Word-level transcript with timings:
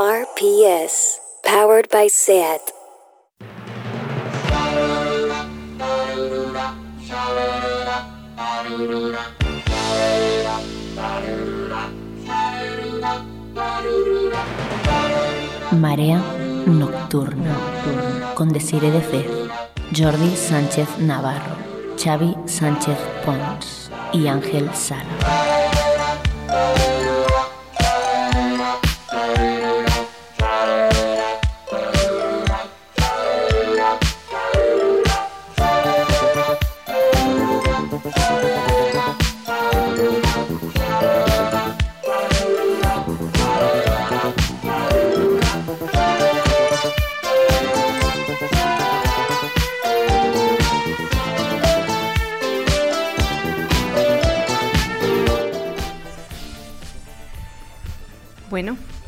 RPS, 0.00 1.20
powered 1.44 1.90
by 1.90 2.08
SAT. 2.08 2.72
Marea 15.72 16.22
Nocturna 16.64 17.54
con 18.34 18.48
Desire 18.54 18.90
de 18.90 19.02
Fez, 19.02 19.26
Jordi 19.94 20.34
Sánchez 20.34 20.88
Navarro, 20.98 21.56
Xavi 22.02 22.34
Sánchez 22.46 22.96
Pons 23.26 23.90
y 24.14 24.28
Ángel 24.28 24.74
Sala. 24.74 25.49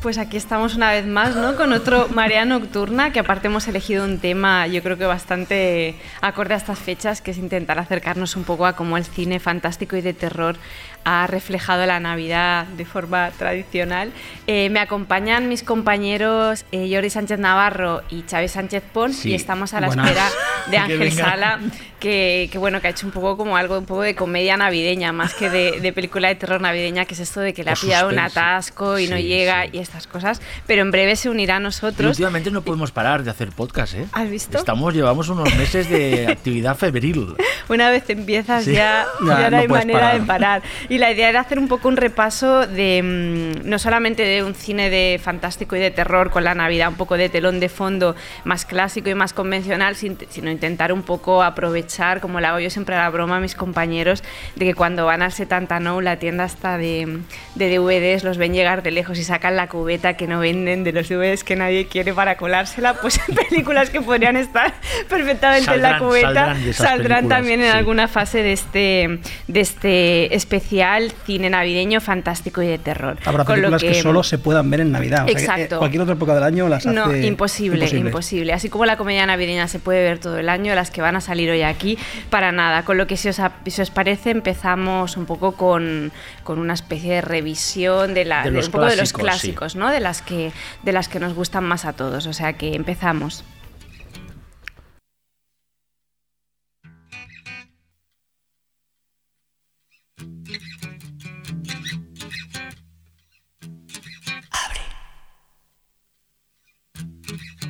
Pues 0.03 0.17
aquí 0.17 0.35
estamos 0.35 0.75
una 0.75 0.91
vez 0.91 1.07
más, 1.07 1.33
¿no? 1.37 1.55
Con 1.55 1.71
otro 1.71 2.09
Marea 2.09 2.43
Nocturna, 2.43 3.13
que 3.13 3.21
aparte 3.21 3.47
hemos 3.47 3.69
elegido 3.69 4.03
un 4.03 4.19
tema, 4.19 4.67
yo 4.67 4.83
creo 4.83 4.97
que 4.97 5.05
bastante 5.05 5.95
acorde 6.19 6.55
a 6.55 6.57
estas 6.57 6.77
fechas, 6.77 7.21
que 7.21 7.31
es 7.31 7.37
intentar 7.37 7.79
acercarnos 7.79 8.35
un 8.35 8.43
poco 8.43 8.65
a 8.65 8.75
cómo 8.75 8.97
el 8.97 9.05
cine 9.05 9.39
fantástico 9.39 9.95
y 9.95 10.01
de 10.01 10.13
terror 10.13 10.57
ha 11.05 11.25
reflejado 11.27 11.85
la 11.85 12.01
Navidad 12.01 12.65
de 12.65 12.83
forma 12.83 13.31
tradicional. 13.31 14.11
Eh, 14.45 14.69
me 14.69 14.81
acompañan 14.81 15.47
mis 15.47 15.63
compañeros 15.63 16.65
eh, 16.73 16.89
Jordi 16.93 17.09
Sánchez 17.09 17.39
Navarro 17.39 18.01
y 18.09 18.25
Chávez 18.25 18.51
Sánchez 18.51 18.83
Pons 18.91 19.25
y 19.25 19.33
estamos 19.33 19.73
a 19.73 19.79
la 19.79 19.87
espera 19.87 20.27
de 20.69 20.77
Ángel 20.77 21.11
Sala, 21.13 21.59
que, 22.03 22.57
bueno, 22.57 22.81
que 22.81 22.87
ha 22.87 22.89
hecho 22.89 23.05
un 23.07 23.13
poco 23.13 23.37
como 23.37 23.55
algo 23.55 23.77
un 23.77 23.85
poco 23.85 24.01
de 24.01 24.13
comedia 24.13 24.57
navideña, 24.57 25.13
más 25.13 25.33
que 25.33 25.49
de, 25.49 25.93
película 25.93 26.27
de 26.27 26.35
terror 26.35 26.59
navideña, 26.59 27.05
que 27.05 27.13
es 27.13 27.21
esto 27.21 27.39
de 27.39 27.53
que 27.53 27.63
le 27.63 27.71
ha 27.71 27.75
pillado 27.75 28.09
un 28.09 28.19
atasco 28.19 28.99
y 28.99 29.07
no 29.07 29.17
llega 29.17 29.67
y 29.67 29.77
estas 29.77 30.05
cosas, 30.05 30.41
pero 30.67 30.81
en 30.81 30.91
breve 30.91 31.15
se 31.15 31.29
unirá 31.29 31.55
a 31.55 31.59
nosotros. 31.61 32.09
últimamente 32.09 32.51
no 32.51 32.61
podemos 32.61 32.91
parar 32.91 33.23
de 33.23 33.31
hacer 33.31 33.51
podcast, 33.51 33.93
¿eh? 33.93 34.05
¿Has 34.11 34.29
visto? 34.29 34.57
Estamos, 34.57 34.93
llevamos 34.93 35.29
unos 35.29 35.55
meses 35.55 35.89
de 35.89 36.27
actividad 36.31 36.75
febril. 36.75 37.35
Una 37.69 37.89
vez 37.89 38.09
empiezas 38.09 38.65
ya, 38.65 39.05
ya, 39.25 39.49
no 39.49 39.57
hay 39.57 39.67
manera 39.69 40.13
de 40.13 40.21
parar. 40.21 40.61
Y 40.89 40.97
la 40.97 41.09
idea 41.09 41.29
era 41.29 41.39
hacer 41.39 41.57
un 41.57 41.69
poco 41.69 41.87
un 41.87 41.95
repaso 41.95 42.67
de 42.67 43.01
mm, 43.01 43.69
no 43.69 43.79
solamente 43.79 44.23
de 44.23 44.43
un 44.43 44.55
cine 44.55 44.89
de 44.89 45.21
fantástico 45.23 45.77
y 45.77 45.79
de 45.79 45.91
terror 45.91 46.31
con 46.31 46.43
la 46.43 46.53
Navidad, 46.53 46.89
un 46.89 46.95
poco 46.95 47.15
de 47.15 47.29
telón 47.29 47.61
de 47.61 47.69
fondo 47.69 48.13
más 48.43 48.65
clásico 48.65 49.09
y 49.09 49.15
más 49.15 49.31
convencional, 49.31 49.95
sino 49.95 50.51
intentar 50.51 50.91
un 50.91 51.03
poco 51.03 51.41
aprovechar, 51.41 51.92
como 52.19 52.39
le 52.39 52.47
hago 52.47 52.59
yo 52.59 52.69
siempre 52.69 52.95
a 52.95 52.99
la 52.99 53.09
broma 53.09 53.37
a 53.37 53.39
mis 53.39 53.55
compañeros, 53.55 54.23
de 54.55 54.65
que 54.65 54.73
cuando 54.73 55.05
van 55.05 55.21
al 55.21 55.31
Setantano, 55.31 56.01
la 56.01 56.17
tienda 56.17 56.43
hasta 56.43 56.77
de, 56.77 57.19
de 57.55 57.77
DVDs, 57.77 58.23
los 58.23 58.37
ven 58.37 58.53
llegar 58.53 58.83
de 58.83 58.91
lejos 58.91 59.17
y 59.17 59.23
sacan 59.23 59.55
la 59.55 59.67
cubeta 59.67 60.15
que 60.15 60.27
no 60.27 60.39
venden 60.39 60.83
de 60.83 60.91
los 60.91 61.09
DVDs 61.09 61.43
que 61.43 61.55
nadie 61.55 61.87
quiere 61.87 62.13
para 62.13 62.37
colársela, 62.37 62.95
pues 62.95 63.19
películas 63.49 63.89
que 63.89 64.01
podrían 64.01 64.37
estar 64.37 64.73
perfectamente 65.09 65.73
en 65.73 65.81
la 65.81 65.99
cubeta 65.99 66.55
saldrán, 66.73 67.29
también 67.29 67.61
en 67.61 67.71
alguna 67.71 68.07
fase 68.07 68.43
de 68.43 68.53
este, 68.53 69.19
de 69.47 69.59
este 69.59 70.35
especial 70.35 71.11
cine 71.25 71.49
navideño 71.49 72.01
fantástico 72.01 72.61
y 72.61 72.67
de 72.67 72.77
terror. 72.77 73.17
Habrá 73.25 73.45
películas 73.45 73.81
que, 73.81 73.93
solo 73.95 74.23
se 74.23 74.37
puedan 74.37 74.69
ver 74.69 74.81
en 74.81 74.91
Navidad. 74.91 75.29
Exacto. 75.29 75.79
cualquier 75.79 76.01
otra 76.01 76.15
época 76.15 76.35
del 76.35 76.43
año 76.43 76.67
las 76.67 76.85
hace 76.85 76.95
No, 76.95 77.15
imposible, 77.15 77.87
imposible, 77.89 78.53
Así 78.53 78.69
como 78.69 78.85
la 78.85 78.97
comedia 78.97 79.25
navideña 79.25 79.67
se 79.67 79.79
puede 79.79 80.03
ver 80.03 80.19
todo 80.19 80.37
el 80.37 80.49
año, 80.49 80.75
las 80.75 80.91
que 80.91 81.01
van 81.01 81.15
a 81.15 81.21
salir 81.21 81.49
hoy 81.49 81.61
aquí, 81.61 81.82
para 82.29 82.51
nada. 82.51 82.83
Con 82.83 82.97
lo 82.97 83.07
que 83.07 83.17
si 83.17 83.29
os, 83.29 83.39
os 83.39 83.89
parece, 83.91 84.31
empezamos 84.31 85.17
un 85.17 85.25
poco 85.25 85.53
con, 85.53 86.11
con 86.43 86.59
una 86.59 86.73
especie 86.73 87.15
de 87.15 87.21
revisión 87.21 88.13
de, 88.13 88.25
la, 88.25 88.43
de, 88.43 88.59
un 88.59 88.71
poco 88.71 88.85
de 88.85 88.95
los 88.95 89.13
clásicos, 89.13 89.75
¿no? 89.75 89.89
De 89.89 89.99
las, 89.99 90.21
que, 90.21 90.51
de 90.83 90.91
las 90.91 91.07
que 91.07 91.19
nos 91.19 91.33
gustan 91.33 91.63
más 91.63 91.85
a 91.85 91.93
todos. 91.93 92.27
O 92.27 92.33
sea 92.33 92.53
que 92.53 92.75
empezamos. 92.75 93.43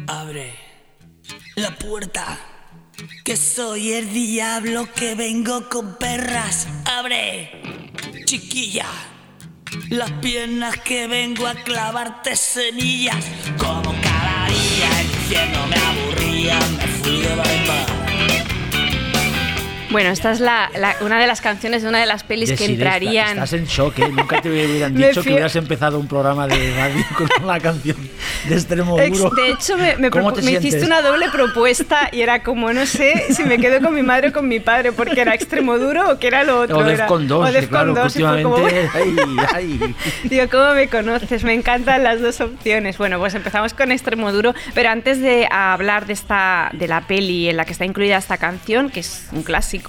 Abre 0.06 0.54
la 1.56 1.72
puerta, 1.72 2.38
que 3.24 3.38
soy 3.38 3.94
el 3.94 4.12
diablo 4.12 4.90
que 4.94 5.16
vengo 5.16 5.70
con 5.70 5.96
perras. 5.96 6.68
Abre, 6.86 7.62
chiquilla, 8.26 8.86
las 9.90 10.12
piernas 10.14 10.78
que 10.80 11.08
vengo 11.08 11.48
a 11.48 11.56
clavarte 11.56 12.36
semillas. 12.36 13.24
Como 13.58 13.94
cada 14.02 14.48
día 14.48 15.00
el 15.00 15.08
infierno 15.08 15.68
me 15.68 15.76
aburría, 15.78 16.60
me 16.78 16.88
fui 16.88 17.22
de 17.22 17.36
barba. 17.36 18.53
Bueno, 19.94 20.10
esta 20.10 20.32
es 20.32 20.40
la, 20.40 20.72
una 21.02 21.22
de 21.22 21.28
las 21.28 21.40
canciones 21.40 21.84
de 21.84 21.90
una 21.90 22.00
de 22.00 22.08
las 22.08 22.24
pelis 22.24 22.52
que 22.54 22.66
entrarían. 22.66 23.30
Estás 23.30 23.54
en 23.54 23.66
shock, 23.66 24.00
¿eh? 24.00 24.10
Nunca 24.10 24.42
te 24.42 24.50
hubieran 24.50 24.96
dicho 24.96 25.22
que 25.22 25.30
hubieras 25.30 25.56
empezado 25.56 26.00
un 26.00 26.08
programa 26.08 26.48
de 26.48 26.74
radio 26.76 27.06
con 27.16 27.30
la 27.48 27.60
canción 27.60 27.98
de 28.50 28.56
extremo 28.56 28.98
duro. 28.98 29.30
De 29.30 29.52
hecho, 29.52 29.78
me, 29.78 29.96
me, 29.98 30.52
hiciste 30.52 30.84
una 30.84 31.04
doble 31.04 31.30
propuesta 31.30 32.10
y 32.12 32.22
era 32.22 32.42
como, 32.42 32.74
no 32.74 32.88
sé 32.88 33.28
si 33.36 33.44
me 33.44 33.60
quedo 33.60 33.82
con 33.82 33.94
mi 33.94 34.02
madre 34.02 34.30
o 34.30 34.34
con 34.34 34.48
mi 34.48 34.60
padre, 34.60 34.94
porque 34.94 35.22
era 35.22 35.36
extremo 35.36 35.78
duro 35.78 36.12
o 36.12 36.18
que 36.18 36.26
era 36.26 36.44
lo 36.44 36.62
otro. 36.62 36.80
O 36.80 36.84
Defcon 36.84 37.28
2, 37.28 37.56
o 37.56 37.68
claro, 37.68 37.94
2 37.94 38.16
últimamente. 38.16 38.90
ay, 38.96 39.16
ay. 39.54 39.96
Digo, 40.24 40.46
¿cómo 40.50 40.74
me 40.74 40.88
conoces? 40.88 41.44
Me 41.44 41.54
encantan 41.54 42.04
las 42.04 42.20
dos 42.20 42.42
opciones. 42.42 42.98
Bueno, 42.98 43.20
pues 43.20 43.36
empezamos 43.36 43.76
con 43.76 43.92
extremo 43.92 44.32
duro, 44.32 44.56
pero 44.74 44.90
antes 44.90 45.22
de 45.22 45.48
hablar 45.52 46.08
de, 46.08 46.14
esta, 46.14 46.72
de 46.74 46.88
la 46.88 47.02
peli 47.02 47.50
en 47.50 47.58
la 47.58 47.66
que 47.66 47.74
está 47.74 47.86
incluida 47.86 48.18
esta 48.18 48.38
canción, 48.38 48.90
que 48.90 49.02
es 49.02 49.28
un 49.32 49.44
clásico, 49.44 49.83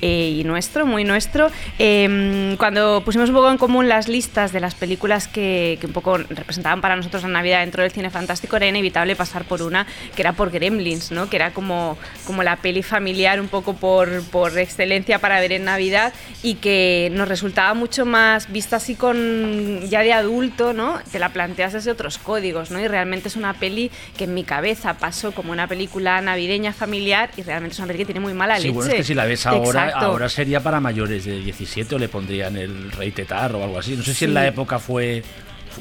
eh, 0.00 0.36
y 0.38 0.44
nuestro, 0.44 0.86
muy 0.86 1.04
nuestro. 1.04 1.50
Em, 1.78 2.56
cuando 2.56 3.02
pusimos 3.04 3.28
un 3.28 3.34
poco 3.34 3.50
en 3.50 3.58
común 3.58 3.88
las 3.88 4.08
listas 4.08 4.52
de 4.52 4.60
las 4.60 4.74
películas 4.74 5.28
que, 5.28 5.78
un 5.82 5.92
poco 5.92 6.18
representaban 6.18 6.80
para 6.80 6.96
nosotros 6.96 7.22
la 7.22 7.28
Navidad 7.28 7.60
dentro 7.60 7.82
del 7.82 7.92
cine 7.92 8.10
fantástico, 8.10 8.56
era 8.56 8.66
inevitable 8.66 9.16
pasar 9.16 9.44
por 9.44 9.62
una 9.62 9.86
que 10.14 10.22
era 10.22 10.32
por 10.32 10.50
Gremlins, 10.50 11.10
¿no? 11.10 11.28
que 11.28 11.36
era 11.36 11.52
como, 11.52 11.98
como 12.26 12.42
la 12.42 12.56
peli 12.56 12.82
familiar 12.82 13.40
un 13.40 13.48
poco 13.48 13.74
por, 13.74 14.22
por 14.24 14.56
excelencia 14.58 15.18
para 15.18 15.40
ver 15.40 15.52
en 15.52 15.64
Navidad 15.64 16.12
y 16.42 16.54
que 16.56 17.10
nos 17.12 17.28
resultaba 17.28 17.74
mucho 17.74 18.06
más 18.06 18.50
vista 18.52 18.76
así 18.76 18.94
con 18.94 19.80
ya 19.88 20.02
de 20.02 20.12
adulto, 20.12 20.72
¿no? 20.72 21.00
te 21.10 21.18
la 21.18 21.30
planteas 21.30 21.72
desde 21.72 21.90
otros 21.90 22.18
códigos 22.18 22.70
¿no? 22.70 22.80
y 22.80 22.88
realmente 22.88 23.28
es 23.28 23.36
una 23.36 23.54
peli 23.54 23.90
que 24.16 24.24
en 24.24 24.34
mi 24.34 24.44
cabeza 24.44 24.94
pasó 24.94 25.32
como 25.32 25.52
una 25.52 25.66
película 25.66 26.20
navideña 26.20 26.72
familiar 26.72 27.30
y 27.36 27.42
realmente 27.42 27.74
es 27.74 27.78
una 27.78 27.88
peli 27.88 27.98
que 27.98 28.04
tiene 28.06 28.20
muy 28.20 28.34
mala 28.34 28.56
leche. 28.58 28.70
Bueno, 28.70 28.90
es 28.90 28.96
que 28.96 29.04
si 29.04 29.14
la 29.14 29.24
ahora, 29.44 29.90
ahora 29.94 30.28
sería 30.28 30.60
para 30.60 30.80
mayores 30.80 31.24
de 31.24 31.40
17 31.40 31.94
o 31.94 31.98
le 31.98 32.08
pondrían 32.08 32.56
el 32.56 32.90
rey 32.92 33.12
tetar 33.12 33.54
o 33.54 33.62
algo 33.62 33.78
así. 33.78 33.96
No 33.96 34.02
sé 34.02 34.14
si 34.14 34.24
en 34.24 34.34
la 34.34 34.46
época 34.46 34.78
fue, 34.78 35.22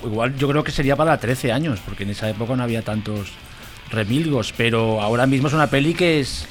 igual, 0.03 0.35
yo 0.37 0.47
creo 0.47 0.63
que 0.63 0.71
sería 0.71 0.95
para 0.95 1.17
13 1.17 1.51
años, 1.51 1.79
porque 1.85 2.03
en 2.03 2.11
esa 2.11 2.29
época 2.29 2.55
no 2.55 2.63
había 2.63 2.81
tantos 2.81 3.31
remilgos, 3.91 4.53
pero 4.55 5.01
ahora 5.01 5.27
mismo 5.27 5.47
es 5.47 5.53
una 5.53 5.67
peli 5.67 5.93
que 5.93 6.19
es 6.19 6.47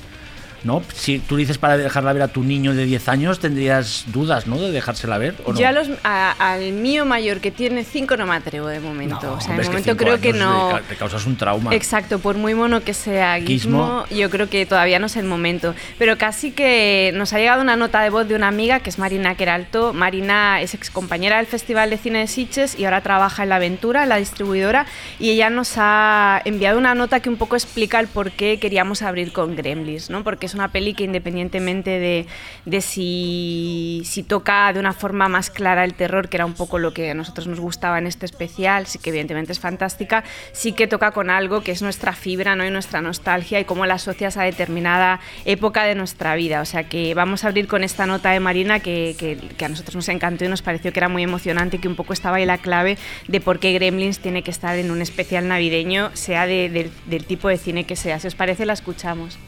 ¿no? 0.64 0.82
Si 0.94 1.18
tú 1.18 1.36
dices 1.36 1.58
para 1.58 1.76
dejarla 1.76 2.12
ver 2.12 2.22
a 2.22 2.28
tu 2.28 2.42
niño 2.42 2.74
de 2.74 2.84
10 2.84 3.08
años, 3.08 3.38
tendrías 3.38 4.04
dudas, 4.06 4.46
¿no? 4.46 4.58
De 4.60 4.70
dejársela 4.70 5.18
ver. 5.18 5.34
¿o 5.44 5.52
no? 5.52 5.72
los, 5.72 5.88
al 6.02 6.72
mío 6.72 7.04
mayor 7.04 7.40
que 7.40 7.50
tiene 7.50 7.84
5 7.84 8.16
no 8.16 8.26
me 8.26 8.34
atrevo 8.34 8.68
de 8.68 8.80
momento. 8.80 9.32
o 9.32 9.40
sea, 9.40 9.56
de 9.56 9.64
momento 9.64 9.96
creo 9.96 10.20
que 10.20 10.32
no. 10.32 10.78
Te 10.88 10.96
causas 10.96 11.26
un 11.26 11.36
trauma. 11.36 11.74
Exacto, 11.74 12.18
por 12.18 12.36
muy 12.36 12.54
mono 12.54 12.82
que 12.82 12.94
sea 12.94 13.40
Gizmo, 13.40 14.04
yo 14.10 14.30
creo 14.30 14.48
que 14.48 14.66
todavía 14.66 14.98
no 14.98 15.06
es 15.06 15.16
el 15.16 15.26
momento. 15.26 15.74
Pero 15.98 16.18
casi 16.18 16.52
que 16.52 17.12
nos 17.14 17.32
ha 17.32 17.38
llegado 17.38 17.62
una 17.62 17.76
nota 17.76 18.02
de 18.02 18.10
voz 18.10 18.28
de 18.28 18.34
una 18.34 18.48
amiga 18.48 18.80
que 18.80 18.90
es 18.90 18.98
Marina 18.98 19.34
Queralto. 19.34 19.92
Marina 19.92 20.60
es 20.60 20.74
ex 20.74 20.90
compañera 20.90 21.38
del 21.38 21.46
Festival 21.46 21.90
de 21.90 21.98
Cine 21.98 22.20
de 22.20 22.26
Sitges 22.26 22.78
y 22.78 22.84
ahora 22.84 23.00
trabaja 23.00 23.42
en 23.42 23.48
La 23.48 23.56
Aventura, 23.56 24.06
la 24.06 24.16
distribuidora, 24.16 24.86
y 25.18 25.30
ella 25.30 25.50
nos 25.50 25.74
ha 25.76 26.42
enviado 26.44 26.78
una 26.78 26.94
nota 26.94 27.20
que 27.20 27.28
un 27.28 27.36
poco 27.36 27.56
explica 27.56 28.00
el 28.00 28.08
por 28.08 28.30
qué 28.30 28.58
queríamos 28.58 29.02
abrir 29.02 29.32
con 29.32 29.56
Gremlins, 29.56 30.10
¿no? 30.10 30.24
Porque 30.24 30.49
es 30.50 30.54
una 30.54 30.68
peli 30.68 30.94
que 30.94 31.04
independientemente 31.04 32.26
de, 32.66 32.80
si, 32.80 34.02
toca 34.28 34.72
de 34.72 34.80
una 34.80 34.92
forma 34.92 35.28
más 35.28 35.50
clara 35.50 35.84
el 35.84 35.94
terror, 35.94 36.28
que 36.28 36.36
era 36.36 36.46
un 36.46 36.54
poco 36.54 36.78
lo 36.78 36.92
que 36.92 37.10
a 37.10 37.14
nosotros 37.14 37.46
nos 37.46 37.60
gustaba 37.60 37.98
en 37.98 38.06
este 38.06 38.26
especial, 38.26 38.86
sí 38.86 38.98
que 38.98 39.10
evidentemente 39.10 39.52
es 39.52 39.60
fantástica, 39.60 40.24
sí 40.52 40.72
que 40.72 40.86
toca 40.86 41.12
con 41.12 41.30
algo 41.30 41.62
que 41.62 41.72
es 41.72 41.82
nuestra 41.82 42.12
fibra 42.12 42.56
¿no? 42.56 42.66
y 42.66 42.70
nuestra 42.70 43.00
nostalgia 43.00 43.60
y 43.60 43.64
cómo 43.64 43.86
la 43.86 43.94
asocias 43.94 44.36
a 44.36 44.42
determinada 44.42 45.20
época 45.44 45.84
de 45.84 45.94
nuestra 45.94 46.34
vida. 46.34 46.60
O 46.60 46.64
sea 46.64 46.84
que 46.84 47.14
vamos 47.14 47.44
a 47.44 47.48
abrir 47.48 47.68
con 47.68 47.84
esta 47.84 48.06
nota 48.06 48.30
de 48.30 48.40
Marina 48.40 48.80
que, 48.80 49.38
a 49.62 49.68
nosotros 49.68 49.94
nos 49.94 50.08
encantó 50.08 50.44
y 50.44 50.48
nos 50.48 50.62
pareció 50.62 50.92
que 50.92 50.98
era 50.98 51.08
muy 51.08 51.22
emocionante 51.22 51.76
y 51.76 51.80
que 51.80 51.88
un 51.88 51.96
poco 51.96 52.12
estaba 52.12 52.38
ahí 52.38 52.46
la 52.46 52.58
clave 52.58 52.98
de 53.28 53.40
por 53.40 53.60
qué 53.60 53.72
Gremlins 53.72 54.18
tiene 54.18 54.42
que 54.42 54.50
estar 54.50 54.76
en 54.76 54.90
un 54.90 55.00
especial 55.00 55.46
navideño, 55.46 56.10
sea 56.14 56.46
del 56.46 57.24
tipo 57.26 57.48
de 57.48 57.56
cine 57.56 57.84
que 57.84 57.94
sea. 57.94 58.18
Si 58.18 58.26
os 58.26 58.34
parece, 58.34 58.66
la 58.66 58.72
escuchamos. 58.72 59.38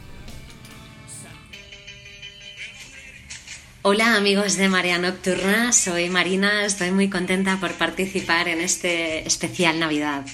Hola 3.85 4.15
amigos 4.15 4.55
de 4.55 4.69
Marea 4.69 4.97
Nocturna, 4.97 5.73
soy 5.73 6.09
Marina, 6.09 6.63
estoy 6.63 6.91
muy 6.91 7.09
contenta 7.09 7.57
por 7.59 7.73
participar 7.73 8.47
en 8.47 8.61
este 8.61 9.27
especial 9.27 9.77
Navidad. 9.77 10.25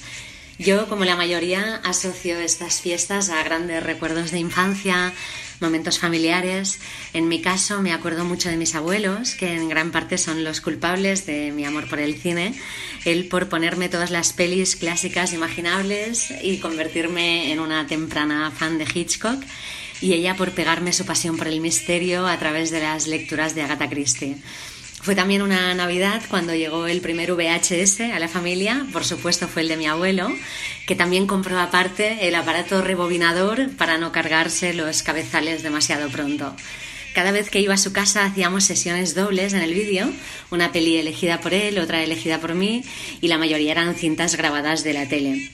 Yo, 0.60 0.88
como 0.88 1.04
la 1.04 1.16
mayoría, 1.16 1.80
asocio 1.82 2.38
estas 2.38 2.80
fiestas 2.80 3.28
a 3.28 3.42
grandes 3.42 3.82
recuerdos 3.82 4.30
de 4.30 4.38
infancia, 4.38 5.12
momentos 5.58 5.98
familiares. 5.98 6.78
En 7.12 7.26
mi 7.26 7.42
caso, 7.42 7.82
me 7.82 7.92
acuerdo 7.92 8.24
mucho 8.24 8.48
de 8.48 8.56
mis 8.56 8.76
abuelos, 8.76 9.34
que 9.34 9.52
en 9.52 9.68
gran 9.68 9.90
parte 9.90 10.16
son 10.16 10.44
los 10.44 10.60
culpables 10.60 11.26
de 11.26 11.50
mi 11.50 11.64
amor 11.64 11.88
por 11.88 11.98
el 11.98 12.14
cine. 12.20 12.54
Él 13.04 13.26
por 13.26 13.48
ponerme 13.48 13.88
todas 13.88 14.12
las 14.12 14.32
pelis 14.32 14.76
clásicas 14.76 15.32
imaginables 15.32 16.32
y 16.40 16.58
convertirme 16.58 17.50
en 17.50 17.58
una 17.58 17.88
temprana 17.88 18.52
fan 18.52 18.78
de 18.78 18.86
Hitchcock. 18.94 19.42
Y 20.00 20.14
ella 20.14 20.36
por 20.36 20.52
pegarme 20.52 20.92
su 20.92 21.04
pasión 21.04 21.36
por 21.36 21.48
el 21.48 21.60
misterio 21.60 22.26
a 22.26 22.38
través 22.38 22.70
de 22.70 22.80
las 22.80 23.06
lecturas 23.06 23.54
de 23.54 23.62
Agatha 23.62 23.88
Christie. 23.88 24.36
Fue 25.02 25.14
también 25.14 25.40
una 25.40 25.72
Navidad 25.74 26.22
cuando 26.28 26.54
llegó 26.54 26.86
el 26.86 27.00
primer 27.00 27.32
VHS 27.32 28.00
a 28.12 28.18
la 28.18 28.28
familia, 28.28 28.86
por 28.92 29.04
supuesto 29.04 29.48
fue 29.48 29.62
el 29.62 29.68
de 29.68 29.78
mi 29.78 29.86
abuelo, 29.86 30.30
que 30.86 30.94
también 30.94 31.26
compró 31.26 31.58
aparte 31.58 32.28
el 32.28 32.34
aparato 32.34 32.82
rebobinador 32.82 33.70
para 33.76 33.96
no 33.96 34.12
cargarse 34.12 34.74
los 34.74 35.02
cabezales 35.02 35.62
demasiado 35.62 36.10
pronto. 36.10 36.54
Cada 37.14 37.32
vez 37.32 37.48
que 37.48 37.60
iba 37.60 37.74
a 37.74 37.78
su 37.78 37.92
casa 37.92 38.26
hacíamos 38.26 38.64
sesiones 38.64 39.14
dobles 39.14 39.54
en 39.54 39.62
el 39.62 39.72
vídeo, 39.72 40.12
una 40.50 40.70
peli 40.70 40.98
elegida 40.98 41.40
por 41.40 41.54
él, 41.54 41.78
otra 41.78 42.04
elegida 42.04 42.38
por 42.38 42.54
mí 42.54 42.84
y 43.22 43.28
la 43.28 43.38
mayoría 43.38 43.72
eran 43.72 43.94
cintas 43.94 44.36
grabadas 44.36 44.84
de 44.84 44.92
la 44.92 45.08
tele. 45.08 45.50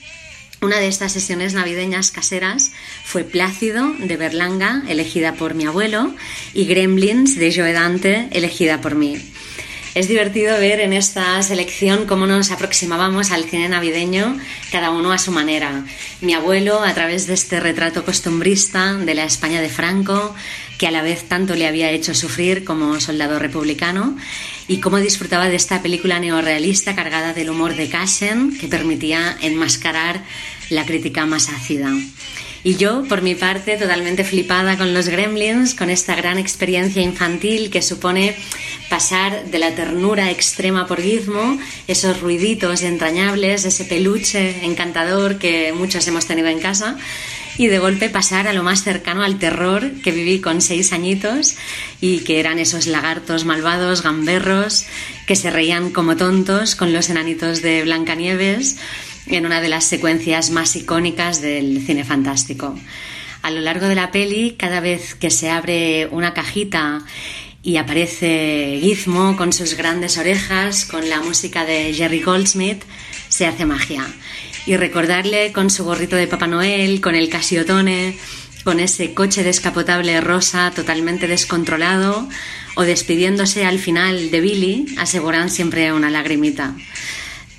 Una 0.59 0.77
de 0.79 0.87
estas 0.87 1.11
sesiones 1.11 1.53
navideñas 1.53 2.09
caseras 2.09 2.71
fue 3.03 3.23
Plácido 3.23 3.93
de 3.99 4.17
Berlanga, 4.17 4.81
elegida 4.87 5.33
por 5.33 5.53
mi 5.53 5.65
abuelo, 5.65 6.15
y 6.51 6.65
Gremlins 6.65 7.35
de 7.35 7.53
Joe 7.55 7.73
Dante, 7.73 8.27
elegida 8.31 8.81
por 8.81 8.95
mí. 8.95 9.17
Es 9.93 10.07
divertido 10.07 10.59
ver 10.59 10.79
en 10.79 10.93
esta 10.93 11.41
selección 11.43 12.07
cómo 12.07 12.25
nos 12.25 12.49
aproximábamos 12.49 13.31
al 13.31 13.43
cine 13.43 13.69
navideño, 13.69 14.37
cada 14.71 14.89
uno 14.89 15.11
a 15.11 15.19
su 15.19 15.31
manera. 15.31 15.85
Mi 16.21 16.33
abuelo, 16.33 16.81
a 16.83 16.93
través 16.93 17.27
de 17.27 17.35
este 17.35 17.59
retrato 17.59 18.03
costumbrista 18.03 18.93
de 18.93 19.13
la 19.13 19.25
España 19.25 19.61
de 19.61 19.69
Franco, 19.69 20.35
que 20.77 20.87
a 20.87 20.91
la 20.91 21.01
vez 21.01 21.23
tanto 21.23 21.55
le 21.55 21.67
había 21.67 21.91
hecho 21.91 22.13
sufrir 22.13 22.63
como 22.63 22.99
soldado 22.99 23.39
republicano, 23.39 24.17
y 24.67 24.79
cómo 24.79 24.97
disfrutaba 24.97 25.47
de 25.47 25.55
esta 25.55 25.81
película 25.81 26.19
neorrealista 26.19 26.95
cargada 26.95 27.33
del 27.33 27.49
humor 27.49 27.75
de 27.75 27.89
Cashen, 27.89 28.57
que 28.57 28.67
permitía 28.67 29.37
enmascarar 29.41 30.23
la 30.69 30.85
crítica 30.85 31.25
más 31.25 31.49
ácida. 31.49 31.91
Y 32.63 32.75
yo, 32.75 33.03
por 33.03 33.21
mi 33.21 33.35
parte, 33.35 33.77
totalmente 33.77 34.23
flipada 34.23 34.77
con 34.77 34.93
los 34.93 35.07
gremlins, 35.07 35.75
con 35.75 35.89
esta 35.89 36.15
gran 36.15 36.37
experiencia 36.37 37.01
infantil 37.01 37.69
que 37.69 37.81
supone 37.81 38.35
pasar 38.89 39.45
de 39.45 39.59
la 39.59 39.75
ternura 39.75 40.31
extrema 40.31 40.87
por 40.87 41.01
Gizmo, 41.01 41.59
esos 41.87 42.19
ruiditos 42.19 42.81
entrañables, 42.81 43.65
ese 43.65 43.85
peluche 43.85 44.65
encantador 44.65 45.37
que 45.37 45.73
muchos 45.73 46.07
hemos 46.07 46.25
tenido 46.25 46.47
en 46.47 46.59
casa, 46.59 46.97
y 47.57 47.67
de 47.67 47.79
golpe 47.79 48.09
pasar 48.09 48.47
a 48.47 48.53
lo 48.53 48.63
más 48.63 48.83
cercano 48.83 49.23
al 49.23 49.39
terror 49.39 49.91
que 50.03 50.11
viví 50.11 50.39
con 50.39 50.61
seis 50.61 50.93
añitos 50.93 51.55
y 51.99 52.19
que 52.19 52.39
eran 52.39 52.59
esos 52.59 52.85
lagartos 52.85 53.45
malvados, 53.45 54.03
gamberros, 54.03 54.85
que 55.25 55.35
se 55.35 55.49
reían 55.49 55.91
como 55.91 56.15
tontos 56.15 56.75
con 56.75 56.93
los 56.93 57.09
enanitos 57.09 57.61
de 57.61 57.83
Blancanieves 57.83 58.77
en 59.29 59.45
una 59.45 59.61
de 59.61 59.69
las 59.69 59.85
secuencias 59.85 60.49
más 60.49 60.75
icónicas 60.75 61.41
del 61.41 61.85
cine 61.85 62.03
fantástico. 62.03 62.77
A 63.41 63.51
lo 63.51 63.61
largo 63.61 63.87
de 63.87 63.95
la 63.95 64.11
peli, 64.11 64.55
cada 64.57 64.79
vez 64.79 65.15
que 65.15 65.29
se 65.29 65.49
abre 65.49 66.07
una 66.11 66.33
cajita 66.33 67.05
y 67.63 67.77
aparece 67.77 68.79
Gizmo 68.81 69.35
con 69.35 69.53
sus 69.53 69.75
grandes 69.75 70.17
orejas, 70.17 70.85
con 70.85 71.09
la 71.09 71.21
música 71.21 71.65
de 71.65 71.93
Jerry 71.93 72.21
Goldsmith, 72.21 72.83
se 73.29 73.45
hace 73.45 73.65
magia. 73.65 74.05
Y 74.65 74.77
recordarle 74.77 75.51
con 75.51 75.69
su 75.69 75.83
gorrito 75.83 76.15
de 76.15 76.27
Papá 76.27 76.47
Noel, 76.47 77.01
con 77.01 77.15
el 77.15 77.29
casiotone, 77.29 78.17
con 78.63 78.79
ese 78.79 79.13
coche 79.13 79.43
descapotable 79.43 80.19
rosa 80.21 80.71
totalmente 80.75 81.27
descontrolado, 81.27 82.27
o 82.75 82.83
despidiéndose 82.83 83.65
al 83.65 83.79
final 83.79 84.29
de 84.29 84.41
Billy, 84.41 84.85
aseguran 84.97 85.49
siempre 85.49 85.91
una 85.93 86.09
lagrimita. 86.09 86.75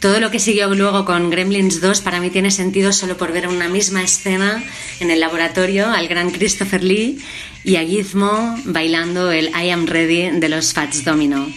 Todo 0.00 0.20
lo 0.20 0.30
que 0.30 0.38
siguió 0.38 0.72
luego 0.74 1.04
con 1.04 1.28
Gremlins 1.28 1.80
2 1.80 2.02
para 2.02 2.20
mí 2.20 2.30
tiene 2.30 2.52
sentido 2.52 2.92
solo 2.92 3.16
por 3.16 3.32
ver 3.32 3.48
una 3.48 3.68
misma 3.68 4.04
escena 4.04 4.62
en 5.00 5.10
el 5.10 5.18
laboratorio 5.18 5.88
al 5.88 6.06
gran 6.06 6.30
Christopher 6.30 6.84
Lee 6.84 7.18
y 7.64 7.76
a 7.76 7.84
Gizmo 7.84 8.56
bailando 8.64 9.32
el 9.32 9.48
I 9.48 9.70
Am 9.70 9.86
Ready 9.86 10.38
de 10.38 10.48
los 10.48 10.72
Fats 10.72 11.04
Domino. 11.04 11.48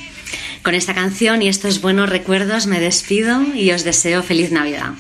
Con 0.64 0.74
esta 0.74 0.96
canción 0.96 1.44
y 1.44 1.50
estos 1.50 1.82
buenos 1.82 2.10
recuerdos 2.10 2.66
me 2.66 2.80
despido 2.80 3.44
y 3.54 3.72
os 3.72 3.84
deseo 3.84 4.24
feliz 4.24 4.52
Navidad. 4.52 4.94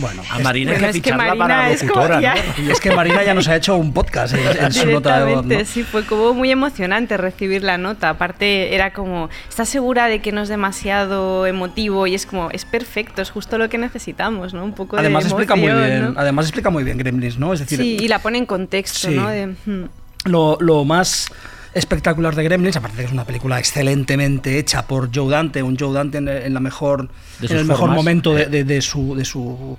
Bueno, 0.00 0.22
a 0.30 0.38
Marina 0.38 0.72
hay 0.72 0.78
que 0.78 0.84
es 0.86 0.92
que 0.92 1.02
ficharla 1.02 1.34
para 1.36 1.70
locutora, 1.70 2.20
ya- 2.20 2.34
¿no? 2.34 2.64
y 2.64 2.70
es 2.70 2.80
que 2.80 2.90
Marina 2.92 3.22
ya 3.24 3.34
nos 3.34 3.48
ha 3.48 3.56
hecho 3.56 3.76
un 3.76 3.92
podcast 3.92 4.34
en, 4.34 4.64
en 4.64 4.72
su 4.72 4.86
nota 4.86 5.18
de 5.18 5.24
voz. 5.24 5.34
¿no? 5.36 5.42
Directamente, 5.48 5.64
sí, 5.64 5.82
fue 5.82 6.04
como 6.04 6.34
muy 6.34 6.50
emocionante 6.50 7.16
recibir 7.16 7.62
la 7.62 7.78
nota. 7.78 8.10
Aparte, 8.10 8.74
era 8.74 8.92
como, 8.92 9.28
¿estás 9.48 9.68
segura 9.68 10.06
de 10.06 10.20
que 10.20 10.32
no 10.32 10.42
es 10.42 10.48
demasiado 10.48 11.46
emotivo? 11.46 12.06
Y 12.06 12.14
es 12.14 12.26
como, 12.26 12.50
es 12.50 12.64
perfecto, 12.64 13.22
es 13.22 13.30
justo 13.30 13.58
lo 13.58 13.68
que 13.68 13.78
necesitamos, 13.78 14.54
¿no? 14.54 14.64
Un 14.64 14.74
poco 14.74 14.96
Además 14.96 15.24
de 15.24 15.30
explica 15.30 15.56
muy 15.56 15.66
emoción, 15.68 15.90
bien, 15.90 16.14
¿no? 16.14 16.20
además 16.20 16.46
explica 16.46 16.70
muy 16.70 16.84
bien 16.84 16.98
Gremlins, 16.98 17.38
¿no? 17.38 17.52
Es 17.52 17.60
decir, 17.60 17.78
Sí, 17.80 17.96
y 18.00 18.08
la 18.08 18.20
pone 18.20 18.38
en 18.38 18.46
contexto, 18.46 19.08
Sí. 19.08 19.14
¿no? 19.14 19.28
De, 19.28 19.46
hmm. 19.48 19.84
lo, 20.24 20.56
lo 20.60 20.84
más 20.84 21.28
espectacular 21.74 22.34
de 22.34 22.44
Gremlins, 22.44 22.76
aparte 22.76 22.96
de 22.96 23.02
que 23.02 23.06
es 23.06 23.12
una 23.12 23.24
película 23.24 23.58
excelentemente 23.58 24.58
hecha 24.58 24.86
por 24.86 25.10
Joe 25.14 25.30
Dante, 25.30 25.62
un 25.62 25.76
Joe 25.78 25.92
Dante 25.92 26.18
en, 26.18 26.28
en 26.28 26.54
la 26.54 26.60
mejor, 26.60 27.08
en 27.42 27.56
el 27.56 27.64
mejor 27.64 27.80
formas. 27.80 27.96
momento 27.96 28.34
de, 28.34 28.46
de- 28.46 28.64
de 28.64 28.80
su, 28.82 29.14
de, 29.14 29.24
su, 29.24 29.76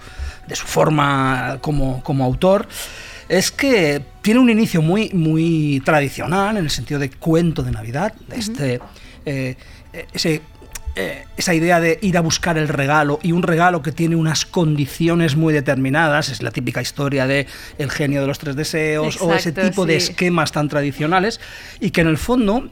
de 0.48 0.56
su 0.56 0.66
forma 0.66 1.58
como, 1.62 2.02
como 2.04 2.24
autor, 2.26 2.68
es 3.28 3.52
que 3.52 4.02
tiene 4.22 4.40
un 4.40 4.50
inicio 4.50 4.82
muy, 4.82 5.10
muy 5.14 5.82
tradicional 5.86 6.58
en 6.58 6.64
el 6.64 6.70
sentido 6.72 7.00
de 7.00 7.10
cuento 7.12 7.62
de 7.64 7.72
Navidad, 7.72 8.14
de 8.28 8.38
este, 8.38 8.80
eh, 9.26 9.56
ese 10.14 10.42
eh, 10.96 11.26
esa 11.38 11.54
idea 11.54 11.80
de 11.80 12.00
ir 12.02 12.18
a 12.18 12.22
buscar 12.22 12.58
el 12.58 12.68
regalo 12.68 13.20
y 13.22 13.32
un 13.32 13.44
regalo 13.44 13.82
que 13.82 13.92
tiene 13.92 14.16
unas 14.16 14.46
condiciones 14.46 15.36
muy 15.36 15.54
determinadas, 15.54 16.30
es 16.30 16.42
la 16.42 16.52
típica 16.52 16.82
historia 16.82 17.28
de 17.28 17.48
el 17.78 17.90
genio 17.92 18.22
de 18.22 18.28
los 18.28 18.40
tres 18.40 18.56
deseos 18.56 19.16
o 19.22 19.34
ese 19.38 19.52
tipo 19.70 19.86
de 19.86 19.94
esquemas 20.10 20.52
tan 20.52 20.68
tradicionales 20.70 21.40
y 21.80 21.92
que 21.92 22.02
en 22.02 22.08
el 22.08 22.18
fondo 22.18 22.70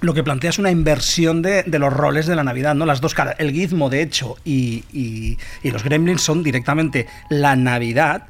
lo 0.00 0.14
que 0.14 0.24
plantea 0.24 0.50
es 0.50 0.58
una 0.58 0.72
inversión 0.72 1.42
de, 1.42 1.62
de 1.62 1.78
los 1.78 1.92
roles 1.92 2.26
de 2.26 2.34
la 2.34 2.42
Navidad, 2.42 2.74
¿no? 2.74 2.86
Las 2.86 3.00
dos 3.00 3.14
caras. 3.14 3.36
El 3.38 3.52
gizmo, 3.52 3.88
de 3.88 4.02
hecho, 4.02 4.36
y, 4.44 4.82
y- 4.92 5.38
y 5.62 5.70
los 5.70 5.84
gremlins 5.84 6.22
son 6.22 6.42
directamente 6.42 7.06
la 7.28 7.54
Navidad. 7.54 8.24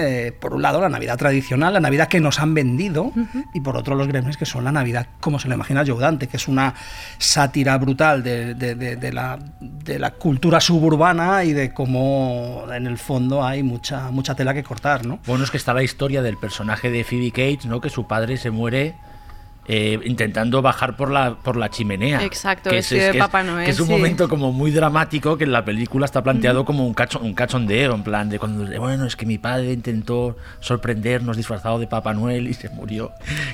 Eh, 0.00 0.32
por 0.32 0.54
un 0.54 0.62
lado, 0.62 0.80
la 0.80 0.88
Navidad 0.88 1.16
tradicional, 1.18 1.72
la 1.74 1.80
Navidad 1.80 2.08
que 2.08 2.20
nos 2.20 2.40
han 2.40 2.54
vendido, 2.54 3.12
y 3.54 3.60
por 3.60 3.76
otro, 3.76 3.94
los 3.94 4.08
gremlins 4.08 4.36
que 4.36 4.46
son 4.46 4.64
la 4.64 4.72
Navidad 4.72 5.06
como 5.20 5.38
se 5.38 5.48
lo 5.48 5.54
imagina 5.54 5.84
Joe 5.86 5.98
Dante, 6.00 6.26
que 6.28 6.36
es 6.36 6.48
una 6.48 6.74
sátira 7.18 7.76
brutal 7.78 8.22
de, 8.22 8.54
de- 8.54 8.74
de- 8.74 8.96
de 8.96 9.12
la, 9.12 9.38
de 9.60 9.98
la 9.98 10.12
cultura 10.12 10.60
suburbana 10.60 11.44
y 11.44 11.52
de 11.52 11.72
cómo 11.72 12.64
en 12.72 12.86
el 12.86 12.98
fondo 12.98 13.44
hay 13.44 13.62
mucha, 13.62 14.10
mucha 14.10 14.34
tela 14.34 14.54
que 14.54 14.62
cortar, 14.62 15.06
¿no? 15.06 15.18
Bueno, 15.26 15.44
es 15.44 15.50
que 15.50 15.56
está 15.56 15.74
la 15.74 15.82
historia 15.82 16.22
del 16.22 16.36
personaje 16.36 16.90
de 16.90 17.04
Phoebe 17.04 17.30
Cates, 17.30 17.66
¿no? 17.66 17.80
Que 17.80 17.90
su 17.90 18.06
padre 18.06 18.36
se 18.36 18.50
muere 18.50 18.94
eh, 19.72 20.00
intentando 20.04 20.62
bajar 20.62 20.96
por 20.96 21.12
la, 21.12 21.34
por 21.36 21.56
la 21.56 21.70
chimenea. 21.70 22.24
Exacto, 22.24 22.70
que 22.70 22.78
es, 22.78 22.90
de 22.90 23.14
Papá 23.14 23.44
Noel. 23.44 23.64
Que 23.64 23.70
es 23.70 23.78
un 23.78 23.86
sí. 23.86 23.92
momento 23.92 24.28
como 24.28 24.50
muy 24.52 24.72
dramático 24.72 25.38
que 25.38 25.44
en 25.44 25.52
la 25.52 25.64
película 25.64 26.06
está 26.06 26.24
planteado 26.24 26.64
como 26.64 26.84
un, 26.84 26.92
cacho, 26.92 27.20
un 27.20 27.34
cachondeo, 27.34 27.94
en 27.94 28.02
plan 28.02 28.28
de 28.28 28.40
cuando, 28.40 28.66
bueno, 28.80 29.06
es 29.06 29.14
que 29.14 29.26
mi 29.26 29.38
padre 29.38 29.72
intentó 29.72 30.36
sorprendernos 30.58 31.36
disfrazado 31.36 31.78
de 31.78 31.86
Papá 31.86 32.12
Noel 32.14 32.48
y 32.48 32.54
se 32.54 32.68
murió 32.70 33.12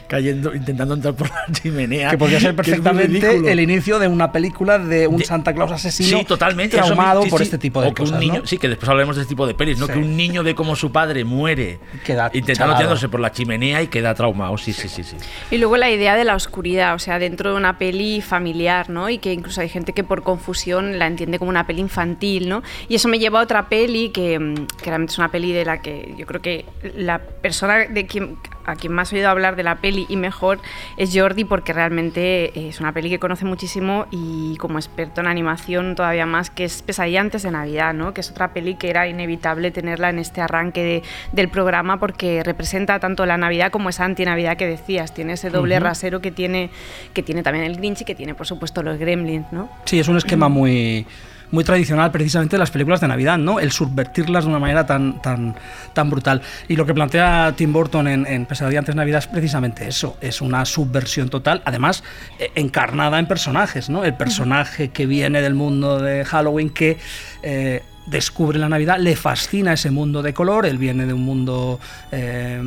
cayendo, 0.09 0.55
intentando 0.55 0.95
entrar 0.95 1.13
por 1.13 1.29
la 1.29 1.45
chimenea. 1.53 2.11
Que 2.13 2.19
podría 2.19 2.41
ser 2.41 2.53
que 2.53 2.57
perfectamente 2.63 3.53
el 3.53 3.61
inicio 3.61 3.99
de 3.99 4.09
una 4.09 4.33
película 4.33 4.79
de 4.79 5.07
un 5.07 5.19
De- 5.19 5.27
Santa 5.27 5.53
Claus 5.53 5.71
asesino 5.73 6.19
Sí, 6.21 6.25
totalmente. 6.25 6.79
traumado 6.79 7.25
sí, 7.25 7.29
por 7.29 7.43
este 7.43 7.59
tipo 7.59 7.83
de 7.83 7.89
o 7.89 7.95
que 7.95 8.03
cosas. 8.05 8.15
un 8.15 8.21
niño, 8.21 8.41
¿no? 8.41 8.47
Sí, 8.47 8.57
que 8.57 8.69
después 8.71 8.89
hablaremos 8.89 9.17
de 9.17 9.23
este 9.23 9.31
tipo 9.35 9.47
de 9.47 9.53
pelis, 9.53 9.79
¿no? 9.79 9.87
Sí. 9.87 9.93
Que 9.93 9.99
un 9.99 10.17
niño 10.17 10.43
ve 10.43 10.55
cómo 10.55 10.77
su 10.77 10.91
padre 10.91 11.25
muere 11.25 11.79
Queda 12.05 12.31
intentando 12.33 12.75
tirándose 12.75 13.11
por 13.11 13.21
la 13.21 13.33
chimenea 13.33 13.83
y 13.83 13.89
queda 13.89 14.15
traumado. 14.15 14.57
Sí, 14.57 14.73
sí, 14.73 14.89
sí, 14.89 15.03
sí. 15.03 15.17
Y 15.51 15.59
luego 15.59 15.77
la 15.77 15.91
idea 15.91 16.06
de 16.15 16.25
la 16.25 16.35
oscuridad, 16.35 16.95
o 16.95 16.99
sea, 16.99 17.19
dentro 17.19 17.51
de 17.51 17.57
una 17.57 17.79
peli 17.79 18.21
familiar, 18.21 18.91
¿no? 18.91 19.09
Y 19.09 19.19
que 19.19 19.33
incluso 19.33 19.61
hay 19.61 19.69
gente 19.69 19.93
que 19.93 20.05
por 20.05 20.23
confusión 20.23 20.99
la 20.99 21.07
entiende 21.07 21.39
como 21.39 21.49
una 21.49 21.67
peli 21.67 21.81
infantil, 21.81 22.49
¿no? 22.49 22.63
Y 22.89 22.95
eso 22.95 23.09
me 23.09 23.19
lleva 23.19 23.41
a 23.41 23.43
otra 23.43 23.69
peli 23.69 24.11
que, 24.11 24.39
mm, 24.39 24.67
que 24.83 24.85
realmente 24.87 25.13
es 25.13 25.19
una 25.19 25.31
peli 25.31 25.53
de 25.53 25.65
la 25.65 25.81
que 25.81 26.15
yo 26.17 26.27
creo 26.27 26.43
que 26.43 26.65
la 26.97 27.19
persona 27.19 27.87
de 27.87 28.07
quien, 28.07 28.37
a 28.67 28.77
quien 28.77 28.93
más 28.93 29.13
he 29.13 29.17
oído 29.17 29.29
hablar 29.31 29.57
de 29.57 29.63
la 29.63 29.77
peli 29.77 30.07
y 30.09 30.17
mejor 30.17 30.59
es 30.97 31.11
Jordi 31.15 31.45
porque 31.45 31.73
realmente 31.73 32.69
es 32.69 32.81
una 32.81 32.93
peli 32.93 33.09
que 33.11 33.19
conoce 33.19 33.45
muchísimo 33.45 34.07
y 34.11 34.57
como 34.59 34.79
experto 34.79 35.21
en 35.21 35.27
animación 35.29 35.95
todavía 35.95 36.27
más, 36.27 36.51
que 36.51 36.65
es 36.65 36.83
Pesadilla 36.83 37.21
antes 37.21 37.43
de 37.43 37.51
Navidad, 37.51 37.95
¿no? 37.95 38.13
Que 38.13 38.21
es 38.21 38.31
otra 38.31 38.53
peli 38.53 38.75
que 38.75 38.91
era 38.91 39.07
inevitable 39.09 39.71
tenerla 39.71 40.11
en 40.11 40.19
este 40.19 40.41
arranque 40.41 40.83
de- 40.83 41.03
del 41.33 41.49
programa 41.49 41.99
porque 41.99 42.43
representa 42.45 42.99
tanto 43.01 43.25
la 43.27 43.37
Navidad 43.37 43.71
como 43.71 43.89
esa 43.89 44.05
antinavidad 44.05 44.57
que 44.57 44.67
decías. 44.67 45.15
Tiene 45.15 45.35
ese 45.35 45.51
doble 45.51 45.79
rasero 45.81 46.21
que 46.21 46.31
tiene, 46.31 46.71
que 47.15 47.23
tiene 47.23 47.43
también 47.43 47.65
el 47.65 47.77
Grinch 47.77 48.03
y 48.03 48.05
que 48.05 48.15
tiene, 48.15 48.35
por 48.35 48.47
supuesto, 48.47 48.83
los 48.83 48.99
Gremlins, 48.99 49.47
¿no? 49.53 49.69
Sí, 49.85 49.99
es 50.01 50.09
un 50.09 50.17
esquema 50.17 50.49
muy 50.49 51.07
muy 51.51 51.65
tradicional 51.65 52.11
precisamente 52.11 52.57
de 52.57 52.59
las 52.59 52.71
películas 52.71 53.01
de 53.01 53.09
Navidad, 53.09 53.39
¿no? 53.39 53.61
El 53.61 53.73
subvertirlas 53.73 54.45
de 54.45 54.51
una 54.51 54.59
manera 54.59 54.87
tan, 54.87 55.21
tan, 55.23 55.55
tan 55.93 56.11
brutal. 56.11 56.43
Y 56.69 56.77
lo 56.77 56.87
que 56.87 56.95
plantea 56.95 57.55
Tim 57.57 57.73
Burton 57.73 58.09
en, 58.09 58.27
en 58.27 58.47
Pesadilla 58.47 58.81
antes 58.81 58.95
de 58.95 58.97
Navidad 58.97 59.19
es 59.19 59.27
precisamente 59.27 59.87
eso, 59.87 60.17
es 60.21 60.41
una 60.41 60.65
subversión 60.65 61.29
total, 61.29 61.63
además 61.65 62.03
eh, 62.39 62.51
encarnada 62.55 63.19
en 63.19 63.27
personajes, 63.27 63.89
¿no? 63.89 64.05
El 64.05 64.15
personaje 64.15 64.89
que 64.89 65.07
viene 65.07 65.43
del 65.43 65.55
mundo 65.55 65.99
de 66.01 66.25
Halloween 66.25 66.71
que... 66.71 66.99
eh, 67.43 67.83
descubre 68.07 68.57
la 68.57 68.69
Navidad, 68.69 68.99
le 69.01 69.17
fascina 69.17 69.73
ese 69.73 69.91
mundo 69.91 70.23
de 70.23 70.33
color, 70.33 70.65
él 70.65 70.79
viene 70.79 71.07
de 71.07 71.13
un 71.13 71.23
mundo 71.23 71.81
eh, 72.13 72.63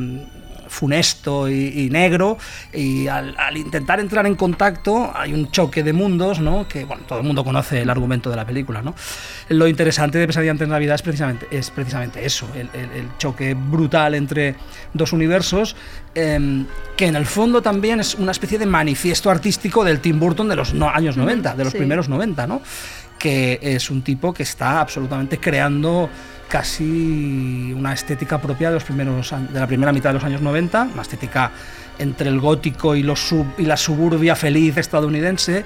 funesto 0.70 1.48
y, 1.48 1.84
y 1.86 1.90
negro 1.90 2.38
y 2.72 3.08
al, 3.08 3.34
al 3.36 3.56
intentar 3.56 4.00
entrar 4.00 4.26
en 4.26 4.36
contacto 4.36 5.12
hay 5.14 5.34
un 5.34 5.50
choque 5.50 5.82
de 5.82 5.92
mundos, 5.92 6.38
¿no? 6.40 6.66
Que 6.68 6.84
bueno, 6.84 7.02
todo 7.06 7.18
el 7.18 7.24
mundo 7.26 7.44
conoce 7.44 7.82
el 7.82 7.90
argumento 7.90 8.30
de 8.30 8.36
la 8.36 8.46
película, 8.46 8.80
¿no? 8.80 8.94
Lo 9.48 9.66
interesante 9.68 10.18
de 10.18 10.26
Pesadilla 10.26 10.52
antes 10.52 10.66
de 10.68 10.72
Navidad 10.72 10.94
es 10.94 11.02
precisamente, 11.02 11.46
es 11.50 11.70
precisamente 11.70 12.24
eso, 12.24 12.48
el, 12.54 12.70
el- 12.72 12.90
el 13.00 13.08
choque 13.18 13.54
brutal 13.54 14.14
entre 14.14 14.54
dos 14.94 15.12
universos 15.12 15.74
em, 16.14 16.66
que 16.96 17.06
en 17.06 17.16
el 17.16 17.26
fondo 17.26 17.60
también 17.62 17.98
es 18.00 18.14
una 18.14 18.30
especie 18.32 18.58
de 18.58 18.66
manifiesto 18.66 19.28
artístico 19.30 19.84
del 19.84 20.00
Tim 20.00 20.18
Burton 20.20 20.48
de 20.48 20.56
los 20.56 20.72
no- 20.72 20.88
años 20.88 21.16
90, 21.16 21.54
de 21.56 21.64
los 21.64 21.72
sí. 21.72 21.78
primeros 21.78 22.08
90, 22.08 22.46
¿no? 22.46 22.62
Que 23.18 23.58
es 23.60 23.90
un 23.90 24.02
tipo 24.02 24.32
que 24.32 24.44
está 24.44 24.80
absolutamente 24.80 25.38
creando 25.38 26.08
casi 26.50 27.72
una 27.74 27.92
estética 27.92 28.38
propia 28.38 28.68
de 28.68 28.74
los 28.74 28.84
primeros 28.84 29.30
de 29.30 29.60
la 29.60 29.66
primera 29.66 29.92
mitad 29.92 30.10
de 30.10 30.14
los 30.14 30.24
años 30.24 30.42
90, 30.42 30.90
una 30.92 31.02
estética 31.02 31.52
entre 31.98 32.28
el 32.28 32.40
gótico 32.40 32.96
y, 32.96 33.06
y 33.58 33.62
la 33.64 33.76
suburbia 33.76 34.34
feliz 34.34 34.76
estadounidense 34.76 35.64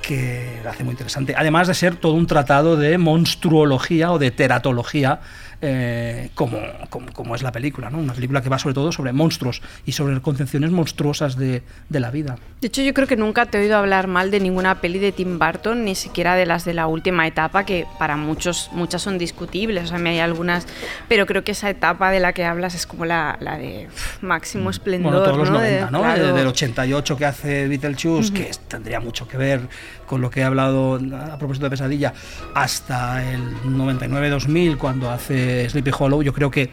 que 0.00 0.60
la 0.64 0.70
hace 0.70 0.82
muy 0.82 0.92
interesante. 0.92 1.34
Además 1.36 1.68
de 1.68 1.74
ser 1.74 1.96
todo 1.96 2.14
un 2.14 2.26
tratado 2.26 2.76
de 2.76 2.96
monstruología 2.98 4.12
o 4.12 4.18
de 4.18 4.30
teratología, 4.30 5.20
eh, 5.66 6.30
como, 6.34 6.58
como, 6.90 7.12
como 7.12 7.34
es 7.34 7.42
la 7.42 7.50
película, 7.52 7.88
¿no? 7.90 7.98
Una 7.98 8.12
película 8.12 8.42
que 8.42 8.48
va 8.48 8.58
sobre 8.58 8.74
todo 8.74 8.92
sobre 8.92 9.12
monstruos 9.12 9.62
y 9.86 9.92
sobre 9.92 10.20
concepciones 10.20 10.70
monstruosas 10.70 11.36
de, 11.36 11.62
de 11.88 12.00
la 12.00 12.10
vida. 12.10 12.36
De 12.60 12.68
hecho, 12.68 12.82
yo 12.82 12.92
creo 12.92 13.06
que 13.06 13.16
nunca 13.16 13.46
te 13.46 13.58
he 13.58 13.62
oído 13.62 13.76
hablar 13.78 14.06
mal 14.06 14.30
de 14.30 14.40
ninguna 14.40 14.80
peli 14.80 14.98
de 14.98 15.12
Tim 15.12 15.38
Burton, 15.38 15.84
ni 15.84 15.94
siquiera 15.94 16.34
de 16.34 16.46
las 16.46 16.64
de 16.64 16.74
la 16.74 16.86
última 16.86 17.26
etapa, 17.26 17.64
que 17.64 17.86
para 17.98 18.16
muchos, 18.16 18.68
muchas 18.72 19.02
son 19.02 19.16
discutibles. 19.18 19.84
O 19.84 19.86
sea, 19.88 19.98
me 19.98 20.10
hay 20.10 20.18
algunas, 20.20 20.66
pero 21.08 21.24
creo 21.26 21.44
que 21.44 21.52
esa 21.52 21.70
etapa 21.70 22.10
de 22.10 22.20
la 22.20 22.32
que 22.32 22.44
hablas 22.44 22.74
es 22.74 22.86
como 22.86 23.04
la, 23.06 23.38
la 23.40 23.56
de 23.56 23.88
uf, 23.92 24.22
máximo 24.22 24.70
esplendor. 24.70 25.12
Bueno, 25.12 25.24
todos 25.24 25.38
los 25.38 25.50
¿no? 25.50 25.58
90, 25.58 25.86
De- 25.86 25.90
¿no? 25.90 26.00
claro. 26.00 26.26
Desde 26.26 26.40
el 26.42 26.46
88 26.48 27.16
que 27.16 27.24
hace 27.24 27.68
Beetlejuice, 27.68 28.32
que 28.32 28.48
es- 28.50 28.58
tendría 28.58 29.00
mucho 29.00 29.26
que 29.26 29.36
ver 29.36 29.60
con 30.06 30.20
lo 30.20 30.30
que 30.30 30.40
he 30.40 30.44
hablado 30.44 30.94
a 31.32 31.38
propósito 31.38 31.66
de 31.66 31.70
Pesadilla, 31.70 32.12
hasta 32.54 33.28
el 33.32 33.40
99-2000 33.64 34.76
cuando 34.76 35.10
hace 35.10 35.68
Sleepy 35.68 35.90
Hollow, 35.98 36.22
yo 36.22 36.32
creo 36.32 36.50
que 36.50 36.70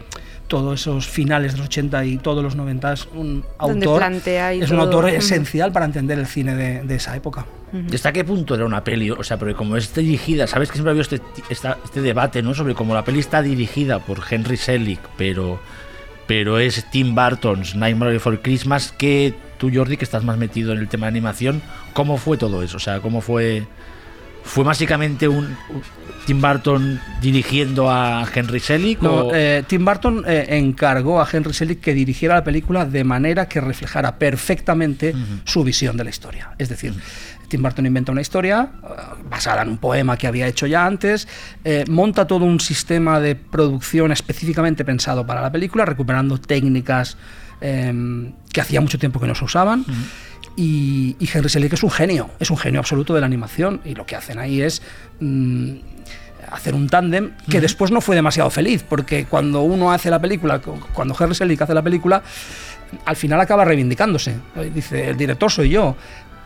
todos 0.48 0.82
esos 0.82 1.08
finales 1.08 1.54
de 1.54 1.60
los 1.60 1.68
80 1.68 2.04
y 2.06 2.18
todos 2.18 2.44
los 2.44 2.56
90 2.56 2.92
es 2.94 3.08
un 3.14 3.44
autor, 3.58 4.02
es 4.62 4.70
un 4.72 4.80
autor 4.82 5.06
esencial 5.18 5.72
para 5.72 5.86
entender 5.86 6.20
el 6.20 6.28
cine 6.28 6.56
de, 6.56 6.82
de 6.84 6.96
esa 6.96 7.16
época. 7.16 7.46
¿Hasta 7.94 8.12
qué 8.12 8.26
punto 8.26 8.54
era 8.56 8.66
una 8.66 8.84
peli? 8.84 9.12
O 9.12 9.24
sea, 9.24 9.38
porque 9.40 9.54
como 9.54 9.78
es 9.78 9.94
dirigida, 9.96 10.46
sabes 10.48 10.68
que 10.70 10.74
siempre 10.74 10.90
ha 10.90 10.92
habido 10.92 11.04
este, 11.04 11.22
esta- 11.50 11.78
este 11.86 12.02
debate, 12.02 12.42
¿no? 12.42 12.54
Sobre 12.54 12.76
cómo 12.76 12.94
la 12.94 13.06
peli 13.06 13.20
está 13.20 13.42
dirigida 13.42 14.00
por 14.00 14.20
Henry 14.30 14.58
Selick, 14.58 15.00
pero, 15.18 15.58
pero 16.28 16.60
es 16.60 16.84
Tim 16.92 17.16
Burton's 17.16 17.74
Nightmare 17.76 18.12
Before 18.12 18.42
Christmas, 18.42 18.92
que 18.98 19.34
tú, 19.58 19.72
Jordi, 19.74 19.96
que 19.96 20.04
estás 20.04 20.26
más 20.26 20.38
metido 20.38 20.74
en 20.74 20.80
el 20.80 20.90
tema 20.90 21.06
de 21.06 21.12
animación, 21.12 21.62
¿cómo 21.94 22.18
fue 22.18 22.38
todo 22.38 22.64
eso? 22.64 22.78
O 22.78 22.80
sea, 22.80 23.00
¿cómo 23.00 23.22
fue...? 23.22 23.66
¿Fue 24.44 24.64
básicamente 24.64 25.28
un, 25.28 25.56
Tim 26.26 26.42
Burton 26.42 27.00
dirigiendo 27.22 27.92
a 27.92 28.26
Henry 28.34 28.60
Selick? 28.60 29.00
No, 29.00 29.12
o- 29.28 29.36
eh, 29.36 29.64
Tim 29.68 29.86
Burton 29.86 30.24
eh, 30.28 30.48
encargó 30.50 31.22
a 31.22 31.28
Henry 31.32 31.54
Selick 31.54 31.80
que 31.80 31.94
dirigiera 31.94 32.34
la 32.36 32.44
película 32.44 32.86
de 32.86 33.04
manera 33.04 33.48
que 33.48 33.62
reflejara 33.62 34.18
perfectamente 34.18 35.14
su 35.44 35.64
visión 35.64 35.96
de 35.96 36.06
la 36.06 36.10
historia. 36.10 36.56
Es 36.58 36.70
decir, 36.70 36.96
Tim 37.50 37.62
Burton 37.62 37.86
inventa 37.86 38.12
una 38.12 38.22
historia 38.22 38.72
eh, 38.84 38.88
basada 39.30 39.62
en 39.62 39.70
un 39.70 39.78
poema 39.78 40.18
que 40.18 40.26
había 40.26 40.48
hecho 40.48 40.66
ya 40.66 40.88
antes, 40.88 41.28
eh, 41.64 41.86
monta 41.88 42.26
todo 42.26 42.44
un 42.44 42.60
sistema 42.60 43.20
de 43.20 43.36
producción 43.36 44.12
específicamente 44.12 44.84
pensado 44.84 45.24
para 45.24 45.42
la 45.42 45.52
película, 45.52 45.86
recuperando 45.86 46.40
técnicas 46.40 47.16
eh, 47.62 48.32
que 48.52 48.60
hacía 48.60 48.82
mucho 48.82 48.98
tiempo 48.98 49.20
que 49.20 49.28
no 49.28 49.36
se 49.36 49.46
usaban. 49.46 49.86
Y, 50.56 51.16
y 51.20 51.30
Henry 51.34 51.50
Selick 51.50 51.74
es 51.74 51.84
un 51.84 51.92
genio, 51.92 52.30
es 52.40 52.52
un 52.52 52.58
genio 52.58 52.80
absoluto 52.80 53.14
de 53.14 53.22
la 53.22 53.26
animación. 53.26 53.82
Y 53.86 53.96
lo 53.96 54.06
que 54.06 54.16
hacen 54.16 54.38
ahí 54.40 54.62
es 54.62 54.82
mm, 55.20 55.74
hacer 56.52 56.76
un 56.76 56.90
tándem 56.90 57.32
que 57.50 57.62
después 57.62 57.92
no 57.92 58.02
fue 58.02 58.16
demasiado 58.16 58.50
feliz, 58.50 58.84
porque 58.88 59.26
cuando 59.26 59.62
uno 59.62 59.92
hace 59.92 60.10
la 60.10 60.20
película, 60.20 60.60
cu- 60.60 60.80
cuando 60.94 61.16
Henry 61.20 61.36
Selick 61.36 61.62
hace 61.62 61.74
la 61.74 61.82
película, 61.82 62.22
al 63.06 63.16
final 63.16 63.40
acaba 63.40 63.64
reivindicándose. 63.66 64.36
Dice, 64.74 65.10
el 65.10 65.18
director 65.18 65.50
soy 65.52 65.70
yo. 65.70 65.96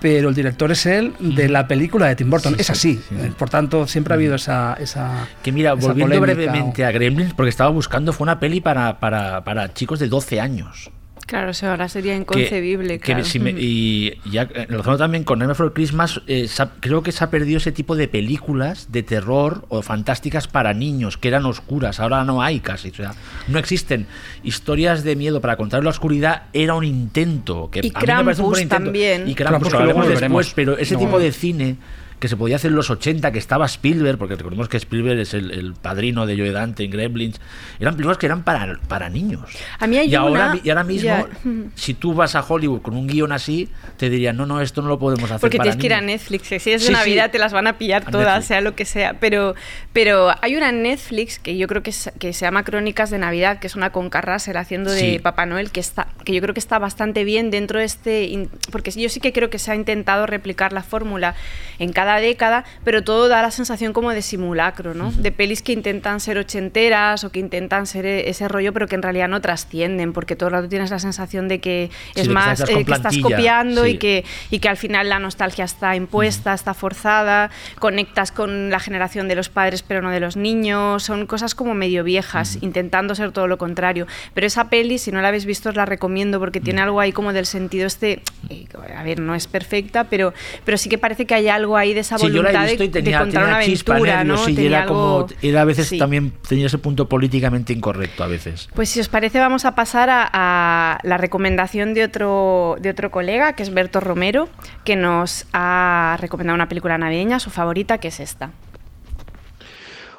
Pero 0.02 0.28
el 0.30 0.36
director 0.36 0.72
es 0.72 0.86
él 0.86 1.14
de 1.20 1.48
la 1.50 1.68
película 1.68 2.08
de 2.08 2.16
Tim 2.18 2.30
Burton. 2.30 2.54
Sí, 2.56 2.62
es 2.62 2.68
sí, 2.68 2.72
así. 2.74 3.02
sí, 3.10 3.16
sí. 3.24 3.30
Por 3.40 3.50
tanto, 3.50 3.88
siempre 3.88 4.14
ha 4.14 4.16
habido 4.16 4.36
esa. 4.36 4.76
esa 4.80 5.26
Que 5.42 5.52
mira, 5.54 5.72
esa 5.74 5.88
volviendo 5.88 6.20
brevemente 6.20 6.84
o- 6.84 6.88
a 6.88 6.92
Gremlins, 6.92 7.34
porque 7.34 7.50
estaba 7.50 7.70
buscando, 7.72 8.12
fue 8.14 8.26
una 8.26 8.38
peli 8.40 8.60
para, 8.62 9.00
para, 9.00 9.44
para 9.46 9.74
chicos 9.74 9.98
de 10.00 10.08
12 10.10 10.40
años. 10.42 10.92
Claro, 11.25 11.50
eso 11.50 11.67
ahora 11.67 11.89
sería 11.89 12.15
inconcebible. 12.15 13.00
que 13.00 13.05
claro. 13.13 13.24
si 13.25 13.39
me- 13.39 13.50
y 13.58 14.13
ya 14.29 14.44
eh, 14.44 14.67
relacionado 14.70 14.98
también 15.00 15.24
con 15.24 15.39
Nightmare 15.39 15.53
Before 15.58 15.74
Christmas, 15.74 16.22
eh, 16.27 16.48
ha- 16.60 16.70
creo 16.79 17.01
que 17.01 17.12
se 17.12 17.24
ha 17.24 17.32
perdido 17.32 17.58
ese 17.58 17.72
tipo 17.72 17.96
de 17.96 18.08
películas 18.08 18.91
de 18.91 19.01
terror 19.01 19.65
o 19.70 19.82
fantásticas 19.82 20.48
para 20.48 20.74
niños, 20.75 21.17
que 21.17 21.27
eran 21.29 21.46
oscuras. 21.48 22.00
Ahora 22.00 22.24
no 22.24 22.44
hay 22.44 22.60
casi. 22.60 22.89
O 22.89 22.94
sea, 22.94 23.13
no 23.48 23.58
existen. 23.58 24.05
Historias 24.44 25.03
de 25.03 25.15
miedo 25.15 25.41
para 25.41 25.58
contar 25.58 25.84
la 25.84 25.89
oscuridad 25.89 26.44
era 26.53 26.75
un 26.75 26.84
intento. 26.84 27.70
Que 27.72 27.79
Y 27.79 27.89
a 27.94 28.00
mí 28.00 28.05
me 28.17 28.24
parece 28.25 28.41
un 28.44 28.50
buen 28.51 28.60
Krampus 28.60 28.62
intento. 28.62 28.84
también. 28.86 29.27
Y 29.29 29.34
Krampus, 29.34 29.70
Krampus, 29.70 29.74
que 29.79 29.84
luego 29.84 30.08
después, 30.20 30.53
pero 30.55 30.77
ese 30.77 30.94
No. 30.94 31.00
tipo 31.00 31.17
de 31.20 31.32
cine 31.32 31.75
que 32.19 32.27
se 32.27 32.38
podía 32.38 32.55
hacer 32.55 32.69
en 32.72 32.75
los 32.77 32.89
80, 32.89 33.31
que 33.31 33.39
estaba 33.39 33.65
Spielberg, 33.65 34.17
porque 34.17 34.36
recordemos 34.36 34.69
que 34.69 34.77
Spielberg 34.77 35.19
es 35.19 35.34
el, 35.34 35.51
el 35.51 35.74
padrino 35.74 36.25
de 36.25 36.38
Joe 36.38 36.51
Dante 36.51 36.84
en 36.84 36.91
Gremlins, 36.91 37.39
eran 37.79 37.93
películas 37.95 38.17
que 38.17 38.25
eran 38.25 38.43
para, 38.43 38.79
para 38.88 39.10
niños. 39.10 39.41
A 39.79 39.86
mí 39.88 39.98
hay 39.98 40.10
y, 40.10 40.15
ahora, 40.15 40.51
una- 40.51 40.60
y 40.63 40.69
ahora 40.69 40.84
mismo, 40.84 41.05
ya. 41.07 41.27
si 41.75 41.93
tú 41.93 42.13
vas 42.13 42.36
a 42.36 42.41
Hollywood 42.48 42.81
con 42.81 42.95
un 42.95 43.05
guion 43.07 43.31
así, 43.31 43.69
te 43.98 44.10
dirían, 44.10 44.38
no, 44.38 44.45
no, 44.45 44.62
esto 44.62 44.81
no 44.81 44.88
lo 44.88 44.98
podemos 44.98 45.25
hacer 45.29 45.41
Porque 45.41 45.57
para 45.57 45.72
tienes 45.72 45.81
que 45.81 45.88
ir 45.88 45.93
a 45.93 46.01
niños". 46.01 46.22
Netflix, 46.22 46.48
si 46.48 46.55
es 46.55 46.63
de 46.81 46.88
Sí, 46.88 46.91
Navidad 46.93 47.25
sí. 47.25 47.31
te 47.34 47.39
las 47.39 47.51
van 47.53 47.67
a 47.67 47.77
pillar 47.77 48.03
A 48.07 48.12
todas, 48.12 48.27
Netflix. 48.27 48.48
sea 48.48 48.62
lo 48.62 48.75
que 48.75 48.86
sea. 48.86 49.15
Pero, 49.19 49.55
pero 49.91 50.34
hay 50.41 50.55
una 50.55 50.69
en 50.69 50.84
Netflix 50.84 51.38
que 51.39 51.57
yo 51.57 51.67
creo 51.67 51.84
que, 51.84 51.89
es- 51.89 52.12
que 52.19 52.31
se 52.34 52.45
llama 52.45 52.63
Crónicas 52.63 53.10
de 53.10 53.17
Navidad, 53.17 53.60
que 53.60 53.67
es 53.67 53.75
una 53.75 53.91
con 53.91 54.10
Carrasel 54.10 54.57
haciendo 54.57 54.91
de 54.91 55.00
Sí. 55.00 55.19
Papá 55.19 55.45
Noel, 55.45 55.72
que, 55.72 55.79
está, 55.81 56.07
que 56.24 56.34
yo 56.34 56.41
creo 56.41 56.53
que 56.53 56.60
está 56.60 56.79
bastante 56.79 57.24
bien 57.24 57.51
dentro 57.51 57.79
de 57.79 57.86
este... 57.86 58.48
Porque 58.72 58.91
yo 58.91 59.10
sí 59.10 59.19
que 59.19 59.34
creo 59.34 59.50
que 59.50 59.60
se 59.60 59.72
ha 59.72 59.75
intentado 59.75 60.25
replicar 60.25 60.72
la 60.72 60.81
fórmula 60.84 61.36
en 61.79 61.91
cada 61.91 62.05
cada 62.06 62.20
década, 62.20 62.64
pero 62.84 63.04
todo 63.04 63.28
da 63.28 63.42
la 63.42 63.50
sensación 63.50 63.92
como 63.92 64.12
de 64.12 64.22
simulacro, 64.22 64.94
¿no? 64.94 65.12
De 65.12 65.32
pelis 65.32 65.64
que 65.64 65.72
intentan 65.72 66.20
ser 66.20 66.38
ochenteras 66.38 67.24
o 67.24 67.32
que 67.32 67.40
intentan 67.40 67.88
ser 67.88 68.06
e-, 68.06 68.30
ese 68.30 68.48
rollo, 68.48 68.74
pero 68.74 68.88
que 68.88 68.94
en 68.94 69.02
realidad 69.02 69.28
no 69.28 69.42
trascienden, 69.42 70.14
porque 70.14 70.36
todo 70.36 70.50
el 70.50 70.54
rato 70.54 70.70
tienes 70.70 70.92
la 70.92 71.00
sensación 71.00 71.48
de 71.48 71.60
que 71.60 71.90
es 72.14 72.28
más 72.28 72.64
que 72.64 72.82
estás, 72.82 73.18
eh, 73.18 73.22
copiando 73.22 73.88
y, 73.88 73.98
que, 73.98 74.24
y 74.52 74.60
que 74.60 74.70
al 74.70 74.78
final 74.78 75.10
la 75.10 75.18
nostalgia 75.18 75.66
está 75.66 75.96
impuesta, 75.96 76.54
está 76.54 76.76
forzada, 76.76 77.50
conectas 77.80 78.32
con 78.32 78.70
la 78.70 78.80
generación 78.80 79.28
de 79.28 79.36
los 79.36 79.50
padres 79.50 79.82
pero 79.82 80.04
no 80.04 80.12
de 80.12 80.20
los 80.20 80.38
niños, 80.38 81.02
son 81.02 81.26
cosas 81.26 81.56
como 81.56 81.74
medio 81.74 82.04
viejas, 82.04 82.60
intentando 82.62 83.16
ser 83.16 83.32
todo 83.32 83.48
lo 83.48 83.58
contrario. 83.58 84.06
Pero 84.36 84.46
esa 84.46 84.70
peli, 84.70 85.00
si 85.00 85.12
no 85.12 85.22
la 85.22 85.30
habéis 85.30 85.46
visto, 85.46 85.70
os 85.70 85.76
la 85.76 85.86
recomiendo 85.86 86.40
porque 86.40 86.60
tiene 86.60 86.82
algo 86.82 87.00
ahí 87.00 87.12
como 87.12 87.34
del 87.34 87.48
sentido 87.48 87.88
este, 87.88 88.22
eh, 88.50 88.68
a 88.96 89.02
ver, 89.02 89.20
no 89.20 89.34
es 89.34 89.48
perfecta, 89.48 90.04
pero, 90.04 90.36
pero 90.66 90.78
sí 90.78 90.88
que 90.88 91.00
parece 91.00 91.26
que 91.26 91.34
hay 91.34 91.48
algo 91.48 91.78
ahí 91.78 91.95
de 91.96 92.02
esa 92.02 92.18
voluntad 92.18 92.68
de, 92.68 92.78
contar 93.18 93.44
una 93.46 93.56
aventura, 93.56 94.24
¿no? 94.24 94.46
era 94.48 94.86
como, 94.86 95.25
era 95.42 95.62
a 95.62 95.66
veces 95.66 95.98
también 95.98 96.34
tenía 96.48 96.68
ese 96.68 96.78
punto 96.78 97.10
políticamente 97.10 97.74
incorrecto 97.74 98.24
a 98.24 98.28
veces. 98.28 98.70
Pues 98.75 98.90
si 98.90 99.00
os 99.00 99.10
parece 99.10 99.40
vamos 99.40 99.66
a 99.66 99.74
pasar 99.74 100.10
a, 100.12 101.00
la 101.02 101.18
recomendación 101.18 101.94
de 101.94 102.04
otro, 102.04 102.75
de 102.80 102.92
otro 102.92 103.10
colega, 103.10 103.54
que 103.54 103.64
es 103.64 103.74
Berto 103.74 104.00
Romero, 104.00 104.50
que 104.84 104.96
nos 104.96 105.48
ha 105.54 106.18
recomendado 106.20 106.56
una 106.56 106.70
película 106.70 106.98
navideña, 106.98 107.40
su 107.40 107.50
favorita, 107.50 107.98
que 107.98 108.10
es 108.10 108.20
esta. 108.20 108.52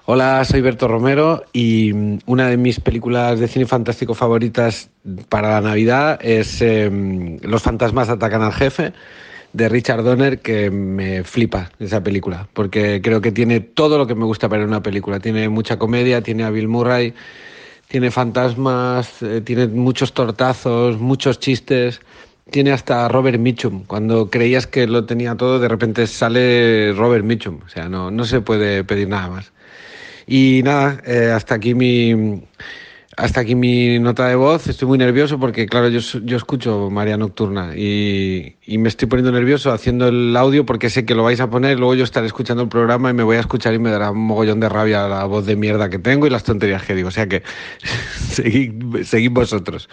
Hola, 0.07 0.45
soy 0.45 0.61
Berto 0.61 0.87
Romero 0.87 1.45
y 1.53 1.93
mm, 1.93 2.19
una 2.27 2.49
de 2.49 2.57
mis 2.57 2.81
películas 2.81 3.41
de 3.41 3.49
cine 3.49 3.67
fantástico 3.67 4.15
favoritas 4.15 4.89
para 5.29 5.51
la 5.51 5.61
Navidad 5.61 6.19
es 6.23 6.63
em, 6.63 7.39
Los 7.43 7.63
fantasmas 7.63 8.09
atacan 8.09 8.41
al 8.43 8.53
jefe 8.53 8.93
de 9.57 9.71
Richard 9.71 10.03
Donner 10.03 10.41
que 10.41 10.71
me 10.71 11.25
flipa 11.25 11.71
esa 11.79 12.03
película 12.03 12.47
porque 12.53 13.01
creo 13.03 13.23
que 13.23 13.33
tiene 13.33 13.61
todo 13.61 13.97
lo 13.97 14.07
que 14.07 14.15
me 14.15 14.27
gusta 14.27 14.51
para 14.51 14.65
una 14.65 14.83
película. 14.83 15.19
Tiene 15.19 15.49
mucha 15.49 15.79
comedia, 15.79 16.21
tiene 16.21 16.45
a 16.45 16.51
Bill 16.51 16.69
Murray, 16.69 17.15
tiene 17.89 18.11
fantasmas, 18.11 19.23
eh, 19.23 19.41
tiene 19.41 19.67
muchos 19.69 20.13
tortazos, 20.13 21.01
muchos 21.01 21.41
chistes. 21.41 22.01
Tiene 22.51 22.71
hasta 22.73 23.09
Robert 23.09 23.39
Mitchum. 23.39 23.85
Cuando 23.87 24.31
creías 24.31 24.67
que 24.67 24.87
lo 24.87 25.07
tenía 25.07 25.35
todo, 25.37 25.59
de 25.59 25.69
repente 25.69 26.07
sale 26.07 26.93
Robert 26.93 27.25
Mitchum. 27.25 27.61
O 27.65 27.69
sea, 27.69 27.89
no, 27.89 28.11
no 28.11 28.25
se 28.27 28.43
puede 28.43 28.85
pedir 28.85 29.09
nada 29.09 29.31
más. 29.31 29.53
Y 30.27 30.61
nada, 30.65 31.01
eh, 31.07 31.33
hasta 31.35 31.55
aquí 31.55 31.75
mi 31.75 32.43
hasta 33.17 33.41
aquí 33.41 33.55
mi 33.55 33.99
nota 33.99 34.29
de 34.29 34.37
voz. 34.37 34.69
Estoy 34.69 34.89
muy 34.89 34.99
nervioso 34.99 35.39
porque, 35.39 35.67
claro, 35.67 35.89
yo, 35.89 36.01
yo 36.21 36.37
escucho 36.37 36.91
María 36.91 37.17
Nocturna 37.17 37.75
y, 37.75 38.57
y, 38.67 38.79
me 38.79 38.89
estoy 38.89 39.09
poniendo 39.09 39.33
nervioso 39.33 39.73
haciendo 39.73 40.09
el 40.09 40.37
audio 40.37 40.67
porque 40.67 40.91
sé 40.91 41.07
que 41.07 41.15
lo 41.15 41.25
vais 41.25 41.41
a 41.41 41.49
poner. 41.49 41.79
Luego 41.79 41.95
yo 41.95 42.05
estaré 42.05 42.27
escuchando 42.27 42.63
el 42.63 42.69
programa 42.69 43.11
y 43.11 43.15
me 43.15 43.23
voy 43.23 43.37
a 43.37 43.41
escuchar 43.41 43.73
y 43.73 43.79
me 43.79 43.91
dará 43.91 44.11
un 44.11 44.19
mogollón 44.19 44.61
de 44.61 44.69
rabia 44.69 45.09
la 45.09 45.25
voz 45.25 45.47
de 45.47 45.57
mierda 45.57 45.89
que 45.89 45.99
tengo 45.99 46.27
y 46.27 46.31
las 46.31 46.45
tonterías 46.45 46.83
que 46.83 46.95
digo. 46.95 47.09
O 47.09 47.13
sea 47.13 47.27
que 47.27 47.43
seguid, 48.29 49.03
seguid 49.05 49.31
vosotros. 49.33 49.89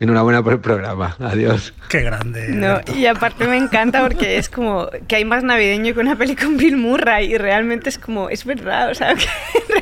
Enhorabuena 0.00 0.42
por 0.42 0.54
el 0.54 0.60
programa. 0.60 1.16
Adiós. 1.20 1.72
Qué 1.88 2.00
grande. 2.00 2.48
No, 2.48 2.80
y 2.96 3.06
aparte 3.06 3.46
me 3.46 3.56
encanta 3.56 4.02
porque 4.02 4.38
es 4.38 4.48
como 4.48 4.88
que 5.06 5.16
hay 5.16 5.24
más 5.24 5.44
navideño 5.44 5.94
que 5.94 6.00
una 6.00 6.16
peli 6.16 6.34
con 6.34 6.56
Bill 6.56 6.76
Murray 6.76 7.32
y 7.32 7.38
realmente 7.38 7.90
es 7.90 7.98
como, 7.98 8.28
es 8.28 8.44
verdad, 8.44 8.90
o 8.90 8.94
sea, 8.94 9.14
que 9.14 9.26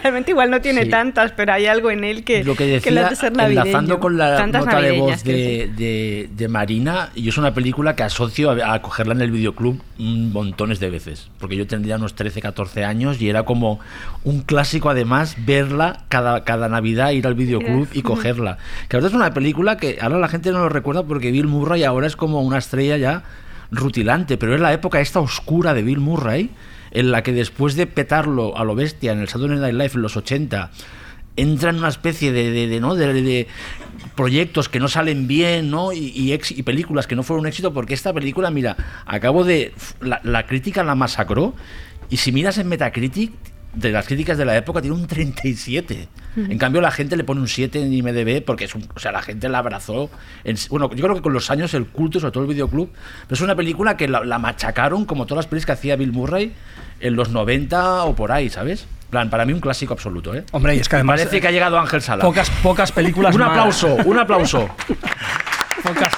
realmente 0.02 0.32
igual 0.32 0.50
no 0.50 0.60
tiene 0.60 0.84
tantas, 0.86 1.32
pero 1.32 1.54
hay 1.54 1.64
algo 1.64 1.90
en 1.90 2.04
él 2.04 2.24
que, 2.24 2.44
lo 2.44 2.54
que, 2.54 2.66
decía, 2.66 2.92
le 2.92 3.00
hace 3.00 3.16
ser 3.16 3.32
navideño. 3.34 3.62
Enlazando 3.62 4.00
con 4.00 4.18
la 4.18 4.46
nota 4.46 4.80
de 4.80 4.92
voz 4.98 5.24
de, 5.24 6.28
de, 6.30 6.48
Marina, 6.48 7.08
y 7.14 7.28
es 7.30 7.38
una 7.38 7.54
película 7.54 7.96
que 7.96 8.02
asocio 8.02 8.50
a, 8.50 8.82
cogerla 8.82 9.14
en 9.14 9.22
el 9.22 9.30
videoclub 9.30 9.80
montones 9.96 10.78
de 10.78 10.90
veces, 10.90 11.30
porque 11.38 11.56
yo 11.56 11.66
tendría 11.66 11.96
unos 11.96 12.14
13, 12.14 12.42
14 12.42 12.84
años 12.84 13.20
y 13.22 13.30
era 13.30 13.44
como 13.44 13.80
un 14.24 14.42
clásico 14.42 14.90
además 14.90 15.36
verla 15.38 16.04
cada, 16.08 16.44
cada 16.44 16.68
Navidad, 16.68 17.12
ir 17.12 17.26
al 17.26 17.34
videoclub 17.34 17.88
y 17.92 18.02
cogerla. 18.02 18.58
Que 18.88 18.96
ahora 18.96 19.08
es 19.08 19.14
una 19.14 19.32
película 19.32 19.78
que 19.78 19.98
ahora 20.02 20.18
la 20.18 20.28
gente 20.28 20.50
no 20.50 20.58
lo 20.58 20.68
recuerda 20.68 21.04
porque 21.04 21.30
Bill 21.30 21.46
Murray 21.46 21.84
ahora 21.84 22.06
es 22.06 22.16
como 22.16 22.42
una 22.42 22.58
estrella 22.58 22.96
ya 22.96 23.22
rutilante, 23.70 24.36
pero 24.36 24.54
es 24.54 24.60
la 24.60 24.72
época 24.72 25.00
esta 25.00 25.20
oscura 25.20 25.74
de 25.74 25.82
Bill 25.82 26.00
Murray, 26.00 26.50
en 26.90 27.10
la 27.10 27.22
que 27.22 27.32
después 27.32 27.74
de 27.74 27.86
petarlo 27.86 28.56
a 28.58 28.64
lo 28.64 28.74
bestia 28.74 29.12
en 29.12 29.20
el 29.20 29.28
Saturday 29.28 29.58
Night 29.58 29.74
Live 29.74 29.92
en 29.94 30.02
los 30.02 30.16
80, 30.16 30.70
entra 31.36 31.70
en 31.70 31.76
una 31.76 31.88
especie 31.88 32.32
de, 32.32 32.50
de, 32.50 32.80
¿no? 32.80 32.94
de, 32.96 33.46
proyectos 34.14 34.68
que 34.68 34.78
no 34.78 34.88
salen 34.88 35.26
bien 35.26 35.70
¿no? 35.70 35.92
Y, 35.92 36.36
películas 36.64 37.06
que 37.06 37.16
no 37.16 37.22
fueron 37.22 37.42
un 37.42 37.46
éxito, 37.46 37.72
porque 37.72 37.94
esta 37.94 38.12
película, 38.12 38.50
mira, 38.50 38.76
acabo 39.06 39.44
de... 39.44 39.72
La 40.00 40.46
crítica 40.46 40.82
la 40.82 40.94
masacró, 40.94 41.54
y 42.10 42.18
si 42.18 42.32
miras 42.32 42.58
en 42.58 42.68
Metacritic, 42.68 43.32
de 43.74 43.90
las 43.90 44.06
críticas 44.06 44.36
de 44.36 44.44
la 44.44 44.56
época 44.56 44.80
tiene 44.80 44.96
un 44.96 45.06
37. 45.06 46.08
En 46.36 46.58
cambio, 46.58 46.80
la 46.80 46.90
gente 46.90 47.16
le 47.16 47.24
pone 47.24 47.40
un 47.40 47.48
7 47.48 47.82
en 47.82 47.92
IMDB 47.92 48.42
porque 48.44 48.64
es 48.64 48.74
un, 48.74 48.88
o 48.94 48.98
sea, 48.98 49.12
la 49.12 49.22
gente 49.22 49.48
la 49.48 49.58
abrazó. 49.58 50.10
bueno, 50.70 50.90
yo 50.94 51.04
creo 51.04 51.14
que 51.14 51.22
con 51.22 51.32
los 51.32 51.50
años 51.50 51.74
el 51.74 51.86
culto, 51.86 52.20
sobre 52.20 52.32
todo 52.32 52.44
el 52.44 52.50
videoclub, 52.50 52.90
pero 53.22 53.34
es 53.34 53.40
una 53.40 53.54
película 53.54 53.96
que 53.96 54.08
la, 54.08 54.38
machacaron 54.38 55.04
como 55.04 55.26
todas 55.26 55.44
las 55.44 55.46
películas 55.46 55.66
que 55.66 55.72
hacía 55.72 55.96
Bill 55.96 56.12
Murray 56.12 56.52
en 57.00 57.16
los 57.16 57.30
90 57.30 58.04
o 58.04 58.14
por 58.14 58.32
ahí, 58.32 58.48
¿sabes? 58.48 58.86
plan, 59.10 59.28
para 59.28 59.44
mí 59.44 59.52
un 59.52 59.60
clásico 59.60 59.92
absoluto, 59.92 60.34
¿eh? 60.34 60.42
Hombre, 60.52 60.74
y 60.74 60.78
es 60.78 60.88
que 60.88 60.96
además. 60.96 61.20
Parece 61.20 61.38
que 61.38 61.46
ha 61.46 61.50
llegado 61.50 61.78
Ángel 61.78 62.00
Sala. 62.00 62.24
Pocas, 62.24 62.48
pocas 62.62 62.92
películas. 62.92 63.34
un 63.34 63.42
aplauso, 63.42 63.94
un 64.06 64.18
aplauso. 64.18 64.70
pocas, 65.82 66.14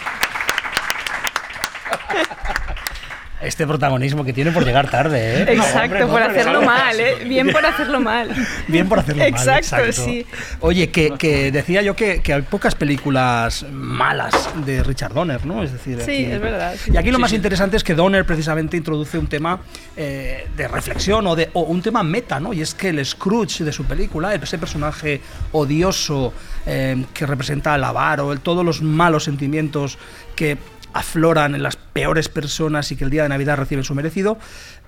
este 3.44 3.66
protagonismo 3.66 4.24
que 4.24 4.32
tiene 4.32 4.52
por 4.52 4.64
llegar 4.64 4.90
tarde, 4.90 5.42
¿eh? 5.42 5.46
Exacto, 5.54 6.08
por 6.08 6.22
hacerlo 6.22 6.62
mal, 6.62 6.98
¿eh? 6.98 7.24
Bien 7.24 7.50
por 7.50 7.64
hacerlo 7.64 8.00
mal. 8.00 8.30
Bien 8.68 8.88
por 8.88 8.98
hacerlo 8.98 9.22
exacto, 9.22 9.46
mal, 9.50 9.58
exacto. 9.58 9.92
sí. 9.92 10.26
Oye, 10.60 10.90
que, 10.90 11.50
decía 11.52 11.82
yo 11.82 11.94
que, 11.94 12.20
hay 12.32 12.42
pocas 12.42 12.74
películas 12.74 13.64
malas 13.70 14.50
de 14.64 14.82
Richard 14.82 15.12
Donner, 15.12 15.44
¿no? 15.46 15.62
Es 15.62 15.72
decir, 15.72 16.00
sí, 16.04 16.24
es 16.24 16.40
verdad. 16.40 16.74
Y 16.92 16.96
aquí 16.96 17.10
lo 17.10 17.18
más 17.18 17.32
interesante 17.32 17.76
es 17.76 17.84
que 17.84 17.94
Donner 17.94 18.24
precisamente 18.24 18.76
introduce 18.76 19.18
un 19.18 19.26
tema 19.26 19.60
eh, 19.96 20.48
de 20.56 20.68
reflexión 20.68 21.26
o, 21.26 21.36
de, 21.36 21.50
o 21.52 21.62
un 21.62 21.82
tema 21.82 22.02
meta, 22.02 22.40
¿no? 22.40 22.52
Y 22.52 22.62
es 22.62 22.74
que 22.74 22.88
el 22.88 23.04
Scrooge 23.04 23.64
de 23.64 23.72
su 23.72 23.84
película, 23.84 24.34
ese 24.34 24.58
personaje 24.58 25.20
odioso 25.52 26.32
eh, 26.66 27.04
que 27.12 27.26
representa 27.26 27.74
al 27.74 27.84
avaro, 27.84 28.34
todos 28.38 28.64
los 28.64 28.82
malos 28.82 29.24
sentimientos 29.24 29.98
que 30.34 30.58
afloran 30.94 31.56
en 31.56 31.62
las 31.62 31.76
peores 31.76 32.28
personas 32.28 32.90
y 32.92 32.96
que 32.96 33.04
el 33.04 33.10
día 33.10 33.24
de 33.24 33.28
Navidad 33.28 33.56
reciben 33.56 33.84
su 33.84 33.94
merecido, 33.94 34.38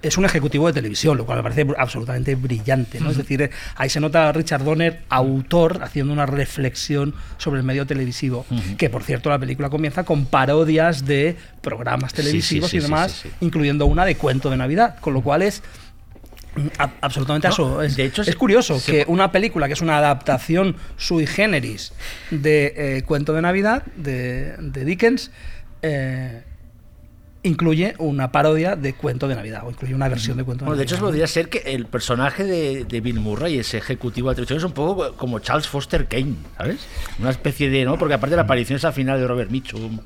es 0.02 0.16
un 0.16 0.24
ejecutivo 0.24 0.68
de 0.68 0.72
televisión, 0.72 1.18
lo 1.18 1.26
cual 1.26 1.38
me 1.38 1.42
parece 1.42 1.66
absolutamente 1.76 2.36
brillante. 2.36 3.00
¿no? 3.00 3.10
Es 3.10 3.16
decir, 3.16 3.50
ahí 3.74 3.90
se 3.90 4.00
nota 4.00 4.28
a 4.28 4.32
Richard 4.32 4.64
Donner, 4.64 5.02
autor, 5.08 5.80
haciendo 5.82 6.12
una 6.12 6.24
reflexión 6.24 7.14
sobre 7.38 7.58
el 7.58 7.66
medio 7.66 7.86
televisivo, 7.86 8.46
que 8.78 8.88
por 8.88 9.02
cierto 9.02 9.28
la 9.30 9.38
película 9.38 9.68
comienza 9.68 10.04
con 10.04 10.26
parodias 10.26 11.04
de 11.04 11.36
programas 11.60 12.14
televisivos 12.14 12.72
y 12.72 12.78
demás, 12.78 13.24
incluyendo 13.40 13.86
una 13.86 14.04
de 14.04 14.16
cuento 14.16 14.48
de 14.48 14.56
Navidad, 14.56 14.96
con 15.00 15.12
lo 15.12 15.22
cual 15.22 15.42
es 15.42 15.62
absolutamente 17.00 17.48
eso. 17.48 17.82
Es, 17.82 17.96
de 17.96 18.04
hecho, 18.04 18.22
es 18.22 18.36
curioso 18.36 18.80
que 18.84 19.04
una 19.08 19.32
película 19.32 19.66
que 19.66 19.74
es 19.74 19.80
una 19.80 19.98
adaptación 19.98 20.76
sui 20.96 21.26
generis 21.26 21.92
de 22.30 22.72
eh, 22.76 23.02
Cuento 23.02 23.32
de 23.32 23.42
Navidad 23.42 23.84
de, 23.96 24.54
de 24.58 24.84
Dickens 24.84 25.30
eh, 25.86 26.42
incluye 27.42 27.94
una 27.98 28.32
parodia 28.32 28.76
de 28.76 28.94
cuento 28.94 29.28
de 29.28 29.34
Navidad 29.34 29.62
o 29.64 29.70
incluye 29.70 29.94
una 29.94 30.08
versión 30.08 30.36
de 30.36 30.44
cuento 30.44 30.64
de 30.64 30.68
bueno, 30.68 30.76
Navidad. 30.76 30.90
De 30.90 30.94
hecho, 30.94 31.04
podría 31.04 31.26
ser 31.26 31.48
que 31.48 31.58
el 31.74 31.86
personaje 31.86 32.44
de, 32.44 33.00
Bill 33.00 33.20
Murray, 33.20 33.58
ese 33.58 33.78
ejecutivo 33.78 34.28
de 34.30 34.36
televisión, 34.36 34.58
es 34.58 34.64
un 34.64 34.72
poco 34.72 35.12
como 35.16 35.38
Charles 35.38 35.68
Foster 35.68 36.06
Kane, 36.06 36.34
¿sabes? 36.56 36.86
Una 37.18 37.30
especie 37.30 37.70
de, 37.70 37.84
¿no? 37.84 37.98
Porque 37.98 38.14
aparte 38.14 38.32
de 38.32 38.36
la 38.36 38.42
aparición 38.42 38.76
esa 38.76 38.92
final 38.92 39.20
de 39.20 39.26
Robert 39.26 39.50
Mitchum, 39.50 40.00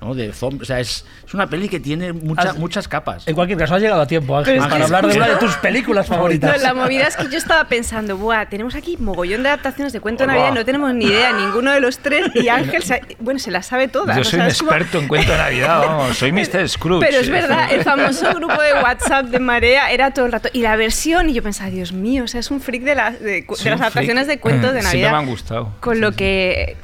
¿no? 0.00 0.14
De 0.14 0.30
o 0.30 0.64
sea, 0.64 0.80
es, 0.80 1.04
es, 1.26 1.34
una 1.34 1.48
peli 1.48 1.68
que 1.68 1.80
tiene 1.80 2.12
muchas, 2.12 2.56
muchas 2.56 2.88
capas. 2.88 3.26
En 3.26 3.34
cualquier 3.34 3.58
caso, 3.58 3.74
has 3.74 3.82
llegado 3.82 4.00
a 4.00 4.06
tiempo, 4.06 4.36
Ángel, 4.36 4.58
para 4.58 4.84
hablar 4.84 5.06
de 5.06 5.16
una 5.16 5.28
de 5.28 5.36
tus 5.36 5.54
películas 5.56 6.06
favoritas. 6.06 6.62
la 6.62 6.74
movida 6.74 7.06
es 7.06 7.16
que 7.16 7.28
yo 7.28 7.38
estaba 7.38 7.64
pensando, 7.64 8.16
Buah, 8.16 8.46
tenemos 8.46 8.74
aquí 8.74 8.96
mogollón 8.96 9.42
de 9.42 9.48
adaptaciones 9.48 9.92
de 9.92 10.00
cuento 10.00 10.22
de 10.22 10.28
Navidad, 10.28 10.52
no 10.52 10.64
tenemos 10.64 10.92
ni 10.94 11.06
idea, 11.06 11.32
ninguno 11.32 11.72
de 11.72 11.80
los 11.80 11.98
tres, 11.98 12.26
y 12.34 12.48
Ángel, 12.48 12.82
bueno, 13.18 13.40
se 13.40 13.50
las 13.50 13.66
sabe 13.66 13.88
todas. 13.88 14.16
Yo 14.16 14.24
soy 14.24 14.40
un 14.40 14.46
experto 14.46 14.98
en 14.98 15.08
cuento 15.08 15.32
de 15.32 15.38
Navidad, 15.38 15.80
vamos, 15.80 16.16
soy 16.16 16.32
Mr. 16.32 16.68
Scrooge. 16.68 17.06
Pero 17.06 17.18
es 17.18 17.28
verdad, 17.28 17.72
el 17.72 17.82
famoso 17.82 18.32
grupo 18.34 18.60
de 18.60 18.74
WhatsApp 18.74 19.26
de 19.26 19.38
Marea 19.38 19.90
era 19.90 20.12
todo 20.12 20.26
el 20.26 20.32
rato. 20.32 20.48
Y 20.52 20.62
la 20.62 20.76
versión, 20.76 21.28
y 21.28 21.34
yo 21.34 21.42
pensaba, 21.42 21.70
Dios 21.70 21.92
mío, 21.92 22.24
o 22.24 22.26
sea, 22.28 22.40
es 22.40 22.50
un 22.50 22.60
freak 22.60 22.82
de, 22.82 22.94
las 22.94 23.20
de, 23.20 23.44
las 23.48 23.80
adaptaciones 23.80 24.26
de 24.26 24.38
cuentos 24.38 24.72
de 24.72 24.82
Navidad. 24.82 25.08
Sí, 25.08 25.12
me 25.12 25.18
han 25.18 25.26
gustado. 25.26 25.72
Con 25.80 26.00
lo 26.00 26.12
que 26.12 26.76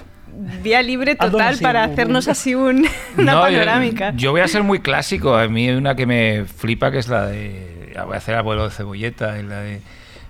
vía 0.62 0.82
libre 0.82 1.16
total 1.16 1.58
para 1.58 1.84
hacernos 1.84 2.28
así 2.28 2.54
un, 2.54 2.86
una 3.18 3.40
panorámica. 3.40 4.12
Yo, 4.16 4.30
voy 4.30 4.40
a 4.40 4.48
ser 4.48 4.62
muy 4.62 4.80
clásico. 4.80 5.36
A 5.36 5.48
mí 5.48 5.68
hay 5.68 5.74
una 5.74 5.94
que 5.94 6.06
me 6.06 6.44
flipa 6.44 6.90
que 6.90 6.98
es 6.98 7.08
la 7.08 7.26
de. 7.26 7.94
Voy 8.04 8.14
a 8.14 8.18
hacer 8.18 8.36
Abuelo 8.36 8.64
de 8.64 8.70
Cebolleta, 8.70 9.36
la 9.42 9.60
de 9.60 9.80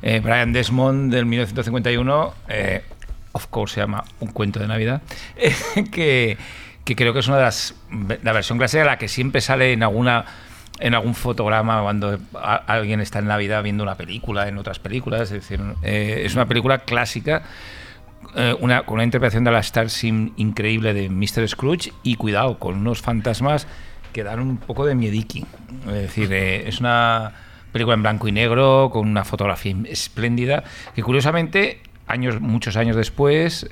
eh, 0.03 0.21
Brian 0.21 0.53
Desmond 0.53 1.13
del 1.13 1.27
1951. 1.27 2.35
Eh, 2.49 2.83
of 3.33 3.47
course 3.49 3.75
se 3.75 3.81
llama 3.81 4.05
Un 4.21 4.31
cuento 4.31 4.59
de 4.59 4.67
Navidad. 4.67 5.03
que, 5.93 6.39
que 6.85 6.97
creo 6.97 7.13
que 7.13 7.21
es 7.21 7.29
una 7.29 7.37
de 7.37 7.43
las. 7.45 7.75
La 8.23 8.33
versión 8.33 8.59
clásica, 8.59 8.85
la 8.85 8.99
que 8.99 9.09
siempre 9.09 9.41
sale 9.41 9.73
en 9.73 9.83
alguna 9.83 10.25
en 10.81 10.95
algún 10.95 11.15
fotograma 11.15 11.83
cuando 11.83 12.19
alguien 12.67 13.01
está 13.01 13.19
en 13.19 13.27
Navidad 13.27 13.63
viendo 13.63 13.83
una 13.83 13.97
película, 13.97 14.49
en 14.49 14.59
otras 14.59 14.79
películas. 14.79 15.23
Es 15.23 15.31
decir, 15.31 15.61
eh, 15.83 16.23
es 16.25 16.35
una 16.35 16.47
película 16.47 16.79
clásica. 16.79 17.43
Eh, 18.35 18.57
una, 18.61 18.83
con 18.83 18.95
una 18.95 19.05
interpretación 19.05 19.45
de 19.45 19.51
la 19.51 19.61
Star 19.61 19.91
Sim 19.91 20.33
increíble 20.37 20.95
de 20.95 21.09
Mr. 21.09 21.49
Scrooge 21.49 21.93
y 22.03 22.17
cuidado, 22.17 22.59
con 22.59 22.77
unos 22.77 23.01
fantasmas 23.01 23.67
que 24.13 24.23
dan 24.23 24.41
un 24.41 24.57
poco 24.59 24.87
de 24.87 24.95
miediki. 24.95 25.47
Es 25.87 25.93
decir, 25.93 26.33
eh, 26.33 26.69
es 26.69 26.81
una 26.81 27.33
película 27.73 27.95
en 27.95 28.03
blanco 28.03 28.29
y 28.29 28.33
negro, 28.33 28.91
con 28.93 29.09
una 29.09 29.25
fotografía 29.25 29.75
espléndida, 29.87 30.65
que 30.95 31.03
curiosamente, 31.03 31.81
años, 32.07 32.41
muchos 32.41 32.77
años 32.77 32.97
después, 32.97 33.69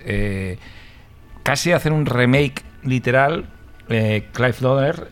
casi 1.42 1.72
hacen 1.72 1.92
un 1.92 2.06
remake 2.06 2.62
literal 2.82 3.46
eh, 3.88 4.26
Clive 4.32 4.56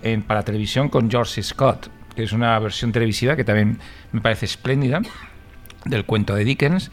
en, 0.02 0.22
para 0.22 0.42
televisión 0.42 0.88
con 0.88 1.08
George 1.08 1.42
Scott, 1.42 1.88
que 2.16 2.24
es 2.24 2.32
una 2.32 2.58
versión 2.58 2.90
televisiva 2.90 3.36
que 3.36 3.44
también 3.44 3.78
me 4.10 4.20
parece 4.20 4.46
espléndida 4.46 5.00
del 5.84 6.04
cuento 6.04 6.34
de 6.34 6.44
Dickens, 6.44 6.90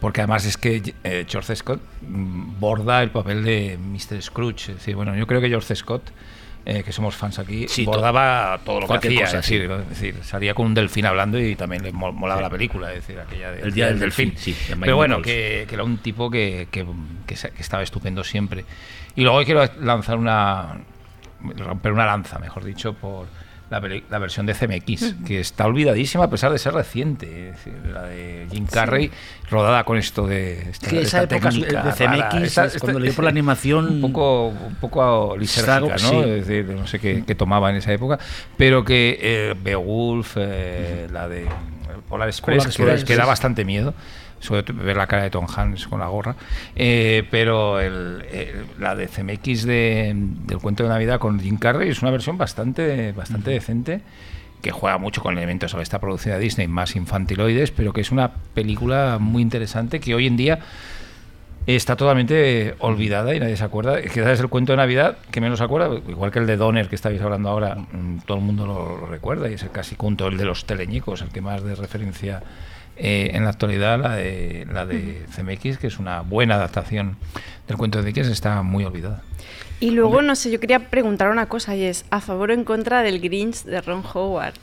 porque 0.00 0.20
además 0.20 0.44
es 0.44 0.56
que 0.56 0.94
eh, 1.04 1.26
George 1.28 1.56
Scott 1.56 1.80
mm, 2.02 2.60
borda 2.60 3.02
el 3.02 3.10
papel 3.10 3.44
de 3.44 3.78
Mr. 3.78 4.22
Scrooge. 4.22 4.72
Es 4.72 4.78
decir, 4.78 4.96
bueno, 4.96 5.16
yo 5.16 5.26
creo 5.26 5.40
que 5.40 5.48
George 5.48 5.74
Scott 5.74 6.10
eh, 6.70 6.82
que 6.84 6.92
somos 6.92 7.16
fans 7.16 7.38
aquí, 7.38 7.66
bordaba 7.86 8.60
todo 8.62 8.80
lo 8.80 8.86
que 8.88 9.08
hacía. 9.08 9.20
Cosa, 9.24 9.38
es, 9.38 9.88
decir, 9.88 10.16
salía 10.22 10.52
con 10.52 10.66
un 10.66 10.74
delfín 10.74 11.06
hablando 11.06 11.40
y 11.40 11.56
también 11.56 11.82
le 11.82 11.92
molaba 11.92 12.42
la 12.42 12.50
película, 12.50 12.92
es 12.92 13.06
decir, 13.06 13.18
aquella 13.18 13.54
el 13.54 13.72
día 13.72 13.86
del, 13.86 13.98
delfín. 13.98 14.34
Sí, 14.36 14.54
Pero 14.78 14.96
bueno, 14.96 15.22
que, 15.22 15.64
que, 15.66 15.74
era 15.74 15.82
un 15.82 15.96
tipo 15.96 16.30
que, 16.30 16.68
que, 16.70 16.84
que, 17.26 17.34
estaba 17.58 17.82
estupendo 17.82 18.22
siempre. 18.22 18.66
Y 19.16 19.22
luego 19.22 19.42
quiero 19.44 19.64
lanzar 19.80 20.18
una, 20.18 20.76
romper 21.56 21.92
una 21.92 22.04
lanza, 22.04 22.38
mejor 22.38 22.64
dicho, 22.64 22.92
por 22.92 23.28
la, 23.70 23.82
la 24.10 24.18
versión 24.18 24.46
de 24.46 24.54
CMX, 24.54 25.14
que 25.26 25.40
está 25.40 25.66
olvidadísima 25.66 26.24
a 26.24 26.30
pesar 26.30 26.52
de 26.52 26.58
ser 26.58 26.74
reciente. 26.74 27.52
la 27.92 28.02
de 28.02 28.46
Jim 28.50 28.66
Carrey, 28.66 29.10
rodada 29.50 29.84
con 29.84 29.98
esto 29.98 30.26
de 30.26 30.70
esta, 30.70 30.90
esa 30.96 31.22
época 31.22 31.50
de 31.50 31.92
CMX, 31.92 32.78
cuando 32.80 33.00
leí 33.00 33.12
por 33.12 33.24
la 33.24 33.30
animación. 33.30 34.02
Un 34.02 34.12
poco, 34.12 34.48
un 34.48 34.76
poco 34.76 35.36
lisérgica, 35.36 35.96
¿no? 35.98 36.24
Es 36.24 36.46
decir, 36.46 36.66
no 36.74 36.86
sé 36.86 36.98
qué, 36.98 37.34
tomaba 37.34 37.70
en 37.70 37.76
esa 37.76 37.92
época, 37.92 38.18
pero 38.56 38.84
que 38.84 39.18
eh, 39.20 39.54
Beowulf, 39.62 40.36
eh, 40.36 41.06
la 41.12 41.28
de 41.28 41.46
Polar 42.08 42.28
Express, 42.28 43.04
que 43.04 43.16
da 43.16 43.26
bastante 43.26 43.64
miedo 43.64 43.94
sobre 44.40 44.72
ver 44.72 44.96
la 44.96 45.06
cara 45.06 45.24
de 45.24 45.30
Tom 45.30 45.46
Hanks 45.46 45.86
con 45.86 46.00
la 46.00 46.08
gorra, 46.08 46.36
eh, 46.76 47.26
pero 47.30 47.80
el, 47.80 48.24
la 48.78 48.94
de 48.94 49.08
CMX 49.08 49.64
de, 49.64 50.12
del 50.14 50.58
cuento 50.58 50.82
de 50.82 50.88
Navidad 50.88 51.18
con 51.18 51.40
Jim 51.40 51.58
Carrey 51.58 51.90
es 51.90 52.02
una 52.02 52.10
versión 52.10 52.38
bastante, 52.38 53.12
bastante 53.12 53.50
decente 53.50 54.02
que 54.62 54.70
juega 54.70 54.98
mucho 54.98 55.22
con 55.22 55.36
elementos 55.36 55.72
de 55.72 55.82
esta 55.82 56.00
producción 56.00 56.34
de 56.34 56.40
Disney 56.40 56.68
más 56.68 56.96
infantiloides, 56.96 57.70
pero 57.70 57.92
que 57.92 58.00
es 58.00 58.10
una 58.10 58.32
película 58.54 59.18
muy 59.20 59.42
interesante 59.42 60.00
que 60.00 60.14
hoy 60.14 60.26
en 60.26 60.36
día 60.36 60.58
está 61.76 61.96
totalmente 61.96 62.74
olvidada 62.78 63.34
y 63.34 63.40
nadie 63.40 63.56
se 63.56 63.64
acuerda. 63.64 64.00
Quizás 64.00 64.28
es 64.28 64.40
el 64.40 64.48
cuento 64.48 64.72
de 64.72 64.78
Navidad 64.78 65.18
que 65.30 65.40
menos 65.40 65.58
se 65.58 65.64
acuerda, 65.64 65.94
igual 66.08 66.30
que 66.30 66.38
el 66.38 66.46
de 66.46 66.56
Donner 66.56 66.88
que 66.88 66.94
estáis 66.94 67.20
hablando 67.20 67.50
ahora, 67.50 67.74
mm, 67.74 68.20
todo 68.26 68.38
el 68.38 68.44
mundo 68.44 68.66
lo, 68.66 69.06
recuerda 69.06 69.50
y 69.50 69.54
es 69.54 69.62
el 69.62 69.70
casi 69.70 69.94
junto 69.96 70.26
el 70.28 70.38
de 70.38 70.44
los 70.44 70.64
teleñicos, 70.64 71.20
el 71.22 71.28
que 71.28 71.40
más 71.40 71.62
de 71.62 71.74
referencia 71.74 72.42
eh, 72.98 73.30
en 73.34 73.44
la 73.44 73.50
actualidad 73.50 74.00
la 74.00 74.16
de, 74.16 74.66
la 74.72 74.84
de 74.84 75.24
CMX, 75.34 75.78
que 75.78 75.86
es 75.86 75.98
una 75.98 76.22
buena 76.22 76.56
adaptación 76.56 77.16
del 77.66 77.76
cuento 77.76 77.98
de 77.98 78.06
Dickens, 78.06 78.28
está 78.28 78.62
muy 78.62 78.84
olvidada. 78.84 79.22
Y 79.80 79.92
luego, 79.92 80.22
no 80.22 80.34
sé, 80.34 80.50
yo 80.50 80.58
quería 80.58 80.90
preguntar 80.90 81.30
una 81.30 81.46
cosa 81.46 81.76
y 81.76 81.84
es, 81.84 82.04
¿a 82.10 82.20
favor 82.20 82.50
o 82.50 82.54
en 82.54 82.64
contra 82.64 83.02
del 83.02 83.20
Grinch 83.20 83.62
de 83.62 83.80
Ron 83.80 84.02
Howard? 84.12 84.54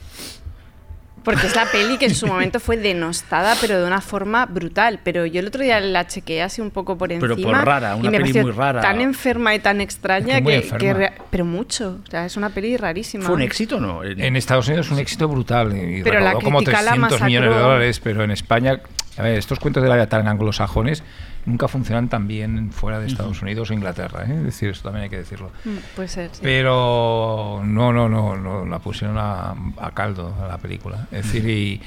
Porque 1.25 1.47
es 1.47 1.55
la 1.55 1.65
peli 1.65 1.97
que 1.97 2.05
en 2.05 2.15
su 2.15 2.27
momento 2.27 2.59
fue 2.59 2.77
denostada, 2.77 3.55
pero 3.59 3.79
de 3.79 3.85
una 3.85 3.99
forma 3.99 4.45
brutal. 4.45 4.99
Pero 5.03 5.25
yo 5.25 5.39
el 5.39 5.47
otro 5.47 5.63
día 5.63 5.79
la 5.79 6.05
chequeé 6.05 6.43
así 6.43 6.61
un 6.61 6.71
poco 6.71 6.97
por 6.97 7.11
encima. 7.11 7.35
Pero 7.35 7.47
por 7.47 7.65
rara, 7.65 7.95
una 7.95 8.11
peli 8.11 8.31
muy 8.41 8.51
rara. 8.51 8.79
Tan 8.79 9.01
enferma 9.01 9.55
y 9.55 9.59
tan 9.59 9.81
extraña 9.81 10.39
que, 10.41 11.11
Pero 11.29 11.45
mucho. 11.45 11.99
O 12.07 12.09
sea, 12.09 12.25
es 12.25 12.37
una 12.37 12.51
peli 12.51 12.77
rarísima. 12.77 13.25
¿Fue 13.25 13.35
un 13.35 13.41
éxito 13.41 13.77
o 13.77 13.79
no? 13.81 14.03
En 14.03 14.35
Estados 14.35 14.67
Unidos 14.67 14.85
es 14.85 14.91
un 14.91 14.99
éxito 14.99 15.27
brutal. 15.27 15.75
Y 15.75 16.03
pero 16.03 16.19
la 16.19 16.33
como 16.33 16.61
300 16.61 17.21
millones 17.23 17.49
de 17.49 17.59
dólares, 17.59 17.99
pero 17.99 18.23
en 18.23 18.31
España. 18.31 18.79
A 19.17 19.23
ver, 19.23 19.37
estos 19.37 19.59
cuentos 19.59 19.81
de 19.81 19.89
la 19.89 19.95
vida 19.95 20.07
tan 20.07 20.27
anglosajones 20.27 21.03
nunca 21.45 21.67
funcionan 21.67 22.09
tan 22.09 22.27
bien 22.27 22.71
fuera 22.71 22.99
de 22.99 23.07
Estados 23.07 23.41
Unidos 23.41 23.69
o 23.69 23.73
Inglaterra. 23.73 24.25
¿eh? 24.25 24.35
Es 24.37 24.43
decir, 24.43 24.69
eso 24.69 24.83
también 24.83 25.03
hay 25.03 25.09
que 25.09 25.17
decirlo. 25.17 25.51
Mm, 25.63 25.77
puede 25.95 26.07
ser. 26.07 26.31
Pero 26.41 27.61
no, 27.63 27.93
no, 27.93 28.09
no, 28.09 28.35
no, 28.35 28.65
la 28.65 28.79
pusieron 28.79 29.17
a, 29.17 29.55
caldo 29.93 30.35
a 30.43 30.47
la 30.47 30.57
película. 30.57 31.07
Es 31.11 31.31
decir, 31.31 31.47
y 31.47 31.81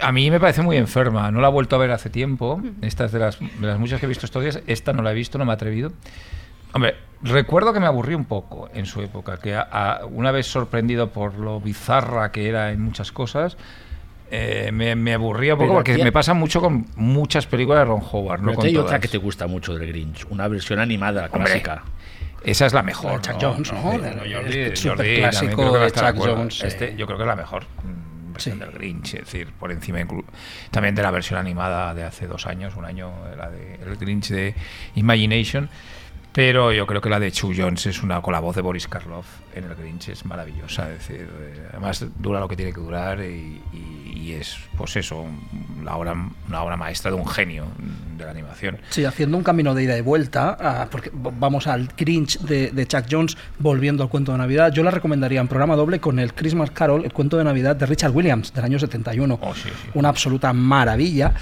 a 0.00 0.12
mí 0.12 0.30
me 0.30 0.38
parece 0.38 0.62
muy 0.62 0.76
enferma. 0.76 1.30
No 1.30 1.40
la 1.40 1.48
he 1.48 1.50
vuelto 1.50 1.76
a 1.76 1.78
ver 1.78 1.90
hace 1.90 2.10
tiempo. 2.10 2.62
Esta 2.82 3.06
es 3.06 3.12
de 3.12 3.18
las, 3.18 3.38
de 3.40 3.66
las 3.66 3.78
muchas 3.78 3.98
que 3.98 4.06
he 4.06 4.08
visto 4.08 4.26
estos 4.26 4.42
días. 4.42 4.60
Esta 4.66 4.92
no 4.92 5.02
la 5.02 5.10
he 5.10 5.14
visto, 5.14 5.38
no 5.38 5.44
me 5.44 5.50
he 5.50 5.54
atrevido. 5.54 5.92
Hombre, 6.72 6.94
recuerdo 7.22 7.72
que 7.72 7.80
me 7.80 7.86
aburrí 7.86 8.14
un 8.14 8.26
poco 8.26 8.68
en 8.72 8.86
su 8.86 9.02
época, 9.02 9.38
que 9.38 9.60
una 10.10 10.30
vez 10.30 10.46
sorprendido 10.46 11.10
por 11.10 11.34
lo 11.34 11.60
bizarra 11.60 12.30
que 12.30 12.48
era 12.48 12.70
en 12.70 12.80
muchas 12.80 13.10
cosas, 13.10 13.56
eh, 14.30 14.70
me, 14.72 14.94
me, 14.94 15.14
aburría 15.14 15.54
un 15.54 15.60
poco 15.60 15.74
porque 15.74 15.98
me 15.98 16.12
pasa 16.12 16.34
mucho 16.34 16.60
con 16.60 16.86
muchas 16.96 17.46
películas 17.46 17.80
de 17.80 17.84
Ron 17.86 18.02
Howard. 18.12 18.42
No 18.42 18.52
hay 18.60 18.76
otra 18.76 19.00
que 19.00 19.08
te 19.08 19.18
gusta 19.18 19.46
mucho 19.46 19.74
del 19.74 19.88
Grinch, 19.88 20.26
una 20.30 20.46
versión 20.46 20.78
animada 20.78 21.28
clásica. 21.28 21.82
Esa 22.44 22.66
es 22.66 22.72
la 22.72 22.82
mejor. 22.82 23.20
Chuck 23.20 23.36
Jones, 23.40 23.72
¿no? 23.72 23.82
Jordi, 23.82 24.56
de 24.56 24.72
Chuck 24.72 26.16
Jones. 26.16 26.62
Este, 26.62 26.94
yo 26.96 27.06
creo 27.06 27.18
que 27.18 27.24
es 27.24 27.28
la 27.28 27.36
mejor 27.36 27.64
mm, 27.64 28.32
versión 28.32 28.58
del 28.58 28.70
Grinch, 28.70 29.14
es 29.14 29.20
decir, 29.20 29.48
por 29.58 29.72
encima 29.72 29.98
también 30.70 30.94
de 30.94 31.02
la 31.02 31.10
versión 31.10 31.38
animada 31.38 31.92
de 31.92 32.04
hace 32.04 32.26
dos 32.26 32.46
años, 32.46 32.76
un 32.76 32.84
año, 32.84 33.12
la 33.36 33.50
de 33.50 33.74
el 33.74 33.96
Grinch 33.96 34.28
de 34.28 34.54
Imagination. 34.94 35.68
Pero 36.32 36.72
yo 36.72 36.86
creo 36.86 37.00
que 37.00 37.10
la 37.10 37.18
de 37.18 37.32
Chu 37.32 37.52
Jones 37.56 37.86
es 37.86 38.02
una 38.02 38.22
con 38.22 38.32
la 38.32 38.40
voz 38.40 38.56
de 38.56 38.62
Boris 38.62 38.86
Karloff 38.86 39.26
en 39.54 39.64
el 39.64 39.74
Grinch 39.74 40.08
es 40.08 40.24
maravillosa. 40.24 40.90
Es 40.90 40.98
decir, 40.98 41.28
eh, 41.40 41.66
además 41.70 42.04
dura 42.18 42.40
lo 42.40 42.48
que 42.48 42.56
tiene 42.56 42.72
que 42.72 42.80
durar 42.80 43.20
y, 43.20 43.60
es, 44.30 44.58
pues 44.76 44.94
eso, 44.94 45.26
la 45.82 45.96
obra, 45.96 46.14
una 46.46 46.62
obra 46.62 46.76
maestra 46.76 47.10
de 47.10 47.16
un 47.16 47.26
genio 47.26 47.64
de 48.16 48.24
la 48.24 48.30
animación. 48.30 48.78
Sí, 48.90 49.04
haciendo 49.04 49.36
un 49.36 49.42
camino 49.42 49.74
de 49.74 49.82
ida 49.82 49.98
y 49.98 50.02
vuelta, 50.02 50.88
porque 50.88 51.10
vamos 51.12 51.66
al 51.66 51.88
Grinch 51.96 52.38
de, 52.38 52.86
Chuck 52.86 53.06
Jones, 53.10 53.36
volviendo 53.58 54.04
al 54.04 54.08
cuento 54.08 54.30
de 54.30 54.38
Navidad, 54.38 54.72
yo 54.72 54.84
la 54.84 54.92
recomendaría 54.92 55.40
en 55.40 55.48
programa 55.48 55.74
doble 55.74 55.98
con 55.98 56.20
el 56.20 56.32
Christmas 56.32 56.70
Carol, 56.70 57.04
el 57.04 57.12
cuento 57.12 57.38
de 57.38 57.44
Navidad 57.44 57.74
de 57.74 57.86
Richard 57.86 58.12
Williams, 58.12 58.54
del 58.54 58.64
año 58.64 58.78
71. 58.78 59.40
Una 59.94 60.08
absoluta 60.10 60.52
maravilla 60.52 61.34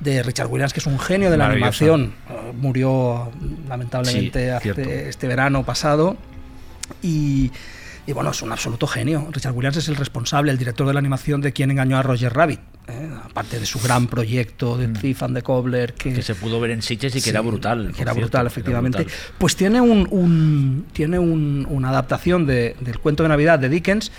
de 0.00 0.22
Richard 0.22 0.48
Williams, 0.48 0.72
que 0.72 0.80
es 0.80 0.86
un 0.86 0.98
genio 0.98 1.30
de 1.30 1.36
la 1.36 1.48
animación. 1.48 2.14
murió 2.54 3.30
lamentablemente 3.68 4.56
este 5.08 5.26
verano 5.26 5.64
pasado. 5.64 6.16
Y, 7.02 7.50
bueno, 8.12 8.30
es 8.30 8.42
un 8.42 8.52
absoluto 8.52 8.86
genio. 8.86 9.28
Richard 9.32 9.52
Williams 9.52 9.76
es 9.76 9.88
el 9.88 9.96
responsable, 9.96 10.52
el 10.52 10.58
director 10.58 10.86
de 10.86 10.92
la 10.92 11.00
animación 11.00 11.40
de 11.40 11.52
Quien 11.52 11.70
engañó 11.70 11.98
a 11.98 12.02
Roger 12.02 12.32
Rabbit. 12.32 12.60
¿eh? 12.88 13.10
aparte 13.24 13.58
de 13.58 13.66
su 13.66 13.80
gran 13.80 14.06
proyecto 14.06 14.76
de 14.76 14.88
mm. 14.88 14.92
Thief 14.94 15.22
and 15.22 15.36
the 15.36 15.42
Cobbler. 15.42 15.94
Que, 15.94 16.22
se 16.22 16.34
pudo 16.34 16.60
ver 16.60 16.70
en 16.70 16.82
Sitges 16.82 17.14
y 17.16 17.20
que 17.20 17.30
era 17.30 17.40
brutal. 17.40 17.92
Que 17.94 18.02
era 18.02 18.12
brutal, 18.12 18.46
efectivamente. 18.46 19.06
Pues 19.38 19.56
tiene, 19.56 19.80
un, 19.80 20.86
tiene 20.92 21.18
una 21.18 21.88
adaptación 21.90 22.46
del 22.46 22.98
cuento 23.00 23.22
de 23.22 23.28
Navidad 23.28 23.58
de 23.58 23.68
Dickens 23.68 24.12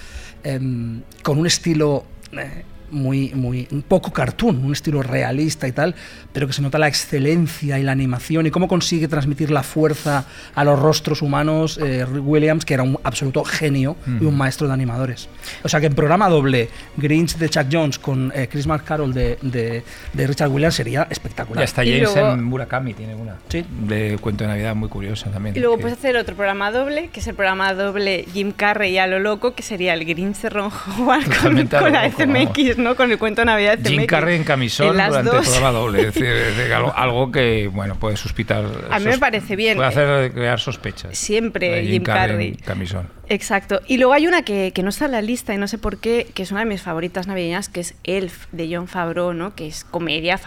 em, 0.43 1.01
con 1.23 1.37
un 1.39 1.47
estilo. 1.47 2.05
Eh, 2.33 2.63
muy, 2.91 3.33
muy, 3.33 3.67
un 3.71 3.81
poco 3.81 4.11
cartoon, 4.11 4.63
un 4.63 4.73
estilo 4.73 5.03
realista 5.03 5.67
y 5.67 5.71
tal, 5.71 5.95
pero 6.33 6.47
que 6.47 6.53
se 6.53 6.61
nota 6.61 6.77
la 6.77 6.87
excelencia 6.87 7.79
y 7.79 7.83
la 7.83 7.91
animación 7.91 8.45
y 8.45 8.51
cómo 8.51 8.67
consigue 8.67 9.07
transmitir 9.07 9.51
la 9.51 9.63
fuerza 9.63 10.25
a 10.55 10.63
los 10.63 10.79
rostros 10.79 11.21
humanos 11.21 11.79
eh, 11.81 12.05
Williams, 12.05 12.65
que 12.65 12.73
era 12.73 12.83
un 12.83 12.97
absoluto 13.03 13.43
genio 13.43 13.95
y 14.19 14.25
un 14.25 14.37
maestro 14.37 14.67
de 14.67 14.73
animadores. 14.73 15.29
O 15.63 15.69
sea 15.69 15.79
que 15.79 15.87
en 15.87 15.95
programa 15.95 16.29
doble, 16.29 16.69
Grinch 16.97 17.37
de 17.37 17.49
Chuck 17.49 17.67
Jones 17.71 17.99
con 17.99 18.31
eh, 18.35 18.47
Christmas 18.49 18.81
Carol 18.83 19.13
de, 19.13 19.37
de, 19.41 20.27
Richard 20.27 20.49
Williams 20.49 20.75
sería 20.75 21.07
espectacular. 21.09 21.59
Ya 21.59 21.65
está 21.65 21.83
James 21.83 22.41
Murakami, 22.41 22.93
tiene 22.93 23.15
una 23.15 23.35
de 23.49 24.17
cuento 24.21 24.43
de 24.43 24.49
Navidad 24.49 24.75
muy 24.75 24.89
curiosa 24.89 25.29
también. 25.29 25.55
Y 25.55 25.59
luego 25.59 25.77
puedes 25.77 25.97
hacer 25.97 26.17
otro 26.17 26.35
programa 26.35 26.71
doble, 26.71 27.09
que 27.09 27.19
es 27.19 27.27
el 27.27 27.35
programa 27.35 27.73
doble 27.73 28.25
Jim 28.33 28.51
Carrey 28.51 28.97
a 28.97 29.07
lo 29.07 29.19
loco, 29.19 29.53
que 29.55 29.63
sería 29.63 29.93
el 29.93 30.05
Grinch 30.05 30.41
de 30.41 30.49
Ron 30.49 30.71
Howard 30.71 31.25
con, 31.41 31.67
con 31.67 31.91
la 31.91 32.09
FMX. 32.09 32.76
¿no? 32.83 32.95
Con 32.95 33.11
el 33.11 33.17
cuento 33.17 33.41
de 33.41 33.45
Navidad 33.45 33.79
Jim 33.83 34.05
Carrey 34.05 34.35
en 34.35 34.43
camisón 34.43 34.87
durante 34.87 35.19
el 35.19 35.43
programa 35.43 35.71
doble. 35.71 35.99
Es 36.01 36.13
decir, 36.13 36.73
algo, 36.95 37.31
que, 37.31 37.69
bueno, 37.71 37.95
puede 37.95 38.17
suspitar. 38.17 38.65
A 38.89 38.99
mí 38.99 39.05
me 39.05 39.17
parece 39.17 39.55
bien. 39.55 39.77
Puede 39.77 39.89
hacer 39.89 40.31
crear 40.31 40.59
sospechas. 40.59 41.17
Siempre 41.17 41.85
Jim, 41.85 42.03
Carrey. 42.03 42.49
En 42.49 42.55
camisón. 42.55 43.09
Exacto. 43.29 43.81
Y 43.87 43.97
luego 43.97 44.13
hay 44.13 44.27
una 44.27 44.43
que, 44.43 44.71
que, 44.73 44.83
no 44.83 44.89
está 44.89 45.05
en 45.05 45.11
la 45.11 45.21
lista 45.21 45.53
y 45.53 45.57
no 45.57 45.67
sé 45.67 45.77
por 45.77 45.97
qué, 45.97 46.27
que 46.33 46.43
es 46.43 46.51
una 46.51 46.61
de 46.61 46.67
mis 46.67 46.81
favoritas 46.81 47.27
navideñas, 47.27 47.69
que 47.69 47.81
es 47.81 47.95
Elf, 48.03 48.45
de 48.51 48.73
John 48.73 48.87
Favreau, 48.87 49.33
¿no? 49.33 49.55
Que 49.55 49.67
es 49.67 49.83
comedia 49.83 50.39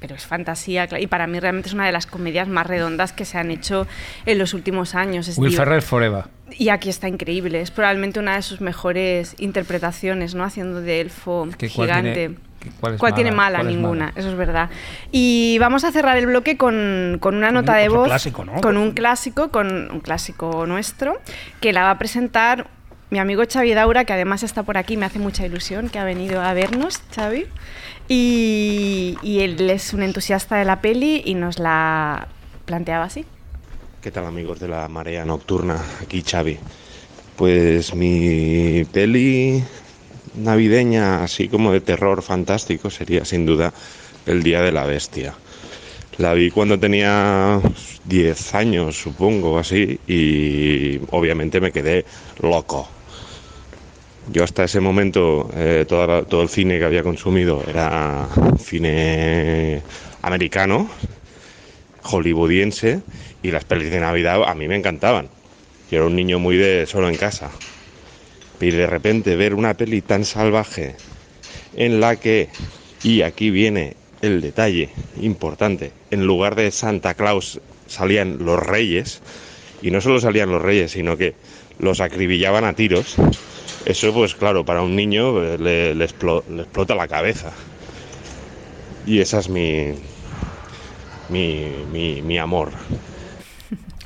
pero 0.00 0.14
es 0.14 0.26
fantasía 0.26 0.88
y 0.98 1.06
para 1.06 1.26
mí 1.26 1.40
realmente 1.40 1.68
es 1.68 1.74
una 1.74 1.86
de 1.86 1.92
las 1.92 2.06
comedias 2.06 2.48
más 2.48 2.66
redondas 2.66 3.12
que 3.12 3.24
se 3.24 3.38
han 3.38 3.50
hecho 3.50 3.86
en 4.26 4.38
los 4.38 4.54
últimos 4.54 4.94
años. 4.94 5.36
Will 5.36 5.56
Ferrell 5.56 5.82
Forever. 5.82 6.24
Y 6.52 6.68
aquí 6.68 6.88
está 6.88 7.08
increíble, 7.08 7.60
es 7.60 7.70
probablemente 7.70 8.20
una 8.20 8.36
de 8.36 8.42
sus 8.42 8.60
mejores 8.60 9.34
interpretaciones, 9.38 10.34
¿no? 10.34 10.44
Haciendo 10.44 10.80
de 10.80 11.00
elfo 11.00 11.48
gigante. 11.58 12.36
¿Cuál, 12.98 13.14
tiene 13.14 13.30
mala? 13.30 13.62
Ninguna, 13.62 14.12
eso 14.16 14.30
es 14.30 14.36
verdad. 14.36 14.70
Y 15.12 15.56
vamos 15.60 15.84
a 15.84 15.92
cerrar 15.92 16.16
el 16.16 16.26
bloque 16.26 16.56
con, 16.56 17.18
con 17.20 17.36
una 17.36 17.50
nota 17.50 17.74
de 17.76 17.88
voz. 17.88 18.08
Con 18.60 18.76
un 18.76 18.92
clásico, 18.92 19.50
con 19.50 19.90
un 19.90 20.00
clásico 20.00 20.66
nuestro, 20.66 21.20
que 21.60 21.72
la 21.72 21.82
va 21.82 21.90
a 21.90 21.98
presentar 21.98 22.68
mi 23.10 23.18
amigo 23.18 23.42
Xavi 23.48 23.72
Daura, 23.74 24.04
que 24.04 24.12
además 24.12 24.42
está 24.42 24.62
por 24.64 24.78
aquí, 24.78 24.96
me 24.96 25.06
hace 25.06 25.18
mucha 25.18 25.46
ilusión 25.46 25.88
que 25.88 25.98
ha 25.98 26.04
venido 26.04 26.40
a 26.40 26.52
vernos, 26.54 27.02
Xavi. 27.14 27.46
Y, 28.08 29.16
y 29.22 29.40
él 29.40 29.68
es 29.70 29.92
un 29.92 30.02
entusiasta 30.02 30.56
de 30.56 30.64
la 30.64 30.80
peli 30.80 31.22
y 31.24 31.34
nos 31.34 31.58
la 31.58 32.28
planteaba 32.64 33.04
así. 33.04 33.24
¿Qué 34.06 34.12
tal 34.12 34.26
amigos 34.26 34.60
de 34.60 34.68
la 34.68 34.86
marea 34.88 35.24
nocturna? 35.24 35.84
Aquí 36.00 36.22
Xavi. 36.22 36.56
Pues 37.34 37.92
mi 37.92 38.84
peli 38.92 39.60
navideña, 40.36 41.24
así 41.24 41.48
como 41.48 41.72
de 41.72 41.80
terror 41.80 42.22
fantástico, 42.22 42.88
sería 42.88 43.24
sin 43.24 43.44
duda 43.44 43.72
El 44.24 44.44
Día 44.44 44.62
de 44.62 44.70
la 44.70 44.86
Bestia. 44.86 45.34
La 46.18 46.34
vi 46.34 46.52
cuando 46.52 46.78
tenía 46.78 47.60
10 48.04 48.54
años, 48.54 48.96
supongo, 48.96 49.58
así, 49.58 49.98
y 50.06 51.00
obviamente 51.10 51.60
me 51.60 51.72
quedé 51.72 52.04
loco. 52.40 52.88
Yo 54.30 54.44
hasta 54.44 54.62
ese 54.62 54.78
momento 54.78 55.50
eh, 55.52 55.84
todo 55.88 56.42
el 56.42 56.48
cine 56.48 56.78
que 56.78 56.84
había 56.84 57.02
consumido 57.02 57.60
era 57.66 58.28
cine 58.56 59.82
americano, 60.22 60.88
hollywoodiense, 62.04 63.00
y 63.46 63.52
las 63.52 63.64
pelis 63.64 63.92
de 63.92 64.00
Navidad 64.00 64.42
a 64.44 64.54
mí 64.56 64.66
me 64.66 64.74
encantaban. 64.74 65.28
Yo 65.88 65.98
era 65.98 66.06
un 66.06 66.16
niño 66.16 66.40
muy 66.40 66.56
de 66.56 66.84
solo 66.86 67.08
en 67.08 67.16
casa. 67.16 67.50
Y 68.60 68.70
de 68.70 68.88
repente 68.88 69.36
ver 69.36 69.54
una 69.54 69.74
peli 69.74 70.00
tan 70.00 70.24
salvaje 70.24 70.96
en 71.76 72.00
la 72.00 72.16
que, 72.16 72.48
y 73.04 73.22
aquí 73.22 73.50
viene 73.50 73.94
el 74.20 74.40
detalle 74.40 74.88
importante, 75.20 75.92
en 76.10 76.26
lugar 76.26 76.56
de 76.56 76.72
Santa 76.72 77.14
Claus 77.14 77.60
salían 77.86 78.44
los 78.44 78.58
reyes, 78.58 79.20
y 79.80 79.92
no 79.92 80.00
solo 80.00 80.18
salían 80.18 80.50
los 80.50 80.62
reyes, 80.62 80.90
sino 80.90 81.16
que 81.16 81.34
los 81.78 82.00
acribillaban 82.00 82.64
a 82.64 82.72
tiros, 82.72 83.14
eso 83.84 84.12
pues 84.12 84.34
claro, 84.34 84.64
para 84.64 84.82
un 84.82 84.96
niño 84.96 85.40
eh, 85.40 85.58
le, 85.94 86.04
explota 86.04 86.96
la 86.96 87.06
cabeza. 87.06 87.52
Y 89.06 89.20
esa 89.20 89.38
es 89.38 89.48
mi, 89.48 89.92
mi, 91.28 92.22
mi, 92.22 92.38
amor. 92.38 92.72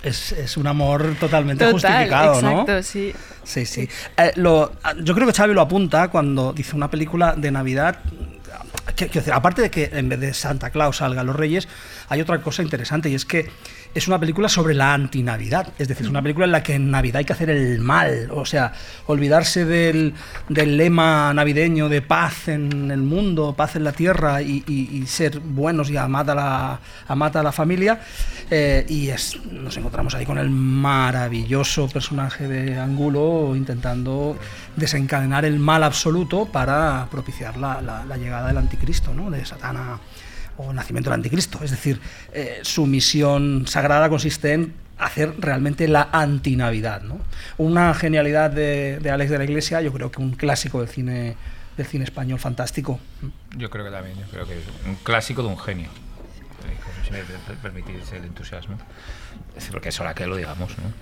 Es, 0.02 0.56
un 0.56 0.66
amor 0.66 1.14
totalmente 1.20 1.70
justificado, 1.70 2.40
¿no? 2.40 2.82
Sí. 2.82 3.12
Sí, 3.44 3.66
sí. 3.66 3.88
Eh, 4.16 4.32
lo, 4.36 4.72
yo 5.02 5.14
creo 5.14 5.26
que 5.26 5.32
Xavi 5.32 5.54
lo 5.54 5.60
apunta 5.60 6.08
cuando 6.08 6.52
dice 6.52 6.76
una 6.76 6.90
película 6.90 7.34
de 7.36 7.50
Navidad. 7.50 7.98
Que, 8.96 9.10
aparte 9.32 9.62
de 9.62 9.70
que 9.70 9.90
en 9.92 10.08
vez 10.08 10.20
de 10.20 10.34
Santa 10.34 10.70
Claus 10.70 10.98
salga 10.98 11.22
los 11.22 11.34
Reyes, 11.34 11.68
hay 12.08 12.20
otra 12.20 12.40
cosa 12.42 12.62
interesante 12.62 13.08
y 13.08 13.14
es 13.14 13.24
que 13.24 13.50
es 13.94 14.06
una 14.06 14.18
película 14.18 14.48
sobre 14.48 14.74
la 14.74 14.94
antinavidad. 14.94 15.72
Es 15.78 15.88
decir, 15.88 16.04
es 16.04 16.10
una 16.10 16.22
película 16.22 16.46
en 16.46 16.52
la 16.52 16.62
que 16.62 16.74
en 16.74 16.90
Navidad 16.90 17.16
hay 17.16 17.24
que 17.24 17.32
hacer 17.32 17.50
el 17.50 17.80
mal. 17.80 18.28
O 18.32 18.44
sea, 18.44 18.72
olvidarse 19.06 19.64
del, 19.64 20.14
lema 20.48 21.34
navideño 21.34 21.88
de 21.88 22.02
paz 22.02 22.48
en 22.48 22.90
el 22.90 23.02
mundo, 23.02 23.54
paz 23.56 23.76
en 23.76 23.84
la 23.84 23.92
tierra 23.92 24.42
y, 24.42 24.60
ser 25.06 25.40
buenos 25.40 25.90
y 25.90 25.96
amar 25.96 26.30
a 26.30 26.34
la, 26.34 26.80
a 27.08 27.42
la 27.42 27.52
familia. 27.52 28.00
Eh, 28.50 28.84
y 28.88 29.08
es, 29.08 29.38
nos 29.44 29.76
encontramos 29.76 30.14
ahí 30.14 30.24
con 30.24 30.38
el 30.38 30.50
maravilloso 30.50 31.88
personaje 31.88 32.48
de 32.48 32.78
Angulo 32.78 33.54
intentando 33.56 34.36
desencadenar 34.76 35.44
el 35.44 35.58
mal 35.58 35.82
absoluto 35.82 36.46
para 36.46 37.06
propiciar 37.10 37.56
la, 37.56 37.80
la 37.80 38.16
llegada 38.16 38.48
del 38.48 38.58
anticristo, 38.58 39.14
¿no? 39.14 39.30
de 39.30 39.44
Satana 39.44 40.00
o 40.60 40.72
nacimiento 40.72 41.10
del 41.10 41.18
anticristo. 41.18 41.60
Es 41.62 41.70
decir, 41.70 42.00
eh, 42.32 42.60
su 42.62 42.86
misión 42.86 43.66
sagrada 43.66 44.08
consiste 44.08 44.52
en 44.52 44.74
hacer 44.98 45.34
realmente 45.38 45.88
la 45.88 46.08
antinavidad. 46.12 47.02
¿no? 47.02 47.18
Una 47.58 47.94
genialidad 47.94 48.50
de, 48.50 48.98
de, 49.00 49.10
Alex 49.10 49.30
de 49.30 49.38
la 49.38 49.44
Iglesia, 49.44 49.80
yo 49.80 49.92
creo 49.92 50.10
que 50.10 50.20
un 50.20 50.32
clásico 50.32 50.80
del 50.80 50.88
cine, 50.88 51.36
del 51.76 51.86
cine 51.86 52.04
español 52.04 52.38
fantástico. 52.38 53.00
Yo 53.56 53.70
creo 53.70 53.84
que 53.84 53.90
también, 53.90 54.18
yo 54.18 54.26
creo 54.30 54.46
que 54.46 54.58
es 54.58 54.64
un 54.86 54.96
clásico 54.96 55.42
de 55.42 55.48
un 55.48 55.58
genio. 55.58 55.88
Si 57.04 57.10
me 57.12 57.20
permitís 57.62 58.12
el 58.12 58.24
entusiasmo 58.24 58.76
porque 59.70 59.90
es 59.90 60.00
hora 60.00 60.14
que 60.14 60.26
lo 60.26 60.36
digamos, 60.36 60.70
¿no? 60.78 60.92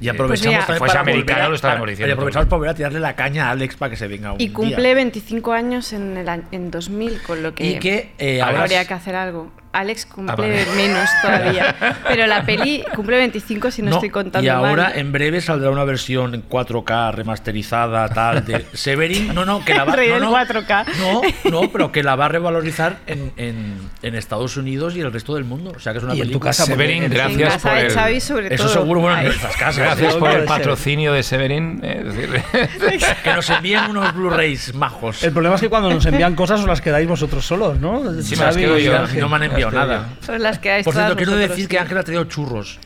y 0.00 0.08
aprovechamos 0.08 0.64
pues 0.64 0.78
para 0.78 1.00
americano, 1.00 1.50
lo 1.50 1.54
estábamos 1.56 1.88
diciendo. 1.88 2.08
Y 2.08 2.12
aprovechamos 2.12 2.48
para 2.48 2.56
volver 2.56 2.70
a 2.70 2.74
tirarle 2.74 3.00
la 3.00 3.14
caña 3.14 3.48
a 3.48 3.50
Alex 3.50 3.76
para 3.76 3.90
que 3.90 3.96
se 3.96 4.08
venga 4.08 4.32
un 4.32 4.40
Y 4.40 4.50
cumple 4.50 4.94
25 4.94 5.52
años 5.52 5.92
en, 5.92 6.16
el, 6.16 6.28
en 6.52 6.70
2000, 6.70 7.22
con 7.22 7.42
lo 7.42 7.54
que, 7.54 7.66
y 7.66 7.78
que 7.78 8.12
eh, 8.18 8.40
habría 8.40 8.84
que 8.86 8.94
hacer 8.94 9.14
algo. 9.14 9.52
Alex 9.72 10.06
cumple 10.06 10.62
ah, 10.62 10.74
menos 10.76 11.10
todavía. 11.22 11.74
Pero 12.08 12.26
la 12.26 12.44
peli 12.44 12.84
cumple 12.94 13.18
25 13.18 13.70
si 13.70 13.82
no, 13.82 13.92
estoy 13.92 14.10
contando 14.10 14.44
Y 14.44 14.48
ahora 14.48 14.92
en 14.94 15.12
breve 15.12 15.40
saldrá 15.40 15.70
una 15.70 15.84
versión 15.84 16.34
en 16.34 16.48
4K 16.48 17.12
remasterizada 17.12 18.08
tal 18.08 18.44
de 18.44 18.64
Severin. 18.72 19.34
No, 19.34 19.44
no, 19.44 19.64
que 19.64 19.74
la 19.74 19.84
va 19.84 19.96
no, 19.96 20.18
no, 20.20 20.32
4K. 20.32 20.86
no, 20.98 21.22
no, 21.50 21.70
pero 21.70 21.92
que 21.92 22.02
la 22.02 22.16
va 22.16 22.26
a 22.26 22.28
revalorizar 22.28 22.98
en, 23.06 23.32
en, 23.36 23.78
en, 24.02 24.14
Estados 24.14 24.56
Unidos 24.56 24.96
y 24.96 25.00
el 25.00 25.12
resto 25.12 25.34
del 25.34 25.44
mundo. 25.44 25.72
O 25.76 25.80
sea 25.80 25.92
que 25.92 25.98
es 25.98 26.04
una 26.04 26.14
y 26.14 26.20
película. 26.20 26.36
En 26.36 26.40
tu 26.40 26.44
casa, 26.44 26.64
Severin, 26.64 27.08
gracias 27.08 27.64
el, 27.76 27.90
Xavi 27.90 28.20
sobre 28.20 28.54
Eso 28.54 28.68
seguro 28.68 29.00
bueno 29.00 29.18
en 29.18 29.24
nuestras 29.26 29.56
casas. 29.56 29.78
Gracias 29.78 30.14
por 30.16 30.30
el 30.30 30.44
patrocinio 30.44 31.12
de 31.12 31.22
Severin. 31.22 31.80
Eh, 31.82 32.42
que 33.24 33.32
nos 33.32 33.48
envíen 33.50 33.84
unos 33.90 34.14
Blu-rays 34.14 34.74
majos. 34.74 35.22
El 35.22 35.32
problema 35.32 35.56
es 35.56 35.60
que 35.60 35.68
cuando 35.68 35.90
nos 35.90 36.04
envían 36.06 36.34
cosas 36.34 36.60
os 36.60 36.66
las 36.66 36.80
quedáis 36.80 37.08
vosotros 37.08 37.44
solos, 37.44 37.78
¿no? 37.78 38.22
Sí, 38.22 38.36
me 38.36 38.44
las 38.44 38.56
quedo 38.56 38.78
yo. 38.78 38.92
No 39.18 39.28
me 39.28 39.36
han 39.36 39.42
enviado 39.44 39.72
nada. 39.72 40.08
Son 40.20 40.42
las 40.42 40.58
Por 40.58 40.94
cierto, 40.94 41.16
quiero 41.16 41.36
decir 41.36 41.68
que 41.68 41.78
Ángel 41.78 41.98
ha 41.98 42.02
traído 42.02 42.24
churros 42.24 42.78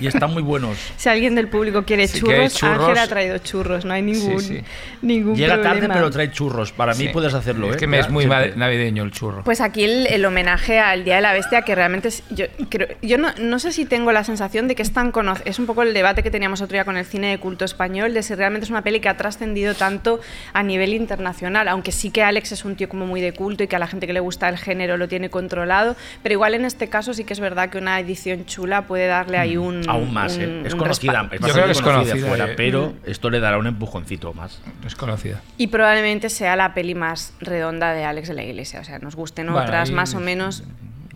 y 0.00 0.06
están 0.06 0.32
muy 0.32 0.42
buenos. 0.42 0.76
Si 0.96 1.08
alguien 1.08 1.34
del 1.34 1.48
público 1.48 1.84
quiere 1.84 2.08
churros, 2.08 2.62
Ángel 2.62 2.98
ha 2.98 3.06
traído 3.06 3.38
churros, 3.38 3.84
no 3.84 3.92
hay 3.92 4.02
ningún, 4.02 4.40
sí, 4.40 4.60
ningún 5.02 5.36
Llega 5.36 5.60
tarde, 5.60 5.88
pero 5.88 6.10
trae 6.10 6.30
churros. 6.30 6.72
Para 6.72 6.94
mí 6.94 7.08
puedes 7.08 7.34
hacerlo. 7.34 7.68
Es 7.68 7.76
¿eh? 7.76 7.78
que 7.78 7.86
me 7.86 7.98
es 7.98 8.08
muy 8.08 8.26
navideño 8.26 9.04
el 9.04 9.12
churro. 9.12 9.44
Pues 9.44 9.60
aquí 9.60 9.84
el, 9.84 10.24
homenaje 10.24 10.80
al 10.80 11.04
Día 11.04 11.16
de 11.16 11.22
la 11.22 11.32
Bestia, 11.32 11.62
que 11.62 11.74
realmente 11.74 12.08
es, 12.08 12.22
yo, 12.30 12.46
creo, 12.68 12.88
yo 13.02 13.18
no, 13.18 13.32
no, 13.38 13.58
sé 13.58 13.72
si 13.72 13.84
tengo 13.84 14.12
la 14.12 14.24
sensación 14.26 14.68
de 14.68 14.74
que 14.74 14.82
es 14.82 14.92
tan 14.92 15.12
conocido. 15.12 15.48
Es 15.48 15.58
un 15.58 15.66
poco 15.66 15.82
el 15.82 15.94
debate 15.94 16.22
que 16.22 16.30
teníamos 16.30 16.60
otro 16.60 16.74
día 16.74 16.84
con 16.84 16.96
el 16.98 17.06
cine 17.06 17.30
de 17.30 17.38
culto 17.38 17.64
español, 17.64 18.12
de 18.12 18.22
si 18.22 18.34
realmente 18.34 18.64
es 18.64 18.70
una 18.70 18.82
peli 18.82 19.00
que 19.00 19.08
ha 19.08 19.16
trascendido 19.16 19.74
tanto 19.74 20.20
a 20.52 20.62
nivel 20.62 20.92
internacional, 20.92 21.68
aunque 21.68 21.92
sí 21.92 22.10
que 22.10 22.22
Alex 22.22 22.52
es 22.52 22.64
un 22.64 22.76
tío 22.76 22.88
como 22.88 23.06
muy 23.06 23.20
de 23.20 23.32
culto 23.32 23.64
y 23.64 23.68
que 23.68 23.76
a 23.76 23.78
la 23.78 23.86
gente 23.86 24.06
que 24.06 24.12
le 24.12 24.20
gusta 24.20 24.48
el 24.48 24.58
género 24.58 24.96
lo 24.96 25.08
tiene 25.08 25.30
controlado, 25.30 25.96
pero 26.22 26.32
igual 26.34 26.54
en 26.54 26.64
este 26.64 26.88
caso 26.88 27.14
sí 27.14 27.24
que 27.24 27.32
es 27.32 27.40
verdad 27.40 27.70
que 27.70 27.78
una 27.78 27.98
edición 27.98 28.44
chula 28.44 28.86
puede 28.86 29.06
darle 29.06 29.38
ahí 29.38 29.56
mm. 29.56 29.62
un. 29.62 29.88
Aún 29.88 30.12
más, 30.12 30.36
¿eh? 30.36 30.62
es 30.64 30.74
conocida. 30.74 31.28
Yo 31.32 31.52
creo 31.52 31.64
que 31.66 31.72
es 31.72 31.80
conocida, 31.82 32.16
fuera, 32.26 32.48
pero 32.56 32.88
mm. 32.88 33.10
esto 33.10 33.30
le 33.30 33.40
dará 33.40 33.58
un 33.58 33.66
empujoncito 33.66 34.34
más. 34.34 34.60
Es 34.84 34.94
conocida. 34.94 35.40
Y 35.56 35.68
probablemente 35.68 36.28
sea 36.28 36.56
la 36.56 36.74
peli 36.74 36.94
más 36.94 37.32
redonda 37.40 37.92
de 37.92 38.04
Alex 38.04 38.28
de 38.28 38.34
la 38.34 38.44
Iglesia. 38.44 38.80
O 38.80 38.84
sea, 38.84 38.98
nos 38.98 39.16
gusten 39.16 39.48
otras 39.48 39.90
más 39.90 40.14
o 40.14 40.20
menos 40.20 40.64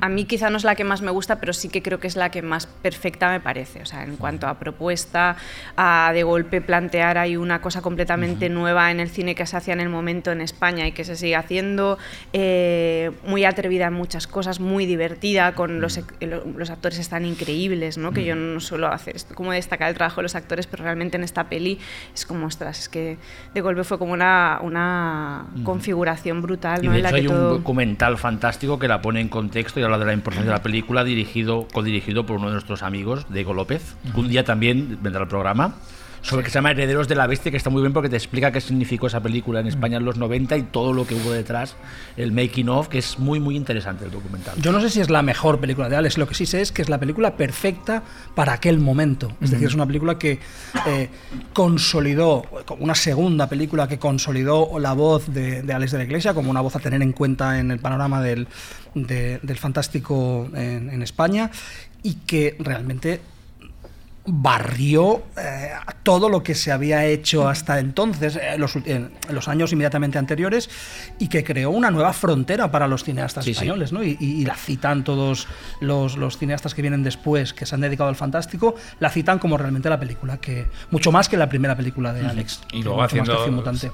a 0.01 0.09
mí 0.09 0.25
quizá 0.25 0.51
no 0.51 0.57
es 0.57 0.65
la 0.65 0.75
que 0.75 0.85
más 0.85 1.03
me 1.03 1.11
gusta, 1.11 1.41
pero 1.41 1.53
sí 1.53 1.69
que 1.69 1.83
creo 1.83 2.01
que 2.01 2.07
es 2.07 2.17
la 2.17 2.31
que 2.31 2.43
más 2.43 2.67
perfecta 2.67 3.31
me 3.31 3.41
parece. 3.41 3.83
O 3.83 3.87
sea, 3.87 4.03
en 4.03 4.17
cuanto 4.17 4.47
a 4.47 4.59
propuesta, 4.59 5.37
a 5.77 6.11
de 6.15 6.23
golpe 6.23 6.61
plantear 6.61 7.19
ahí 7.19 7.37
una 7.37 7.61
cosa 7.61 7.83
completamente 7.83 8.49
nueva 8.49 8.91
en 8.91 9.01
el 9.01 9.11
cine 9.11 9.35
que 9.35 9.45
se 9.47 9.57
hacía 9.57 9.75
en 9.75 9.81
el 9.81 9.91
momento 9.91 10.33
en 10.33 10.41
España 10.41 10.87
y 10.87 10.93
que 10.93 11.05
se 11.05 11.17
sigue 11.17 11.37
haciendo, 11.37 11.99
eh, 12.33 13.11
muy 13.27 13.45
atrevida 13.45 13.87
en 13.87 13.95
muchas 13.95 14.27
cosas, 14.27 14.59
muy 14.59 14.87
divertida, 14.87 15.55
con 15.55 15.81
los, 15.81 16.01
los 16.21 16.71
actores 16.71 16.99
están 16.99 17.25
increíbles, 17.25 17.99
¿no? 17.99 18.13
que 18.13 18.25
yo 18.25 18.35
no 18.35 18.61
suelo 18.61 18.89
hacer 18.89 19.17
esto, 19.17 19.35
como 19.35 19.53
destacar 19.53 19.91
el 19.91 19.95
trabajo 19.95 20.17
de 20.17 20.25
los 20.25 20.35
actores, 20.35 20.67
pero 20.67 20.85
realmente 20.85 21.17
en 21.17 21.25
esta 21.25 21.45
peli 21.45 21.79
es 22.15 22.25
como, 22.25 22.47
ostras, 22.47 22.79
es 22.79 22.89
que 22.89 23.19
de 23.53 23.61
golpe 23.61 23.85
fue 23.85 23.99
como 23.99 24.13
una, 24.13 24.59
una 24.63 25.47
configuración 25.63 26.41
brutal. 26.41 26.83
¿no? 26.85 26.93
de 26.93 27.01
hecho 27.01 27.15
hay 27.15 27.27
un 27.27 27.49
documental 27.51 28.17
fantástico 28.17 28.79
que 28.79 28.89
la 28.89 29.03
pone 29.03 29.21
en 29.21 29.29
contexto 29.29 29.79
y 29.79 29.90
de 29.99 30.05
la 30.07 30.13
importancia 30.13 30.51
de 30.51 30.57
la 30.57 30.63
película, 30.63 31.05
dirigido, 31.05 31.67
codirigido 31.73 32.27
por 32.27 32.37
uno 32.37 32.47
de 32.47 32.53
nuestros 32.53 32.83
amigos, 32.83 33.27
Diego 33.31 33.55
López. 33.55 33.97
Un 34.15 34.29
día 34.29 34.45
también 34.45 34.99
vendrá 35.03 35.23
al 35.23 35.29
programa 35.29 35.75
sobre 36.23 36.45
que 36.45 36.51
se 36.51 36.55
llama 36.55 36.71
Herederos 36.73 37.09
de 37.09 37.15
la 37.15 37.27
Bestia, 37.27 37.51
que 37.51 37.57
está 37.57 37.71
muy 37.71 37.83
bien 37.83 37.93
porque 37.93 38.09
te 38.09 38.17
explica 38.17 38.53
qué 38.53 38.61
significó 38.61 39.07
esa 39.07 39.21
película 39.21 39.61
en 39.61 39.67
España 39.67 39.97
en 39.97 40.05
los 40.05 40.17
90 40.17 40.57
y 40.57 40.63
todo 40.65 40.93
lo 40.93 41.07
que 41.07 41.15
hubo 41.15 41.31
detrás, 41.33 41.77
el 42.17 42.33
making 42.33 42.69
of, 42.69 42.89
que 42.89 42.99
es 42.99 43.19
muy, 43.19 43.41
muy 43.41 43.57
interesante 43.57 44.05
el 44.05 44.11
documental. 44.11 44.55
Yo 44.61 44.73
no 44.73 44.81
sé 44.81 44.91
si 44.91 45.01
es 45.01 45.11
la 45.11 45.23
mejor 45.23 45.61
película 45.61 45.89
de 45.89 45.97
Alex, 45.97 46.19
lo 46.19 46.27
que 46.27 46.35
sí 46.35 46.47
sé 46.47 46.61
es 46.61 46.73
que 46.73 46.83
es 46.83 46.89
la 46.89 46.99
película 46.99 47.37
perfecta 47.37 48.03
para 48.35 48.53
aquel 48.53 48.79
momento. 48.79 49.33
Es 49.41 49.51
decir, 49.51 49.69
es 49.69 49.75
una 49.75 49.87
película 49.87 50.19
que 50.19 50.39
eh, 50.87 51.09
consolidó, 51.53 52.45
una 52.79 52.95
segunda 52.95 53.49
película 53.49 53.89
que 53.89 53.99
consolidó 53.99 54.79
la 54.79 54.93
voz 54.93 55.33
de, 55.33 55.65
Alex 55.73 55.93
de 55.93 55.99
la 55.99 56.05
Iglesia 56.05 56.35
como 56.35 56.51
una 56.51 56.61
voz 56.61 56.77
a 56.77 56.81
tener 56.81 57.03
en 57.03 57.13
cuenta 57.13 57.59
en 57.59 57.71
el 57.71 57.79
panorama 57.79 58.23
del, 58.23 58.47
del 58.95 59.57
fantástico 59.57 60.49
en, 60.55 60.91
en 60.91 61.03
España 61.03 61.51
y 62.03 62.15
que 62.15 62.57
realmente 62.59 63.21
barrió 64.33 65.23
eh, 65.37 65.71
todo 66.03 66.29
lo 66.29 66.43
que 66.43 66.55
se 66.55 66.73
había 66.73 67.05
hecho 67.05 67.49
hasta 67.49 67.79
entonces, 67.79 68.37
eh, 68.37 68.57
los, 68.59 68.77
en 68.77 69.13
los 69.29 69.49
años 69.49 69.73
inmediatamente 69.73 70.19
anteriores, 70.19 70.71
y 71.19 71.29
que 71.29 71.45
creó 71.45 71.71
una 71.71 71.91
nueva 71.91 72.13
frontera 72.13 72.71
para 72.71 72.87
los 72.87 73.05
cineastas 73.05 73.47
españoles. 73.47 73.93
¿no? 73.93 74.03
Y, 74.03 74.45
la 74.45 74.55
citan 74.55 75.05
todos 75.05 75.49
los, 75.81 76.17
los, 76.17 76.39
cineastas 76.39 76.75
que 76.75 76.83
vienen 76.83 77.03
después, 77.03 77.53
que 77.53 77.67
se 77.67 77.75
han 77.75 77.83
dedicado 77.83 78.09
al 78.09 78.17
fantástico, 78.17 78.75
la 79.01 79.11
citan 79.11 79.39
como 79.39 79.57
realmente 79.59 79.91
la 79.91 80.01
película, 80.01 80.39
que 80.39 80.67
mucho 80.91 81.13
más 81.13 81.29
que 81.29 81.37
la 81.37 81.49
primera 81.49 81.77
película 81.77 82.13
de 82.13 82.27
Alex. 82.27 82.63
Y 82.73 82.83
luego 82.83 83.03
haciendo, 83.03 83.35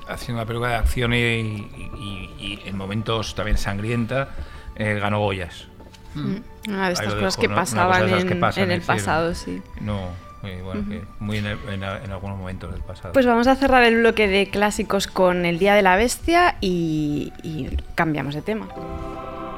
haciendo 0.09 0.35
una 0.35 0.47
película 0.47 0.69
de 0.71 0.77
acción 0.77 1.15
y, 1.15 2.61
en 2.65 2.77
momentos 2.77 3.35
también 3.35 3.59
sangrienta, 3.59 4.29
eh, 4.77 4.99
ganó 5.01 5.21
Goyas. 5.21 5.67
Mm. 6.15 6.37
Una 6.69 6.87
de 6.89 6.95
estas 6.95 7.15
cosas 7.15 7.37
que 7.37 7.49
pasaban 7.49 8.09
en, 8.09 8.71
el 8.71 8.83
pasado, 8.83 9.35
sí. 9.35 9.63
No, 9.81 10.26
muy, 10.43 10.63
bueno, 10.63 10.85
muy 11.19 11.39
en, 11.39 11.85
algunos 11.85 12.39
momentos 12.39 12.73
del 12.73 12.83
pasado. 12.83 13.13
Pues 13.13 13.27
vamos 13.27 13.47
a 13.47 13.57
cerrar 13.57 13.83
el 13.85 13.97
bloque 13.97 14.29
de 14.29 14.49
clásicos 14.49 15.07
con 15.07 15.45
El 15.45 15.59
Día 15.59 15.75
de 15.75 15.83
la 15.83 15.97
Bestia 15.97 16.57
y, 16.61 17.33
y 17.43 17.77
cambiamos 17.95 18.35
de 18.35 18.43
tema. 18.43 18.69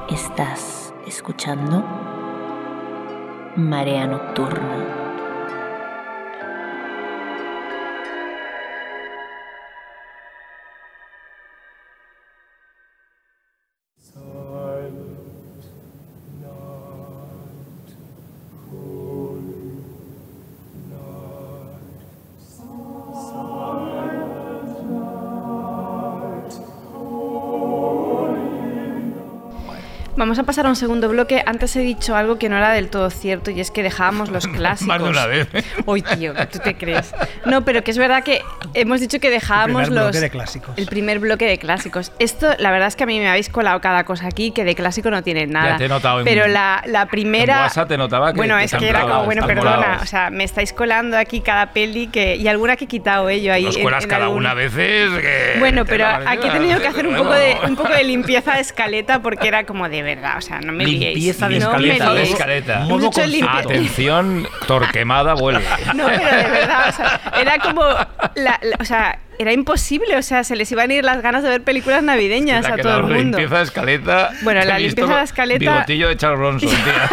Estás 0.09 0.93
escuchando 1.05 1.83
Marea 3.55 4.07
Nocturna. 4.07 4.98
Vamos 30.19 30.37
a 30.37 30.43
pasar 30.43 30.65
a 30.65 30.69
un 30.69 30.75
segundo 30.75 31.07
bloque. 31.07 31.41
Antes 31.45 31.73
he 31.77 31.79
dicho 31.79 32.13
algo 32.13 32.37
que 32.37 32.49
no 32.49 32.57
era 32.57 32.73
del 32.73 32.89
todo 32.89 33.09
cierto 33.09 33.51
y 33.51 33.61
es 33.61 33.71
que 33.71 33.83
dejábamos 33.83 34.29
los 34.29 34.47
clásicos. 34.57 34.85
Más 34.85 35.01
de 35.01 35.09
una 35.09 35.25
vez. 35.27 35.47
Uy, 35.85 36.01
tío, 36.01 36.33
¿tú 36.51 36.59
te 36.59 36.75
crees? 36.75 37.15
No, 37.45 37.63
pero 37.63 37.85
que 37.85 37.91
es 37.91 37.97
verdad 37.97 38.21
que 38.21 38.41
hemos 38.73 38.99
dicho 38.99 39.21
que 39.21 39.29
dejábamos 39.29 39.83
el 39.83 39.87
primer 39.87 40.03
Bloque 40.03 40.19
de 40.19 40.29
clásicos. 40.29 40.77
El 40.77 40.85
primer 40.87 41.19
bloque 41.19 41.47
de 41.47 41.57
clásicos. 41.57 42.11
Esto, 42.19 42.49
la 42.59 42.69
verdad 42.69 42.89
es 42.89 42.97
que 42.97 43.03
a 43.03 43.07
mí 43.07 43.17
me 43.17 43.29
habéis 43.29 43.47
colado 43.47 43.79
cada 43.79 44.03
cosa 44.03 44.27
aquí 44.27 44.51
que 44.51 44.65
de 44.65 44.75
clásico 44.75 45.09
no 45.09 45.23
tiene 45.23 45.47
nada. 45.47 45.69
Ya 45.69 45.77
te 45.77 45.85
he 45.85 45.87
notado 45.87 46.25
pero 46.25 46.49
la, 46.49 46.83
la 46.85 47.05
primera. 47.05 47.71
En 47.73 47.87
te 47.87 47.97
notaba 47.97 48.33
que 48.33 48.37
Bueno, 48.37 48.59
es 48.59 48.73
que 48.73 48.89
era 48.89 49.03
como, 49.03 49.23
bueno, 49.23 49.47
perdona. 49.47 49.99
O 50.01 50.05
sea, 50.05 50.29
me 50.31 50.43
estáis 50.43 50.73
colando 50.73 51.17
aquí 51.17 51.39
cada 51.39 51.67
peli 51.71 52.07
que. 52.07 52.35
Y 52.35 52.49
alguna 52.49 52.75
que 52.75 52.83
he 52.83 52.87
quitado 52.89 53.29
ello 53.29 53.53
ahí. 53.53 53.63
Nos 53.63 53.77
cuelas 53.77 54.05
cada 54.05 54.27
una 54.27 54.53
veces. 54.53 55.11
Que 55.21 55.55
bueno, 55.59 55.85
pero 55.85 56.05
aquí 56.07 56.45
he 56.45 56.51
tenido 56.51 56.81
que 56.81 56.87
hacer 56.87 57.07
un 57.07 57.15
poco, 57.15 57.31
de, 57.31 57.55
un 57.65 57.77
poco 57.77 57.93
de 57.93 58.03
limpieza 58.03 58.55
de 58.55 58.59
escaleta 58.59 59.21
porque 59.21 59.47
era 59.47 59.63
como 59.63 59.87
de 59.87 60.08
verdad. 60.15 60.37
O 60.37 60.41
sea, 60.41 60.59
no 60.61 60.71
me 60.71 60.85
limpieza 60.85 61.47
de 61.49 61.57
escaleta. 61.57 62.13
de 62.13 62.23
escaleta. 62.23 62.85
Atención, 63.59 64.47
Torquemada 64.67 65.33
vuelve. 65.33 65.63
No, 65.95 66.05
pero 66.05 66.19
de 66.37 66.49
verdad, 66.49 66.89
o 66.89 66.91
sea, 66.91 67.21
era 67.39 67.57
como, 67.59 67.83
la, 68.35 68.59
o 68.79 68.85
sea, 68.85 69.19
era 69.39 69.53
imposible, 69.53 70.17
o 70.17 70.21
sea, 70.21 70.43
se 70.43 70.57
les 70.57 70.69
iban 70.69 70.91
a 70.91 70.93
ir 70.93 71.05
las 71.05 71.21
ganas 71.21 71.43
de 71.43 71.49
ver 71.49 71.63
películas 71.63 72.03
navideñas 72.03 72.65
a 72.65 72.75
todo 72.75 72.97
el 72.97 73.03
mundo. 73.03 73.13
La 73.13 73.23
limpieza 73.23 73.57
de 73.57 73.63
escaleta. 73.63 74.31
Bueno, 74.41 74.61
la 74.65 74.77
limpieza 74.77 75.15
de 75.15 75.23
escaleta. 75.23 75.59
Bigotillo 75.59 76.09
de 76.09 76.17
Charles 76.17 76.39
Bronson, 76.39 76.69
tía. 76.83 77.09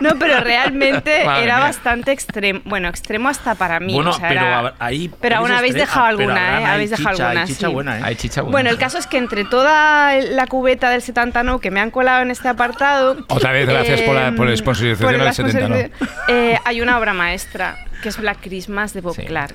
no, 0.00 0.18
pero 0.18 0.40
realmente 0.40 1.20
era 1.42 1.58
bastante 1.58 2.12
extremo. 2.12 2.62
Bueno, 2.64 2.88
extremo 2.88 3.28
hasta 3.28 3.56
para 3.56 3.78
mí. 3.78 3.92
Bueno, 3.92 4.10
o 4.10 4.12
sea, 4.14 4.28
pero 4.30 4.40
era... 4.40 4.74
ahí. 4.78 5.10
Pero 5.20 5.36
aún 5.36 5.52
habéis 5.52 5.74
dejado 5.74 6.06
alguna, 6.06 6.60
¿eh? 6.60 6.64
Habéis 6.64 6.90
dejado 6.90 7.10
alguna. 7.10 7.42
Hay 7.42 7.46
chicha 7.46 7.66
sí. 7.66 7.72
buena, 7.74 7.98
¿eh? 7.98 8.02
Hay 8.02 8.16
chicha 8.16 8.40
buena. 8.40 8.52
Bueno, 8.52 8.70
el 8.70 8.78
caso 8.78 8.96
es 8.96 9.06
que 9.06 9.18
entre 9.18 9.44
toda 9.44 10.18
la 10.18 10.46
cubeta 10.46 10.88
del 10.88 11.02
79 11.02 11.60
que 11.60 11.70
me 11.70 11.80
han 11.80 11.90
colado 11.90 12.22
en 12.22 12.30
este 12.30 12.48
apartado. 12.48 13.18
Otra 13.28 13.52
vez, 13.52 13.68
gracias 13.68 14.00
por, 14.00 14.14
la, 14.14 14.32
por 14.32 14.48
la 14.48 14.56
sponsorización 14.56 15.18
del 15.18 15.34
79. 15.34 15.90
Eh, 16.28 16.56
hay 16.64 16.80
una 16.80 16.98
obra 16.98 17.12
maestra 17.12 17.76
que 18.02 18.08
es 18.08 18.16
Black 18.16 18.38
Christmas 18.40 18.94
de 18.94 19.02
Bob 19.02 19.16
Clark 19.26 19.54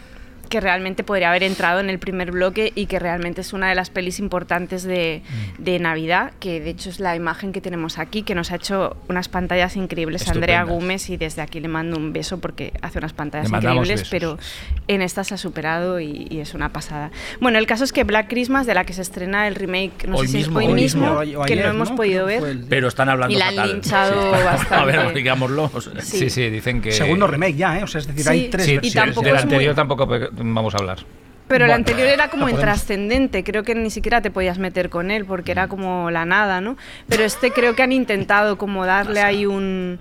que 0.49 0.59
realmente 0.59 1.03
podría 1.03 1.29
haber 1.29 1.43
entrado 1.43 1.79
en 1.79 1.89
el 1.89 1.99
primer 1.99 2.31
bloque 2.31 2.71
y 2.75 2.87
que 2.87 2.99
realmente 2.99 3.41
es 3.41 3.53
una 3.53 3.69
de 3.69 3.75
las 3.75 3.89
pelis 3.89 4.19
importantes 4.19 4.83
de, 4.83 5.21
mm. 5.23 5.63
de 5.63 5.79
Navidad, 5.79 6.33
que 6.39 6.59
de 6.59 6.71
hecho 6.71 6.89
es 6.89 6.99
la 6.99 7.15
imagen 7.15 7.51
que 7.51 7.61
tenemos 7.61 7.97
aquí, 7.97 8.23
que 8.23 8.35
nos 8.35 8.51
ha 8.51 8.55
hecho 8.55 8.97
unas 9.07 9.29
pantallas 9.29 9.75
increíbles 9.75 10.27
Andrea 10.27 10.63
Gómez 10.63 11.09
y 11.09 11.17
desde 11.17 11.41
aquí 11.41 11.59
le 11.59 11.67
mando 11.67 11.97
un 11.97 12.13
beso 12.13 12.39
porque 12.39 12.73
hace 12.81 12.99
unas 12.99 13.13
pantallas 13.13 13.49
increíbles, 13.49 14.07
pero 14.09 14.37
en 14.87 15.01
esta 15.01 15.23
se 15.23 15.35
ha 15.35 15.37
superado 15.37 15.99
y, 15.99 16.27
es 16.39 16.53
una 16.53 16.69
pasada. 16.69 17.11
Bueno, 17.41 17.59
el 17.59 17.67
caso 17.67 17.83
es 17.83 17.91
que 17.91 18.03
Black 18.03 18.29
Christmas, 18.29 18.65
de 18.65 18.73
la 18.73 18.85
que 18.85 18.93
se 18.93 19.01
estrena 19.01 19.47
el 19.47 19.55
remake, 19.55 20.07
no 20.07 20.17
sé 20.19 20.27
si 20.27 20.39
es 20.39 20.47
hoy 20.47 20.69
mismo, 20.69 21.19
que 21.45 21.55
no 21.55 21.69
hemos 21.69 21.91
podido 21.91 22.25
ver. 22.25 22.59
Pero 22.69 22.87
están 22.87 23.09
hablando 23.09 23.35
Y 23.35 23.37
la 23.37 23.49
han 23.49 23.67
linchado 23.67 24.31
bastante. 24.31 24.75
A 24.79 24.85
ver, 24.85 25.13
digámoslo. 25.13 25.69
Sí. 26.01 26.29
sí, 26.29 26.49
dicen 26.49 26.81
que... 26.81 26.91
Segundo 26.91 27.27
remake 27.27 27.55
ya, 27.55 27.79
¿eh? 27.79 27.83
O 27.83 27.87
sea, 27.87 27.99
es 27.99 28.07
decir, 28.07 28.27
hay 28.29 28.49
tres 28.49 28.65
versiones. 28.65 28.91
Y 28.91 28.93
tampoco 28.93 29.27
del 29.27 29.37
anterior 29.37 29.75
tampoco 29.75 30.07
vamos 30.39 30.73
a 30.75 30.77
hablar. 30.77 30.99
Pero 31.47 31.65
el 31.65 31.71
anterior 31.71 32.07
era 32.07 32.29
como 32.29 32.47
intrascendente, 32.47 33.43
creo 33.43 33.63
que 33.63 33.73
ni 33.73 33.89
siquiera 33.89 34.21
te 34.21 34.29
podías 34.29 34.59
meter 34.59 34.91
con 34.91 35.09
él 35.09 35.25
porque 35.25 35.51
era 35.51 35.67
como 35.67 36.11
la 36.11 36.23
nada, 36.23 36.61
¿no? 36.61 36.77
Pero 37.07 37.23
este 37.23 37.51
creo 37.51 37.75
que 37.75 37.81
han 37.81 37.91
intentado 37.91 38.59
como 38.59 38.85
darle 38.85 39.21
ahí 39.21 39.47
un 39.47 39.99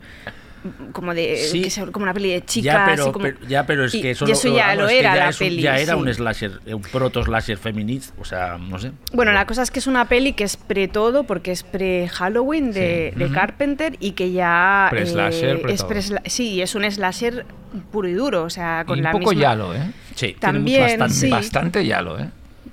como 0.93 1.15
de 1.15 1.71
como 1.93 2.05
una 2.05 2.15
peli 2.15 2.31
de 2.31 2.45
chicas 2.45 2.75
ya 2.75 2.87
pero, 2.87 3.13
como, 3.13 3.29
ya 3.49 3.67
pero 3.67 3.85
es 3.85 3.93
que 3.93 4.11
eso, 4.11 4.27
ya 4.27 4.75
lo 4.75 4.89
era 4.89 5.15
la 5.15 5.33
peli 5.33 5.63
ya 5.63 5.79
era 5.79 5.97
un 5.97 6.13
slasher 6.13 6.61
un 6.67 6.83
proto 6.83 7.23
slasher 7.23 7.59
feminista 7.59 8.15
o 8.21 8.25
sea 8.25 8.59
no 8.59 8.79
sé. 8.79 8.93
Bueno 9.13 9.33
la 9.33 9.47
cosa 9.47 9.63
es 9.63 9.71
que 9.71 9.79
es 9.79 9.87
una 9.87 10.07
peli 10.07 10.33
que 10.33 10.45
es 10.45 10.57
pre 10.57 10.89
todo 10.89 11.25
porque 11.25 11.53
es 11.53 11.63
pre 11.63 12.09
Halloween 12.09 12.73
de, 12.73 13.13
de 13.17 13.31
Carpenter 13.31 13.97
y 14.01 14.13
que 14.13 14.33
ya 14.33 14.89
pre 14.91 15.05
-slasher, 15.05 15.69
eh, 15.69 15.73
es 15.73 15.85
pre 15.85 16.03
sí 16.03 16.61
es 16.63 16.75
un 16.75 16.91
slasher 16.91 17.47
puro 17.91 18.09
y 18.09 18.15
duro 18.15 18.45
o 18.45 18.51
sea 18.51 18.85
con 18.87 18.99
y 18.99 19.03
la 19.03 19.11
un 19.15 19.21
poco 19.21 19.31
misma... 19.31 19.43
yalo 19.43 19.75
eh 19.75 19.91
sí 20.15 20.37
también 20.39 20.83
bastante, 20.83 21.15
sí. 21.15 21.31
bastante 21.31 21.87
yalo 21.87 22.19
eh 22.19 22.29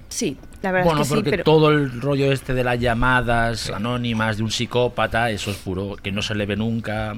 sí 0.09 0.37
la 0.65 0.71
verdad 0.71 0.85
bueno, 0.85 1.01
es 1.01 1.09
que 1.09 1.15
porque 1.15 1.29
sí, 1.29 1.31
pero... 1.31 1.43
todo 1.43 1.69
el 1.69 2.01
rollo 2.01 2.31
este 2.31 2.55
de 2.55 2.63
las 2.63 2.79
llamadas 2.79 3.69
anónimas 3.69 4.37
de 4.37 4.43
un 4.43 4.49
psicópata, 4.49 5.29
eso 5.29 5.51
es 5.51 5.57
puro, 5.57 5.95
que 6.01 6.11
no 6.11 6.23
se 6.23 6.33
le 6.33 6.47
ve 6.47 6.55
nunca. 6.55 7.17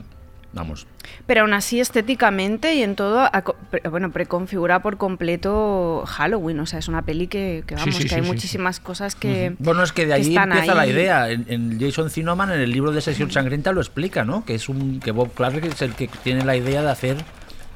Vamos. 0.58 0.88
Pero 1.28 1.42
aún 1.42 1.54
así, 1.54 1.80
estéticamente 1.80 2.74
y 2.74 2.82
en 2.82 2.96
todo, 2.96 3.30
bueno, 3.92 4.12
preconfigura 4.12 4.82
por 4.82 4.98
completo 4.98 6.04
Halloween. 6.08 6.60
O 6.60 6.66
sea, 6.66 6.80
es 6.80 6.88
una 6.88 7.04
peli 7.04 7.28
que, 7.28 7.64
que 7.68 7.76
vamos, 7.76 7.96
sí, 7.96 8.02
sí, 8.02 8.10
que 8.10 8.16
hay 8.16 8.24
sí, 8.24 8.28
muchísimas 8.28 8.80
cosas 8.80 9.14
que. 9.14 9.56
Bueno, 9.60 9.84
es 9.84 9.92
que 9.92 10.08
de 10.08 10.14
allí 10.14 10.30
están 10.30 10.52
empieza 10.52 10.74
la 10.74 10.82
ahí. 10.82 10.92
idea. 10.92 11.30
En, 11.30 11.46
en, 11.48 11.80
Jason 11.80 12.10
Zinoman, 12.10 12.52
en 12.52 12.60
el 12.60 12.72
libro 12.72 12.92
de 12.92 13.02
Sesión 13.02 13.30
Sangrienta, 13.30 13.72
lo 13.72 13.82
explica, 13.82 14.26
¿no? 14.26 14.46
Que 14.46 14.56
es 14.56 14.68
un 14.68 15.00
que 15.00 15.12
Bob 15.12 15.32
Clark 15.34 15.64
es 15.64 15.82
el 15.84 15.94
que 15.94 16.10
tiene 16.24 16.44
la 16.44 16.56
idea 16.56 16.82
de 16.82 16.90
hacer, 16.90 17.18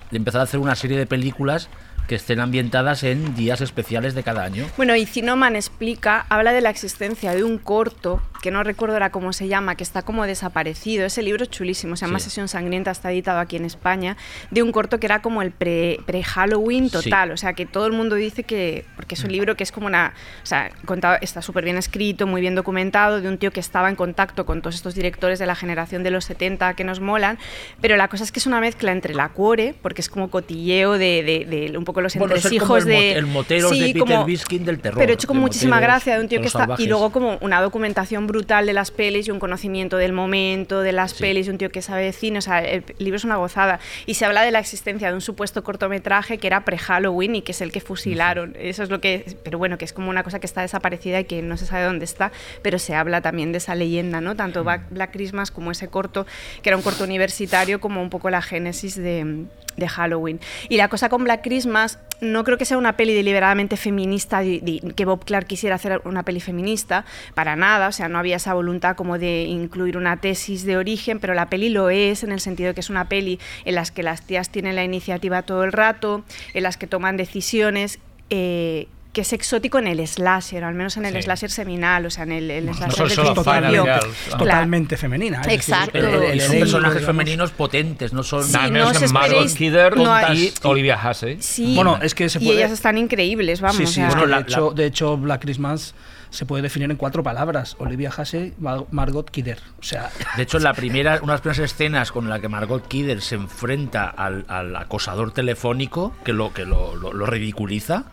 de 0.09 0.17
empezar 0.17 0.41
a 0.41 0.45
hacer 0.45 0.59
una 0.59 0.75
serie 0.75 0.97
de 0.97 1.05
películas 1.05 1.69
que 2.11 2.15
estén 2.15 2.41
ambientadas 2.41 3.03
en 3.03 3.35
días 3.35 3.61
especiales 3.61 4.13
de 4.15 4.21
cada 4.21 4.43
año. 4.43 4.67
Bueno, 4.75 4.97
y 4.97 5.05
Zinoman 5.05 5.55
explica, 5.55 6.25
habla 6.27 6.51
de 6.51 6.59
la 6.59 6.69
existencia 6.69 7.33
de 7.33 7.45
un 7.45 7.57
corto, 7.57 8.21
que 8.41 8.51
no 8.51 8.63
recuerdo 8.63 8.95
ahora 8.95 9.11
cómo 9.11 9.31
se 9.31 9.47
llama, 9.47 9.75
que 9.75 9.83
está 9.83 10.01
como 10.01 10.25
desaparecido. 10.25 11.05
Ese 11.05 11.21
libro 11.21 11.43
es 11.43 11.49
chulísimo, 11.51 11.95
se 11.95 12.05
llama 12.05 12.19
Sí. 12.19 12.25
Sesión 12.25 12.49
Sangrienta, 12.49 12.91
está 12.91 13.13
editado 13.13 13.39
aquí 13.39 13.55
en 13.55 13.63
España, 13.63 14.17
de 14.49 14.61
un 14.61 14.73
corto 14.73 14.99
que 14.99 15.05
era 15.07 15.21
como 15.21 15.41
el 15.41 15.51
pre- 15.51 15.99
pre-Halloween 16.05 16.89
total. 16.89 17.31
O 17.31 17.37
sea, 17.37 17.53
que 17.53 17.65
todo 17.65 17.85
el 17.85 17.93
mundo 17.93 18.15
dice 18.15 18.43
que, 18.43 18.83
porque 18.97 19.15
es 19.15 19.23
un 19.23 19.31
libro 19.31 19.55
que 19.55 19.63
es 19.63 19.71
como 19.71 19.87
una, 19.87 20.13
o 20.43 20.45
sea, 20.45 20.69
contado, 20.83 21.17
está 21.21 21.41
súper 21.41 21.63
bien 21.63 21.77
escrito, 21.77 22.27
muy 22.27 22.41
bien 22.41 22.55
documentado, 22.55 23.21
de 23.21 23.29
un 23.29 23.37
tío 23.37 23.51
que 23.51 23.61
estaba 23.61 23.87
en 23.89 23.95
contacto 23.95 24.45
con 24.45 24.61
todos 24.61 24.75
estos 24.75 24.95
directores 24.95 25.39
de 25.39 25.45
la 25.45 25.55
generación 25.55 26.03
de 26.03 26.11
los 26.11 26.25
70 26.25 26.73
que 26.73 26.83
nos 26.83 26.99
molan, 26.99 27.39
pero 27.79 27.95
la 27.95 28.09
cosa 28.09 28.25
es 28.25 28.33
que 28.33 28.39
es 28.39 28.47
una 28.47 28.59
mezcla 28.59 28.91
entre 28.91 29.13
la 29.13 29.29
cuore, 29.29 29.75
porque 29.81 30.01
es 30.01 30.09
como 30.09 30.29
cotilleo 30.29 30.97
de, 30.97 31.23
de- 31.23 31.45
de 31.69 31.77
un 31.77 31.85
poco 31.85 32.00
los 32.01 32.15
Bueno, 32.15 32.35
entresijos 32.35 32.85
de... 32.85 33.13
el 33.13 33.25
moteros 33.27 33.71
Sí, 33.71 33.79
de 33.79 33.85
Peter 33.87 33.99
como- 34.01 34.25
Biskin 34.25 34.65
del 34.65 34.79
terror. 34.79 34.99
pero 34.99 35.13
hecho 35.13 35.27
con 35.27 35.37
de 35.37 35.41
muchísima 35.41 35.75
moteros, 35.77 35.93
gracia 35.95 36.15
de 36.15 36.21
un 36.21 36.27
tío 36.27 36.39
de 36.39 36.41
que 36.41 36.47
está 36.47 36.59
salvajes. 36.59 36.85
y 36.85 36.89
luego 36.89 37.11
como 37.11 37.37
una 37.41 37.61
documentación 37.61 38.27
brutal 38.27 38.65
de 38.65 38.73
las 38.73 38.91
pelis 38.91 39.27
y 39.27 39.31
un 39.31 39.39
conocimiento 39.39 39.97
del 39.97 40.13
momento 40.13 40.81
de 40.81 40.91
las 40.91 41.13
pelis 41.13 41.47
un 41.47 41.57
tío 41.57 41.69
que 41.69 41.81
sabe 41.81 42.03
de 42.03 42.11
cine 42.13 42.39
o 42.39 42.41
sea 42.41 42.59
el 42.59 42.83
libro 42.99 43.17
es 43.17 43.23
una 43.23 43.35
gozada 43.37 43.79
y 44.05 44.15
se 44.15 44.25
habla 44.25 44.41
de 44.43 44.51
la 44.51 44.59
existencia 44.59 45.07
de 45.09 45.13
un 45.13 45.21
supuesto 45.21 45.63
cortometraje 45.63 46.37
que 46.37 46.47
era 46.47 46.65
pre 46.65 46.77
Halloween 46.77 47.35
y 47.35 47.41
que 47.41 47.51
es 47.51 47.61
el 47.61 47.71
que 47.71 47.81
fusilaron 47.81 48.55
eso 48.59 48.83
es 48.83 48.89
lo 48.89 48.99
que 49.01 49.35
pero 49.43 49.57
bueno 49.57 49.77
que 49.77 49.85
es 49.85 49.93
como 49.93 50.09
una 50.09 50.23
cosa 50.23 50.39
que 50.39 50.45
está 50.45 50.61
desaparecida 50.61 51.19
y 51.19 51.25
que 51.25 51.41
no 51.41 51.57
se 51.57 51.65
sabe 51.65 51.83
dónde 51.85 52.05
está 52.05 52.31
pero 52.61 52.79
se 52.79 52.95
habla 52.95 53.21
también 53.21 53.51
de 53.51 53.59
esa 53.59 53.75
leyenda 53.75 54.21
no 54.21 54.35
tanto 54.35 54.63
Black, 54.63 54.83
Black 54.89 55.11
Christmas 55.11 55.51
como 55.51 55.71
ese 55.71 55.87
corto 55.87 56.25
que 56.61 56.69
era 56.69 56.77
un 56.77 56.83
corto 56.83 57.03
universitario 57.03 57.79
como 57.79 58.01
un 58.01 58.09
poco 58.09 58.29
la 58.29 58.41
génesis 58.41 58.95
de 58.95 59.45
de 59.77 59.87
Halloween. 59.87 60.41
Y 60.67 60.75
la 60.75 60.89
cosa 60.89 61.07
con 61.07 61.23
Black 61.23 61.43
Christmas, 61.43 61.80
no 62.21 62.43
creo 62.43 62.57
que 62.57 62.65
sea 62.65 62.77
una 62.77 62.95
peli 62.95 63.13
deliberadamente 63.13 63.77
feminista, 63.77 64.41
que 64.43 65.05
Bob 65.05 65.25
Clark 65.25 65.47
quisiera 65.47 65.75
hacer 65.75 66.01
una 66.05 66.23
peli 66.23 66.39
feminista, 66.39 67.03
para 67.33 67.55
nada, 67.55 67.87
o 67.87 67.91
sea, 67.91 68.09
no 68.09 68.19
había 68.19 68.35
esa 68.35 68.53
voluntad 68.53 68.95
como 68.95 69.17
de 69.17 69.43
incluir 69.43 69.97
una 69.97 70.17
tesis 70.17 70.63
de 70.63 70.77
origen, 70.77 71.19
pero 71.19 71.33
la 71.33 71.49
peli 71.49 71.69
lo 71.69 71.89
es 71.89 72.23
en 72.23 72.31
el 72.31 72.39
sentido 72.39 72.69
de 72.69 72.73
que 72.75 72.81
es 72.81 72.91
una 72.91 73.09
peli 73.09 73.39
en 73.65 73.75
las 73.75 73.91
que 73.91 74.03
las 74.03 74.21
tías 74.21 74.49
tienen 74.49 74.75
la 74.75 74.83
iniciativa 74.83 75.41
todo 75.41 75.63
el 75.63 75.71
rato, 75.71 76.23
en 76.53 76.63
las 76.63 76.77
que 76.77 76.85
toman 76.87 77.17
decisiones. 77.17 77.99
Eh, 78.29 78.87
que 79.13 79.21
es 79.21 79.33
exótico 79.33 79.77
en 79.77 79.87
el 79.87 80.07
slasher, 80.07 80.63
al 80.63 80.73
menos 80.73 80.95
en 80.95 81.05
el 81.05 81.21
slasher 81.21 81.51
seminal, 81.51 82.05
o 82.05 82.09
sea, 82.09 82.23
en 82.23 82.31
el, 82.31 82.65
no, 82.65 82.73
slasher 82.73 83.17
no 83.17 83.33
total, 83.33 83.99
totalmente 84.37 84.95
femenina. 84.95 85.41
Exacto. 85.49 85.99
son 85.99 86.59
personajes 86.59 87.05
femeninos 87.05 87.51
potentes, 87.51 88.13
no 88.13 88.23
son... 88.23 88.45
Sí, 88.45 88.55
al 88.55 88.71
no 88.71 88.79
menos 88.85 89.01
en 89.01 89.11
Margot 89.11 89.53
Kidder 89.53 89.95
y 90.33 90.53
Olivia 90.63 90.99
Hussey. 91.03 91.37
Sí, 91.41 91.75
bueno, 91.75 91.99
es 92.01 92.15
que 92.15 92.29
se 92.29 92.41
y 92.41 92.51
ellas 92.51 92.71
están 92.71 92.97
increíbles, 92.97 93.59
vamos. 93.59 93.77
Sí, 93.77 93.85
sí, 93.85 94.01
o 94.01 94.09
sea, 94.09 94.19
bueno, 94.19 94.35
de, 94.35 94.41
hecho, 94.41 94.71
de 94.71 94.85
hecho, 94.85 95.17
Black 95.17 95.41
Christmas 95.41 95.93
se 96.29 96.45
puede 96.45 96.63
definir 96.63 96.89
en 96.89 96.95
cuatro 96.95 97.21
palabras: 97.21 97.75
Olivia 97.79 98.11
Hussey, 98.17 98.53
Margot 98.59 99.29
Kidder. 99.29 99.59
O 99.79 99.83
sea, 99.83 100.09
de 100.37 100.43
hecho, 100.43 100.57
la 100.59 100.73
primera, 100.73 101.19
una 101.21 101.33
de 101.33 101.33
las 101.33 101.41
primeras 101.41 101.59
escenas 101.59 102.11
con 102.11 102.29
la 102.29 102.39
que 102.39 102.47
Margot 102.47 102.87
Kidder 102.87 103.21
se 103.21 103.35
enfrenta 103.35 104.05
al, 104.05 104.45
al 104.47 104.73
acosador 104.75 105.33
telefónico, 105.33 106.15
que 106.23 106.31
lo, 106.31 106.53
que 106.53 106.65
lo, 106.65 106.95
lo, 106.95 107.11
lo 107.11 107.25
ridiculiza 107.25 108.05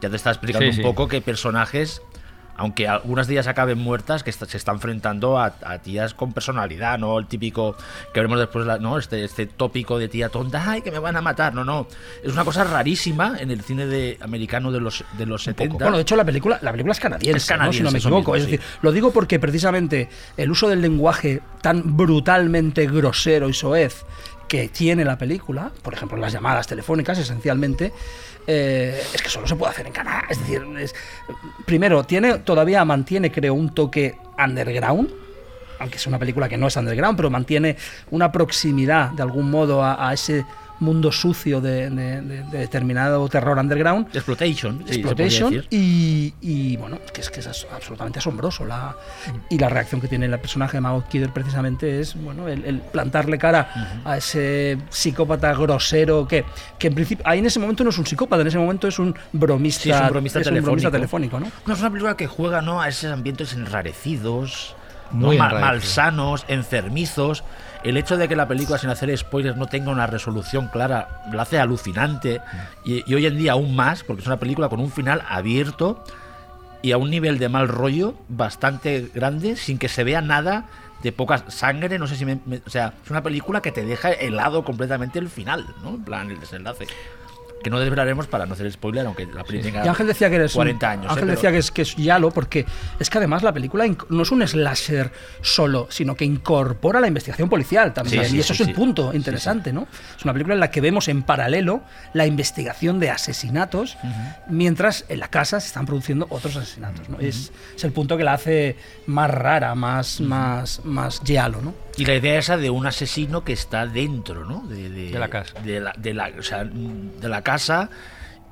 ya 0.00 0.08
te 0.10 0.16
está 0.16 0.30
explicando 0.30 0.64
Sí, 0.64 0.70
un 0.70 0.76
sí. 0.76 0.82
poco 0.82 1.08
que 1.08 1.20
personajes, 1.20 2.02
aunque 2.56 2.88
algunas 2.88 3.26
de 3.26 3.32
ellas 3.34 3.46
acaben 3.46 3.78
muertas, 3.78 4.22
que 4.22 4.28
está- 4.28 4.44
se 4.44 4.58
están 4.58 4.74
enfrentando 4.74 5.38
a, 5.38 5.54
a 5.64 5.78
tías 5.78 6.12
con 6.12 6.34
personalidad, 6.34 6.98
no 6.98 7.18
el 7.18 7.26
típico 7.26 7.74
que 8.12 8.20
veremos 8.20 8.38
después, 8.38 8.66
la- 8.66 8.76
no 8.78 8.98
este, 8.98 9.24
este 9.24 9.46
tópico 9.46 9.98
de 9.98 10.08
tía 10.08 10.28
tonta, 10.28 10.62
ay, 10.70 10.82
que 10.82 10.90
me 10.90 10.98
van 10.98 11.16
a 11.16 11.22
matar, 11.22 11.54
no, 11.54 11.64
no. 11.64 11.86
Es 12.22 12.30
una 12.32 12.44
cosa 12.44 12.64
rarísima 12.64 13.36
en 13.40 13.50
el 13.50 13.62
cine 13.62 13.86
de, 13.86 14.18
americano 14.20 14.70
de 14.72 14.80
los, 14.80 15.04
de 15.16 15.24
los 15.24 15.42
70. 15.44 15.76
Bueno, 15.84 15.96
de 15.96 16.02
hecho 16.02 16.16
la 16.16 16.24
película, 16.24 16.58
la 16.60 16.70
película 16.70 16.92
es 16.92 17.00
canadiense, 17.00 17.38
Es 17.38 17.46
canadiense, 17.46 17.82
¿no? 17.82 17.88
si 17.90 17.92
no 17.92 17.92
me 17.92 17.98
equivoco. 18.20 18.32
mismo, 18.32 18.36
es 18.36 18.44
sí. 18.44 18.50
decir, 18.58 18.66
lo 18.82 18.92
digo 18.92 19.10
porque 19.10 19.38
precisamente 19.38 20.10
el 20.36 20.50
uso 20.50 20.68
del 20.68 20.82
lenguaje 20.82 21.40
tan 21.62 21.96
brutalmente 21.96 22.86
grosero 22.86 23.48
y 23.48 23.54
soez 23.54 24.04
que 24.48 24.68
tiene 24.68 25.04
la 25.04 25.16
película, 25.16 25.70
por 25.82 25.94
ejemplo 25.94 26.18
las 26.18 26.32
llamadas 26.32 26.66
telefónicas 26.66 27.16
esencialmente, 27.18 27.92
eh, 28.46 29.02
es 29.14 29.22
que 29.22 29.28
solo 29.28 29.46
se 29.46 29.56
puede 29.56 29.72
hacer 29.72 29.86
en 29.86 29.92
Canadá. 29.92 30.24
Es 30.28 30.38
decir, 30.40 30.62
es- 30.78 30.94
primero, 31.66 32.04
tiene, 32.04 32.38
todavía 32.38 32.84
mantiene, 32.84 33.30
creo, 33.30 33.54
un 33.54 33.74
toque 33.74 34.16
underground, 34.42 35.10
aunque 35.78 35.96
es 35.96 36.06
una 36.06 36.18
película 36.18 36.48
que 36.48 36.56
no 36.58 36.66
es 36.66 36.76
underground, 36.76 37.16
pero 37.16 37.30
mantiene 37.30 37.76
una 38.10 38.30
proximidad 38.32 39.10
de 39.10 39.22
algún 39.22 39.50
modo 39.50 39.82
a, 39.82 40.08
a 40.08 40.12
ese 40.12 40.44
mundo 40.80 41.12
sucio 41.12 41.60
de, 41.60 41.90
de- 41.90 42.20
de- 42.22 42.42
de 42.44 42.58
determinado 42.58 43.28
terror 43.28 43.58
underground. 43.58 44.08
Exploitation, 44.14 44.82
sí, 44.86 44.94
Exploitation 44.94 45.64
y, 45.70 46.34
y, 46.40 46.76
bueno, 46.78 46.98
que 47.12 47.20
es 47.20 47.30
que 47.30 47.40
es 47.40 47.66
absolutamente 47.72 48.18
asombroso 48.18 48.64
la, 48.64 48.96
y 49.50 49.58
la 49.58 49.68
reacción 49.68 50.00
que 50.00 50.08
tiene 50.08 50.26
el 50.26 50.38
personaje 50.38 50.78
de 50.78 50.80
Margot 50.80 51.06
Kidder 51.08 51.30
precisamente 51.30 52.00
es 52.00 52.14
bueno 52.14 52.48
el, 52.48 52.64
el 52.64 52.80
plantarle 52.80 53.38
cara 53.38 54.00
a 54.04 54.16
ese 54.16 54.78
psicópata 54.88 55.52
grosero 55.54 56.26
que, 56.26 56.44
que 56.78 56.86
en 56.88 56.94
principio 56.94 57.24
ahí 57.28 57.38
en 57.40 57.46
ese 57.46 57.58
momento 57.60 57.84
no 57.84 57.90
es 57.90 57.98
un 57.98 58.06
psicópata, 58.06 58.42
en 58.42 58.48
ese 58.48 58.58
momento 58.58 58.88
es 58.88 58.98
un 58.98 59.14
bromista, 59.32 59.82
Sí, 59.82 59.90
es 59.90 60.00
un 60.00 60.08
bromista 60.08 60.40
telefónico. 60.42 60.90
telefónico, 60.90 61.40
¿no? 61.40 61.46
No, 61.66 61.74
es 61.74 61.80
una 61.80 61.90
película 61.90 62.16
que 62.16 62.26
juega 62.26 62.62
¿no? 62.62 62.80
a 62.80 62.88
esos 62.88 63.12
ambientes 63.12 63.52
enrarecidos, 63.52 64.74
Muy 65.10 65.36
¿no? 65.36 65.44
Enrarecidos. 65.44 65.60
malsanos, 65.70 66.44
enfermizos. 66.48 67.44
El 67.82 67.96
hecho 67.96 68.16
de 68.16 68.28
que 68.28 68.36
la 68.36 68.46
película, 68.46 68.78
sin 68.78 68.90
hacer 68.90 69.16
spoilers, 69.16 69.56
no 69.56 69.66
tenga 69.66 69.90
una 69.90 70.06
resolución 70.06 70.68
clara, 70.68 71.22
la 71.32 71.42
hace 71.42 71.58
alucinante. 71.58 72.40
Y, 72.84 73.14
hoy 73.14 73.24
en 73.26 73.38
día 73.38 73.52
aún 73.52 73.74
más, 73.74 74.04
porque 74.04 74.20
es 74.20 74.26
una 74.26 74.38
película 74.38 74.68
con 74.68 74.80
un 74.80 74.90
final 74.92 75.22
abierto 75.28 76.04
y 76.82 76.92
a 76.92 76.98
un 76.98 77.10
nivel 77.10 77.38
de 77.38 77.48
mal 77.48 77.68
rollo 77.68 78.14
bastante 78.28 79.10
grande, 79.14 79.56
sin 79.56 79.78
que 79.78 79.88
se 79.88 80.04
vea 80.04 80.20
nada 80.20 80.66
de 81.02 81.12
poca 81.12 81.44
sangre. 81.50 81.98
No 81.98 82.06
sé 82.06 82.16
si 82.16 82.24
me, 82.26 82.38
me- 82.44 82.60
O 82.66 82.70
sea, 82.70 82.92
es 83.04 83.10
una 83.10 83.22
película 83.22 83.62
que 83.62 83.72
te 83.72 83.84
deja 83.84 84.10
helado 84.10 84.64
completamente 84.64 85.18
el 85.18 85.28
final, 85.30 85.66
¿no? 85.82 85.90
En 85.90 86.04
plan, 86.04 86.30
el 86.30 86.38
desenlace. 86.40 86.86
Que 87.62 87.70
no 87.70 87.78
desvelaremos 87.78 88.26
para 88.26 88.46
no 88.46 88.54
hacer 88.54 88.70
spoiler, 88.72 89.04
aunque 89.06 89.26
la 89.26 89.44
tenga 89.44 89.84
Y 89.84 89.88
Ángel 89.88 90.06
decía 90.06 90.30
que 90.30 90.36
eres 90.36 90.54
un- 90.54 90.58
40 90.60 90.90
años. 90.90 91.06
Ángel 91.06 91.18
¿eh? 91.18 91.20
Pero- 91.26 91.32
decía 91.36 91.52
que 91.52 91.58
es, 91.58 91.70
que 91.70 91.82
es 91.82 91.96
Yalo 91.96 92.30
porque 92.30 92.64
es 92.98 93.10
que 93.10 93.18
además 93.18 93.42
la 93.42 93.52
película 93.52 93.84
no 94.08 94.22
es 94.22 94.30
un 94.30 94.46
slasher 94.46 95.12
solo, 95.42 95.86
sino 95.90 96.14
que 96.16 96.24
incorpora 96.24 97.00
la 97.00 97.06
investigación 97.08 97.48
policial 97.48 97.92
también. 97.92 98.24
Sí, 98.24 98.30
sí, 98.30 98.36
y 98.36 98.40
eso 98.40 98.52
es 98.54 98.60
el 98.60 98.72
punto 98.72 99.12
interesante, 99.12 99.72
¿no? 99.72 99.86
Es 100.16 100.24
una 100.24 100.32
película 100.32 100.54
en 100.54 100.60
la 100.60 100.70
que 100.70 100.80
vemos 100.80 101.08
en 101.08 101.22
paralelo 101.22 101.82
la 102.14 102.26
investigación 102.26 102.98
de 102.98 103.10
asesinatos, 103.10 103.96
mientras 104.48 105.04
en 105.08 105.20
la 105.20 105.28
casa 105.28 105.60
se 105.60 105.66
están 105.68 105.86
produciendo 105.86 106.26
otros 106.30 106.56
asesinatos. 106.56 107.08
¿no? 107.08 107.18
es, 107.20 107.52
es 107.76 107.84
el 107.84 107.92
punto 107.92 108.16
que 108.16 108.24
la 108.24 108.34
hace 108.34 108.76
más 109.06 109.30
rara, 109.30 109.74
más, 109.74 110.20
más, 110.20 110.80
más 110.84 111.20
Yalo, 111.24 111.60
¿no? 111.60 111.74
Y 112.00 112.04
la 112.06 112.14
idea 112.14 112.38
esa 112.38 112.56
de 112.56 112.70
un 112.70 112.86
asesino 112.86 113.44
que 113.44 113.52
está 113.52 113.86
dentro, 113.86 114.44
¿no? 114.44 114.66
De, 114.66 114.88
De 114.88 115.18
la 115.18 115.28
casa. 115.28 115.60
De 115.60 115.80
la, 115.80 115.92
de 115.96 116.14
la- 116.14 116.30
o 116.38 116.42
sea, 116.42 116.64
de 116.64 117.28
la 117.28 117.42
casa 117.42 117.90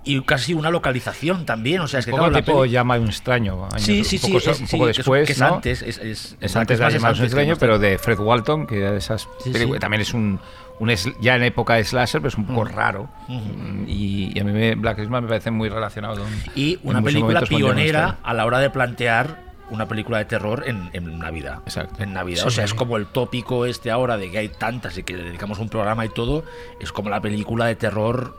y 0.05 0.21
casi 0.23 0.55
una 0.55 0.71
localización 0.71 1.45
también. 1.45 1.81
O 1.81 1.89
sea, 1.89 2.01
es 2.01 2.07
que 2.07 2.13
Un 2.13 2.19
claro, 2.19 2.33
la 2.33 2.41
tipo 2.43 2.61
peli- 2.63 2.73
llama 2.73 2.95
de 2.97 3.01
un 3.01 3.09
extraño. 3.09 3.65
años- 3.67 3.83
Sí, 3.83 4.05
sí, 4.05 4.17
un 4.17 4.21
sí, 4.23 4.27
poco, 4.29 4.41
so- 4.41 4.51
es- 4.53 4.61
un 4.61 4.67
sí, 4.67 4.77
poco 4.77 4.85
que 4.87 4.91
es- 4.93 4.97
después. 4.99 5.27
que 5.27 5.33
es 5.33 5.41
¿no? 5.41 5.55
antes, 5.55 5.83
es- 5.83 5.99
es- 5.99 6.37
Es 6.41 6.57
antes 6.57 6.79
de 6.79 6.85
de 6.89 6.99
un 6.99 7.25
extraño, 7.25 7.57
pero 7.59 7.79
de 7.79 7.99
Fred 7.99 8.19
Walton, 8.19 8.67
que 8.67 8.79
era 8.81 8.93
de 8.93 8.99
esas. 8.99 9.29
Sí. 9.43 9.53
También 9.81 10.03
es 10.03 10.15
un. 10.15 10.39
un 10.81 10.91
ya 11.21 11.35
en 11.37 11.43
época 11.43 11.75
de 11.75 11.85
slasher, 11.85 12.21
pero 12.21 12.29
es 12.29 12.37
un 12.37 12.47
poco 12.47 12.65
raro. 12.65 13.09
Mm, 13.29 13.85
y, 13.89 14.33
y 14.37 14.41
a 14.41 14.45
mí 14.45 14.53
me, 14.53 14.75
Black 14.77 14.97
Christmas 14.97 15.23
me 15.23 15.29
parece 15.29 15.51
muy 15.51 15.69
relacionado 15.69 16.15
con. 16.17 16.29
Y 16.55 16.79
una 16.85 17.03
película 17.03 17.41
un 17.41 17.47
pionera 17.47 18.19
a 18.23 18.33
la 18.35 18.47
hora 18.47 18.61
de 18.61 18.71
plantear 18.71 19.48
una 19.71 19.87
película 19.87 20.19
de 20.19 20.25
terror 20.25 20.65
en, 20.67 20.91
en 20.93 21.19
Navidad. 21.19 21.61
Exacto. 21.65 22.03
En 22.03 22.13
Navidad. 22.13 22.43
Sí, 22.43 22.49
o 22.49 22.51
sea, 22.51 22.67
sí. 22.67 22.73
es 22.73 22.75
como 22.75 22.97
el 22.97 23.07
tópico 23.07 23.67
este 23.67 23.91
ahora 23.91 24.17
de 24.17 24.31
que 24.31 24.39
hay 24.39 24.49
tantas 24.49 24.97
y 24.99 25.03
que 25.03 25.17
le 25.17 25.25
dedicamos 25.25 25.59
un 25.59 25.69
programa 25.69 26.05
y 26.05 26.09
todo. 26.09 26.45
Es 26.81 26.93
como 26.93 27.11
la 27.11 27.21
película 27.21 27.67
de 27.67 27.77
terror. 27.77 28.37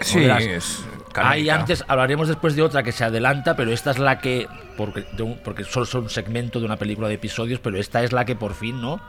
Sí, 0.00 0.20
de 0.20 0.26
las- 0.28 0.42
es 0.42 0.84
Hay 1.14 1.48
antes, 1.48 1.84
hablaremos 1.86 2.26
después 2.26 2.56
de 2.56 2.62
otra 2.62 2.82
que 2.82 2.90
se 2.90 3.04
adelanta, 3.04 3.54
pero 3.54 3.70
esta 3.70 3.92
es 3.92 3.98
la 4.00 4.18
que, 4.18 4.48
porque, 4.76 5.06
un- 5.22 5.38
porque 5.44 5.62
solo 5.64 5.86
son 5.86 6.02
un 6.04 6.10
segmento 6.10 6.58
de 6.58 6.66
una 6.66 6.76
película 6.76 7.06
de 7.08 7.14
episodios, 7.14 7.60
pero 7.60 7.78
esta 7.78 8.02
es 8.02 8.12
la 8.12 8.24
que 8.24 8.34
por 8.34 8.54
fin, 8.54 8.80
¿no? 8.80 9.00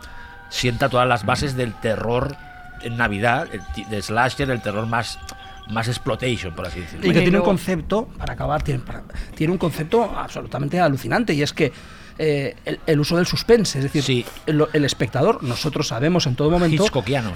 Sienta 0.48 0.88
todas 0.88 1.08
las 1.08 1.26
bases 1.26 1.56
del 1.56 1.74
terror 1.80 2.36
en 2.82 2.96
Navidad, 2.96 3.48
de 3.90 4.02
slasher, 4.02 4.48
el 4.50 4.62
terror 4.62 4.86
más, 4.86 5.18
más 5.70 5.88
exploitation, 5.88 6.54
por 6.54 6.66
así 6.66 6.80
decirlo. 6.80 7.06
Y 7.06 7.12
que 7.12 7.20
tiene 7.22 7.38
un 7.38 7.44
concepto, 7.44 8.06
para 8.18 8.34
acabar, 8.34 8.62
tiene, 8.62 8.80
para- 8.80 9.02
tiene 9.34 9.52
un 9.52 9.58
concepto 9.58 10.04
absolutamente 10.04 10.78
alucinante 10.80 11.34
y 11.34 11.42
es 11.42 11.52
que 11.52 11.72
eh, 12.18 12.56
el, 12.64 12.80
el 12.86 13.00
uso 13.00 13.16
del 13.16 13.26
suspense, 13.26 13.78
es 13.78 13.84
decir, 13.84 14.02
Sí. 14.02 14.24
el, 14.46 14.64
el 14.72 14.84
espectador, 14.86 15.42
nosotros 15.42 15.88
sabemos 15.88 16.26
en 16.26 16.34
todo 16.34 16.50
momento 16.50 16.86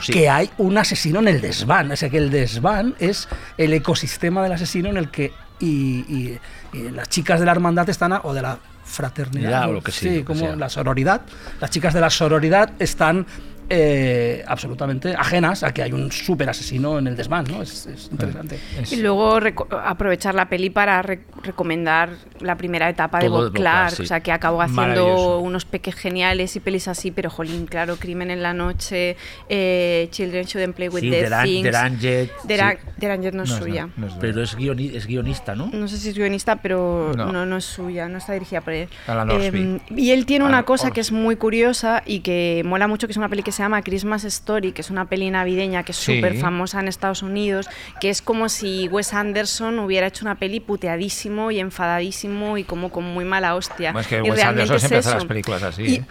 sí. 0.00 0.12
que 0.12 0.30
hay 0.30 0.48
un 0.56 0.78
asesino 0.78 1.18
en 1.20 1.28
el 1.28 1.40
desván, 1.42 1.90
o 1.92 1.96
sea 1.96 2.08
que 2.08 2.16
el 2.16 2.30
desván 2.30 2.94
es 2.98 3.28
el 3.58 3.72
ecosistema 3.74 4.42
del 4.42 4.52
asesino 4.52 4.88
en 4.88 4.96
el 4.96 5.10
que 5.10 5.32
y, 5.58 6.00
y- 6.08 6.38
y 6.72 6.88
las 6.90 7.10
chicas 7.10 7.40
de 7.40 7.44
la 7.46 7.52
hermandad 7.52 7.88
están, 7.90 8.14
a- 8.14 8.20
o 8.24 8.32
de 8.32 8.40
la 8.40 8.58
fraternidad, 8.84 9.50
Ya, 9.50 9.66
o 9.66 9.70
o- 9.70 9.72
lo 9.74 9.82
que 9.82 9.92
sí, 9.92 10.06
lo 10.06 10.12
que 10.12 10.24
como 10.24 10.40
sea. 10.40 10.56
la 10.56 10.68
sororidad, 10.70 11.20
las 11.60 11.70
chicas 11.70 11.92
de 11.92 12.00
la 12.00 12.08
sororidad 12.08 12.72
están 12.78 13.26
eh, 13.72 14.44
absolutamente 14.48 15.14
ajenas 15.16 15.62
a 15.62 15.72
que 15.72 15.82
hay 15.82 15.92
un 15.92 16.10
súper 16.10 16.50
asesino 16.50 16.98
en 16.98 17.06
el 17.06 17.16
desván, 17.16 17.44
¿no? 17.48 17.62
Es, 17.62 17.86
es 17.86 18.08
interesante. 18.10 18.58
Es- 18.80 18.92
Y 18.92 18.96
luego 18.96 19.38
aprovechar 19.84 20.34
la 20.34 20.48
peli 20.48 20.70
para 20.70 21.00
re- 21.02 21.20
recomendar 21.42 22.10
la 22.40 22.56
primera 22.56 22.88
etapa 22.88 23.20
de 23.20 23.26
Todo 23.26 23.36
Bob 23.36 23.44
de 23.44 23.48
Bob 23.50 23.56
Clark, 23.58 23.92
sí. 23.92 24.02
o 24.02 24.06
sea, 24.06 24.20
que 24.20 24.32
acabó 24.32 24.60
haciendo 24.60 25.38
unos 25.38 25.64
peques 25.64 25.94
geniales 25.94 26.56
y 26.56 26.60
pelis 26.60 26.88
así, 26.88 27.10
pero 27.12 27.30
jolín, 27.30 27.66
claro, 27.66 27.96
Crimen 27.96 28.30
en 28.32 28.42
la 28.42 28.52
noche, 28.54 29.16
eh, 29.48 30.08
Children 30.10 30.44
Shouldn't 30.46 30.74
Play 30.74 30.88
with 30.88 31.00
Sí, 31.02 31.10
the 31.10 31.22
The 31.22 31.28
Ran- 31.30 31.44
Things. 31.44 31.62
The 31.62 31.70
sí. 31.70 32.62
No 33.00 33.14
es 33.28 33.34
no 33.34 33.42
es 33.44 33.50
suya. 33.50 33.88
no. 33.96 34.08
Pero 34.20 34.42
es, 34.42 34.56
guioni- 34.58 34.94
es 34.94 35.06
guionista, 35.06 35.54
¿no? 35.54 35.70
No 35.72 35.86
sé 35.88 35.96
si 35.96 36.08
es 36.08 36.16
guionista, 36.18 36.56
pero 36.56 37.12
no. 37.16 37.30
No. 37.32 37.46
no, 37.46 37.56
es 37.56 37.64
suya, 37.64 38.08
no 38.08 38.18
está 38.18 38.32
dirigida 38.32 38.60
por 38.62 38.72
él. 38.72 38.88
Orsby. 39.08 39.80
y 39.96 40.10
él 40.10 40.26
tiene 40.26 40.44
una 40.44 40.64
cosa 40.64 40.84
Orsby. 40.86 40.94
que 40.94 41.00
es 41.00 41.12
muy 41.12 41.36
curiosa 41.36 42.02
y 42.04 42.20
que 42.20 42.62
mola 42.64 42.88
mucho, 42.88 43.06
que 43.06 43.12
es 43.12 43.16
una 43.16 43.28
peli 43.28 43.42
que 43.42 43.52
se 43.52 43.59
llama 43.62 43.82
Christmas 43.82 44.24
Story, 44.24 44.72
que 44.72 44.80
es 44.82 44.90
una 44.90 45.04
peli 45.06 45.30
navideña 45.30 45.82
que 45.82 45.92
es 45.92 45.98
Sí. 45.98 46.16
súper 46.16 46.38
famosa 46.38 46.80
en 46.80 46.88
Estados 46.88 47.22
Unidos, 47.22 47.68
que 48.00 48.10
es 48.10 48.22
como 48.22 48.48
si 48.48 48.88
Wes 48.88 49.14
Anderson 49.14 49.78
hubiera 49.78 50.06
hecho 50.06 50.24
una 50.24 50.34
peli 50.36 50.60
puteadísimo 50.60 51.50
y 51.50 51.60
enfadadísimo 51.60 52.58
y 52.58 52.64
como 52.64 52.90
con 52.90 53.04
muy 53.04 53.24
mala 53.24 53.54
hostia. 53.54 53.92
Bueno, 53.92 54.00
es 54.00 54.06
que 54.06 54.16
Y 54.18 54.20
Wes 54.22 54.34
realmente 54.36 54.62
Anderson 54.62 54.76
es 54.76 54.80
siempre 54.82 54.98
hace 54.98 55.08
eso. 55.08 55.16
las 55.18 55.24
películas 55.26 55.62
así. 55.62 55.82
Y- 55.82 55.94
¿eh? 55.96 56.04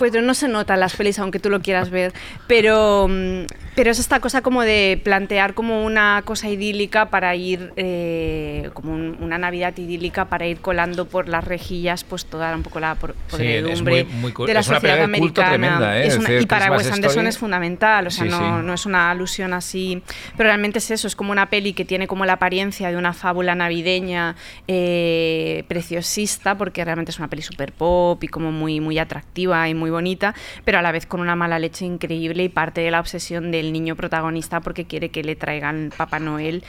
Pues 0.00 0.14
no 0.14 0.32
se 0.32 0.48
nota 0.48 0.72
en 0.72 0.80
las 0.80 0.96
pelis, 0.96 1.18
aunque 1.18 1.38
tú 1.40 1.50
lo 1.50 1.60
quieras 1.60 1.90
ver. 1.90 2.14
Pero, 2.46 3.06
mm, 3.06 3.44
pero 3.76 3.90
es 3.90 3.98
esta 3.98 4.18
cosa 4.18 4.40
como 4.40 4.62
de 4.62 4.98
plantear 5.04 5.52
como 5.52 5.84
una 5.84 6.22
cosa 6.24 6.48
idílica 6.48 7.10
para 7.10 7.36
ir, 7.36 7.70
eh, 7.76 8.70
como 8.72 8.94
un- 8.94 9.18
una 9.20 9.36
Navidad 9.36 9.76
idílica 9.76 10.24
para 10.24 10.46
ir 10.46 10.60
colando 10.60 11.04
por 11.04 11.28
las 11.28 11.44
rejillas, 11.44 12.02
pues 12.04 12.24
toda 12.24 12.54
un 12.56 12.62
poco 12.62 12.80
la 12.80 12.94
por- 12.94 13.14
podredumbre 13.30 14.04
muy- 14.04 14.14
muy 14.14 14.32
cu- 14.32 14.46
de 14.46 14.54
la 14.54 14.62
sociedad 14.62 15.02
americana. 15.02 15.48
tremenda, 15.50 15.98
¿eh? 15.98 16.06
Es 16.06 16.16
una- 16.16 16.32
y 16.40 16.46
para 16.46 16.72
Wes 16.72 16.90
Anderson 16.90 17.26
es 17.26 17.36
fundamental, 17.36 18.06
o 18.06 18.10
sea, 18.10 18.24
Sí, 18.24 18.30
no, 18.30 18.38
sí. 18.38 18.64
no 18.66 18.72
es 18.72 18.86
una 18.86 19.10
alusión 19.10 19.52
así. 19.52 20.02
Pero 20.34 20.48
realmente 20.48 20.78
es 20.78 20.90
eso, 20.90 21.06
es 21.08 21.14
como 21.14 21.30
una 21.30 21.50
peli 21.50 21.74
que 21.74 21.84
tiene 21.84 22.06
como 22.06 22.24
la 22.24 22.32
apariencia 22.34 22.90
de 22.90 22.96
una 22.96 23.12
fábula 23.12 23.54
navideña 23.54 24.34
eh, 24.66 25.64
preciosista, 25.68 26.56
porque 26.56 26.82
realmente 26.86 27.10
es 27.10 27.18
una 27.18 27.28
peli 27.28 27.42
super 27.42 27.72
pop 27.72 28.24
y 28.24 28.28
como 28.28 28.50
muy, 28.50 28.80
muy 28.80 28.98
atractiva 28.98 29.68
y 29.68 29.74
muy 29.74 29.89
bonita, 29.90 30.34
pero 30.64 30.78
a 30.78 30.82
la 30.82 30.92
vez 30.92 31.06
con 31.06 31.20
una 31.20 31.36
mala 31.36 31.58
leche 31.58 31.84
increíble 31.84 32.44
y 32.44 32.48
parte 32.48 32.80
de 32.80 32.90
la 32.90 33.00
obsesión 33.00 33.50
del 33.50 33.72
niño 33.72 33.96
protagonista 33.96 34.60
porque 34.60 34.86
quiere 34.86 35.10
que 35.10 35.22
le 35.22 35.36
traigan 35.36 35.92
Papá 35.96 36.18
Noel 36.18 36.64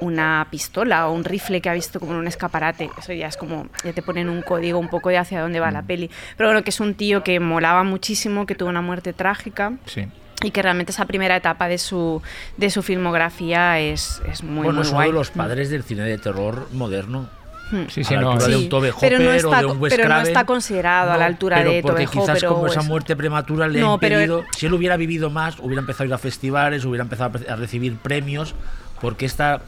una 0.00 0.46
pistola 0.50 1.08
o 1.08 1.12
un 1.12 1.24
rifle 1.24 1.60
que 1.60 1.68
ha 1.68 1.74
visto 1.74 1.98
como 2.00 2.12
en 2.12 2.18
un 2.18 2.26
escaparate. 2.26 2.90
Eso 2.98 3.12
ya 3.12 3.28
es 3.28 3.36
como, 3.36 3.66
ya 3.84 3.92
te 3.92 4.02
ponen 4.02 4.28
un 4.28 4.42
código 4.42 4.78
un 4.78 4.88
poco 4.88 5.08
de 5.08 5.18
hacia 5.18 5.40
dónde 5.40 5.60
va 5.60 5.70
la 5.70 5.82
peli. 5.82 6.10
Pero 6.36 6.48
bueno, 6.50 6.62
que 6.64 6.70
es 6.70 6.80
un 6.80 6.94
tío 6.94 7.22
que 7.22 7.40
molaba 7.40 7.84
muchísimo, 7.84 8.46
que 8.46 8.54
tuvo 8.54 8.68
una 8.68 8.82
muerte 8.82 9.12
trágica 9.12 9.72
Sí. 9.86 10.06
y 10.42 10.50
que 10.50 10.60
realmente 10.62 10.92
esa 10.92 11.06
primera 11.06 11.36
etapa 11.36 11.68
de 11.68 11.78
su, 11.78 12.20
de 12.56 12.68
su 12.70 12.82
filmografía 12.82 13.78
es, 13.80 14.20
es 14.30 14.42
muy, 14.42 14.64
bueno, 14.64 14.80
muy 14.80 14.82
es 14.86 14.92
uno 14.92 15.00
de 15.02 15.12
los 15.12 15.30
padres 15.30 15.70
del 15.70 15.82
cine 15.82 16.02
de 16.02 16.18
terror 16.18 16.68
moderno. 16.72 17.28
Hmm. 17.70 17.88
Sí, 17.88 18.04
sí, 18.04 18.14
a 18.14 18.18
la 18.18 18.22
no, 18.22 18.30
altura 18.32 18.46
de 18.48 18.56
Sí, 18.56 18.62
un 18.62 18.68
Tobe 18.68 18.92
pero 19.00 19.18
no 19.18 19.32
está 19.32 19.48
o 19.48 19.60
de 19.60 19.66
co- 19.66 19.72
un 19.72 19.80
Wes 19.80 19.90
pero 19.92 20.04
no 20.04 20.08
Craven. 20.10 20.26
está 20.28 20.44
considerado 20.46 21.10
a 21.12 21.16
la 21.16 21.26
altura 21.26 21.56
pero 21.58 21.70
de 21.72 21.82
porque 21.82 22.04
Tobe 22.06 22.12
quizás 22.20 22.36
Hopper 22.38 22.46
o 22.46 22.54
como 22.54 22.66
esa 22.68 22.80
eso. 22.80 22.88
muerte 22.88 23.16
prematura 23.16 23.66
le 23.68 23.80
ha 23.82 23.98
pero- 23.98 24.14
impedido 24.20 24.44
si 24.56 24.66
él 24.66 24.74
hubiera 24.74 24.96
vivido 24.96 25.30
más 25.30 25.58
hubiera 25.58 25.80
empezado 25.80 26.04
a 26.04 26.06
ir 26.06 26.14
a 26.14 26.18
festivales 26.18 26.84
hubiera 26.84 27.02
empezado 27.02 27.38
a 27.48 27.56
recibir 27.56 27.96
premios 27.96 28.54
porque 29.00 29.26
esta 29.26 29.62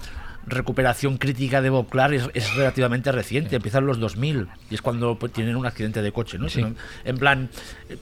recuperación 0.47 1.19
crítica 1.19 1.61
de 1.61 1.71
Bob 1.71 1.89
Clark 1.89 2.15
es, 2.15 2.31
es 2.35 2.55
relativamente 2.55 3.13
reciente 3.13 3.57
empieza 3.57 3.79
en 3.79 3.87
los 3.87 3.99
2000 3.99 4.47
y 4.71 4.75
es 4.75 4.83
cuando 4.83 5.17
pues, 5.19 5.33
tienen 5.33 5.57
un 5.57 5.67
accidente 5.67 6.01
de 6.01 6.13
coche 6.13 6.39
no 6.39 6.49
Sí. 6.49 6.57
Sino, 6.63 6.75
en 7.05 7.19
plan 7.19 7.51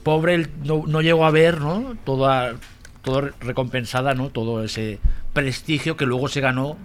pobre 0.03 0.35
él 0.35 0.49
no, 0.63 0.83
no 0.87 1.01
llegó 1.01 1.25
a 1.25 1.31
ver 1.31 1.59
no 1.59 1.95
toda 2.05 2.53
todo 3.03 3.21
re- 3.21 3.33
recompensada 3.41 4.13
no 4.13 4.29
todo 4.29 4.63
ese 4.63 4.99
prestigio 5.33 5.97
que 5.97 6.05
luego 6.05 6.27
se 6.29 6.39
ganó 6.41 6.77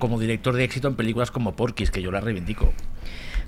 como 0.00 0.18
director 0.18 0.54
de 0.54 0.64
éxito 0.64 0.88
en 0.88 0.96
películas 0.96 1.30
como 1.30 1.54
Porky's 1.54 1.92
que 1.92 2.02
yo 2.02 2.10
la 2.10 2.20
reivindico 2.20 2.72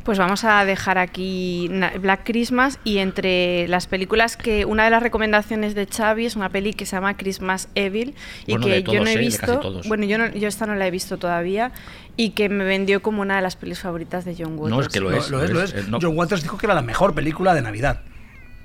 Pues 0.05 0.19
vamos 0.19 0.45
a 0.45 0.65
dejar 0.65 0.99
aquí 0.99 1.69
Black 2.01 2.21
Christmas 2.25 2.79
y 2.85 2.99
entre 2.99 3.67
las 3.67 3.89
películas 3.89 4.37
que 4.37 4.65
una 4.65 4.85
de 4.85 4.91
las 4.91 5.03
recomendaciones 5.03 5.75
de 5.75 5.87
Xavi 5.87 6.27
es 6.27 6.37
una 6.37 6.51
peli 6.51 6.75
que 6.75 6.87
se 6.87 6.95
llama 6.95 7.17
Christmas 7.17 7.69
Evil 7.75 8.15
y 8.47 8.53
Bueno, 8.53 8.67
que 8.67 8.83
yo 8.85 9.03
no 9.03 9.11
he 9.11 9.15
¿eh? 9.15 9.19
Visto, 9.19 9.83
bueno, 9.89 10.05
yo 10.05 10.19
no, 10.19 10.31
yo 10.31 10.47
esta 10.47 10.67
no 10.67 10.77
la 10.77 10.87
he 10.87 10.91
visto 10.93 11.19
todavía 11.19 11.73
y 12.17 12.31
que 12.31 12.49
me 12.49 12.65
vendió 12.65 13.03
como 13.03 13.23
una 13.23 13.37
de 13.37 13.43
las 13.43 13.57
pelis 13.57 13.81
favoritas 13.81 14.25
de 14.25 14.37
John 14.39 14.59
Waters. 14.59 14.71
No, 14.77 14.81
es 14.81 14.89
que 14.89 15.01
lo 15.01 15.11
es, 15.11 15.31
lo 15.31 15.43
es, 15.43 15.51
lo 15.51 15.57
lo 15.57 15.65
es. 15.65 15.75
es. 15.75 15.85
Eh, 15.85 15.87
no. 15.89 15.99
John 16.01 16.17
Waters 16.17 16.43
dijo 16.43 16.59
que 16.59 16.67
era 16.67 16.75
la 16.75 16.83
mejor 16.83 17.15
película 17.15 17.55
de 17.55 17.63
Navidad. 17.63 18.01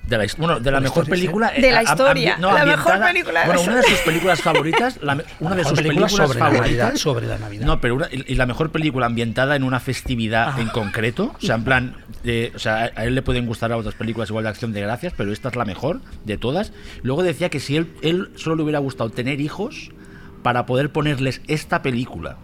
De 0.08 0.18
la, 0.18 0.26
bueno, 0.38 0.60
de 0.60 0.60
la 0.60 0.66
De 0.66 0.72
la 0.72 0.80
mejor 0.80 1.03
historia, 1.03 1.16
sí. 1.16 1.22
película. 1.22 1.51
De 1.51 1.72
la 1.72 1.82
eh, 1.82 1.84
historia, 1.84 2.38
no, 2.39 2.53
la 2.53 2.66
mejor 2.66 2.99
película 3.01 3.45
Bueno, 3.45 3.62
una 3.62 3.76
de 3.76 3.84
sus 3.84 3.99
películas 3.99 4.41
favoritas, 4.41 4.99
la 5.01 5.14
una 5.14 5.22
de 5.22 5.55
Mejor 5.58 5.66
sus 5.66 5.78
película 5.82 6.08
películas 6.08 6.12
sobre 6.28 6.39
la 6.39 6.45
Navidad, 6.49 6.62
favoritas. 6.86 6.99
sobre 7.01 7.28
la 7.28 7.38
Navidad. 7.38 7.66
No, 7.66 7.82
pero 7.82 7.95
una, 7.95 8.08
y 8.12 8.24
y 8.32 8.36
la 8.36 8.45
mejor 8.45 8.72
película 8.72 9.05
ambientada 9.05 9.55
en 9.55 9.64
una 9.64 9.80
festividad 9.80 10.53
Ah. 10.55 10.62
en 10.62 10.70
concreto. 10.70 11.36
O 11.38 11.45
sea, 11.45 11.55
en 11.55 11.64
plan, 11.66 11.95
de- 12.24 12.51
o 12.55 12.60
sea, 12.60 12.91
a 12.95 13.03
él 13.05 13.16
le 13.16 13.22
pueden 13.22 13.45
gustar 13.45 13.72
a 13.72 13.78
otras 13.78 13.95
películas 13.95 14.30
igual 14.30 14.43
de 14.45 14.49
acción 14.49 14.72
de 14.74 14.82
gracias, 14.82 15.14
pero 15.18 15.32
esta 15.34 15.49
es 15.49 15.55
la 15.55 15.66
mejor 15.66 15.99
de 16.24 16.38
todas. 16.38 16.72
Luego 17.03 17.22
decía 17.24 17.49
que 17.49 17.60
si 17.60 17.76
él, 17.76 17.91
él 18.01 18.30
solo 18.36 18.55
le 18.55 18.64
hubiera 18.64 18.80
gustado 18.80 19.10
tener 19.10 19.41
hijos 19.41 19.91
para 20.41 20.66
poder 20.66 20.91
ponerles 20.91 21.41
esta 21.47 21.82
película 21.82 22.38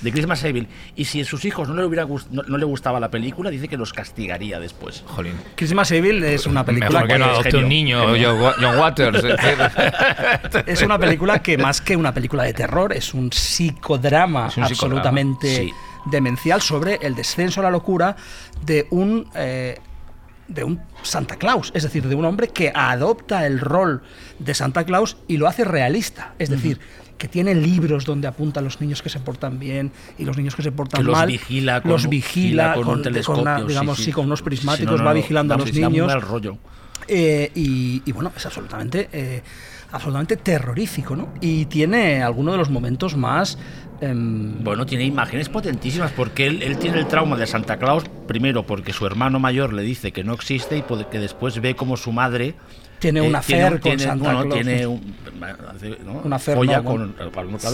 de 0.00 0.12
Christmas 0.12 0.42
Evil 0.44 0.68
y 0.94 1.06
si 1.06 1.20
a 1.20 1.24
sus 1.24 1.44
hijos 1.44 1.68
no 1.68 1.74
le 1.74 1.84
hubiera 1.84 2.04
gust- 2.06 2.28
no, 2.30 2.42
no 2.42 2.56
le 2.58 2.64
gustaba 2.64 3.00
la 3.00 3.10
película 3.10 3.50
dice 3.50 3.66
que 3.68 3.76
los 3.76 3.92
castigaría 3.92 4.60
después 4.60 5.02
Jolín. 5.06 5.34
Christmas 5.56 5.90
Evil 5.90 6.22
es 6.24 6.46
una 6.46 6.64
película 6.64 6.90
Mejor 7.02 7.08
que 7.08 7.18
no 7.18 7.24
que- 7.24 7.30
adopte 7.30 7.50
genio, 7.50 7.62
un 7.64 7.68
niño. 7.68 7.98
John 8.32 8.40
Wa- 8.40 8.54
John 8.60 8.78
Waters. 8.78 9.16
es 9.18 9.22
decir. 9.24 10.62
es 10.66 10.82
una 10.82 10.98
película 10.98 11.40
que 11.40 11.58
más 11.58 11.80
que 11.80 11.96
una 11.96 12.12
película 12.14 12.44
de 12.44 12.52
terror 12.54 12.92
es 12.92 13.12
un 13.14 13.30
psicodrama 13.32 14.48
Es 14.48 14.56
un 14.56 14.66
psicodrama, 14.66 14.66
absolutamente 15.00 15.56
sí. 15.56 15.72
demencial 16.06 16.60
sobre 16.62 16.98
el 17.02 17.14
descenso 17.14 17.60
a 17.60 17.64
la 17.64 17.70
locura 17.70 18.16
de 18.64 18.86
un 18.90 19.28
eh, 19.34 19.78
de 20.48 20.64
un 20.64 20.80
Santa 21.02 21.36
Claus, 21.36 21.70
es 21.74 21.82
decir, 21.82 22.06
de 22.08 22.14
un 22.14 22.24
hombre 22.24 22.48
que 22.48 22.72
adopta 22.74 23.46
el 23.46 23.60
rol 23.60 24.02
de 24.38 24.54
Santa 24.54 24.84
Claus 24.84 25.18
y 25.28 25.36
lo 25.36 25.46
hace 25.46 25.62
realista, 25.62 26.32
es 26.38 26.48
decir, 26.48 26.80
que 27.18 27.28
tiene 27.28 27.54
libros 27.54 28.04
donde 28.04 28.28
apunta 28.28 28.60
a 28.60 28.62
los 28.62 28.80
niños 28.80 29.02
que 29.02 29.08
se 29.08 29.18
portan 29.20 29.58
bien 29.58 29.90
y 30.18 30.24
los 30.24 30.36
niños 30.36 30.54
que 30.54 30.62
se 30.62 30.72
portan 30.72 31.00
Que 31.00 31.04
los 31.04 31.16
mal, 31.16 31.26
vigila 31.26 31.80
con 31.82 31.90
los 31.90 32.08
vigila 32.08 32.28
vigila 32.68 32.74
con 32.74 32.86
un 32.88 32.94
con, 32.94 33.02
telescopio, 33.02 33.42
una- 33.42 33.60
digamos, 33.62 33.96
sí. 33.98 34.04
sí, 34.04 34.12
con 34.12 34.26
unos 34.26 34.40
prismáticos, 34.42 34.98
no, 34.98 35.04
va 35.04 35.10
no, 35.10 35.16
vigilando 35.16 35.54
a 35.54 35.58
los 35.58 35.72
niños. 35.72 36.06
mal 36.06 36.22
rollo. 36.22 36.56
Eh, 37.06 37.50
y, 37.54 38.02
y 38.04 38.12
bueno, 38.12 38.30
es 38.36 38.44
absolutamente, 38.46 39.08
eh, 39.12 39.42
absolutamente 39.92 40.36
terrorífico, 40.36 41.16
¿no? 41.16 41.28
Y 41.40 41.64
tiene 41.66 42.22
algunos 42.22 42.52
de 42.54 42.58
los 42.58 42.68
momentos 42.70 43.16
más... 43.16 43.58
em, 44.00 44.62
Bueno, 44.62 44.84
tiene 44.84 45.04
imágenes 45.04 45.48
potentísimas 45.48 46.12
porque 46.12 46.46
él, 46.46 46.62
él 46.62 46.76
tiene 46.78 46.98
el 46.98 47.06
trauma 47.08 47.36
de 47.36 47.46
Santa 47.46 47.78
Claus, 47.78 48.04
primero 48.26 48.64
porque 48.64 48.92
su 48.92 49.06
hermano 49.06 49.38
mayor 49.40 49.72
le 49.72 49.82
dice 49.82 50.12
que 50.12 50.22
no 50.22 50.34
existe 50.34 50.76
y 50.76 50.82
porque 50.82 51.18
después 51.18 51.60
ve 51.62 51.74
como 51.74 51.96
su 51.96 52.12
madre 52.12 52.54
Tiene 52.98 53.20
eh, 53.20 53.28
una 53.28 53.38
affair 53.38 53.72
con 53.72 53.80
tiene- 53.80 54.02
Santa 54.02 54.32
bueno, 54.34 54.42
Claus, 54.50 54.54
tiene. 54.54 54.86
Una 56.24 56.38
folla 56.38 56.82
con, 56.82 57.14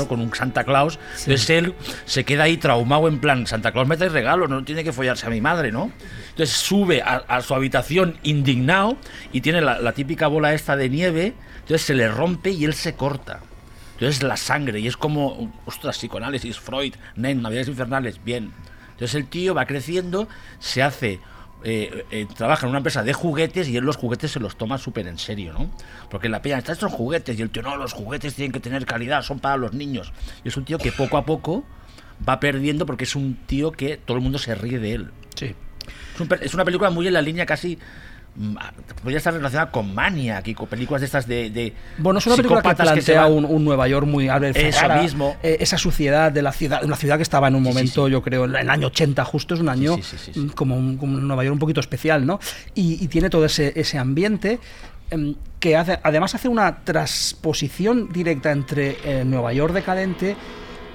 con 0.08 0.20
un 0.20 0.34
Santa 0.34 0.64
Claus. 0.64 0.98
Entonces 1.20 1.50
él 1.50 1.74
se 2.04 2.24
queda 2.24 2.44
ahí 2.44 2.56
traumado 2.58 3.08
en 3.08 3.18
plan, 3.18 3.46
Santa 3.46 3.72
Claus 3.72 3.88
me 3.88 3.96
trae 3.96 4.10
regalo, 4.10 4.48
no 4.48 4.62
tiene 4.64 4.84
que 4.84 4.92
follarse 4.92 5.26
a 5.26 5.30
mi 5.30 5.40
madre, 5.40 5.72
¿no? 5.72 5.90
Entonces 6.30 6.54
sube 6.56 7.00
a, 7.02 7.22
a 7.26 7.40
su 7.40 7.54
habitación 7.54 8.18
indignado 8.22 8.96
y 9.32 9.40
tiene 9.40 9.60
la, 9.62 9.78
la 9.80 9.92
típica 9.92 10.26
bola 10.26 10.52
esta 10.52 10.76
de 10.76 10.88
nieve, 10.90 11.32
entonces 11.60 11.82
se 11.82 11.94
le 11.94 12.08
rompe 12.08 12.50
y 12.50 12.64
él 12.64 12.74
se 12.74 12.94
corta. 12.94 13.40
Entonces 13.94 14.22
la 14.22 14.36
sangre, 14.36 14.80
y 14.80 14.86
es 14.88 14.96
como, 14.96 15.52
ostras, 15.64 15.96
psicoanálisis, 15.96 16.58
Freud, 16.58 16.94
Nen, 17.16 17.40
Navidades 17.40 17.68
Infernales, 17.68 18.22
bien. 18.22 18.50
Entonces 18.90 19.14
el 19.14 19.26
tío 19.26 19.54
va 19.54 19.64
creciendo, 19.66 20.28
se 20.58 20.82
hace, 20.82 21.20
eh, 21.64 22.04
eh, 22.10 22.26
trabaja 22.36 22.66
en 22.66 22.70
una 22.70 22.78
empresa 22.78 23.02
de 23.02 23.14
juguetes 23.14 23.68
y 23.68 23.76
él 23.76 23.84
los 23.84 23.96
juguetes 23.96 24.30
se 24.32 24.38
los 24.38 24.56
toma 24.56 24.76
súper 24.76 25.06
en 25.06 25.18
serio, 25.18 25.54
¿no? 25.54 25.70
Porque 26.10 26.28
la 26.28 26.42
peña, 26.42 26.58
estos 26.58 26.78
son 26.78 26.90
juguetes, 26.90 27.38
y 27.38 27.42
el 27.42 27.50
tío, 27.50 27.62
no, 27.62 27.76
los 27.76 27.94
juguetes 27.94 28.34
tienen 28.34 28.52
que 28.52 28.60
tener 28.60 28.84
calidad, 28.84 29.22
son 29.22 29.40
para 29.40 29.56
los 29.56 29.72
niños. 29.72 30.12
Y 30.44 30.48
es 30.48 30.56
un 30.56 30.64
tío 30.64 30.76
que 30.76 30.92
poco 30.92 31.16
a 31.16 31.24
poco 31.24 31.64
va 32.26 32.38
perdiendo 32.38 32.84
porque 32.86 33.04
es 33.04 33.16
un 33.16 33.34
tío 33.46 33.72
que 33.72 33.96
todo 33.96 34.16
el 34.16 34.22
mundo 34.22 34.38
se 34.38 34.54
ríe 34.54 34.78
de 34.78 34.92
él. 34.92 35.10
sí. 35.34 35.54
Es, 36.14 36.20
un 36.20 36.28
es 36.40 36.54
una 36.54 36.64
película 36.64 36.90
muy 36.90 37.06
en 37.06 37.14
la 37.14 37.22
línea 37.22 37.46
casi... 37.46 37.78
Podría 39.00 39.18
estar 39.18 39.32
relacionada 39.32 39.70
con 39.70 39.94
Maniac 39.94 40.48
y 40.48 40.54
con 40.54 40.66
películas 40.66 41.00
de 41.02 41.06
estas 41.06 41.26
de, 41.28 41.50
de 41.50 41.72
Bueno, 41.98 42.18
es 42.18 42.26
una 42.26 42.36
película 42.36 42.62
que 42.62 42.74
plantea 42.74 43.26
un, 43.26 43.44
un 43.44 43.64
Nueva 43.64 43.86
York 43.86 44.06
muy 44.06 44.28
Albert 44.28 44.56
Eso 44.56 44.80
Ferrara, 44.80 45.02
mismo. 45.02 45.36
eh, 45.42 45.58
esa 45.60 45.78
suciedad 45.78 46.32
de 46.32 46.42
la 46.42 46.50
ciudad, 46.52 46.82
una 46.84 46.96
ciudad 46.96 47.16
que 47.16 47.22
estaba 47.22 47.46
en 47.48 47.54
un 47.54 47.62
Sí, 47.62 47.68
momento, 47.68 48.06
sí. 48.06 48.12
yo 48.12 48.22
creo, 48.22 48.44
en 48.46 48.56
el 48.56 48.70
año 48.70 48.88
80 48.88 49.24
justo, 49.24 49.54
es 49.54 49.60
un 49.60 49.68
año 49.68 49.94
sí, 49.96 50.02
sí, 50.02 50.16
sí, 50.18 50.30
sí. 50.34 50.40
mm, 50.40 50.48
Como, 50.50 50.76
un, 50.76 50.96
como 50.96 51.14
un 51.16 51.26
Nueva 51.28 51.44
York 51.44 51.52
un 51.54 51.58
poquito 51.60 51.80
especial, 51.80 52.26
¿no? 52.26 52.40
Y, 52.74 53.02
y 53.04 53.06
tiene 53.08 53.30
todo 53.30 53.44
ese, 53.44 53.72
ese 53.76 53.98
ambiente 53.98 54.58
em, 55.10 55.34
que 55.60 55.76
hace, 55.76 56.00
además 56.02 56.34
hace 56.34 56.48
una 56.48 56.78
transposición 56.84 58.12
directa 58.12 58.50
entre 58.50 58.96
eh, 59.04 59.24
Nueva 59.24 59.52
York 59.52 59.72
decadente 59.74 60.34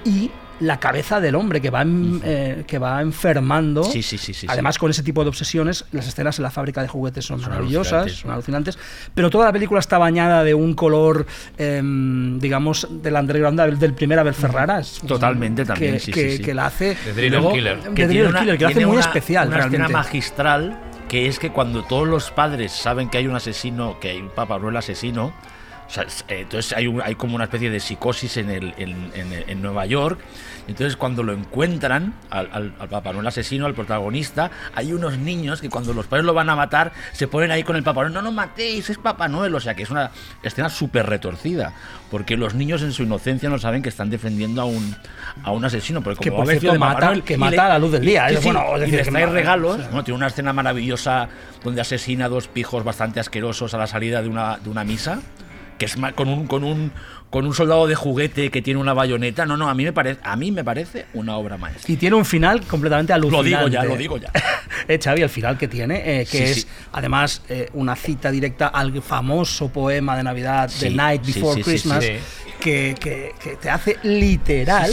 y 0.04 0.30
la 0.60 0.78
cabeza 0.78 1.20
del 1.20 1.34
hombre 1.34 1.60
que 1.60 1.70
va, 1.70 1.82
en- 1.82 2.20
eh, 2.24 2.64
que 2.66 2.78
va 2.78 3.00
enfermando. 3.00 3.82
Sí, 3.84 4.02
sí, 4.02 4.18
sí, 4.18 4.32
sí, 4.32 4.40
sí. 4.42 4.46
Además, 4.48 4.78
con 4.78 4.90
ese 4.90 5.02
tipo 5.02 5.22
de 5.22 5.28
obsesiones, 5.30 5.84
las 5.92 6.06
escenas 6.06 6.38
en 6.38 6.42
la 6.44 6.50
fábrica 6.50 6.82
de 6.82 6.88
juguetes 6.88 7.24
son, 7.24 7.40
Son 7.40 7.50
maravillosas, 7.50 7.92
alucinantes. 7.92 8.18
son 8.20 8.30
alucinantes. 8.30 8.78
Pero 9.14 9.30
toda 9.30 9.46
la 9.46 9.52
película 9.52 9.80
está 9.80 9.98
bañada 9.98 10.44
de 10.44 10.54
un 10.54 10.74
color, 10.74 11.26
em, 11.58 12.38
digamos, 12.38 12.86
del 13.02 13.14
underground 13.14 13.60
del, 13.60 13.78
del 13.78 13.94
primer 13.94 14.18
Abel 14.18 14.34
Ferrara. 14.34 14.80
Totalmente 15.06 15.64
también, 15.64 15.94
que, 15.94 16.00
sí, 16.00 16.12
que- 16.12 16.30
sí, 16.32 16.36
sí. 16.38 16.42
que 16.42 16.54
la 16.54 16.66
hace. 16.66 16.96
De 17.14 17.30
Luego, 17.30 17.52
Killer. 17.52 17.82
De 17.82 17.94
que 17.94 18.06
tiene 18.06 18.28
una- 18.28 18.40
Killer, 18.40 18.58
que 18.58 18.64
la 18.64 18.70
hace 18.70 18.86
muy 18.86 18.96
una- 18.96 19.00
especial, 19.00 19.48
Una 19.48 19.58
escena 19.66 19.88
magistral 19.88 20.78
que 21.08 21.26
es 21.26 21.38
que 21.40 21.50
cuando 21.50 21.82
todos 21.82 22.06
los 22.06 22.30
padres 22.30 22.70
saben 22.70 23.08
que 23.08 23.18
hay 23.18 23.26
un 23.26 23.34
asesino, 23.34 23.98
que 23.98 24.10
hay 24.10 24.18
un 24.18 24.28
Papá 24.30 24.58
Noel 25.96 26.06
asesino, 26.06 26.40
entonces 26.40 26.72
hay, 26.76 26.86
hay, 27.02 27.14
como 27.14 27.34
una 27.34 27.44
especie 27.44 27.70
de 27.70 27.80
psicosis 27.80 28.36
en, 28.36 28.50
el, 28.50 28.74
en, 28.76 29.10
en, 29.14 29.62
Nueva 29.62 29.86
York. 29.86 30.20
Entonces 30.68 30.96
cuando 30.96 31.22
lo 31.22 31.32
encuentran 31.32 32.14
al, 32.30 32.48
al, 32.52 32.88
Papá 32.88 33.12
Noel 33.12 33.26
asesino, 33.26 33.66
al 33.66 33.74
protagonista, 33.74 34.50
hay 34.74 34.92
unos 34.92 35.18
niños 35.18 35.60
que 35.60 35.68
cuando 35.68 35.92
los 35.92 36.06
padres 36.06 36.24
lo 36.24 36.34
van 36.34 36.48
a 36.48 36.56
matar 36.56 36.92
se 37.12 37.26
ponen 37.28 37.50
ahí 37.50 37.64
con 37.64 37.76
el 37.76 37.82
Papá 37.82 38.02
Noel, 38.02 38.14
no, 38.14 38.22
no 38.22 38.32
matéis, 38.32 38.90
es 38.90 38.98
Papá 38.98 39.28
Noel. 39.28 39.54
O 39.54 39.60
sea 39.60 39.74
que 39.74 39.82
es 39.82 39.90
una 39.90 40.10
escena 40.42 40.68
súper 40.68 41.06
retorcida, 41.06 41.72
porque 42.10 42.36
los 42.36 42.54
niños 42.54 42.82
en 42.82 42.92
su 42.92 43.02
inocencia 43.02 43.48
no 43.48 43.58
saben 43.58 43.82
que 43.82 43.88
están 43.88 44.10
defendiendo 44.10 44.62
a 44.62 44.64
un, 44.66 44.94
a 45.42 45.50
un 45.50 45.64
asesino. 45.64 46.02
Porque 46.02 46.30
como 46.30 46.46
que 46.46 46.60
por 46.60 46.78
mata, 46.78 47.14
que 47.22 47.36
mata 47.36 47.66
a 47.66 47.68
la 47.70 47.78
luz 47.78 47.92
del 47.92 48.04
día. 48.04 48.28
es, 48.28 48.42
bueno, 48.44 48.64
y 48.78 48.90
les 48.90 49.08
trae 49.08 49.26
regalos. 49.26 49.80
tiene 50.04 50.16
una 50.16 50.28
escena 50.28 50.52
maravillosa 50.52 51.28
donde 51.64 51.80
asesina 51.80 52.26
a 52.26 52.28
dos 52.28 52.48
pijos 52.48 52.84
bastante 52.84 53.20
asquerosos 53.20 53.74
a 53.74 53.78
la 53.78 53.86
salida 53.86 54.22
de 54.22 54.28
una, 54.28 54.58
de 54.58 54.70
una 54.70 54.84
misa 54.84 55.20
que 55.80 55.86
es 55.86 55.96
con 56.14 56.28
un, 56.28 56.46
con 56.46 56.62
un 56.62 56.92
con 57.30 57.46
un 57.46 57.54
soldado 57.54 57.86
de 57.86 57.94
juguete 57.94 58.50
que 58.50 58.60
tiene 58.60 58.78
una 58.80 58.92
bayoneta. 58.92 59.46
No, 59.46 59.56
no, 59.56 59.70
a 59.70 59.74
mí 59.74 59.84
me 59.84 59.92
parece, 59.92 60.20
a 60.22 60.36
mí 60.36 60.50
me 60.50 60.62
parece 60.62 61.06
una 61.14 61.36
obra 61.36 61.56
maestra. 61.56 61.90
Y 61.90 61.96
tiene 61.96 62.16
un 62.16 62.24
final 62.24 62.62
completamente 62.66 63.12
alucinante. 63.12 63.50
Lo 63.50 63.56
digo 63.56 63.68
ya, 63.68 63.84
lo 63.84 63.96
digo 63.96 64.18
ya. 64.18 64.30
eh, 64.88 64.98
Xavi, 65.02 65.22
el 65.22 65.28
final 65.30 65.56
que 65.56 65.68
tiene, 65.68 66.20
eh, 66.20 66.26
que 66.26 66.50
es 66.50 66.66
además 66.92 67.42
eh, 67.48 67.70
una 67.72 67.96
cita 67.96 68.30
directa 68.30 68.68
al 68.68 69.00
famoso 69.00 69.68
poema 69.68 70.16
de 70.16 70.24
Navidad, 70.24 70.70
The 70.80 70.90
Night 70.90 71.24
Before 71.24 71.62
Christmas, 71.62 72.04
que, 72.60 72.94
que, 73.00 73.32
que, 73.40 73.56
te 73.56 73.70
hace 73.70 73.96
literal 74.02 74.92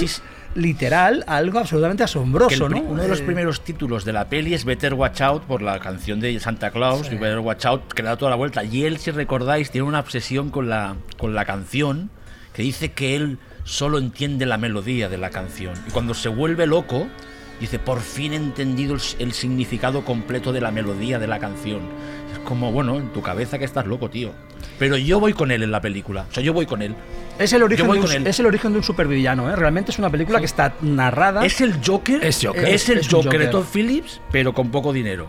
literal 0.57 1.23
algo 1.27 1.59
absolutamente 1.59 2.03
asombroso, 2.03 2.67
¿no? 2.67 2.81
Uno 2.81 3.03
de 3.03 3.07
los 3.07 3.21
eh, 3.21 3.23
primeros 3.23 3.61
títulos 3.61 4.03
de 4.05 4.13
la 4.13 4.27
peli 4.27 4.55
es 4.55 4.65
Better 4.65 4.95
Watch 4.95 5.21
Out 5.21 5.43
por 5.43 5.61
la 5.61 5.79
canción 5.79 6.19
de 6.19 6.39
Santa 6.39 6.71
Claus, 6.71 7.09
Better 7.09 7.39
Watch 7.39 7.65
Out, 7.65 7.93
que 7.93 8.01
le 8.01 8.09
da 8.09 8.17
toda 8.17 8.31
la 8.31 8.37
vuelta. 8.37 8.63
Y 8.63 8.83
él, 8.83 8.97
si 8.97 9.11
recordáis, 9.11 9.69
tiene 9.69 9.87
una 9.87 9.99
obsesión 9.99 10.49
con 10.49 10.67
la, 10.67 10.95
con 11.17 11.35
la 11.35 11.45
canción 11.45 12.09
que 12.53 12.63
dice 12.63 12.91
que 12.91 13.15
él 13.15 13.37
solo 13.65 13.99
entiende 13.99 14.47
la 14.47 14.57
melodía 14.57 15.09
de 15.09 15.19
la 15.19 15.29
canción. 15.29 15.73
Y 15.87 15.91
cuando 15.91 16.15
se 16.15 16.29
vuelve 16.29 16.65
loco, 16.65 17.07
dice, 17.59 17.77
por 17.77 18.01
fin 18.01 18.33
he 18.33 18.37
entendido 18.37 18.95
el, 18.95 19.01
el 19.19 19.33
significado 19.33 20.03
completo 20.03 20.53
de 20.53 20.61
la 20.61 20.71
melodía 20.71 21.19
de 21.19 21.27
la 21.27 21.37
canción. 21.37 21.81
Como, 22.47 22.71
bueno, 22.71 22.95
en 22.95 23.09
tu 23.09 23.21
cabeza 23.21 23.59
que 23.59 23.65
estás 23.65 23.85
loco, 23.85 24.09
tío. 24.09 24.31
Pero 24.79 24.95
yo 24.95 25.19
voy 25.19 25.33
con 25.33 25.51
él 25.51 25.63
en 25.63 25.71
la 25.71 25.81
película. 25.81 26.27
O 26.31 26.33
sea, 26.33 26.41
yo 26.41 26.53
voy 26.53 26.65
con 26.65 26.81
él. 26.81 26.95
Es 27.37 27.51
el 27.51 27.61
origen, 27.61 27.91
de 27.91 27.99
un, 27.99 28.25
es 28.25 28.39
el 28.39 28.45
origen 28.45 28.71
de 28.71 28.77
un 28.77 28.85
supervillano, 28.85 29.51
¿eh? 29.51 29.55
Realmente 29.57 29.91
es 29.91 29.99
una 29.99 30.09
película 30.09 30.39
que 30.39 30.45
está 30.45 30.73
narrada. 30.81 31.45
Es 31.45 31.59
el 31.59 31.73
Joker. 31.85 32.23
Es, 32.23 32.41
el 32.45 33.05
Joker, 33.05 33.37
de 33.37 33.47
Todd 33.47 33.65
Phillips, 33.65 34.21
pero 34.31 34.53
con 34.53 34.71
poco 34.71 34.93
dinero. 34.93 35.27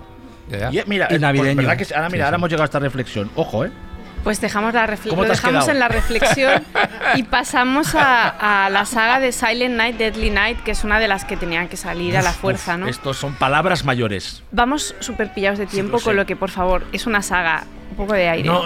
Y, 0.70 0.80
mira, 0.86 1.08
y 1.10 1.18
navideño. 1.18 1.60
Pues, 1.64 1.88
que 1.88 1.94
ahora, 1.96 2.08
mira, 2.08 2.26
ahora 2.26 2.36
hemos 2.36 2.50
llegado 2.50 2.62
a 2.62 2.66
esta 2.66 2.78
reflexión. 2.78 3.28
Ojo, 3.34 3.64
¿eh? 3.64 3.72
Pues 4.24 4.40
dejamos 4.40 4.74
la 4.74 4.86
lo 4.86 5.24
dejamos 5.24 5.68
en 5.68 5.78
la 5.78 5.88
reflexión 5.88 6.62
y 7.16 7.22
pasamos 7.22 7.94
a, 7.94 8.68
la 8.70 8.84
saga 8.84 9.20
de 9.20 9.32
Silent 9.32 9.76
Night, 9.76 9.96
Deadly 9.96 10.30
Night, 10.30 10.62
que 10.62 10.72
es 10.72 10.84
una 10.84 10.98
de 10.98 11.08
las 11.08 11.24
que 11.24 11.36
tenían 11.36 11.68
que 11.68 11.76
salir 11.76 12.16
a 12.16 12.22
la 12.22 12.32
fuerza, 12.32 12.76
¿no? 12.76 12.88
Estos 12.88 13.16
son 13.16 13.34
palabras 13.34 13.84
mayores. 13.84 14.42
Vamos 14.52 14.94
súper 15.00 15.32
pillados 15.32 15.58
de 15.58 15.66
tiempo, 15.66 16.00
con 16.00 16.16
lo 16.16 16.26
que, 16.26 16.36
por 16.36 16.50
favor, 16.50 16.84
es 16.92 17.06
una 17.06 17.22
saga, 17.22 17.64
un 17.90 17.96
poco 17.96 18.14
de 18.14 18.28
aire. 18.28 18.48
No, 18.48 18.64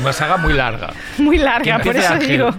una 0.00 0.12
saga 0.12 0.36
muy 0.36 0.52
larga. 0.52 0.92
muy 1.18 1.38
larga, 1.38 1.78
por 1.78 1.96
eso 1.96 2.14
digo. 2.16 2.54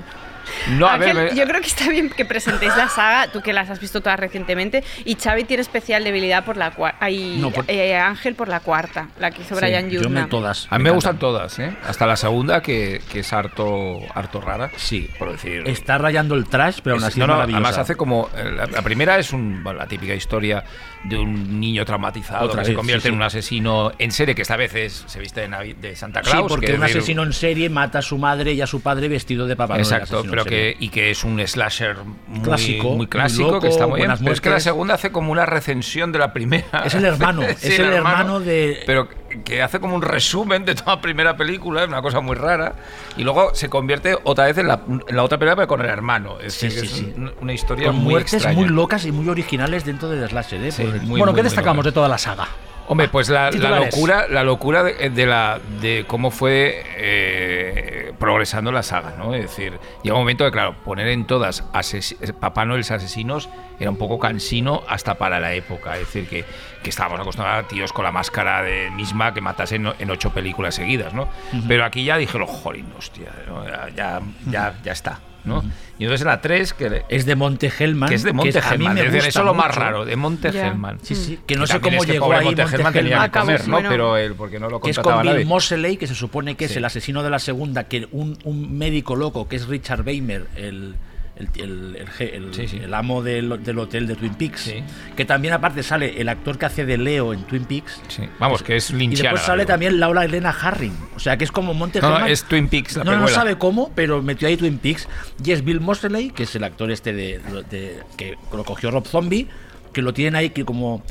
No, 0.70 0.88
a 0.88 0.98
ver, 0.98 1.34
yo 1.36 1.46
creo 1.46 1.62
que 1.62 1.68
está 1.68 1.89
bien 1.89 2.10
que 2.10 2.26
presentéis 2.26 2.76
la 2.76 2.89
saga, 2.89 3.32
tú 3.32 3.42
que 3.42 3.54
las 3.54 3.70
has 3.70 3.80
visto 3.80 4.02
todas 4.02 4.20
recientemente, 4.20 4.84
y 5.06 5.16
Xavi 5.16 5.44
tiene 5.44 5.62
especial 5.62 6.04
debilidad 6.04 6.46
por 6.46 6.58
la 6.58 6.72
cuarta, 6.72 7.08
eh, 7.10 7.96
Ángel 7.96 8.36
por 8.36 8.48
la 8.48 8.60
cuarta, 8.60 9.10
la 9.20 9.32
que 9.32 9.42
hizo 9.42 9.56
Brian 9.56 9.89
Yuzna. 9.89 10.28
todas. 10.28 10.68
A 10.70 10.78
mí 10.78 10.84
me, 10.86 10.92
gustan 10.92 11.18
todas, 11.18 11.58
¿eh? 11.60 11.76
hasta 11.88 12.06
la 12.06 12.16
segunda 12.16 12.62
que, 12.62 13.02
que, 13.12 13.20
es 13.20 13.34
harto, 13.34 14.00
harto 14.14 14.42
rara. 14.42 14.72
Sí, 14.76 15.10
por 15.18 15.32
decir. 15.32 15.64
Está 15.66 15.98
rayando 15.98 16.36
el 16.36 16.48
trash, 16.48 16.80
pero 16.84 16.96
aún 16.96 17.04
así 17.04 17.20
no, 17.20 17.28
no, 17.28 17.42
Además 17.42 17.78
hace 17.78 17.96
como, 17.96 18.30
la, 18.36 18.82
primera 18.82 19.18
es 19.18 19.34
un, 19.34 19.64
la 19.64 19.88
típica 19.88 20.14
historia 20.14 20.64
de 21.04 21.18
un 21.18 21.60
niño 21.60 21.84
traumatizado 21.86 22.52
que 22.52 22.66
se 22.66 22.74
convierte 22.74 23.10
en 23.10 23.16
un 23.16 23.24
asesino 23.24 23.92
en 23.98 24.12
serie, 24.12 24.36
que 24.36 24.44
esta 24.44 24.56
vez 24.56 24.76
es, 24.76 25.04
se 25.08 25.20
viste 25.20 25.48
de, 25.48 25.76
de 25.80 25.96
Santa 25.96 26.22
Claus. 26.22 26.44
Sí, 26.44 26.44
porque 26.48 26.74
un 26.74 26.84
asesino 26.84 27.24
en 27.24 27.34
serie 27.34 27.70
mata 27.70 28.00
a 28.00 28.02
su 28.02 28.18
madre 28.18 28.54
y 28.54 28.62
a 28.62 28.68
su 28.68 28.82
padre 28.82 29.08
vestido 29.08 29.48
de 29.48 29.56
papá 29.56 29.78
Exacto, 29.78 30.24
pero 30.44 30.56
que, 30.56 30.76
y 30.80 30.89
que 30.89 31.12
es 31.12 31.24
un 31.24 31.46
slasher 31.46 31.98
muy 32.28 32.42
clásico, 32.42 32.96
muy 32.96 33.08
clásico 33.08 33.60
que 33.60 33.68
está 33.68 33.88
muy 33.88 34.00
bien. 34.00 34.12
Pero 34.20 34.32
es 34.32 34.42
que 34.42 34.50
la 34.50 34.60
segunda 34.60 34.96
hace 34.96 35.12
como 35.12 35.32
una 35.32 35.46
recensión 35.46 36.12
de 36.12 36.20
la 36.20 36.34
primera. 36.34 36.84
Es 36.86 36.94
el 36.96 37.06
hermano, 37.06 37.42
es 37.48 37.64
el, 37.64 37.94
hermano, 37.94 38.39
de... 38.39 38.84
Pero 38.86 39.08
que 39.46 39.62
hace 39.62 39.80
como 39.80 39.96
un 39.96 40.02
resumen 40.02 40.66
de 40.66 40.76
toda 40.76 40.96
la 40.96 41.02
primera 41.02 41.38
película, 41.38 41.84
es 41.84 41.88
una 41.88 42.02
cosa 42.02 42.20
muy 42.20 42.36
rara. 42.36 42.74
Y 43.18 43.24
luego 43.24 43.54
se 43.56 43.70
convierte 43.70 44.18
otra 44.24 44.46
vez 44.46 44.58
en 44.58 44.68
la, 44.68 44.82
otra 45.24 45.38
película, 45.38 45.56
pero 45.56 45.68
con 45.68 45.82
el 45.82 45.88
hermano. 45.88 46.39
Es, 46.39 46.54
sí, 46.54 46.70
sí, 46.72 47.14
una 47.39 47.54
historia 47.54 47.88
con 47.88 47.98
muy 47.98 48.14
muertes 48.14 48.46
muy 48.54 48.68
locas 48.68 49.06
y 49.06 49.12
muy 49.12 49.28
originales 49.30 49.86
dentro 49.86 50.10
del 50.10 50.30
slasher. 50.30 50.64
¿eh? 50.64 51.02
bueno, 51.06 51.34
¿qué 51.34 51.44
destacamos 51.44 51.86
de 51.86 51.92
toda 51.92 52.08
la 52.08 52.18
saga? 52.18 52.48
Hombre, 52.92 53.08
pues 53.08 53.30
la, 53.30 53.52
locura, 53.52 54.28
la 54.30 54.44
locura 54.44 54.84
de, 54.84 55.26
la 55.26 55.62
de 55.80 56.04
cómo 56.08 56.30
fue 56.30 56.84
eh, 56.98 57.41
progresando 58.19 58.72
la 58.72 58.84
saga, 58.84 59.15
¿no? 59.17 59.34
Es 59.34 59.43
decir, 59.43 59.80
llega 60.03 60.15
un 60.15 60.22
momento 60.22 60.43
de, 60.43 60.51
claro, 60.51 60.76
poner 60.84 61.07
en 61.07 61.26
todas 61.26 61.63
Papá 62.39 62.65
Noel 62.65 62.82
asesinos 62.82 63.49
era 63.80 63.89
un 63.89 63.97
poco 63.97 64.19
cansino 64.19 64.84
hasta 64.88 65.15
para 65.15 65.39
la 65.39 65.53
época. 65.53 65.93
Es 65.93 66.01
decir, 66.01 66.28
que, 66.28 66.45
que 66.84 66.89
estábamos 66.89 67.19
acostumbrados 67.19 67.65
a 67.65 67.67
tíos 67.67 67.93
con 67.93 68.03
la 68.03 68.11
máscara 68.11 68.61
de 68.61 68.91
misma 68.91 69.34
que 69.34 69.41
matasen 69.41 69.88
en, 69.97 70.11
ocho 70.11 70.32
películas 70.32 70.76
seguidas, 70.76 71.13
¿no? 71.13 71.28
Pero 71.67 71.86
aquí 71.86 72.03
ya 72.03 72.17
dije, 72.17 72.38
lo 72.38 72.47
jolín, 72.47 72.91
hostia, 72.97 73.32
ya, 73.95 74.22
ya, 74.49 74.76
ya 74.84 74.91
está. 74.91 75.19
¿No? 75.46 75.64
Y 75.98 76.04
entonces 76.04 76.26
la 76.26 76.42
3, 76.42 76.74
que 76.74 77.04
es 77.10 77.26
de 77.26 77.36
Monte 77.36 77.72
Hellman. 77.78 78.10
Que 78.10 78.16
es 78.16 78.24
de 78.24 78.34
Monte 78.34 78.60
Hellman. 78.60 78.98
Es 78.98 79.14
eso 79.14 79.39
es 79.39 79.46
lo 79.46 79.54
más 79.54 79.74
raro, 79.74 80.06
de 80.06 80.16
Monte 80.16 80.50
Hellman. 80.50 81.00
Sí, 81.02 81.16
sí. 81.16 81.39
Que 81.46 81.56
no 81.56 81.68
sé 81.68 81.80
cómo 81.80 82.04
llegó 82.04 82.34
ahí 82.34 82.46
Monte 82.46 82.64
Hellman. 82.64 82.94
tenía 82.94 83.30
que 83.30 83.39
comer, 83.39 83.68
¿no? 83.68 83.78
Pero 83.78 84.18
él, 84.18 84.34
porque 84.36 84.60
no 84.60 84.70
lo 84.70 84.80
que 84.80 84.92
es 84.92 85.00
con 85.00 85.22
Bill 85.22 85.46
Moseley, 85.46 85.98
que 85.98 86.08
se 86.08 86.16
supone 86.16 86.56
que 86.56 86.66
es 86.66 86.76
el 86.76 86.86
asesino 86.86 87.24
de 87.24 87.30
la 87.30 87.39
segunda, 87.39 87.86
que 87.86 88.08
un, 88.12 88.38
un 88.44 88.78
médico 88.78 89.16
loco, 89.16 89.48
que 89.48 89.56
es 89.56 89.68
Richard 89.68 90.06
Weimer, 90.06 90.48
el 90.56 90.96
el, 91.56 92.08
el, 92.20 92.82
el, 92.84 92.94
amo 92.94 93.22
del, 93.22 93.64
del, 93.64 93.80
hotel 93.80 94.08
de 94.08 94.16
Twin 94.16 94.34
Peaks, 94.36 94.74
que 95.16 95.26
también 95.26 95.54
aparte 95.54 95.84
sale 95.84 96.22
el 96.22 96.30
actor 96.30 96.58
que 96.58 96.66
hace 96.66 96.86
de 96.86 96.98
Leo 96.98 97.34
en 97.34 97.44
Twin 97.44 97.66
Peaks. 97.66 98.02
Vamos, 98.39 98.64
que 98.64 98.76
es 98.76 98.92
linchiana. 98.92 99.30
Y 99.30 99.34
después 99.34 99.42
sale 99.42 99.66
también 99.66 100.00
Laura 100.00 100.26
Elena 100.26 100.50
Harring, 100.50 100.96
o 101.16 101.20
sea 101.20 101.38
que 101.38 101.44
es 101.44 101.52
como 101.52 101.74
Monte 101.74 102.02
no, 102.02 102.26
es 102.26 102.44
Twin 102.44 102.68
Peaks 102.68 102.98
No, 102.98 103.18
no 103.18 103.28
sabe 103.28 103.58
cómo, 103.58 103.92
pero 103.96 104.22
metió 104.22 104.48
ahí 104.48 104.58
Twin 104.58 104.78
Peaks. 104.78 105.08
Y 105.44 105.52
es 105.52 105.64
Bill 105.64 105.80
Moseley, 105.80 106.32
que 106.32 106.44
es 106.44 106.56
el 106.56 106.64
actor 106.64 106.92
este 106.92 107.14
de, 107.14 107.42
que 108.18 108.38
lo 108.54 108.64
cogió 108.64 108.92
Rob 108.92 109.08
Zombie, 109.08 109.48
que 109.94 110.02
lo 110.02 110.14
tienen 110.14 110.36
ahí 110.36 110.52
que 110.52 110.66
como 110.66 111.04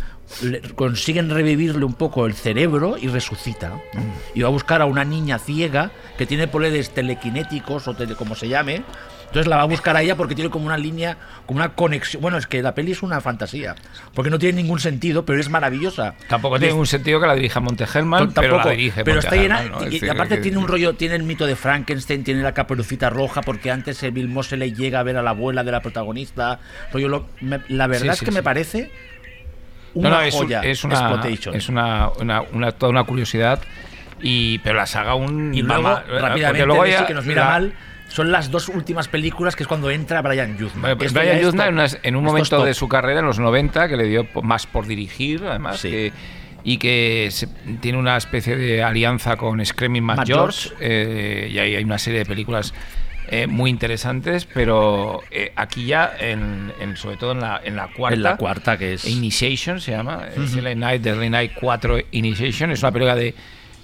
consiguen 0.76 1.30
revivirle 1.30 1.84
un 1.84 1.94
poco 1.94 2.26
el 2.26 2.34
cerebro 2.34 2.96
y 2.96 3.08
resucita. 3.08 3.74
Mm. 3.92 4.38
Y 4.38 4.42
va 4.42 4.48
a 4.48 4.52
buscar 4.52 4.80
a 4.80 4.86
una 4.86 5.04
niña 5.04 5.38
ciega 5.38 5.90
que 6.16 6.26
tiene 6.26 6.46
poderes 6.46 6.90
telequinéticos 6.90 7.88
o 7.88 7.94
tele, 7.94 8.14
como 8.14 8.34
se 8.34 8.48
llame, 8.48 8.82
entonces 9.30 9.46
la 9.46 9.56
va 9.56 9.62
a 9.62 9.66
buscar 9.66 9.96
a 9.96 10.02
ella 10.02 10.16
porque 10.16 10.34
tiene 10.34 10.50
como 10.50 10.66
una 10.66 10.76
línea, 10.76 11.16
como 11.46 11.58
una 11.58 11.68
conexión. 11.68 12.20
Bueno, 12.20 12.36
es 12.36 12.48
que 12.48 12.62
la 12.62 12.74
peli 12.74 12.90
es 12.90 13.02
una 13.04 13.20
fantasía, 13.20 13.76
porque 14.12 14.28
no 14.28 14.40
tiene 14.40 14.60
ningún 14.60 14.80
sentido, 14.80 15.24
pero 15.24 15.38
es 15.38 15.48
maravillosa. 15.48 16.16
Tampoco 16.26 16.58
tiene 16.58 16.72
ningún 16.72 16.88
sentido 16.88 17.20
que 17.20 17.28
la 17.28 17.36
dirija 17.36 17.60
Monte 17.60 17.84
Hellman, 17.84 18.32
pero 18.32 18.58
la 18.58 18.70
dirige 18.70 19.04
Pero 19.04 19.20
está 19.20 19.36
llena, 19.36 19.62
y, 19.88 20.08
aparte 20.08 20.38
tiene 20.38 20.58
un 20.58 20.66
rollo, 20.66 20.94
tiene 20.94 21.14
el 21.14 21.22
mito 21.22 21.46
de 21.46 21.54
Frankenstein, 21.54 22.24
tiene 22.24 22.42
la 22.42 22.52
caperucita 22.54 23.08
roja, 23.08 23.40
porque 23.40 23.70
antes 23.70 24.02
el 24.02 24.10
Bill 24.10 24.26
Moseley 24.26 24.74
llega 24.74 24.98
a 24.98 25.04
ver 25.04 25.16
a 25.16 25.22
la 25.22 25.30
abuela 25.30 25.62
de 25.62 25.70
la 25.70 25.80
protagonista. 25.80 26.58
Rollo, 26.92 27.28
la 27.68 27.86
verdad 27.86 28.14
es 28.14 28.22
que 28.22 28.32
me 28.32 28.42
parece 28.42 28.90
una 29.94 30.10
no, 30.10 30.20
es, 30.22 30.34
joya. 30.34 30.60
Es 30.62 30.82
una, 30.82 31.22
es 31.52 31.68
una, 31.68 32.10
una, 32.52 32.72
toda 32.72 32.90
una 32.90 33.04
curiosidad. 33.04 33.60
Y, 34.20 34.58
pero 34.58 34.74
la 34.74 34.86
saga 34.86 35.14
un 35.14 35.54
y 35.54 35.62
luego 35.62 35.98
rápidamente 36.20 36.66
luego 36.66 37.06
que 37.06 37.14
nos 37.14 37.24
mira 37.24 37.44
mal 37.44 37.72
son 38.10 38.32
las 38.32 38.50
dos 38.50 38.68
últimas 38.68 39.08
películas 39.08 39.56
que 39.56 39.62
es 39.62 39.68
cuando 39.68 39.90
entra 39.90 40.20
Brian 40.20 40.58
Yuzna. 40.58 40.94
Brian 40.94 41.40
Yuzna 41.40 41.68
en, 42.02 42.16
un 42.16 42.24
momento 42.24 42.64
de 42.64 42.74
su 42.74 42.88
carrera, 42.88 43.20
en 43.20 43.26
los 43.26 43.38
90, 43.38 43.88
que 43.88 43.96
le 43.96 44.04
dio 44.04 44.26
más 44.42 44.66
por 44.66 44.86
dirigir, 44.86 45.42
además, 45.46 45.84
y 46.62 46.76
que 46.76 47.30
tiene 47.80 47.98
una 47.98 48.16
especie 48.16 48.56
de 48.56 48.82
alianza 48.82 49.36
con 49.36 49.64
Screaming 49.64 50.02
Matt, 50.02 50.26
George, 50.26 50.70
eh, 50.80 51.48
y 51.50 51.58
ahí 51.58 51.76
hay 51.76 51.84
una 51.84 51.98
serie 51.98 52.18
de 52.18 52.26
películas 52.26 52.74
eh, 53.28 53.46
muy 53.46 53.70
interesantes, 53.70 54.44
pero 54.44 55.22
eh, 55.30 55.52
aquí 55.54 55.86
ya, 55.86 56.12
en, 56.18 56.72
sobre 56.96 57.16
todo 57.16 57.32
en 57.32 57.40
la, 57.40 57.60
en 57.62 57.76
la 57.76 57.88
cuarta. 57.92 58.16
En 58.16 58.22
la 58.24 58.36
cuarta, 58.36 58.76
que 58.76 58.94
es. 58.94 59.06
Initiation 59.06 59.80
se 59.80 59.92
llama. 59.92 60.26
Uh 60.36 60.74
Night, 60.74 61.02
The 61.02 61.30
Night 61.30 61.52
4 61.60 61.98
Initiation. 62.10 62.72
Es 62.72 62.82
una 62.82 62.90
película 62.90 63.14
de 63.14 63.34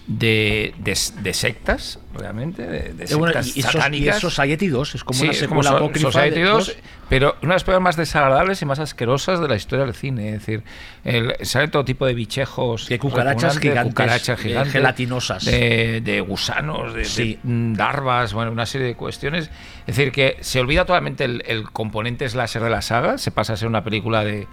de, 0.07 0.73
de, 0.79 1.35
sectas, 1.35 1.99
realmente, 2.15 2.63
de, 2.63 2.93
de 2.93 3.07
sectas 3.07 3.19
bueno, 3.19 3.41
y, 3.41 3.63
satánicas. 3.63 4.19
Y 4.19 4.21
Society 4.21 4.69
2, 4.69 4.95
es 4.95 5.05
como 5.05 5.19
sí, 5.19 5.25
una 5.25 5.33
secuela 5.33 5.79
como 5.79 5.95
Society 5.95 6.41
2, 6.43 6.77
pero 7.09 7.37
una 7.43 7.51
de 7.51 7.55
las 7.57 7.65
pruebas 7.65 7.83
más 7.83 7.97
desagradables 7.97 8.63
y 8.63 8.67
más 8.67 8.79
asquerosas 8.79 9.41
de 9.41 9.49
la 9.49 9.57
historia 9.57 9.85
del 9.85 9.95
cine. 9.95 10.29
Es 10.29 10.47
decir, 10.47 10.63
el, 11.03 11.35
sale 11.43 11.69
todo 11.69 11.85
tipo 11.85 12.07
de 12.07 12.15
bichejos, 12.15 12.89
de 12.89 13.01
cucarachas 13.01 13.59
gigantes, 13.59 13.95
cucarachas 13.95 14.41
gigantes 14.41 14.73
gelatinosas, 14.73 15.45
de, 15.45 16.01
de 16.01 16.21
gusanos, 16.21 16.95
de, 16.95 17.39
larvas, 17.45 18.33
bueno, 18.33 18.53
una 18.53 18.67
serie 18.67 18.87
de 18.87 18.95
cuestiones. 18.95 19.51
Es 19.89 19.97
decir, 19.97 20.13
que 20.13 20.37
se 20.41 20.61
olvida 20.61 20.85
totalmente 20.85 21.25
el, 21.25 21.43
el 21.47 21.65
componente 21.71 22.29
slasher 22.29 22.63
de 22.63 22.71
la 22.71 22.83
saga, 22.83 23.19
se 23.19 23.33
pasa 23.33 23.55
a 23.55 23.57
ser 23.57 23.67
una 23.67 23.83
película 23.83 24.23
de 24.23 24.47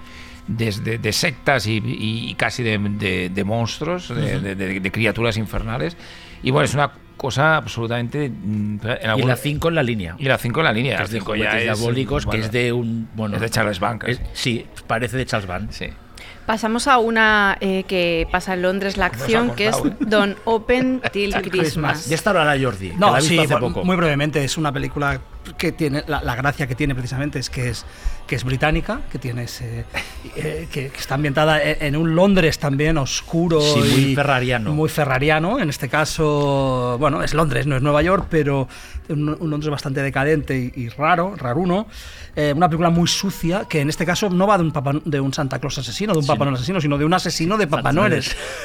desde 0.47 0.97
de, 0.97 1.13
sectas 1.13 1.65
y, 1.67 2.35
casi 2.37 2.63
de, 2.63 3.43
monstruos, 3.45 4.09
de, 4.09 4.91
criaturas 4.91 5.37
infernales. 5.37 5.97
Y 6.41 6.51
bueno, 6.51 6.65
es 6.65 6.73
una 6.73 6.91
cosa 7.17 7.57
absolutamente. 7.57 8.29
Mm, 8.29 8.79
y 9.17 9.23
la 9.23 9.35
5 9.35 9.69
en 9.69 9.75
la 9.75 9.83
línea. 9.83 10.15
Y 10.17 10.25
la 10.25 10.37
5 10.37 10.59
en 10.59 10.65
la 10.65 10.73
línea. 10.73 10.97
Que 10.97 11.03
es 11.03 11.11
de 11.11 11.19
juguetes 11.19 11.63
diabólicos, 11.63 12.25
que 12.25 12.37
es 12.39 12.51
de 12.51 12.73
un. 12.73 13.09
Bueno, 13.15 13.35
es 13.35 13.41
de 13.41 13.49
Charles 13.49 13.79
Band. 13.79 14.03
sí, 14.33 14.65
parece 14.87 15.17
de 15.17 15.25
Charles 15.25 15.47
Band. 15.47 15.71
Sí. 15.71 15.87
Pasamos 16.45 16.87
a 16.87 16.97
una 16.97 17.57
eh, 17.61 17.85
que 17.87 18.27
pasa 18.29 18.53
en 18.53 18.63
Londres 18.63 18.97
la 18.97 19.05
acción, 19.05 19.55
que 19.55 19.67
es 19.67 19.77
¿eh? 19.77 19.95
Don 20.01 20.35
Open 20.43 21.01
Till 21.13 21.33
Christmas. 21.35 22.07
Ya 22.09 22.15
está 22.15 22.31
ahora 22.31 22.57
Jordi. 22.61 22.91
No, 22.97 23.19
sí, 23.21 23.39
hace 23.39 23.55
poco. 23.55 23.85
muy 23.85 23.95
brevemente. 23.95 24.43
Es 24.43 24.57
una 24.57 24.73
película 24.73 25.21
que 25.57 25.71
tiene 25.71 26.03
la, 26.05 26.35
gracia 26.35 26.67
que 26.67 26.75
tiene 26.75 26.95
precisamente 26.95 27.39
es 27.39 27.49
que 27.49 27.69
es 27.69 27.85
que 28.27 28.35
es 28.35 28.43
británica, 28.43 29.01
que 29.11 29.19
tiene 29.19 29.45
eh, 30.35 30.67
que, 30.71 30.85
está 30.97 31.15
ambientada 31.15 31.61
en 31.61 31.95
un 31.95 32.15
Londres 32.15 32.57
también 32.57 32.97
oscuro 32.97 33.59
muy 33.59 33.87
y 33.87 34.15
ferrariano. 34.15 34.73
Muy 34.73 34.89
ferrariano. 34.89 35.59
En 35.59 35.69
este 35.69 35.89
caso, 35.89 36.97
bueno, 36.99 37.21
es 37.23 37.33
Londres, 37.33 37.67
no 37.67 37.75
es 37.75 37.81
Nueva 37.81 38.01
York, 38.01 38.27
pero 38.29 38.67
un, 39.09 39.37
Londres 39.41 39.69
bastante 39.69 40.01
decadente 40.01 40.71
y, 40.75 40.89
raro, 40.89 41.35
raruno. 41.35 41.87
Eh, 42.35 42.53
una 42.55 42.67
película 42.67 42.89
muy 42.89 43.07
sucia 43.07 43.65
que 43.69 43.81
en 43.81 43.89
este 43.89 44.05
caso 44.05 44.29
no 44.29 44.47
va 44.47 44.57
de 44.57 44.63
un, 44.63 45.01
de 45.05 45.19
un 45.19 45.33
Santa 45.33 45.59
Claus 45.59 45.77
asesino, 45.77 46.13
de 46.13 46.19
un 46.19 46.25
Papá 46.25 46.45
Noel 46.45 46.55
asesino, 46.55 46.81
sino 46.81 46.97
de 46.97 47.05
un 47.05 47.13
asesino 47.13 47.57
de 47.57 47.67
Papá 47.67 47.91
Noel. 47.91 48.23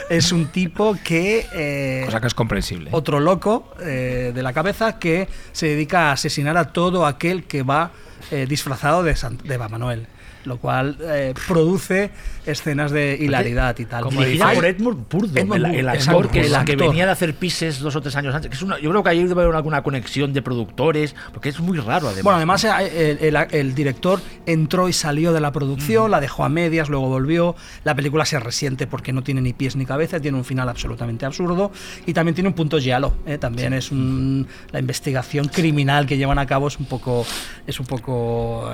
Es 0.09 0.33
un 0.33 0.47
tipo 0.47 0.97
que... 1.03 1.47
Eh, 1.53 2.03
Cosa 2.07 2.21
que 2.21 2.29
es 2.29 2.35
comprensible. 2.35 2.91
Otro 2.93 3.21
loco 3.21 3.73
de 3.79 4.41
la 4.43 4.53
cabeza 4.53 4.99
que 4.99 5.29
se 5.53 5.67
dedica 5.67 6.11
a 6.11 6.13
asesinar 6.13 6.57
a 6.57 6.73
todo 6.73 7.07
aquel 7.07 7.45
que 7.45 7.63
va 7.63 7.91
eh, 8.31 8.47
disfrazado 8.47 9.03
de, 9.03 9.15
de 9.45 9.59
Papá 9.59 9.79
Noel 9.79 10.07
lo 10.49 10.59
cual 10.59 10.97
eh, 11.01 11.35
produce 11.47 12.11
escenas 12.47 12.91
de 12.91 13.17
hilaridad 13.21 13.79
y 13.79 13.85
tal. 13.85 14.05
Como 14.05 14.21
dirigida 14.21 14.53
por 14.53 14.65
Edmund 14.65 15.07
Purdom, 15.07 15.53
el, 15.53 15.89
actor, 15.89 16.31
que, 16.31 16.51
que 16.65 16.77
venía 16.77 17.07
de 17.07 17.13
hacer 17.13 17.35
Pises 17.35 17.79
dos 17.79 17.95
o 17.95 18.01
tres 18.01 18.17
años 18.17 18.35
antes. 18.35 18.51
Que 18.51 18.57
es 18.57 18.63
una, 18.63 18.79
yo 18.81 18.91
creo 18.91 19.03
que 19.03 19.11
ahí 19.11 19.23
debe 19.25 19.43
haber 19.43 19.55
alguna 19.55 19.83
conexión 19.83 20.33
de 20.33 20.43
productores, 20.43 21.15
porque 21.33 21.51
es 21.51 21.61
muy 21.61 21.79
raro 21.79 22.09
además. 22.09 22.25
Bueno, 22.25 22.37
además 22.37 22.65
eh, 22.65 23.47
el, 23.53 23.75
director 23.75 24.21
entró 24.47 24.89
y 24.89 24.93
salió 24.93 25.33
de 25.33 25.41
la 25.41 25.53
producción, 25.53 26.11
la 26.11 26.21
dejó 26.21 26.45
a 26.45 26.49
medias, 26.49 26.89
luego 26.89 27.09
volvió. 27.09 27.55
La 27.85 27.95
película 27.95 28.25
se 28.25 28.41
resiente 28.41 28.87
porque 28.87 29.13
no 29.13 29.23
tiene 29.23 29.41
ni 29.41 29.53
pies 29.53 29.77
ni 29.77 29.85
cabeza, 29.85 30.19
tiene 30.19 30.39
un 30.39 30.45
final 30.45 30.69
absolutamente 30.69 31.27
absurdo 31.27 31.71
y 32.07 32.15
también 32.15 32.35
tiene 32.35 32.49
un 32.49 32.55
punto 32.55 32.79
giallo. 32.81 33.13
También 33.39 33.75
es 33.75 33.93
un, 33.93 34.47
la 34.73 34.81
investigación 34.81 35.49
criminal 35.49 36.07
que 36.07 36.17
llevan 36.17 36.39
a 36.39 36.47
cabo 36.47 36.69
es 36.69 36.79
un 36.79 36.87
poco... 36.87 37.27
Es 37.67 37.79
un 37.79 37.87
poco 37.87 38.73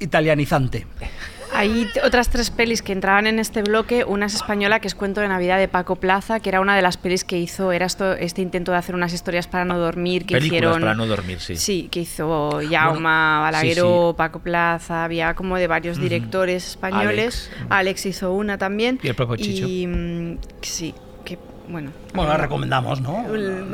italianizante. 0.00 0.86
Hay 1.52 1.88
otras 2.04 2.28
tres 2.28 2.50
pelis 2.50 2.82
que 2.82 2.92
entraban 2.92 3.26
en 3.26 3.38
este 3.38 3.62
bloque. 3.62 4.04
Una 4.04 4.26
es 4.26 4.34
española, 4.34 4.80
que 4.80 4.88
es 4.88 4.94
Cuento 4.94 5.20
de 5.20 5.28
Navidad 5.28 5.58
de 5.58 5.68
Paco 5.68 5.96
Plaza, 5.96 6.40
que 6.40 6.50
era 6.50 6.60
una 6.60 6.76
de 6.76 6.82
las 6.82 6.96
pelis 6.96 7.24
que 7.24 7.38
hizo, 7.38 7.72
era 7.72 7.86
esto, 7.86 8.12
este 8.12 8.42
intento 8.42 8.72
de 8.72 8.78
hacer 8.78 8.94
unas 8.94 9.12
historias 9.12 9.46
para 9.46 9.64
no 9.64 9.78
dormir. 9.78 10.26
Que 10.26 10.34
Películas 10.34 10.58
hicieron, 10.58 10.80
para 10.80 10.94
no 10.94 11.06
dormir, 11.06 11.40
sí. 11.40 11.56
Sí, 11.56 11.88
que 11.90 12.00
hizo 12.00 12.60
Yauma, 12.62 13.40
Balagueró, 13.40 14.14
Paco 14.16 14.40
Plaza, 14.40 15.04
había 15.04 15.34
como 15.34 15.56
de 15.56 15.66
varios 15.66 15.98
directores 15.98 16.66
españoles. 16.70 17.50
Alex. 17.70 18.06
hizo 18.06 18.32
una 18.32 18.58
también. 18.58 19.00
Y 19.02 19.08
el 19.08 19.14
propio 19.14 19.36
Chicho. 19.36 19.66
Y, 19.66 19.86
mm, 19.86 20.38
sí, 20.60 20.94
bueno. 21.68 21.90
Bueno, 22.14 22.30
la 22.30 22.36
recomendamos, 22.38 23.00
¿no? 23.00 23.24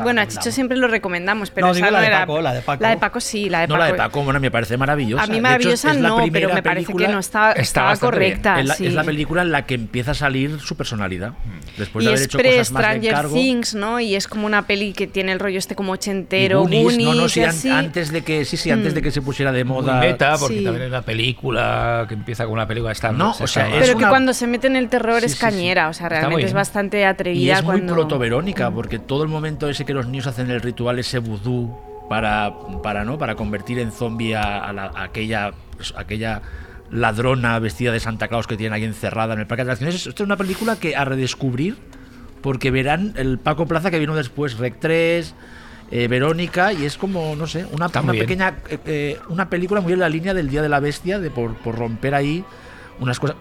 bueno, 0.02 0.20
a 0.20 0.26
Chicho 0.26 0.50
siempre 0.50 0.76
lo 0.76 0.88
recomendamos, 0.88 1.50
pero 1.50 1.68
no, 1.68 1.74
digo 1.74 1.90
la 1.90 2.00
de 2.00 2.10
Paco, 2.10 2.40
la 2.40 2.54
de 2.54 2.62
Paco. 2.62 2.82
La 2.82 2.88
de 2.90 2.96
Paco 2.96 3.20
sí, 3.20 3.48
la 3.48 3.60
de 3.60 3.68
Paco. 3.68 3.78
No, 3.78 3.84
la 3.84 3.92
de 3.92 3.94
Paco, 3.94 4.22
bueno, 4.24 4.40
me 4.40 4.50
parece 4.50 4.76
maravillosa. 4.76 5.24
A 5.24 5.26
mí 5.26 5.40
maravillosa 5.40 5.94
no, 5.94 6.18
pero 6.32 6.52
me 6.52 6.62
parece 6.62 6.92
que 6.94 7.08
no 7.08 7.18
está, 7.18 7.52
estaba 7.52 7.96
correcta. 7.96 8.60
Es 8.60 8.66
la, 8.66 8.74
sí. 8.74 8.86
es 8.86 8.94
la, 8.94 9.04
película 9.04 9.42
en 9.42 9.52
la 9.52 9.66
que 9.66 9.74
empieza 9.74 10.12
a 10.12 10.14
salir 10.14 10.60
su 10.60 10.76
personalidad. 10.76 11.32
Después 11.76 12.04
y 12.04 12.06
de 12.06 12.12
haber 12.12 12.24
hecho 12.24 12.38
cosas 12.38 12.68
Stranger 12.68 13.12
más 13.12 13.32
de 13.32 13.38
Things, 13.38 13.74
¿no? 13.74 14.00
Y 14.00 14.14
es 14.14 14.28
como 14.28 14.46
una 14.46 14.66
peli 14.66 14.92
que 14.92 15.06
tiene 15.06 15.32
el 15.32 15.40
rollo 15.40 15.58
este 15.58 15.74
como 15.74 15.92
ochentero, 15.92 16.60
Goonies, 16.60 16.82
Goonies 16.84 17.08
no, 17.08 17.14
no, 17.14 17.28
sí, 17.28 17.42
así. 17.42 17.70
antes 17.70 18.12
de 18.12 18.22
que 18.22 18.44
sí, 18.44 18.56
sí, 18.56 18.70
antes 18.70 18.92
mm. 18.92 18.94
de 18.96 19.02
que 19.02 19.10
se 19.10 19.22
pusiera 19.22 19.52
de 19.52 19.64
moda. 19.64 19.94
Muy 19.94 20.08
meta, 20.08 20.36
porque 20.38 20.58
sí. 20.58 20.64
también 20.64 20.84
es 20.84 20.88
una 20.88 21.02
película 21.02 22.06
que 22.08 22.14
empieza 22.14 22.44
con 22.44 22.54
una 22.54 22.66
película 22.66 22.92
esta 22.92 23.12
No, 23.12 23.34
o 23.38 23.46
sea, 23.46 23.68
pero 23.70 23.96
que 23.96 24.06
cuando 24.06 24.34
se 24.34 24.46
mete 24.46 24.66
en 24.66 24.76
el 24.76 24.88
terror 24.88 25.24
es 25.24 25.36
cañera, 25.36 25.88
o 25.88 25.92
sea, 25.92 26.08
realmente 26.08 26.44
es 26.44 26.52
bastante 26.52 27.04
atrevida 27.06 27.42
y 27.42 27.50
es 27.50 27.62
muy 27.62 27.80
proto 27.82 28.18
Verónica, 28.18 28.70
porque 28.70 28.98
todo 28.98 29.22
el 29.22 29.28
momento 29.28 29.68
ese 29.68 29.84
que 29.84 29.94
los 29.94 30.06
niños 30.06 30.26
hacen 30.26 30.50
el 30.50 30.60
ritual, 30.60 30.98
ese 30.98 31.18
vudú, 31.18 31.74
para, 32.08 32.52
para, 32.82 33.04
¿no? 33.04 33.16
para 33.16 33.34
convertir 33.36 33.78
en 33.78 33.90
zombie 33.90 34.34
a, 34.34 34.90
aquella, 34.96 35.52
pues, 35.76 35.94
aquella 35.96 36.42
ladrona 36.92 37.58
vestida 37.58 37.90
de 37.90 38.00
Santa 38.00 38.28
Claus 38.28 38.46
que 38.46 38.56
tienen 38.56 38.74
ahí 38.74 38.84
encerrada 38.84 39.34
en 39.34 39.40
el 39.40 39.46
parque 39.46 39.64
de 39.64 39.72
atracciones. 39.72 40.06
Esto 40.06 40.22
es 40.22 40.26
una 40.26 40.36
película 40.36 40.76
que 40.76 40.94
a 40.94 41.04
redescubrir, 41.04 41.76
porque 42.42 42.70
verán 42.70 43.14
el 43.16 43.38
Paco 43.38 43.66
Plaza 43.66 43.90
que 43.90 43.98
vino 43.98 44.14
después, 44.14 44.58
Rec 44.58 44.76
3. 44.78 45.34
Eh, 45.94 46.08
Verónica 46.08 46.72
y 46.72 46.86
es 46.86 46.96
como 46.96 47.36
no 47.36 47.46
sé 47.46 47.66
una, 47.70 47.90
una 48.02 48.12
pequeña 48.14 48.56
eh, 48.70 48.78
eh, 48.86 49.18
una 49.28 49.50
película 49.50 49.82
muy 49.82 49.92
en 49.92 49.98
la 49.98 50.08
línea 50.08 50.32
del 50.32 50.48
Día 50.48 50.62
de 50.62 50.70
la 50.70 50.80
Bestia 50.80 51.18
de 51.18 51.28
por, 51.28 51.54
por 51.56 51.76
romper 51.76 52.14
ahí 52.14 52.46
unas 53.02 53.18
cosas, 53.20 53.36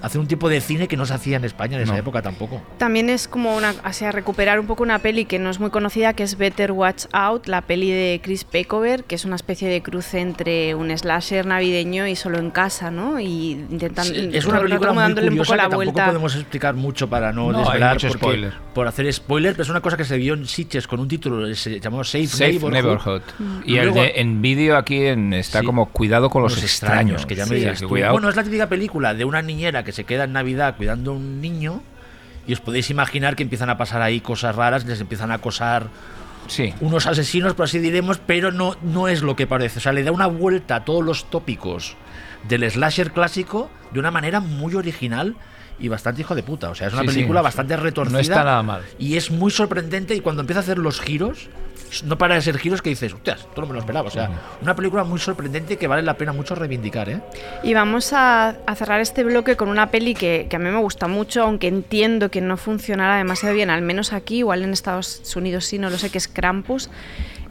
hacer 0.00 0.20
un 0.20 0.26
tipo 0.26 0.48
de 0.48 0.60
cine 0.60 0.88
que 0.88 0.96
no 0.96 1.06
se 1.06 1.14
hacía 1.14 1.36
en 1.36 1.44
España 1.44 1.76
en 1.76 1.84
esa 1.84 1.96
época 1.96 2.22
tampoco. 2.22 2.60
También 2.78 3.10
es 3.10 3.28
como 3.28 3.56
una, 3.56 3.74
o 3.84 3.92
sea, 3.92 4.12
recuperar 4.12 4.60
un 4.60 4.66
poco 4.66 4.82
una 4.82 4.98
peli 4.98 5.24
que 5.24 5.38
no 5.38 5.50
es 5.50 5.60
muy 5.60 5.70
conocida, 5.70 6.14
que 6.14 6.22
es 6.22 6.36
Better 6.38 6.72
Watch 6.72 7.06
Out, 7.12 7.46
la 7.46 7.62
peli 7.62 7.90
de 7.90 8.20
Chris 8.22 8.44
Peckover, 8.44 9.04
que 9.04 9.14
es 9.14 9.24
una 9.24 9.36
especie 9.36 9.68
de 9.68 9.82
cruce 9.82 10.20
entre 10.20 10.74
un 10.74 10.96
slasher 10.96 11.46
navideño 11.46 12.06
y 12.06 12.16
solo 12.16 12.38
en 12.38 12.50
casa, 12.50 12.90
¿no? 12.90 13.20
Y 13.20 13.52
intentando 13.70 14.12
es 14.14 14.46
una 14.46 14.60
película 14.60 14.92
muy 14.92 15.14
curiosa 15.14 15.54
que 15.54 15.60
tampoco 15.60 15.92
podemos 15.92 16.34
explicar 16.36 16.74
mucho 16.74 17.08
para 17.08 17.32
no, 17.32 17.52
desvelar 17.52 18.00
spoiler. 18.00 18.52
por 18.74 18.86
hacer 18.86 19.12
spoiler, 19.12 19.52
pero 19.52 19.64
es 19.64 19.70
una 19.70 19.80
cosa 19.80 19.96
que 19.96 20.04
se 20.04 20.16
vio 20.16 20.34
en 20.34 20.46
Sitges 20.46 20.86
con 20.86 21.00
un 21.00 21.08
título 21.08 21.52
se 21.54 21.80
llamó 21.80 22.04
Safe, 22.04 22.26
Safe 22.26 22.58
Neighborhood. 22.58 23.22
Mm. 23.38 23.58
Y, 23.64 23.76
el 23.76 23.92
en 23.96 24.42
vídeo 24.42 24.76
aquí 24.76 25.04
en, 25.06 25.32
está 25.32 25.62
como 25.62 25.86
cuidado 25.86 26.30
con 26.30 26.42
los, 26.42 26.62
extraños, 26.62 27.26
que 27.26 27.34
ya 27.34 27.46
me 27.46 27.56
digas 27.56 27.82
Bueno, 27.82 28.28
es 28.28 28.36
la 28.36 28.44
típica 28.44 28.68
película 28.68 29.01
de 29.14 29.24
una 29.24 29.42
niñera 29.42 29.84
que 29.84 29.92
se 29.92 30.04
queda 30.04 30.24
en 30.24 30.32
Navidad 30.32 30.76
cuidando 30.76 31.12
a 31.12 31.14
un 31.14 31.40
niño 31.40 31.82
y 32.46 32.52
os 32.52 32.60
podéis 32.60 32.90
imaginar 32.90 33.36
que 33.36 33.42
empiezan 33.42 33.70
a 33.70 33.76
pasar 33.76 34.02
ahí 34.02 34.20
cosas 34.20 34.54
raras, 34.56 34.84
les 34.84 35.00
empiezan 35.00 35.30
a 35.30 35.34
acosar 35.34 35.88
sí. 36.48 36.74
unos 36.80 37.06
asesinos, 37.06 37.54
por 37.54 37.64
así 37.64 37.78
diremos, 37.78 38.18
pero 38.18 38.50
no, 38.50 38.76
no 38.82 39.08
es 39.08 39.22
lo 39.22 39.36
que 39.36 39.46
parece. 39.46 39.78
O 39.78 39.82
sea, 39.82 39.92
le 39.92 40.02
da 40.02 40.12
una 40.12 40.26
vuelta 40.26 40.76
a 40.76 40.84
todos 40.84 41.04
los 41.04 41.30
tópicos 41.30 41.96
del 42.48 42.68
slasher 42.68 43.12
clásico 43.12 43.70
de 43.92 44.00
una 44.00 44.10
manera 44.10 44.40
muy 44.40 44.74
original 44.74 45.36
y 45.78 45.88
bastante 45.88 46.22
hijo 46.22 46.34
de 46.34 46.42
puta. 46.42 46.70
O 46.70 46.74
sea, 46.74 46.88
es 46.88 46.94
una 46.94 47.04
película 47.04 47.42
bastante 47.42 47.76
retorcida. 47.76 48.16
No 48.16 48.20
está 48.20 48.44
nada 48.44 48.62
mal. 48.62 48.82
Y 48.98 49.16
es 49.16 49.30
muy 49.30 49.50
sorprendente 49.50 50.14
y 50.14 50.20
cuando 50.20 50.42
empieza 50.42 50.60
a 50.60 50.62
hacer 50.62 50.78
los 50.78 51.00
giros, 51.00 51.48
no 52.04 52.18
para 52.18 52.34
de 52.36 52.42
ser 52.42 52.58
giros 52.58 52.80
que 52.82 52.90
dices, 52.90 53.12
hostias, 53.12 53.40
esto 53.40 53.60
no 53.60 53.66
me 53.66 53.74
lo 53.74 53.80
esperaba. 53.80 54.08
O 54.08 54.10
sea, 54.10 54.30
una 54.60 54.74
película 54.74 55.04
muy 55.04 55.18
sorprendente 55.18 55.76
que 55.76 55.86
vale 55.86 56.02
la 56.02 56.16
pena 56.16 56.32
mucho 56.32 56.54
reivindicar. 56.54 57.08
¿eh? 57.08 57.20
Y 57.62 57.74
vamos 57.74 58.12
a, 58.12 58.56
cerrar 58.76 59.00
este 59.00 59.24
bloque 59.24 59.56
con 59.56 59.68
una 59.68 59.90
peli 59.90 60.14
que, 60.14 60.46
que, 60.48 60.56
a 60.56 60.58
mí 60.58 60.70
me 60.70 60.78
gusta 60.78 61.08
mucho, 61.08 61.42
aunque 61.42 61.68
entiendo 61.68 62.30
que 62.30 62.40
no 62.40 62.56
funcionará 62.56 63.16
demasiado 63.16 63.54
bien, 63.54 63.70
al 63.70 63.82
menos 63.82 64.12
aquí, 64.12 64.38
igual 64.38 64.62
en 64.62 64.72
Estados 64.72 65.36
Unidos 65.36 65.66
sí, 65.66 65.78
no 65.78 65.90
lo 65.90 65.98
sé, 65.98 66.10
que 66.10 66.18
es 66.18 66.28
Krampus. 66.28 66.90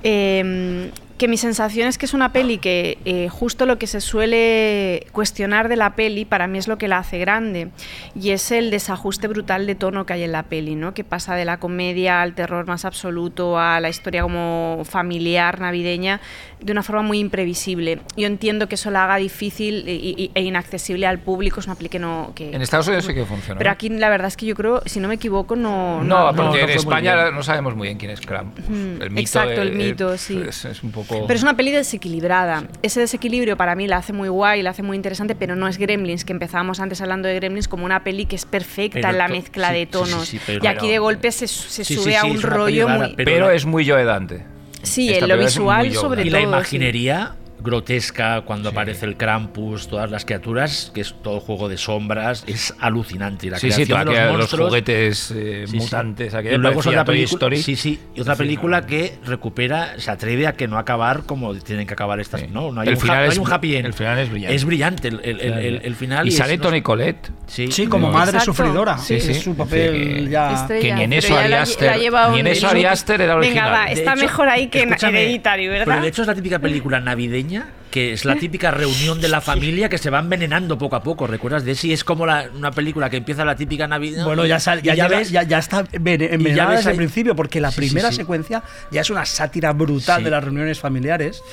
Eh, 0.03 0.91
que 1.17 1.27
mi 1.27 1.37
sensación 1.37 1.87
es 1.87 1.97
que 1.97 2.05
es 2.05 2.13
una 2.13 2.33
peli 2.33 2.57
que 2.57 2.97
eh, 3.05 3.29
justo 3.29 3.65
lo 3.65 3.77
que 3.77 3.87
se 3.87 4.01
suele 4.01 5.07
cuestionar 5.11 5.69
de 5.69 5.75
la 5.75 5.95
peli 5.95 6.25
para 6.25 6.47
mí 6.47 6.57
es 6.57 6.67
lo 6.67 6.77
que 6.77 6.87
la 6.87 6.99
hace 6.99 7.19
grande 7.19 7.69
y 8.15 8.31
es 8.31 8.51
el 8.51 8.71
desajuste 8.71 9.27
brutal 9.27 9.67
de 9.67 9.75
tono 9.75 10.05
que 10.05 10.13
hay 10.13 10.23
en 10.23 10.31
la 10.31 10.43
peli, 10.43 10.75
¿no? 10.75 10.93
que 10.93 11.03
pasa 11.03 11.35
de 11.35 11.45
la 11.45 11.59
comedia 11.59 12.21
al 12.21 12.33
terror 12.33 12.67
más 12.67 12.85
absoluto 12.85 13.59
a 13.59 13.79
la 13.79 13.89
historia 13.89 14.23
como 14.23 14.83
familiar 14.85 15.59
navideña 15.59 16.21
de 16.59 16.71
una 16.71 16.83
forma 16.83 17.01
muy 17.01 17.19
imprevisible. 17.19 17.99
Yo 18.15 18.27
entiendo 18.27 18.67
que 18.67 18.75
eso 18.75 18.91
la 18.91 19.05
haga 19.05 19.17
difícil 19.17 19.83
e, 19.87 20.41
inaccesible 20.41 21.07
al 21.07 21.19
público, 21.19 21.59
es 21.59 21.65
una 21.65 21.75
peli 21.75 21.89
que 21.89 21.99
no... 21.99 22.33
Que, 22.35 22.53
en 22.53 22.61
Estados 22.61 22.87
Unidos 22.87 23.05
sí 23.05 23.13
que 23.13 23.25
funciona. 23.25 23.57
Pero 23.57 23.71
aquí 23.71 23.89
la 23.89 24.09
verdad 24.09 24.27
es 24.27 24.37
que 24.37 24.45
yo 24.45 24.55
creo, 24.55 24.81
si 24.85 24.99
no 24.99 25.07
me 25.07 25.15
equivoco, 25.15 25.55
no... 25.55 26.03
No, 26.03 26.31
porque 26.35 26.61
en 26.61 26.69
España 26.69 27.31
no 27.31 27.43
sabemos 27.43 27.75
muy 27.75 27.87
bien 27.87 27.97
quién 27.97 28.11
es 28.11 28.21
Krampus. 28.21 28.65
el 28.67 29.09
mito 29.09 29.21
exacto, 29.21 29.61
el 29.61 29.73
mito, 29.73 30.17
sí. 30.17 30.41
Es, 30.47 30.83
un 30.83 30.91
poco 30.91 31.10
poco... 31.11 31.27
Pero 31.27 31.37
es 31.37 31.43
una 31.43 31.55
peli 31.55 31.71
desequilibrada. 31.71 32.63
Ese 32.81 32.99
desequilibrio 32.99 33.57
para 33.57 33.75
mí 33.75 33.87
la 33.87 33.97
hace 33.97 34.13
muy 34.13 34.29
guay, 34.29 34.61
la 34.61 34.71
hace 34.71 34.83
muy 34.83 34.95
interesante, 34.95 35.35
pero 35.35 35.55
no 35.55 35.67
es 35.67 35.77
Gremlins, 35.77 36.25
que 36.25 36.33
empezábamos 36.33 36.79
antes 36.79 37.01
hablando 37.01 37.27
de 37.27 37.35
Gremlins 37.35 37.67
como 37.67 37.85
una 37.85 38.03
peli 38.03 38.25
que 38.25 38.35
es 38.35 38.45
perfecta 38.45 38.99
Pero 38.99 39.09
en 39.09 39.17
la 39.17 39.27
mezcla 39.27 39.69
sí, 39.69 39.73
de 39.73 39.79
sí, 39.81 39.85
sí, 39.85 39.91
tonos. 39.91 40.27
sí, 40.27 40.39
pero- 40.45 40.63
y 40.63 40.67
aquí 40.67 40.89
de 40.89 40.99
golpe 40.99 41.31
se, 41.31 41.47
se 41.47 41.83
Sí, 41.83 41.95
sí, 41.95 42.01
sube 42.01 42.11
sí, 42.11 42.15
a 42.17 42.25
un 42.25 42.41
rollo 42.41 42.87
rara, 42.87 42.99
muy... 43.07 43.15
Pero, 43.15 43.49
es 43.51 43.65
muy 43.65 43.87
Joe 43.87 44.03
Dante. 44.03 44.43
Sí, 44.83 45.13
en 45.13 45.27
lo 45.27 45.37
visual 45.37 45.93
sobre 45.93 46.23
Y 46.25 46.29
Dante. 46.29 46.31
la 46.31 46.37
todo. 46.39 46.63
sí. 46.63 46.75
imaginería 46.75 47.35
grotesca 47.63 48.41
cuando 48.41 48.69
aparece 48.69 49.05
el 49.05 49.17
Krampus, 49.17 49.87
todas 49.87 50.11
las 50.11 50.25
criaturas, 50.25 50.91
que 50.93 51.01
es 51.01 51.15
todo 51.23 51.39
juego 51.39 51.69
de 51.69 51.77
sombras, 51.77 52.43
es 52.47 52.73
alucinante. 52.79 53.47
Y 53.47 53.49
la 53.49 53.57
Sí, 53.59 53.67
sí, 53.71 53.85
creación 53.85 53.87
toda 53.87 54.03
de 54.05 54.11
aquella- 54.11 54.23
los, 54.25 54.31
los, 54.31 54.39
monstruos, 54.39 54.69
juguetes 54.69 55.31
eh, 55.31 55.63
Sí, 55.67 55.71
sí. 55.71 55.77
mutantes. 55.77 56.33
Y 56.33 56.37
aquella 56.37 56.57
luego 56.57 56.79
es 56.81 56.87
otra 56.87 57.05
película, 57.05 57.55
sí, 57.57 57.75
sí, 57.75 57.99
y 58.15 58.21
otra 58.21 58.35
Sí, 58.35 58.39
película 58.39 58.81
no. 58.81 58.87
que 58.87 59.17
recupera, 59.25 59.99
se 59.99 60.11
atreve 60.11 60.47
a 60.47 60.53
que 60.53 60.67
no 60.67 60.77
acabar 60.77 61.23
como 61.23 61.53
tienen 61.55 61.87
que 61.87 61.93
acabar 61.93 62.19
estas. 62.19 62.41
Sí. 62.41 62.47
No, 62.51 62.71
no 62.71 62.81
hay, 62.81 62.87
El 62.89 62.95
un, 62.95 62.99
final 63.01 63.17
ha- 63.17 63.19
no 63.21 63.25
es- 63.27 63.37
hay 63.37 63.43
un 63.45 63.51
happy 63.53 63.75
end. 63.75 63.85
el 63.85 63.93
final 63.93 64.19
es 64.19 64.29
brillante. 64.29 64.55
Es 64.55 64.65
brillante 64.65 65.07
el, 65.07 65.19
el- 65.23 65.39
el- 65.41 65.53
el- 65.53 65.81
el 65.83 65.95
final. 65.95 66.27
Y 66.27 66.31
sale 66.31 66.57
Tony 66.57 66.81
Collette. 66.81 67.29
Sí, 67.47 67.71
Sí, 67.71 67.87
como 67.87 68.07
No. 68.07 68.13
madre 68.13 68.31
Exacto. 68.37 68.53
sufridora. 68.53 68.97
Sí, 68.97 69.15
es 69.15 69.25
sí. 69.25 69.33
su 69.35 69.55
papel 69.55 70.25
Sí. 70.25 70.29
ya. 70.31 70.53
Estrella, 70.53 70.81
Que 70.81 70.93
ni 70.95 71.03
en 71.03 71.13
eso 71.13 71.37
Ari 71.37 71.53
Aster- 71.53 72.31
ni 72.33 72.39
en 72.39 72.47
eso 72.47 72.67
Ari 72.67 72.85
Aster 72.85 73.21
era 73.21 73.35
Venga, 73.35 73.47
original. 73.47 73.73
va, 73.73 73.85
De 73.85 73.93
está 73.93 74.15
mejor 74.15 74.49
ahí 74.49 74.67
que 74.67 74.81
en 74.83 74.93
Hereditary, 74.93 75.67
¿verdad? 75.67 75.85
Pero 75.85 76.01
de 76.01 76.07
hecho 76.07 76.21
es 76.21 76.27
la 76.27 76.35
típica 76.35 76.59
película 76.59 76.99
navideña 76.99 77.50
que 77.91 78.13
es 78.13 78.23
la 78.23 78.35
típica 78.35 78.71
reunión 78.71 79.19
de 79.19 79.27
la 79.27 79.41
familia 79.41 79.89
que 79.89 79.97
se 79.97 80.09
va 80.09 80.19
envenenando 80.19 80.77
poco 80.77 80.95
a 80.95 81.03
poco. 81.03 81.27
¿Recuerdas 81.27 81.65
de 81.65 81.75
sí? 81.75 81.91
Es 81.91 82.03
como 82.05 82.25
la- 82.25 82.49
una 82.55 82.71
película 82.71 83.09
que 83.09 83.17
empieza 83.17 83.43
la 83.43 83.55
típica 83.55 83.85
Navidad. 83.87 84.23
Bueno, 84.25 84.45
ya, 84.45 84.59
sal- 84.61 84.81
ya, 84.81 84.95
ya 84.95 85.07
ves 85.09 85.29
ya, 85.29 85.43
ya 85.43 85.57
está 85.59 85.83
ven- 85.99 86.21
envenenada 86.21 86.77
desde 86.77 86.91
el 86.91 86.95
principio, 86.97 87.35
porque 87.35 87.59
la 87.59 87.69
Sí, 87.71 87.77
primera 87.77 88.09
sí. 88.11 88.15
secuencia 88.17 88.63
ya 88.91 89.01
es 89.01 89.09
una 89.09 89.25
sátira 89.25 89.73
brutal 89.73 90.23
de 90.23 90.29
las 90.29 90.41
reuniones 90.43 90.79
familiares. 90.79 91.43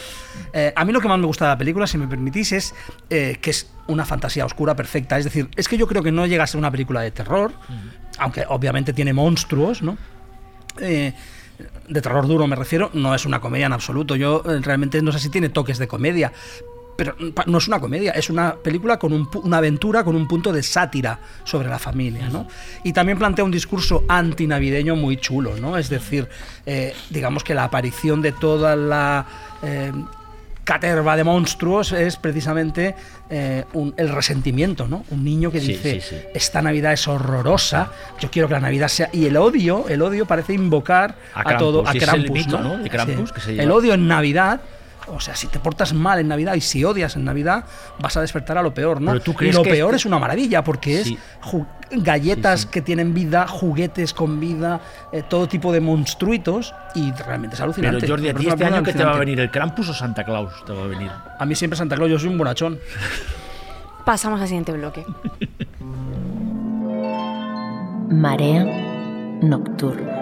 Eh, 0.52 0.72
a 0.76 0.84
mí 0.84 0.92
lo 0.92 1.00
que 1.00 1.08
más 1.08 1.18
me 1.18 1.26
gusta 1.26 1.46
de 1.46 1.50
la 1.50 1.58
película, 1.58 1.86
si 1.88 1.98
me 1.98 2.06
permitís, 2.06 2.52
es 2.52 2.74
eh, 3.10 3.38
que 3.40 3.50
es 3.50 3.68
una 3.88 4.04
fantasía 4.04 4.44
oscura 4.46 4.76
perfecta. 4.76 5.18
Es 5.18 5.24
decir, 5.24 5.48
es 5.56 5.66
que 5.66 5.76
yo 5.76 5.88
creo 5.88 6.02
que 6.04 6.12
no 6.12 6.26
llega 6.26 6.44
a 6.44 6.46
ser 6.46 6.58
una 6.58 6.70
película 6.70 7.00
de 7.00 7.10
terror, 7.10 7.52
aunque 8.18 8.44
obviamente 8.48 8.92
tiene 8.92 9.12
monstruos, 9.12 9.82
¿no? 9.82 9.98
Eh, 10.80 11.12
de 11.88 12.02
terror 12.02 12.26
duro 12.26 12.46
me 12.46 12.56
refiero, 12.56 12.90
no 12.94 13.14
es 13.14 13.26
una 13.26 13.40
comedia 13.40 13.66
en 13.66 13.72
absoluto. 13.72 14.16
Yo 14.16 14.42
eh, 14.46 14.60
realmente 14.60 15.02
no 15.02 15.12
sé 15.12 15.18
si 15.18 15.30
tiene 15.30 15.48
toques 15.48 15.78
de 15.78 15.88
comedia, 15.88 16.32
pero 16.96 17.14
no 17.46 17.58
es 17.58 17.68
una 17.68 17.78
comedia, 17.78 18.10
es 18.12 18.28
una 18.28 18.56
película 18.56 18.98
con 18.98 19.12
un 19.12 19.28
una 19.44 19.58
aventura 19.58 20.02
con 20.02 20.16
un 20.16 20.26
punto 20.26 20.52
de 20.52 20.64
sátira 20.64 21.20
sobre 21.44 21.68
la 21.68 21.78
familia, 21.78 22.28
¿no? 22.28 22.48
Y 22.82 22.92
también 22.92 23.18
plantea 23.18 23.44
un 23.44 23.52
discurso 23.52 24.04
antinavideño 24.08 24.96
muy 24.96 25.16
chulo, 25.16 25.56
¿no? 25.56 25.78
Es 25.78 25.88
decir, 25.88 26.28
eh, 26.66 26.94
digamos 27.10 27.44
que 27.44 27.54
la 27.54 27.64
aparición 27.64 28.20
de 28.20 28.32
toda 28.32 28.74
la 28.74 29.26
eh, 29.62 29.92
caterva 30.68 31.16
de 31.16 31.24
monstruos 31.24 31.92
es 31.92 32.16
precisamente 32.16 32.94
eh, 33.30 33.64
un- 33.72 33.94
el 33.96 34.10
resentimiento, 34.10 34.86
¿no? 34.86 35.02
Un 35.10 35.24
niño 35.24 35.50
que 35.50 35.60
Sí, 35.62 35.68
dice, 35.68 36.00
sí, 36.02 36.06
sí. 36.10 36.16
esta 36.34 36.60
Navidad 36.60 36.92
es 36.92 37.08
horrorosa, 37.08 37.90
yo 38.20 38.30
quiero 38.30 38.48
que 38.48 38.54
la 38.54 38.60
Navidad 38.60 38.88
sea... 38.88 39.08
Y 39.14 39.24
el 39.24 39.38
odio, 39.38 39.86
el 39.88 40.02
odio 40.02 40.26
parece 40.26 40.52
invocar 40.52 41.14
A 41.32 41.40
a, 41.40 41.44
Krampus, 41.44 41.58
todo, 41.66 41.88
a 41.88 41.92
el 41.92 41.98
Krampus, 42.00 42.30
mito, 42.30 42.58
¿no? 42.60 42.76
¿no? 42.76 42.82
de 42.82 42.90
Krampus 42.90 43.32
que 43.32 43.40
se 43.40 43.50
lleva. 43.52 43.62
El 43.62 43.70
odio 43.70 43.94
en 43.94 44.06
Navidad... 44.08 44.60
O 45.10 45.20
sea, 45.20 45.34
si 45.34 45.46
te 45.46 45.58
portas 45.58 45.92
mal 45.94 46.18
en 46.18 46.28
Navidad 46.28 46.54
y 46.54 46.60
si 46.60 46.84
odias 46.84 47.16
en 47.16 47.24
Navidad, 47.24 47.64
vas 48.00 48.16
a 48.16 48.20
despertar 48.20 48.58
a 48.58 48.62
lo 48.62 48.74
peor, 48.74 49.00
¿no? 49.00 49.12
Pero 49.12 49.22
tú 49.24 49.30
y 49.32 49.34
crees 49.34 49.54
lo 49.54 49.62
que 49.62 49.70
peor 49.70 49.88
este- 49.90 49.96
es 49.96 50.06
una 50.06 50.18
maravilla, 50.18 50.62
porque 50.62 51.02
Sí. 51.04 51.18
es 51.90 52.02
galletas 52.02 52.60
Sí, 52.60 52.66
sí. 52.66 52.72
que 52.72 52.82
tienen 52.82 53.14
vida, 53.14 53.46
juguetes 53.48 54.12
con 54.12 54.38
vida, 54.40 54.80
eh, 55.12 55.22
todo 55.28 55.48
tipo 55.48 55.72
de 55.72 55.80
monstruitos, 55.80 56.74
y 56.94 57.10
realmente 57.12 57.54
es 57.54 57.60
Pero 57.60 57.64
alucinante. 57.64 58.06
Jordi, 58.06 58.28
¿a 58.28 58.34
ti 58.34 58.46
este 58.48 58.64
año 58.64 58.82
qué 58.82 58.92
te 58.92 59.04
va 59.04 59.14
a 59.14 59.18
venir? 59.18 59.40
¿El 59.40 59.50
Krampus 59.50 59.88
o 59.88 59.94
Santa 59.94 60.24
Claus 60.24 60.52
te 60.66 60.72
va 60.72 60.84
a 60.84 60.86
venir? 60.86 61.10
A 61.38 61.44
mí 61.46 61.54
siempre 61.54 61.76
Santa 61.78 61.96
Claus, 61.96 62.10
yo 62.10 62.18
soy 62.18 62.28
un 62.28 62.38
bonachón. 62.38 62.78
Pasamos 64.04 64.40
al 64.40 64.46
siguiente 64.48 64.72
bloque. 64.72 65.04
Marea 68.10 68.64
nocturna. 69.42 70.17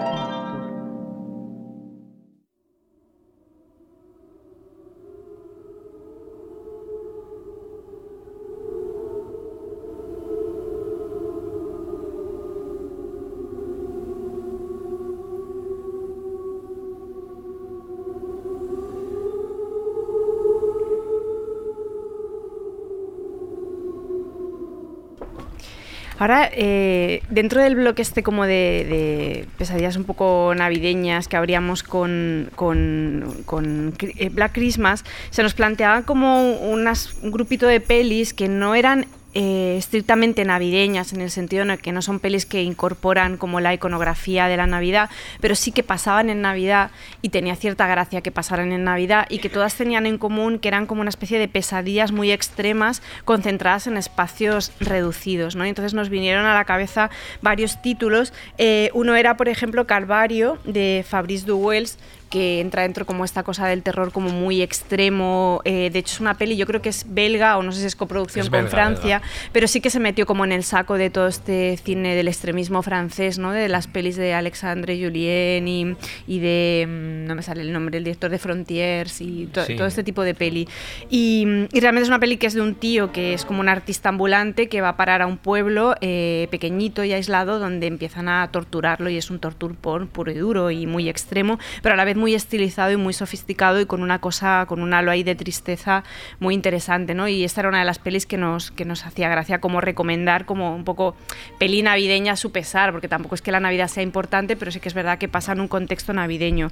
Ahora, 26.19 26.49
eh, 26.51 27.21
dentro 27.29 27.61
del 27.61 27.75
bloque 27.75 28.01
este 28.01 28.23
como 28.23 28.45
de, 28.45 28.51
de 28.51 29.45
pesadillas 29.57 29.97
un 29.97 30.03
poco 30.03 30.53
navideñas 30.55 31.27
que 31.27 31.37
habríamos 31.37 31.83
con, 31.83 32.49
con- 32.55 33.43
con 33.45 33.93
eh, 33.99 34.29
Black 34.29 34.53
Christmas, 34.53 35.03
se 35.29 35.43
nos 35.43 35.53
planteaba 35.53 36.01
como 36.03 36.53
unas, 36.53 37.13
un 37.21 37.29
grupito 37.31 37.67
de 37.67 37.79
pelis 37.81 38.33
que 38.33 38.47
no 38.47 38.73
eran 38.73 39.05
eh, 39.39 39.77
estrictamente 39.77 40.43
navideñas 40.45 41.13
en 41.13 41.21
el 41.21 41.29
sentido 41.29 41.61
en 41.61 41.69
el 41.69 41.77
que 41.77 41.91
no 41.91 42.01
son 42.01 42.19
pelis 42.19 42.47
que 42.47 42.63
incorporan 42.63 43.37
como 43.37 43.59
la 43.59 43.71
iconografía 43.71 44.47
de 44.47 44.57
la 44.57 44.65
Navidad, 44.65 45.11
pero 45.41 45.53
sí 45.53 45.71
que 45.71 45.83
pasaban 45.83 46.31
en 46.31 46.41
Navidad 46.41 46.89
y 47.21 47.29
tenía 47.29 47.55
cierta 47.55 47.85
gracia 47.85 48.21
que 48.21 48.31
pasaran 48.31 48.71
en 48.71 48.83
Navidad 48.83 49.27
y 49.29 49.37
que 49.37 49.49
todas 49.49 49.75
tenían 49.75 50.07
en 50.07 50.17
común 50.17 50.57
que 50.57 50.69
eran 50.69 50.87
como 50.87 51.01
una 51.01 51.11
especie 51.11 51.37
de 51.37 51.47
pesadillas 51.47 52.11
muy 52.11 52.31
extremas 52.31 53.03
concentradas 53.25 53.85
en 53.85 53.97
espacios 53.97 54.71
reducidos, 54.79 55.55
¿no? 55.55 55.67
Y 55.67 55.69
entonces 55.69 55.93
nos 55.93 56.09
vinieron 56.09 56.47
a 56.47 56.55
la 56.55 56.65
cabeza 56.65 57.11
varios 57.43 57.79
títulos. 57.79 58.33
Eh, 58.57 58.89
uno 58.95 59.15
era, 59.15 59.37
por 59.37 59.49
ejemplo, 59.49 59.85
Calvario 59.85 60.57
de 60.65 61.05
Fabrice 61.07 61.45
Duwels 61.45 61.99
que 62.29 62.59
entra 62.59 62.81
dentro 62.83 63.05
como 63.05 63.23
esta 63.25 63.43
cosa 63.43 63.67
del 63.67 63.83
terror 63.83 64.11
como 64.11 64.29
muy 64.29 64.61
extremo. 64.61 65.61
eh, 65.65 65.89
de 65.91 65.99
hecho, 65.99 66.13
es 66.15 66.19
una 66.19 66.33
peli, 66.35 66.57
yo 66.57 66.65
creo 66.65 66.81
que 66.81 66.89
es 66.89 67.05
belga 67.07 67.57
o 67.57 67.63
no 67.63 67.71
sé 67.71 67.81
si 67.81 67.85
es 67.87 67.95
coproducción 67.95 68.43
Es 68.45 68.49
con 68.49 68.59
belga, 68.59 68.69
Francia, 68.71 69.19
belga. 69.19 69.49
pero 69.51 69.67
sí 69.67 69.81
que 69.81 69.89
se 69.89 69.99
metió 69.99 70.25
como 70.25 70.43
en 70.45 70.51
el 70.51 70.63
saco 70.63 70.97
de 70.97 71.09
todo 71.09 71.27
este 71.27 71.77
cine 71.83 72.15
del 72.15 72.27
extremismo 72.27 72.81
francés, 72.83 73.37
¿no? 73.39 73.51
De 73.51 73.69
las 73.69 73.87
pelis 73.87 74.15
de 74.17 74.33
Alexandre 74.33 74.99
Julien 75.01 75.67
y, 75.67 75.95
y 76.27 76.39
de, 76.39 76.85
mm, 76.87 77.27
no 77.27 77.35
me 77.35 77.41
sale 77.43 77.61
el 77.61 77.71
nombre, 77.71 77.97
el 77.97 78.03
director 78.03 78.29
de 78.29 78.39
Frontiers 78.39 79.21
y 79.21 79.47
to- 79.47 79.63
Sí. 79.65 79.75
todo 79.75 79.87
este 79.87 80.03
tipo 80.03 80.23
de 80.23 80.33
peli. 80.35 80.67
Y, 81.09 81.45
mm, 81.45 81.65
y 81.73 81.79
realmente 81.79 82.03
es 82.03 82.09
una 82.09 82.19
peli 82.19 82.37
que 82.37 82.47
es 82.47 82.53
de 82.53 82.61
un 82.61 82.75
tío 82.75 83.11
que 83.11 83.33
es 83.33 83.45
como 83.45 83.59
un 83.61 83.69
artista 83.69 84.09
ambulante 84.09 84.67
que 84.69 84.81
va 84.81 84.89
a 84.89 84.97
parar 84.97 85.21
a 85.21 85.27
un 85.27 85.37
pueblo 85.37 85.95
eh, 86.01 86.47
pequeñito 86.51 87.03
y 87.03 87.13
aislado 87.13 87.59
donde 87.59 87.87
empiezan 87.87 88.27
a 88.29 88.49
torturarlo 88.51 89.09
y 89.09 89.17
es 89.17 89.29
un 89.31 89.39
tortur 89.39 89.75
porn 89.75 90.07
puro 90.07 90.31
y 90.31 90.35
duro 90.35 90.71
y 90.71 90.85
muy 90.87 91.07
extremo, 91.09 91.57
pero 91.81 91.93
a 91.93 91.95
la 91.95 92.03
vez 92.05 92.16
muy 92.17 92.35
estilizado 92.35 92.91
y 92.91 92.97
muy 92.97 93.13
sofisticado 93.13 93.79
y 93.79 93.85
con 93.85 94.01
una 94.01 94.19
cosa, 94.19 94.65
con 94.67 94.81
un 94.81 94.93
halo 94.93 95.11
ahí 95.11 95.23
de 95.23 95.35
tristeza 95.35 96.03
muy 96.39 96.53
interesante, 96.53 97.13
¿no? 97.13 97.27
Y 97.27 97.43
esta 97.43 97.61
era 97.61 97.69
una 97.69 97.79
de 97.79 97.85
las 97.85 97.99
pelis 97.99 98.25
que 98.25 98.37
nos, 98.37 98.71
que 98.71 98.85
nos 98.85 99.05
hacía 99.05 99.29
gracia 99.29 99.61
como 99.61 99.79
recomendar 99.79 100.45
como 100.45 100.75
un 100.75 100.83
poco 100.83 101.15
peli 101.59 101.81
navideña 101.81 102.33
a 102.33 102.35
su 102.35 102.51
pesar, 102.51 102.91
porque 102.91 103.07
tampoco 103.07 103.35
es 103.35 103.41
que 103.41 103.51
la 103.51 103.59
Navidad 103.59 103.87
sea 103.87 104.03
importante, 104.03 104.55
pero 104.55 104.71
sí 104.71 104.79
que 104.79 104.89
es 104.89 104.93
verdad 104.93 105.17
que 105.17 105.27
pasa 105.27 105.53
en 105.53 105.61
un 105.61 105.67
contexto 105.67 106.13
navideño. 106.13 106.69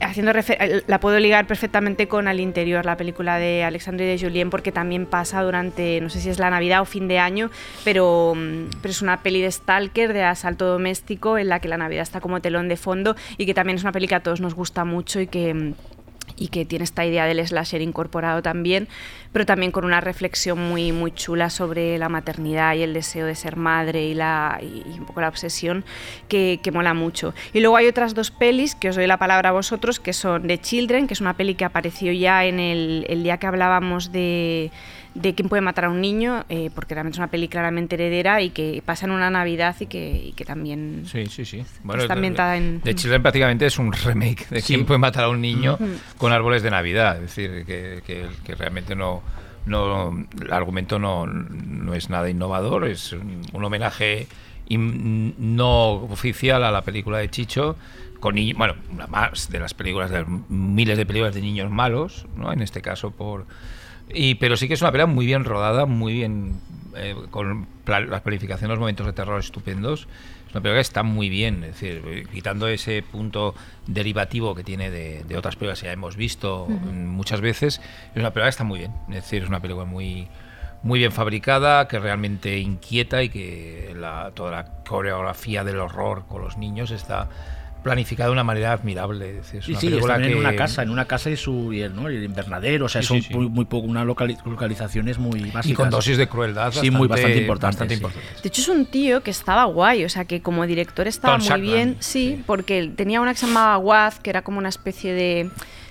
Haciendo 0.00 0.32
la 0.86 1.00
puedo 1.00 1.18
ligar 1.18 1.46
perfectamente 1.46 2.08
con 2.08 2.28
Al 2.28 2.40
Interior, 2.40 2.84
la 2.84 2.96
película 2.96 3.38
de 3.38 3.64
Alexandre 3.64 4.06
de 4.06 4.18
Julien, 4.18 4.50
porque 4.50 4.72
también 4.72 5.06
pasa 5.06 5.42
durante, 5.42 6.00
no 6.00 6.10
sé 6.10 6.20
si 6.20 6.30
es 6.30 6.38
la 6.38 6.50
Navidad 6.50 6.80
o 6.82 6.84
fin 6.84 7.08
de 7.08 7.18
año, 7.18 7.50
pero, 7.84 8.34
mm, 8.34 8.80
pero 8.82 8.90
es 8.90 9.02
una 9.02 9.22
peli 9.22 9.42
de 9.42 9.50
Stalker, 9.50 10.12
de 10.12 10.24
asalto 10.24 10.66
doméstico, 10.66 11.38
en 11.38 11.48
la 11.48 11.60
que 11.60 11.68
la 11.68 11.76
Navidad 11.76 12.02
está 12.02 12.20
como 12.20 12.40
telón 12.40 12.68
de 12.68 12.76
fondo 12.76 13.16
y 13.36 13.46
que 13.46 13.54
también 13.54 13.76
es 13.76 13.82
una 13.82 13.92
peli 13.92 14.08
que 14.08 14.14
a 14.14 14.20
todos 14.20 14.40
nos 14.40 14.54
gusta 14.54 14.84
mucho 14.86 15.20
y 15.20 15.26
que... 15.26 15.74
y 16.38 16.48
que 16.48 16.64
tiene 16.64 16.84
esta 16.84 17.04
idea 17.04 17.24
del 17.24 17.46
slasher 17.46 17.80
incorporado 17.80 18.42
también, 18.42 18.88
pero 19.32 19.46
también 19.46 19.70
con 19.72 19.84
una 19.84 20.00
reflexión 20.00 20.58
muy, 20.58 20.92
muy 20.92 21.12
chula 21.12 21.48
sobre 21.50 21.96
la 21.98 22.08
maternidad 22.08 22.74
y 22.74 22.82
el 22.82 22.92
deseo 22.92 23.26
de 23.26 23.34
ser 23.34 23.56
madre 23.56 24.04
y, 24.04 24.14
la, 24.14 24.58
y 24.60 24.98
un 24.98 25.06
poco 25.06 25.20
la 25.20 25.28
obsesión 25.28 25.84
que, 26.28 26.58
que 26.62 26.72
mola 26.72 26.94
mucho. 26.94 27.32
Y 27.54 27.60
luego 27.60 27.76
hay 27.76 27.86
otras 27.86 28.12
dos 28.14 28.30
pelis 28.30 28.74
que 28.74 28.88
os 28.90 28.96
doy 28.96 29.06
la 29.06 29.18
palabra 29.18 29.50
a 29.50 29.52
vosotros, 29.52 29.98
que 30.00 30.12
son 30.12 30.46
The 30.46 30.58
Children, 30.58 31.06
que 31.06 31.14
es 31.14 31.20
una 31.20 31.34
peli 31.34 31.54
que 31.54 31.64
apareció 31.64 32.12
ya 32.12 32.44
en 32.44 32.60
el, 32.60 33.06
el 33.08 33.22
día 33.22 33.38
que 33.38 33.46
hablábamos 33.46 34.10
de 34.12 34.70
de 35.20 35.34
quién 35.34 35.48
puede 35.48 35.60
matar 35.62 35.86
a 35.86 35.90
un 35.90 36.00
niño, 36.00 36.44
eh, 36.48 36.70
porque 36.74 36.94
realmente 36.94 37.16
es 37.16 37.18
una 37.18 37.28
peli 37.30 37.48
claramente 37.48 37.94
heredera 37.96 38.40
y 38.42 38.50
que 38.50 38.82
pasa 38.84 39.06
en 39.06 39.12
una 39.12 39.30
Navidad 39.30 39.74
y 39.80 39.86
que, 39.86 40.22
y 40.26 40.32
que 40.32 40.44
también 40.44 41.04
Sí, 41.06 41.26
sí, 41.26 41.44
sí. 41.44 41.64
está 41.98 42.12
ambientada 42.12 42.56
en... 42.56 42.80
De 42.82 42.94
Children 42.94 43.22
prácticamente 43.22 43.66
es 43.66 43.78
un 43.78 43.92
remake 43.92 44.46
de 44.50 44.60
Sí. 44.60 44.74
quién 44.74 44.86
puede 44.86 44.98
matar 44.98 45.24
a 45.24 45.28
un 45.28 45.40
niño 45.40 45.78
con 46.18 46.32
árboles 46.32 46.62
de 46.62 46.70
Navidad. 46.70 47.16
Es 47.16 47.22
decir, 47.22 47.64
que, 47.66 48.02
que- 48.06 48.26
que 48.44 48.54
realmente 48.54 48.94
no, 48.94 49.22
no. 49.66 50.26
El 50.40 50.52
argumento 50.52 50.98
no, 50.98 51.26
no 51.26 51.94
es 51.94 52.10
nada 52.10 52.28
innovador, 52.30 52.86
es 52.86 53.12
un, 53.12 53.42
un 53.52 53.64
homenaje 53.64 54.26
no 54.68 55.92
oficial 55.92 56.64
a 56.64 56.70
la 56.70 56.82
película 56.82 57.18
de 57.18 57.30
Chicho 57.30 57.76
con 58.20 58.34
niños, 58.34 58.56
bueno, 58.58 58.74
una 58.92 59.06
más 59.06 59.50
de 59.50 59.60
las 59.60 59.74
películas 59.74 60.10
de 60.10 60.24
miles 60.48 60.96
de 60.96 61.06
películas 61.06 61.34
de 61.34 61.42
niños 61.42 61.70
malos, 61.70 62.26
¿no? 62.36 62.52
En 62.52 62.62
este 62.62 62.80
caso 62.80 63.10
por 63.10 63.46
y 64.08 64.36
pero 64.36 64.56
sí 64.56 64.68
que 64.68 64.74
es 64.74 64.82
una 64.82 64.92
película 64.92 65.12
muy 65.12 65.26
bien 65.26 65.44
rodada, 65.44 65.86
muy 65.86 66.12
bien 66.12 66.60
eh, 66.96 67.14
con 67.30 67.66
las 67.86 68.20
planificaciones, 68.22 68.70
los 68.70 68.78
momentos 68.78 69.06
de 69.06 69.12
terror 69.12 69.38
estupendos. 69.40 70.08
Es 70.46 70.52
una 70.52 70.62
película 70.62 70.74
que 70.74 70.80
está 70.80 71.02
muy 71.02 71.28
bien, 71.28 71.64
es 71.64 71.80
decir, 71.80 72.28
quitando 72.32 72.68
ese 72.68 73.02
punto 73.02 73.54
derivativo 73.86 74.54
que 74.54 74.64
tiene 74.64 74.90
de, 74.90 75.36
otras 75.36 75.56
películas 75.56 75.80
que 75.80 75.86
ya 75.86 75.92
hemos 75.92 76.16
visto 76.16 76.66
muchas 76.68 77.40
veces, 77.40 77.80
es 78.14 78.16
una 78.16 78.30
película 78.30 78.44
que 78.44 78.50
está 78.50 78.64
muy 78.64 78.78
bien. 78.78 78.92
Es 79.08 79.24
decir, 79.24 79.42
es 79.42 79.48
una 79.48 79.60
película 79.60 79.84
muy 79.84 80.28
muy 80.82 81.00
bien 81.00 81.10
fabricada, 81.10 81.88
que 81.88 81.98
realmente 81.98 82.58
inquieta 82.58 83.22
y 83.22 83.28
que 83.28 83.92
la, 83.96 84.30
toda 84.34 84.52
la 84.52 84.64
coreografía 84.84 85.64
del 85.64 85.80
horror 85.80 86.26
con 86.28 86.42
los 86.42 86.56
niños 86.58 86.92
está 86.92 87.28
planificada 87.86 88.26
de 88.28 88.32
una 88.32 88.42
manera 88.42 88.72
admirable. 88.72 89.38
Es 89.38 89.64
sí, 89.64 89.74
sí, 89.76 89.86
en 89.86 90.36
una 90.36 90.56
casa, 90.56 90.82
en 90.82 90.90
una 90.90 91.04
casa 91.04 91.30
y 91.30 91.36
su 91.36 91.72
y 91.72 91.82
el, 91.82 91.92
invernadero, 92.24 92.86
o 92.86 92.88
sea, 92.88 93.00
son 93.00 93.22
Muy, 93.30 93.48
muy 93.48 93.64
poco, 93.64 93.86
una 93.86 94.04
localizaciones 94.04 95.18
muy 95.18 95.40
básicas. 95.40 95.66
Y 95.66 95.74
con 95.74 95.90
dosis 95.90 96.18
de 96.18 96.26
crueldad 96.26 96.72
sí, 96.72 96.90
muy 96.90 97.06
bastante 97.06 97.38
importantes. 97.38 98.00
De 98.00 98.48
hecho 98.48 98.60
es 98.60 98.68
un 98.68 98.86
tío 98.86 99.22
que 99.22 99.30
estaba 99.30 99.64
guay, 99.64 100.04
o 100.04 100.08
sea, 100.08 100.24
que 100.24 100.42
como 100.42 100.66
director 100.66 101.06
estaba 101.06 101.38
muy 101.38 101.60
bien, 101.60 101.96
sí, 102.00 102.42
porque 102.44 102.90
tenía 102.96 103.20
una 103.20 103.32
que 103.34 103.38
se 103.38 103.46
llamaba 103.46 103.78
Waz, 103.78 104.18
que 104.18 104.30
era 104.30 104.42
como 104.42 104.58
una 104.58 104.68
especie 104.68 105.12
de 105.12 105.48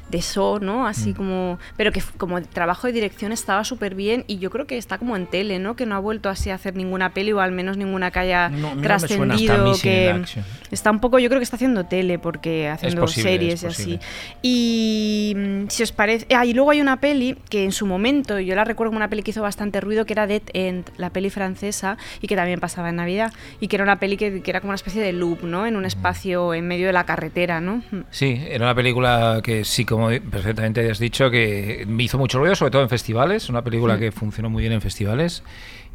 de 0.09 0.19
eso, 0.19 0.59
¿no? 0.59 0.87
Así 0.87 1.11
mm. 1.11 1.13
como... 1.13 1.59
Pero 1.77 1.91
que 1.91 2.01
como 2.17 2.41
trabajo 2.41 2.87
de 2.87 2.93
dirección 2.93 3.31
estaba 3.31 3.63
súper 3.63 3.95
bien 3.95 4.23
y 4.27 4.37
yo 4.37 4.49
creo 4.49 4.67
que 4.67 4.77
está 4.77 4.97
como 4.97 5.15
en 5.15 5.27
tele, 5.27 5.59
¿no? 5.59 5.75
Que 5.75 5.85
no 5.85 5.95
ha 5.95 5.99
vuelto 5.99 6.29
así 6.29 6.49
a 6.49 6.55
hacer 6.55 6.75
ninguna 6.75 7.13
peli 7.13 7.31
o 7.31 7.39
al 7.39 7.51
menos 7.51 7.77
ninguna 7.77 8.11
que 8.11 8.19
haya 8.19 8.51
trascendido. 8.81 9.73
que 9.81 10.23
está 10.71 10.91
un 10.91 10.99
poco... 10.99 11.19
Yo 11.19 11.29
creo 11.29 11.39
que 11.39 11.43
está 11.43 11.55
haciendo 11.55 11.85
tele 11.85 12.19
porque 12.19 12.69
haciendo 12.69 13.07
series 13.07 13.63
y 13.63 13.65
así. 13.65 13.99
Y 14.41 15.33
mm, 15.35 15.67
si 15.69 15.83
os 15.83 15.91
parece... 15.91 16.27
Ah, 16.35 16.45
y 16.45 16.53
luego 16.53 16.71
hay 16.71 16.81
una 16.81 16.99
peli 16.99 17.37
que 17.49 17.63
en 17.63 17.71
su 17.71 17.85
momento, 17.85 18.39
yo 18.39 18.55
la 18.55 18.63
recuerdo 18.63 18.91
como 18.91 18.97
una 18.97 19.09
peli 19.09 19.23
que 19.23 19.31
hizo 19.31 19.41
bastante 19.41 19.81
ruido, 19.81 20.05
que 20.05 20.13
era 20.13 20.27
Dead 20.27 20.43
End, 20.53 20.89
la 20.97 21.09
peli 21.09 21.29
francesa, 21.29 21.97
y 22.21 22.27
que 22.27 22.35
también 22.35 22.59
pasaba 22.59 22.89
en 22.89 22.97
Navidad. 22.97 23.33
Y 23.59 23.67
que 23.67 23.75
era 23.77 23.83
una 23.83 23.99
peli 23.99 24.17
que, 24.17 24.41
que 24.41 24.51
era 24.51 24.61
como 24.61 24.69
una 24.69 24.75
especie 24.75 25.01
de 25.01 25.13
loop, 25.13 25.43
¿no? 25.43 25.65
En 25.65 25.75
un 25.75 25.85
espacio 25.85 26.53
en 26.53 26.67
medio 26.67 26.87
de 26.87 26.93
la 26.93 27.05
carretera, 27.05 27.61
¿no? 27.61 27.81
Sí, 28.11 28.41
era 28.47 28.65
una 28.65 28.75
película 28.75 29.41
que 29.43 29.65
sí 29.65 29.85
como 29.95 30.09
perfectamente 30.31 30.89
has 30.89 30.99
dicho, 30.99 31.29
que 31.29 31.85
me 31.87 32.03
hizo 32.03 32.17
mucho 32.17 32.39
ruido, 32.39 32.55
sobre 32.55 32.71
todo 32.71 32.81
en 32.81 32.89
festivales, 32.89 33.49
una 33.49 33.63
película 33.63 33.97
que 33.97 34.11
funcionó 34.11 34.49
muy 34.49 34.61
bien 34.61 34.73
en 34.73 34.81
festivales 34.81 35.43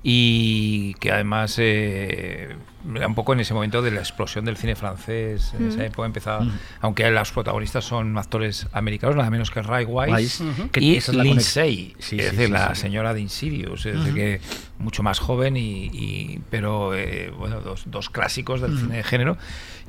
y 0.02 0.94
que 0.94 1.12
además 1.12 1.56
eh, 1.58 2.56
era 2.94 3.06
un 3.06 3.14
poco 3.14 3.34
en 3.34 3.40
ese 3.40 3.52
momento 3.52 3.82
de 3.82 3.90
la 3.90 4.00
explosión 4.00 4.46
del 4.46 4.56
cine 4.56 4.74
francés. 4.74 5.52
En 5.58 5.68
esa 5.68 5.84
época 5.84 6.06
empezaba, 6.06 6.46
aunque 6.80 7.10
los 7.10 7.32
protagonistas 7.32 7.84
son 7.84 8.16
actores 8.16 8.66
americanos, 8.72 9.16
nada 9.16 9.28
menos 9.28 9.50
que 9.50 9.60
Ray 9.60 9.84
Wise 9.84 10.42
y 10.76 11.00
Lindsay, 11.12 11.94
es 11.98 12.08
decir, 12.08 12.48
la 12.48 12.74
señora 12.74 13.12
de 13.12 13.20
Insidious, 13.20 13.84
es 13.84 13.98
decir, 13.98 14.14
que 14.14 14.40
mucho 14.78 15.02
más 15.02 15.18
joven, 15.18 15.56
y, 15.58 16.40
pero 16.48 16.94
eh, 16.94 17.30
bueno, 17.36 17.60
dos, 17.60 17.82
dos, 17.86 18.08
clásicos 18.08 18.62
del 18.62 18.78
cine 18.78 18.96
de 18.98 19.04
género. 19.04 19.36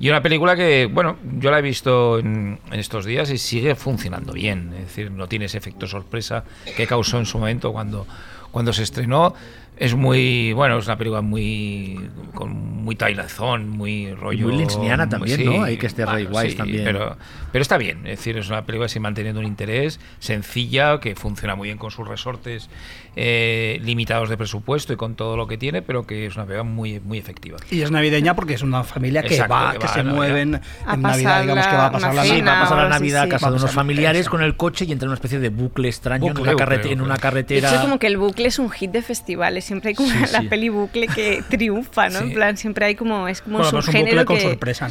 Y 0.02 0.10
una 0.10 0.24
película 0.24 0.56
que, 0.56 0.90
bueno, 0.92 1.18
yo 1.38 1.52
la 1.52 1.60
he 1.60 1.62
visto 1.62 2.18
en, 2.18 2.60
estos 2.72 3.06
días 3.06 3.30
y 3.30 3.38
sigue 3.38 3.76
funcionando 3.76 4.34
bien, 4.34 4.74
es 4.74 4.88
decir, 4.88 5.12
no 5.12 5.28
tiene 5.28 5.46
ese 5.46 5.60
efecto 5.60 5.86
sorpresa 5.86 6.44
que 6.76 6.88
causó 6.88 7.20
en 7.20 7.28
su 7.28 7.38
momento 7.38 7.72
cuando, 7.72 8.08
cuando 8.50 8.74
se 8.74 8.82
estrenó 8.82 9.36
es 9.78 9.96
muy 9.96 10.54
bueno 10.54 10.78
es 10.78 10.86
una 10.86 10.98
película 10.98 11.22
muy 11.22 12.00
con 12.34 12.52
muy 12.84 12.96
tailazón 12.96 13.70
muy 13.70 14.14
rollo 14.14 14.48
muy 14.48 14.58
linsniana 14.58 15.10
también 15.10 15.44
no 15.44 15.64
hay 15.64 15.78
que 15.78 15.88
esté 15.88 16.06
Ray 16.06 16.26
Wise 16.26 16.56
también. 16.56 16.84
pero 16.84 17.18
pero 17.52 17.62
está 17.62 17.78
bien 17.78 18.00
es 18.06 18.20
decir 18.20 18.38
es 18.38 18.50
una 18.50 18.66
película 18.66 18.88
sigue 18.88 19.02
manteniendo 19.02 19.40
un 19.40 19.48
interés 19.48 20.00
sencilla 20.20 21.00
que 21.00 21.16
funciona 21.16 21.56
muy 21.56 21.70
bien 21.70 21.78
con 21.78 21.90
sus 21.90 22.08
resortes 22.08 22.70
eh, 23.16 23.80
limitados 23.84 24.30
de 24.30 24.38
presupuesto 24.38 24.94
y 24.94 24.96
con 24.96 25.16
todo 25.16 25.36
lo 25.36 25.48
que 25.48 25.58
tiene 25.58 25.82
pero 25.82 26.06
que 26.06 26.28
es 26.28 26.36
una 26.36 26.46
película 26.46 26.64
muy 26.64 27.00
muy 27.00 27.18
efectiva. 27.18 27.58
Y 27.70 27.82
es 27.82 27.92
navideña 27.92 28.36
porque 28.36 28.54
es 28.54 28.62
una 28.62 28.84
familia 28.84 29.24
que 29.24 29.42
va 29.42 29.76
que, 29.78 29.88
se 29.88 30.04
mueven 30.04 30.62
en 30.90 31.02
Navidad 31.02 31.42
digamos 31.42 31.68
que 31.68 31.76
va 31.76 31.88
a 31.88 31.92
pasar 31.92 32.14
la, 32.14 32.24
va 32.24 32.58
a 32.58 32.62
pasar 32.62 32.78
la 32.78 32.90
Navidad 32.90 33.24
a 33.24 33.30
casa 33.30 33.50
de 33.50 33.58
unos 33.58 33.72
familiares 33.72 34.30
con 34.30 34.42
el 34.42 34.56
coche 34.56 34.86
y 34.86 34.92
entra 34.92 35.06
en 35.06 35.10
una 35.10 35.16
especie 35.16 35.40
de 35.40 35.50
bucle 35.50 35.90
extraño 35.90 36.32
en, 36.32 36.38
una 36.38 36.56
carretera, 36.56 36.94
en 36.94 37.02
una 37.02 37.18
carretera. 37.18 37.74
Es 37.74 37.80
como 37.80 38.00
que 38.00 38.08
el 38.08 38.18
bucle 38.18 38.48
es 38.48 38.60
un 38.60 38.70
hit 38.70 38.92
de 38.92 39.02
festivales 39.02 39.61
siempre 39.62 39.90
hay 39.90 39.96
como 39.96 40.10
la 40.32 40.42
peli 40.44 40.70
bucle 40.70 41.08
que 41.08 41.44
triunfa, 41.50 42.10
¿no? 42.10 42.20
En 42.20 42.34
plan, 42.34 42.58
siempre 42.58 42.86
hay 42.86 42.96
como, 42.96 43.28
es 43.28 43.42
como 43.42 43.60
un 43.60 43.84
género 43.84 44.26
que, 44.26 44.40
sorpresa 44.40 44.88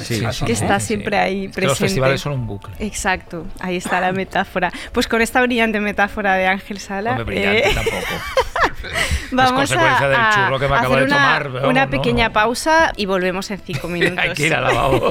que 0.46 0.52
está 0.52 0.80
siempre 0.80 1.18
ahí 1.18 1.48
presente. 1.48 1.66
Los 1.66 1.78
festivales 1.78 2.20
son 2.20 2.32
un 2.32 2.46
bucle. 2.46 2.74
Exacto, 2.78 3.46
ahí 3.60 3.76
está 3.76 4.00
la 4.00 4.12
metáfora. 4.12 4.72
Pues 4.92 5.06
con 5.08 5.22
esta 5.22 5.42
brillante 5.42 5.80
metáfora 5.80 6.34
de 6.34 6.46
Ángel 6.46 6.78
Sala... 6.78 7.16
No 7.16 7.24
brillante 7.24 7.68
eh, 7.68 7.74
tampoco. 7.74 7.96
Vamos 9.32 9.70
es 9.70 9.76
consecuencia 9.76 10.06
a, 10.06 10.08
del 10.08 10.44
churro 10.44 10.58
que 10.58 10.68
me 10.68 10.76
acabo 10.76 10.96
de 10.96 11.06
tomar. 11.06 11.48
Una, 11.48 11.68
una 11.68 11.90
pequeña 11.90 12.32
pausa 12.32 12.92
y 12.96 13.06
volvemos 13.06 13.50
en 13.50 13.60
cinco 13.60 13.88
minutos. 13.88 14.18
hay 14.18 14.32
que 14.32 14.46
ir 14.46 14.54
al 14.54 14.64
lavabo. 14.64 15.10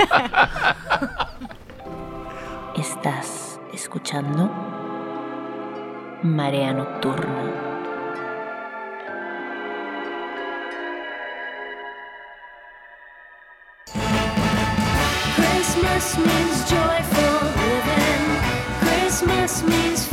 Estás 2.75 3.59
escuchando 3.73 4.49
Marea 6.23 6.73
Nocturna. 6.73 7.58
Christmas 15.99 16.25
means 16.25 16.69
joyful 16.69 17.45
living. 17.59 18.23
Christmas 18.79 19.63
means 19.63 20.07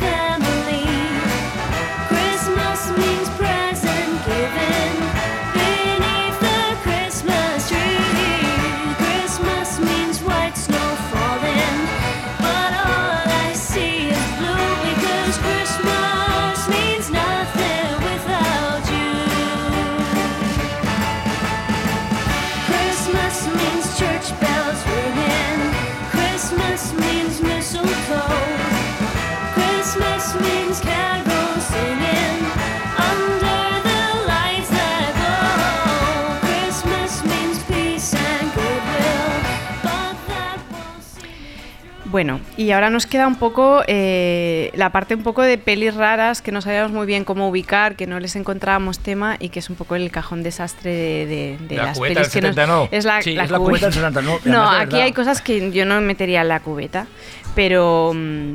Bueno, 42.17 42.41
y 42.57 42.71
ahora 42.71 42.89
nos 42.89 43.05
queda 43.05 43.27
un 43.27 43.35
poco 43.35 43.83
eh, 43.87 44.71
la 44.75 44.91
parte 44.91 45.15
un 45.15 45.23
poco 45.23 45.43
de 45.43 45.59
pelis 45.59 45.95
raras 45.95 46.41
que 46.41 46.51
no 46.51 46.63
sabíamos 46.63 46.91
muy 46.91 47.07
bien 47.07 47.25
cómo 47.25 47.47
ubicar, 47.47 47.95
que 47.95 48.07
no 48.07 48.19
les 48.21 48.37
encontrábamos 48.37 49.01
tema 49.01 49.37
y 49.39 49.51
que 49.51 49.59
es 49.59 49.69
un 49.69 49.77
poco 49.77 49.97
el 49.97 50.11
cajón 50.11 50.43
desastre 50.43 51.27
de, 51.27 51.59
las 51.69 52.01
pelis 52.01 52.31
que 52.31 52.41
no. 52.41 52.89
Es 52.91 53.05
la, 53.05 53.21
sí, 53.21 53.37
es 53.39 53.51
la 53.51 53.59
cubeta, 53.59 53.91
del 53.91 53.93
70, 53.93 54.23
no. 54.23 54.39
No, 54.47 54.67
aquí 54.67 54.97
hay 54.97 55.13
cosas 55.13 55.43
que 55.43 55.71
yo 55.73 55.85
no 55.85 56.01
metería 56.01 56.41
en 56.41 56.49
la 56.49 56.61
cubeta, 56.61 57.07
pero 57.55 58.13
mm, 58.15 58.55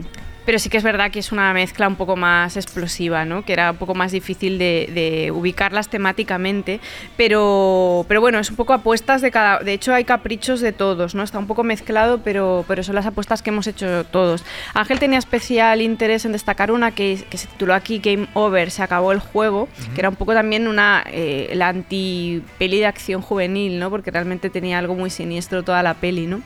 pero 0.51 0.59
sí 0.59 0.67
que 0.67 0.75
es 0.75 0.83
verdad 0.83 1.11
que 1.11 1.19
es 1.19 1.31
una 1.31 1.53
mezcla 1.53 1.87
un 1.87 1.95
poco 1.95 2.17
más 2.17 2.57
explosiva, 2.57 3.23
¿no? 3.23 3.45
que 3.45 3.53
era 3.53 3.71
un 3.71 3.77
poco 3.77 3.95
más 3.95 4.11
difícil 4.11 4.57
de, 4.57 5.31
ubicarlas 5.33 5.87
temáticamente, 5.87 6.81
pero, 7.15 8.03
pero 8.09 8.19
bueno, 8.19 8.37
es 8.37 8.49
un 8.49 8.57
poco 8.57 8.73
apuestas 8.73 9.21
de 9.21 9.31
cada... 9.31 9.59
De 9.59 9.71
hecho 9.71 9.93
hay 9.93 10.03
caprichos 10.03 10.59
de 10.59 10.73
todos, 10.73 11.15
¿no? 11.15 11.23
está 11.23 11.39
un 11.39 11.47
poco 11.47 11.63
mezclado, 11.63 12.17
pero, 12.21 12.65
pero 12.67 12.83
son 12.83 12.95
las 12.95 13.05
apuestas 13.05 13.41
que 13.41 13.49
hemos 13.49 13.65
hecho 13.65 14.03
todos. 14.03 14.43
Ángel 14.73 14.99
tenía 14.99 15.19
especial 15.19 15.81
interés 15.81 16.25
en 16.25 16.33
destacar 16.33 16.69
una 16.73 16.91
que, 16.91 17.15
se 17.15 17.47
tituló 17.47 17.73
aquí 17.73 17.99
Game 17.99 18.27
Over, 18.33 18.71
se 18.71 18.83
acabó 18.83 19.13
el 19.13 19.19
juego, 19.19 19.69
que 19.95 20.01
era 20.01 20.09
un 20.09 20.17
poco 20.17 20.33
también 20.33 20.67
una 20.67 21.05
eh, 21.07 21.49
la 21.53 21.69
anti-peli 21.69 22.79
de 22.79 22.87
acción 22.87 23.21
juvenil, 23.21 23.79
¿no? 23.79 23.89
porque 23.89 24.11
realmente 24.11 24.49
tenía 24.49 24.79
algo 24.79 24.95
muy 24.95 25.11
siniestro 25.11 25.63
toda 25.63 25.81
la 25.81 25.93
peli, 25.93 26.27
¿no? 26.27 26.41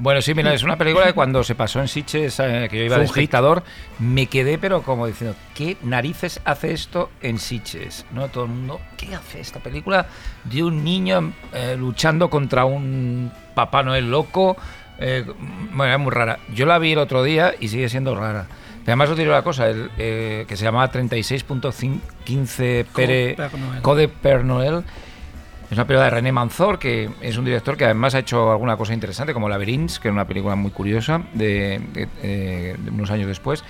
Bueno, 0.00 0.20
sí, 0.22 0.32
mira, 0.32 0.54
es 0.54 0.62
una 0.62 0.78
película 0.78 1.04
que 1.04 1.12
cuando 1.12 1.44
se 1.44 1.54
pasó 1.54 1.78
en 1.78 1.86
Sitges, 1.86 2.40
eh, 2.40 2.68
que 2.70 2.78
yo 2.78 2.84
iba 2.84 2.96
de 2.96 3.04
espectador, 3.04 3.62
me 3.98 4.28
quedé, 4.28 4.56
pero 4.56 4.80
como 4.80 5.06
diciendo, 5.06 5.36
¿qué 5.54 5.76
narices 5.82 6.40
hace 6.46 6.72
esto 6.72 7.10
en 7.20 7.38
Sitges? 7.38 8.06
¿No? 8.10 8.28
Todo 8.28 8.44
el 8.44 8.50
mundo, 8.50 8.80
¿qué 8.96 9.14
hace 9.14 9.40
esta 9.40 9.60
película 9.60 10.06
de 10.44 10.64
un 10.64 10.84
niño 10.84 11.34
eh, 11.52 11.76
luchando 11.78 12.30
contra 12.30 12.64
un 12.64 13.30
Papá 13.54 13.82
Noel 13.82 14.10
loco? 14.10 14.56
Eh, 14.98 15.26
bueno, 15.74 15.92
es 15.92 16.00
muy 16.00 16.12
rara. 16.12 16.38
Yo 16.54 16.64
la 16.64 16.78
vi 16.78 16.92
el 16.92 16.98
otro 16.98 17.22
día 17.22 17.52
y 17.60 17.68
sigue 17.68 17.90
siendo 17.90 18.14
rara. 18.14 18.46
Además 18.84 19.10
os 19.10 19.18
diré 19.18 19.28
una 19.28 19.42
cosa, 19.42 19.68
el, 19.68 19.90
que 19.98 20.56
se 20.56 20.64
llamaba 20.64 20.90
36.15 20.90 23.82
Code 23.82 24.08
Per 24.08 24.46
Noel 24.46 24.82
Es 25.70 25.76
una 25.76 25.86
película 25.86 26.06
de 26.06 26.10
René 26.10 26.32
Manzor, 26.32 26.78
que 26.80 27.10
es 27.20 27.36
un 27.36 27.44
director 27.44 27.76
que 27.76 27.84
además 27.84 28.14
ha 28.16 28.18
hecho 28.18 28.50
alguna 28.50 28.76
cosa 28.76 28.92
interesante, 28.92 29.32
como 29.32 29.48
Labyrinth, 29.48 29.98
que 29.98 30.08
es 30.08 30.12
una 30.12 30.26
película 30.26 30.56
muy 30.56 30.72
curiosa 30.72 31.22
de, 31.32 31.80
de- 31.92 32.08
eh, 32.22 32.76
de 32.76 32.90
unos 32.90 33.10
años 33.12 33.28
después, 33.28 33.62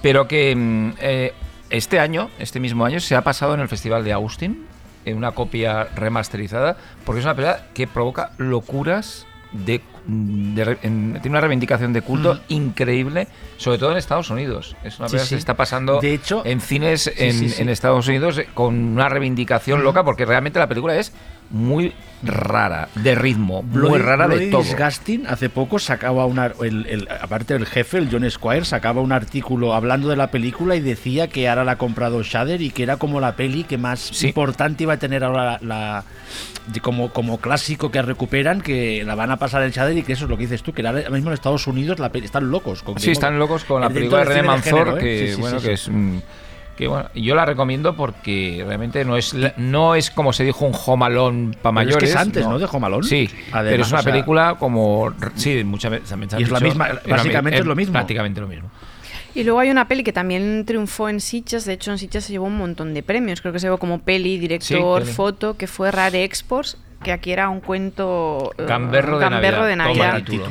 pero 0.00 0.28
que 0.28 0.54
mm, 0.54 0.90
eh, 1.00 1.32
este 1.70 1.98
año, 1.98 2.30
este 2.38 2.60
mismo 2.60 2.84
año, 2.84 3.00
se 3.00 3.16
ha 3.16 3.22
pasado 3.22 3.54
en 3.54 3.60
el 3.60 3.68
Festival 3.68 4.04
de 4.04 4.12
Austin, 4.12 4.64
en 5.04 5.16
una 5.16 5.32
copia 5.32 5.84
remasterizada, 5.96 6.76
porque 7.04 7.18
es 7.18 7.24
una 7.24 7.34
película 7.34 7.66
que 7.74 7.88
provoca 7.88 8.30
locuras 8.38 9.26
de, 9.50 9.80
en- 10.06 11.14
tiene 11.20 11.30
una 11.30 11.40
reivindicación 11.40 11.92
de 11.92 12.02
culto 12.02 12.38
increíble, 12.48 13.26
sobre 13.56 13.78
todo 13.78 13.90
en 13.90 13.96
Estados 13.98 14.30
Unidos. 14.30 14.76
Es 14.84 15.00
una 15.00 15.08
Sí, 15.08 15.12
película 15.16 15.20
que 15.22 15.24
sí. 15.24 15.34
se 15.34 15.38
está 15.38 15.54
pasando 15.56 16.00
De 16.00 16.14
hecho- 16.14 16.42
en 16.46 16.60
cines 16.60 17.02
Sí, 17.02 17.10
en, 17.16 17.32
sí, 17.32 17.48
sí. 17.48 17.62
en 17.62 17.68
Estados 17.70 18.06
Unidos 18.06 18.38
eh, 18.38 18.46
con 18.54 18.74
una 18.76 19.08
reivindicación 19.08 19.82
loca, 19.82 20.04
porque 20.04 20.24
realmente 20.24 20.60
la 20.60 20.68
película 20.68 20.94
es 20.96 21.12
muy 21.50 21.92
rara, 22.22 22.88
de 22.96 23.14
ritmo, 23.14 23.62
muy 23.62 23.80
Bloody- 23.98 24.02
rara 24.02 24.28
de 24.28 24.50
todo. 24.50 24.62
Disgusting 24.62 25.26
hace 25.26 25.48
poco 25.48 25.78
sacaba 25.78 26.26
una, 26.26 26.52
el, 26.62 26.86
el- 26.86 27.08
aparte 27.20 27.54
del 27.54 27.64
jefe, 27.66 27.96
el 27.98 28.08
John 28.12 28.30
Squire, 28.30 28.64
sacaba 28.64 29.00
un 29.00 29.10
artículo 29.12 29.72
hablando 29.74 30.08
de 30.08 30.16
la 30.16 30.30
película 30.30 30.76
y 30.76 30.80
decía 30.80 31.28
que 31.28 31.48
ahora 31.48 31.64
la 31.64 31.72
ha 31.72 31.78
comprado 31.78 32.22
Shudder 32.22 32.60
y 32.60 32.70
que 32.70 32.82
era 32.82 32.98
como 32.98 33.20
la 33.20 33.36
peli 33.36 33.64
que 33.64 33.78
más 33.78 34.22
importante 34.22 34.82
iba 34.84 34.92
a 34.94 34.98
tener 34.98 35.24
ahora 35.24 35.58
la, 35.62 36.04
como, 36.82 37.10
como 37.10 37.38
clásico 37.40 37.90
que 37.90 38.02
recuperan, 38.02 38.60
que 38.60 39.02
la 39.04 39.14
van 39.14 39.30
a 39.30 39.38
pasar 39.38 39.62
en 39.62 39.70
Shudder 39.70 39.96
y 39.96 40.02
que 40.02 40.12
eso 40.12 40.24
es 40.24 40.30
lo 40.30 40.36
que 40.36 40.42
dices 40.42 40.62
tú, 40.62 40.72
que 40.74 40.86
ahora 40.86 41.08
mismo 41.10 41.30
en 41.30 41.34
Estados 41.34 41.66
Unidos 41.66 41.98
la 41.98 42.10
peli- 42.12 42.26
están 42.26 42.50
locos. 42.50 42.82
Con 42.82 42.98
Sí, 42.98 43.12
están 43.12 43.38
locos 43.38 43.64
con 43.64 43.80
la 43.80 43.88
película 43.88 44.18
de 44.20 44.24
René 44.26 44.42
Manzor, 44.42 44.78
género, 44.78 44.98
¿eh? 44.98 45.00
que 45.00 45.26
Sí, 45.28 45.34
sí, 45.36 45.40
bueno, 45.40 45.58
sí, 45.58 45.66
que 45.66 45.72
es 45.72 45.88
mm, 45.88 46.18
que 46.80 46.88
bueno, 46.88 47.10
yo 47.14 47.34
la 47.34 47.44
recomiendo 47.44 47.94
porque 47.94 48.64
realmente 48.66 49.04
no 49.04 49.16
es 49.18 49.34
la- 49.34 49.52
no 49.58 49.94
es 49.94 50.10
como 50.10 50.32
se 50.32 50.44
dijo 50.44 50.64
un 50.64 50.72
jomalón 50.72 51.54
para 51.60 51.74
Pero 51.80 51.90
es 51.90 51.96
que 51.96 52.00
mayores. 52.06 52.10
es 52.10 52.16
antes, 52.16 52.46
¿no? 52.46 52.58
de 52.58 52.64
Home 52.64 52.86
Alone. 52.86 53.06
Sí, 53.06 53.28
Además, 53.52 53.70
pero 53.70 53.82
es 53.82 53.88
una 53.90 53.98
o 54.00 54.02
sea- 54.02 54.12
película 54.12 54.56
como 54.58 55.12
sí, 55.34 55.62
muchas 55.62 55.90
veces 55.90 56.08
también 56.08 56.30
se 56.30 56.36
ha 56.36 56.40
Y 56.40 56.44
es 56.44 56.50
la 56.50 56.60
misma- 56.60 56.88
básicamente 57.08 57.58
es 57.60 57.66
lo 57.66 57.76
mismo. 57.76 57.92
Prácticamente 57.92 58.40
lo 58.40 58.48
mismo. 58.48 58.70
Y 59.34 59.44
luego 59.44 59.60
hay 59.60 59.70
una 59.70 59.86
peli 59.86 60.02
que 60.02 60.12
también 60.12 60.64
triunfó 60.66 61.08
en 61.08 61.20
Sitges, 61.20 61.64
de 61.66 61.74
hecho 61.74 61.92
en 61.92 61.98
Sitges 61.98 62.24
se 62.24 62.32
llevó 62.32 62.46
un 62.46 62.56
montón 62.56 62.94
de 62.94 63.02
premios, 63.02 63.40
creo 63.42 63.52
que 63.52 63.60
se 63.60 63.66
llevó 63.66 63.76
como 63.78 64.00
peli, 64.00 64.38
director, 64.38 65.02
peli. 65.02 65.12
foto, 65.12 65.56
que 65.56 65.66
fue 65.66 65.90
Rare 65.92 66.24
Exports, 66.24 66.78
que 67.04 67.12
aquí 67.12 67.30
era 67.30 67.48
un 67.48 67.60
cuento 67.60 68.52
eh, 68.58 68.64
Gamberro 68.66 69.18
de 69.18 69.24
Gamberro 69.24 69.58
Navidad. 69.58 69.68
de 69.68 69.76
Navidad. 69.76 70.16
título. 70.24 70.46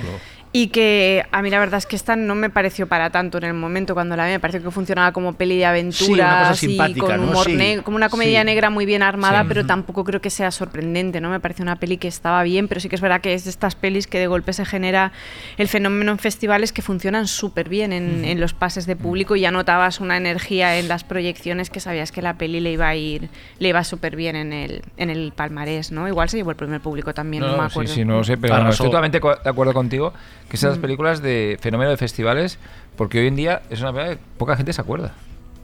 Y 0.51 0.69
que 0.69 1.23
a 1.31 1.43
mí 1.43 1.51
la 1.51 1.59
verdad 1.59 1.77
es 1.77 1.85
que 1.85 1.95
esta 1.95 2.15
no 2.15 2.33
me 2.33 2.49
pareció 2.49 2.87
para 2.87 3.11
tanto 3.11 3.37
en 3.37 3.43
el 3.43 3.53
momento 3.53 3.93
cuando 3.93 4.15
la 4.15 4.25
vi, 4.25 4.31
me 4.31 4.39
pareció 4.39 4.63
que 4.63 4.71
funcionaba 4.71 5.11
como 5.11 5.33
peli 5.33 5.57
de 5.59 5.65
aventuras 5.67 5.97
Sí, 6.07 6.13
una 6.13 6.39
cosa 6.39 6.53
y 6.53 6.57
simpática, 6.69 7.05
con 7.05 7.17
¿no? 7.17 7.31
humor 7.31 7.45
Sí, 7.45 7.53
negro, 7.55 7.83
como 7.83 7.97
una 7.97 8.09
comedia 8.09 8.39
sí. 8.39 8.45
negra 8.47 8.71
muy 8.71 8.87
bien 8.87 9.03
armada, 9.03 9.41
Sí. 9.43 9.45
pero 9.47 9.67
tampoco 9.67 10.03
creo 10.03 10.21
que 10.21 10.31
sea 10.31 10.49
sorprendente, 10.49 11.21
¿no? 11.21 11.29
Me 11.29 11.39
pareció 11.39 11.61
una 11.61 11.75
peli 11.75 11.97
que 11.97 12.07
estaba 12.07 12.41
bien, 12.41 12.67
pero 12.67 12.81
sí 12.81 12.89
que 12.89 12.95
es 12.95 13.01
verdad 13.01 13.21
que 13.21 13.35
es 13.35 13.43
de 13.43 13.51
estas 13.51 13.75
pelis 13.75 14.07
que 14.07 14.17
de 14.17 14.25
golpe 14.25 14.51
se 14.53 14.65
genera 14.65 15.11
el 15.57 15.67
fenómeno 15.67 16.11
en 16.13 16.17
festivales 16.17 16.73
que 16.73 16.81
funcionan 16.81 17.27
súper 17.27 17.69
bien 17.69 17.93
en, 17.93 18.25
en 18.25 18.39
los 18.39 18.55
pases 18.55 18.87
de 18.87 18.95
público 18.95 19.35
y 19.35 19.41
ya 19.41 19.51
notabas 19.51 19.99
una 19.99 20.17
energía 20.17 20.79
en 20.79 20.87
las 20.87 21.03
proyecciones 21.03 21.69
que 21.69 21.79
sabías 21.79 22.11
que 22.11 22.23
la 22.23 22.39
peli 22.39 22.59
le 22.59 22.71
iba 22.71 22.87
a 22.87 22.95
ir, 22.95 23.29
le 23.59 23.69
iba 23.69 23.83
súper 23.83 24.15
bien 24.15 24.35
en 24.35 24.51
el, 24.51 24.81
en 24.97 25.11
el 25.11 25.31
palmarés, 25.31 25.91
¿no? 25.91 26.07
Igual 26.07 26.27
se 26.29 26.37
llevó 26.37 26.49
el 26.49 26.57
primer 26.57 26.81
público 26.81 27.13
también, 27.13 27.43
no, 27.43 27.49
me 27.49 27.57
sí, 27.57 27.65
acuerdo. 27.71 27.93
sí, 27.93 28.03
no 28.03 28.17
lo 28.17 28.23
sé, 28.23 28.35
pero 28.37 28.67
estoy 28.67 28.87
totalmente 28.87 29.19
de 29.19 29.49
acuerdo 29.49 29.73
contigo 29.73 30.11
que 30.49 30.55
esas 30.57 30.77
Mm. 30.77 30.81
películas 30.81 31.21
de 31.21 31.57
fenómeno 31.61 31.91
de 31.91 31.97
festivales, 31.97 32.57
porque 32.97 33.19
hoy 33.19 33.27
en 33.27 33.35
día 33.35 33.61
es 33.69 33.79
una 33.81 33.93
película 33.93 34.15
que 34.17 34.21
poca 34.37 34.55
gente 34.57 34.73
se 34.73 34.81
acuerda. 34.81 35.13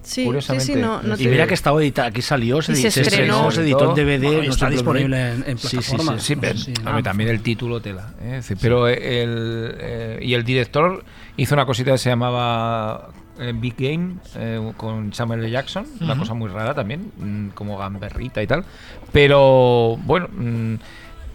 Sí, 0.04 0.22
sí, 0.22 0.26
Curiosamente. 0.26 0.66
sí, 0.74 0.76
no, 0.80 1.02
no 1.02 1.16
Y 1.18 1.28
mira 1.28 1.48
que 1.48 1.56
estaba 1.56 1.82
editada, 1.82 2.10
aquí 2.10 2.22
salió, 2.22 2.62
se, 2.62 2.76
se 2.76 2.92
se 2.92 3.02
estrenó. 3.02 3.50
se 3.50 3.62
editó 3.62 3.90
en 3.90 3.96
DVD. 3.96 4.22
Bueno, 4.28 4.44
no 4.44 4.50
está 4.52 4.70
disponible 4.70 5.32
en- 5.32 5.44
en 5.48 5.58
Sí, 5.58 5.68
sí, 5.68 5.78
sí, 5.82 5.90
plataformas. 5.90 6.22
Sí, 6.24 6.36
pero 6.36 6.58
Sí, 6.60 6.74
también 7.04 7.30
el 7.32 7.42
título 7.42 7.82
tela. 7.82 8.14
¿eh? 8.22 8.40
Pero 8.62 8.88
el, 8.88 9.76
eh, 9.80 10.20
y 10.22 10.36
el 10.36 10.44
director 10.44 11.04
hizo 11.38 11.56
una 11.56 11.66
cosita 11.66 11.92
que 11.94 11.98
se 11.98 12.10
llamaba 12.10 13.10
eh, 13.40 13.52
Big 13.56 13.74
Game 13.80 14.18
eh, 14.36 14.72
con 14.78 15.12
Samuel 15.12 15.40
L. 15.40 15.50
Jackson, 15.50 15.88
una 16.00 16.16
cosa 16.16 16.36
muy 16.36 16.50
rara 16.50 16.76
también, 16.76 17.12
mm, 17.18 17.48
como 17.56 17.76
gamberrita 17.76 18.44
y 18.44 18.48
tal. 18.48 18.64
Pero 19.12 19.98
bueno, 20.04 20.28
mm, 20.32 20.76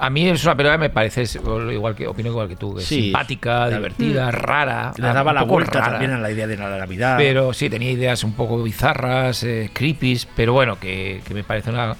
a 0.00 0.10
mí 0.10 0.28
es 0.28 0.42
una 0.44 0.56
película 0.56 0.76
que 0.76 0.80
me 0.80 0.90
parece 0.90 1.24
igual 1.72 1.94
que 1.94 2.06
opino 2.08 2.30
igual 2.30 2.48
que 2.48 2.56
tú, 2.56 2.74
que 2.74 2.80
es 2.80 2.86
Sí. 2.86 3.02
simpática, 3.04 3.68
divertida, 3.68 4.30
rara. 4.30 4.92
Le 4.96 5.06
daba 5.06 5.30
un 5.30 5.34
la 5.36 5.42
vuelta 5.42 5.78
rara. 5.80 5.90
también 5.92 6.12
a 6.12 6.18
la 6.18 6.30
idea 6.30 6.46
de 6.46 6.56
la 6.56 6.78
Navidad. 6.78 7.16
Pero 7.18 7.52
sí, 7.52 7.68
tenía 7.70 7.90
ideas 7.90 8.24
un 8.24 8.32
poco 8.32 8.62
bizarras, 8.62 9.44
eh, 9.44 9.70
creepy, 9.72 10.18
pero 10.34 10.52
bueno, 10.54 10.78
que, 10.80 11.20
que 11.26 11.34
me 11.34 11.44
parece 11.44 11.70
una, 11.70 11.94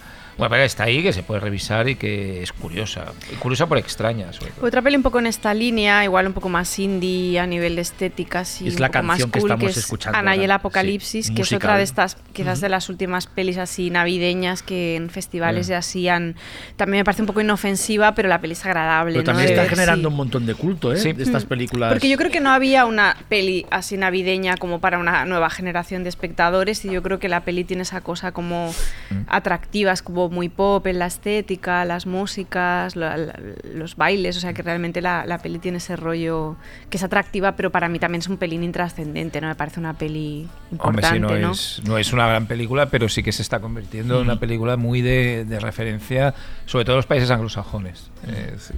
una 0.49 0.57
que 0.57 0.65
está 0.65 0.85
ahí, 0.85 1.03
que 1.03 1.13
se 1.13 1.23
puede 1.23 1.41
revisar 1.41 1.89
y 1.89 1.97
que 1.97 2.43
es 2.43 2.53
curiosa. 2.53 3.07
Curiosa 3.39 3.67
por 3.67 3.79
extraña, 3.79 4.33
sobre 4.33 4.53
todo. 4.53 4.67
Otra 4.67 4.83
peli 4.83 4.97
un 4.97 5.03
poco 5.03 5.19
en 5.19 5.27
esta 5.27 5.53
línea, 5.55 6.05
igual 6.05 6.27
un 6.27 6.33
poco 6.33 6.49
más 6.49 6.79
indie 6.79 7.39
a 7.39 7.47
nivel 7.47 7.77
de 7.77 7.83
estética, 7.83 8.45
sí, 8.45 8.69
Es 8.69 8.75
un 8.75 8.81
la 8.81 8.89
poco 8.89 9.03
más 9.03 9.19
canción 9.19 9.31
que 9.31 9.41
cool, 9.41 9.51
estamos 9.51 9.71
es 9.73 9.77
escuchando 9.79 10.19
Ana 10.19 10.37
y 10.37 10.45
el 10.45 10.51
Apocalipsis, 10.51 11.27
Sí, 11.27 11.35
que 11.35 11.43
es 11.43 11.49
musical. 11.53 11.59
otra 11.71 11.77
de 11.79 11.83
estas, 11.85 12.17
quizás 12.33 12.61
de 12.61 12.69
las 12.69 12.89
últimas 12.89 13.27
pelis 13.27 13.59
así 13.59 13.91
navideñas 13.91 14.63
que 14.63 14.97
en 14.97 15.11
festivales 15.11 15.67
ya 15.67 15.79
hacían. 15.79 16.37
También 16.77 17.01
me 17.01 17.05
parece 17.05 17.23
un 17.23 17.27
poco 17.27 17.41
inofensiva, 17.41 18.15
pero 18.15 18.29
la 18.29 18.41
peli 18.41 18.53
es 18.53 18.65
agradable. 18.65 19.13
Pero 19.15 19.23
¿no? 19.23 19.27
también 19.39 19.49
está 19.51 19.69
generando 19.69 20.09
sí. 20.09 20.13
un 20.13 20.17
montón 20.17 20.47
de 20.47 20.55
culto, 20.55 20.93
¿eh? 20.93 20.97
Sí. 20.97 21.13
De 21.13 21.23
estas 21.23 21.45
películas. 21.45 21.93
Porque 21.93 22.09
yo 22.09 22.17
creo 22.17 22.31
que 22.31 22.41
no 22.41 22.51
había 22.51 22.87
una 22.87 23.17
peli 23.29 23.67
así 23.71 23.97
navideña 23.97 24.57
como 24.57 24.81
para 24.81 24.99
una 24.99 25.25
nueva 25.25 25.51
generación 25.51 26.03
de 26.03 26.09
espectadores 26.09 26.85
y 26.85 26.91
yo 26.91 27.03
creo 27.03 27.19
que 27.19 27.29
la 27.29 27.41
peli 27.43 27.65
tiene 27.65 27.83
esa 27.83 28.01
cosa 28.01 28.33
como 28.33 28.73
Mm. 29.11 29.23
atractivas, 29.29 30.03
como 30.03 30.29
muy 30.31 30.49
pop 30.49 30.87
en 30.87 30.99
la 30.99 31.07
estética, 31.07 31.85
las 31.85 32.07
músicas, 32.07 32.97
la- 32.97 33.17
la- 33.17 33.39
los 33.75 33.97
bailes, 33.97 34.37
o 34.37 34.41
sea 34.41 34.53
que 34.53 34.63
realmente 34.63 35.01
la, 35.01 35.25
la 35.27 35.39
peli 35.39 35.59
tiene 35.59 35.79
ese 35.79 35.97
rollo 35.97 36.57
que 36.89 36.97
es 36.97 37.03
atractiva, 37.03 37.57
pero 37.57 37.71
para 37.71 37.89
mí 37.89 37.99
también 37.99 38.21
es 38.21 38.29
un 38.29 38.37
pelín 38.37 38.63
intrascendente, 38.63 39.41
¿no? 39.41 39.49
Me 39.49 39.55
parece 39.55 39.81
una 39.81 39.95
peli 39.95 40.49
Hombre, 40.79 41.03
importante, 41.03 41.15
sí, 41.17 41.21
no, 41.21 41.47
¿no? 41.49 41.53
Es, 41.53 41.83
no 41.85 41.99
es 41.99 42.13
una 42.13 42.27
gran 42.29 42.47
película, 42.47 42.87
pero 42.87 43.09
sí 43.09 43.23
que 43.23 43.33
se 43.33 43.43
está 43.43 43.61
convirtiendo 43.61 44.17
en 44.17 44.23
una 44.23 44.39
película 44.41 44.77
muy 44.77 45.03
de, 45.03 45.45
de 45.45 45.61
referencia, 45.61 46.35
sobre 46.67 46.85
todo 46.85 46.95
en 46.95 46.99
los 46.99 47.07
países 47.07 47.31
anglosajones. 47.31 48.11
Eh, 48.27 48.55
sí. 48.59 48.75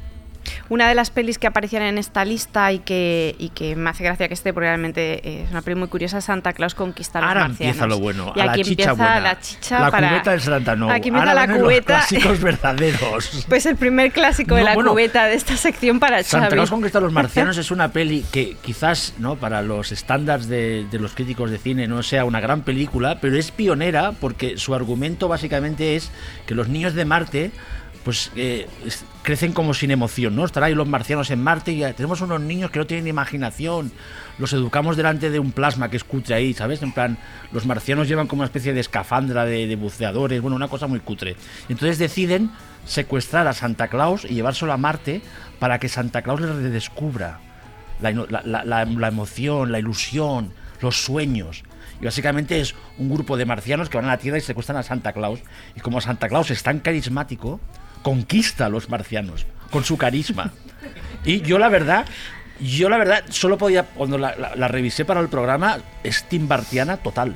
Una 0.69 0.89
de 0.89 0.95
las 0.95 1.11
pelis 1.11 1.39
que 1.39 1.47
aparecían 1.47 1.83
en 1.83 1.99
esta 1.99 2.25
lista 2.25 2.73
y 2.73 2.79
que, 2.79 3.35
y 3.39 3.51
que 3.51 3.77
me 3.77 3.91
hace 3.91 4.05
gracia 4.05 4.29
que 4.29 4.35
esté, 4.35 4.53
porque 4.53 4.69
realmente 4.69 5.21
eh, 5.29 5.43
es 5.45 5.51
una 5.51 5.63
peli 5.63 5.77
muy 5.77 5.89
curiosa, 5.89 6.19
es 6.19 6.25
Santa 6.25 6.53
Claus 6.53 6.75
conquista 6.75 7.19
a 7.19 7.23
los 7.23 7.29
Ahora 7.29 7.41
marcianos. 7.49 7.77
empieza 7.77 7.87
lo 7.87 7.99
bueno. 7.99 8.33
Y 8.37 8.41
a 8.41 8.47
la 8.47 8.53
aquí 8.53 8.63
chicha 8.63 8.91
empieza 8.91 8.93
buena. 8.95 9.21
la 9.21 9.41
chicha 9.41 9.81
La 9.81 9.91
para... 9.91 10.09
cubeta 10.11 10.31
del 10.31 10.41
Santa 10.41 10.77
no. 10.77 10.91
Aquí 10.91 11.09
empieza 11.09 11.31
Ahora 11.31 11.47
la 11.47 11.59
cubeta. 11.59 11.99
Los 11.99 12.07
clásicos 12.07 12.41
verdaderos. 12.43 13.47
Pues 13.49 13.67
el 13.67 13.77
primer 13.77 14.13
clásico 14.13 14.55
de 14.55 14.65
la 14.65 14.75
bueno, 14.75 14.91
cubeta 14.91 15.27
de 15.27 15.35
esta 15.35 15.57
sección 15.57 16.01
para 16.01 16.23
Santa 16.23 16.47
Xavi. 16.47 16.57
Claus 16.57 16.71
conquista 16.71 16.99
a 16.99 17.01
los 17.03 17.13
marcianos 17.13 17.57
es 17.59 17.71
una 17.71 17.93
peli 17.93 18.25
que 18.33 18.57
quizás 18.63 19.15
no 19.19 19.37
para 19.37 19.63
los 19.63 19.93
estándares 19.93 20.49
de, 20.49 20.87
de 20.91 20.99
los 20.99 21.15
críticos 21.15 21.51
de 21.51 21.59
cine 21.59 21.87
no 21.87 22.03
sea 22.03 22.25
una 22.25 22.41
gran 22.41 22.63
película, 22.63 23.19
pero 23.21 23.37
es 23.37 23.51
pionera 23.51 24.13
porque 24.13 24.59
su 24.59 24.75
argumento 24.75 25.29
básicamente 25.29 25.97
es 25.97 26.11
que 26.47 26.55
los 26.55 26.69
niños 26.69 26.95
de 26.95 27.05
Marte 27.05 27.51
pues 28.05 28.31
eh, 28.37 28.67
crecen 29.23 29.53
como 29.53 29.73
sin 29.75 29.91
emoción, 29.91 30.35
¿no? 30.35 30.45
Estarán 30.45 30.69
ahí 30.69 30.75
los 30.75 30.89
marcianos 30.89 31.31
en 31.31 31.43
Marte 31.43 31.73
y 31.73 31.81
tenemos 31.93 32.21
unos 32.21 32.41
niños 32.41 32.71
que 32.71 32.79
no 32.79 32.87
tienen 32.87 33.07
imaginación, 33.07 33.93
los 34.39 34.53
educamos 34.53 34.97
delante 34.97 35.31
de 35.31 35.39
un 35.39 35.53
plasma 35.53 35.89
que 35.91 35.97
escuche 35.97 36.35
ahí, 36.35 36.55
¿sabes? 36.55 36.83
En 36.83 36.93
plan, 36.93 37.19
los 37.53 37.65
marcianos 37.67 38.09
llevan 38.09 38.27
como 38.27 38.41
una 38.41 38.47
especie 38.47 38.73
de 38.73 38.81
escafandra 38.81 39.45
de, 39.45 39.77
buceadores, 39.77 40.41
bueno, 40.41 40.57
una 40.57 40.69
cosa 40.69 40.87
muy 40.87 41.01
cutre. 41.01 41.37
Entonces 41.69 41.99
deciden 41.99 42.51
secuestrar 42.85 43.47
a 43.47 43.53
Santa 43.53 43.89
Claus 43.89 44.25
y 44.25 44.35
llevárselo 44.35 44.73
a 44.73 44.77
Marte 44.77 45.23
para 45.61 45.79
que 45.79 45.89
Santa 45.89 46.23
Claus 46.23 46.41
le 46.41 46.53
redescubra 46.53 47.39
la, 48.01 48.11
ino- 48.11 48.27
la- 48.29 48.43
la- 48.45 48.65
la- 48.65 48.85
la 48.85 49.09
emoción, 49.09 49.71
la 49.71 49.79
ilusión, 49.79 50.53
los 50.81 51.03
sueños. 51.05 51.63
Y 52.01 52.05
básicamente 52.05 52.61
es 52.61 52.75
un 52.99 53.09
grupo 53.09 53.37
de 53.37 53.45
marcianos 53.45 53.89
que 53.89 53.97
van 53.99 54.07
a 54.07 54.09
la 54.09 54.19
Tierra 54.19 54.39
y 54.39 54.41
secuestran 54.41 54.79
a 54.79 54.83
Santa 54.83 55.13
Claus. 55.13 55.39
Y 55.77 55.81
como 55.81 56.01
Santa 56.01 56.29
Claus 56.29 56.51
es 56.51 56.65
tan 56.65 56.81
carismático, 56.81 57.61
conquista 58.03 58.67
a 58.67 58.69
los 58.69 58.89
marcianos 58.89 59.47
con 59.71 59.85
su 59.85 59.97
carisma. 59.97 60.53
Y 61.25 61.41
yo 61.43 61.59
la 61.59 61.69
verdad, 61.69 62.05
yo 62.61 62.89
la 62.89 62.99
verdad 62.99 63.25
solo 63.31 63.57
podía, 63.59 63.85
cuando 63.85 64.19
la, 64.19 64.35
la- 64.37 64.55
la 64.57 64.69
revisé 64.69 65.05
para 65.05 65.21
el 65.21 65.29
programa, 65.29 65.79
es 66.03 66.25
timbartiana 66.29 66.97
total. 66.99 67.35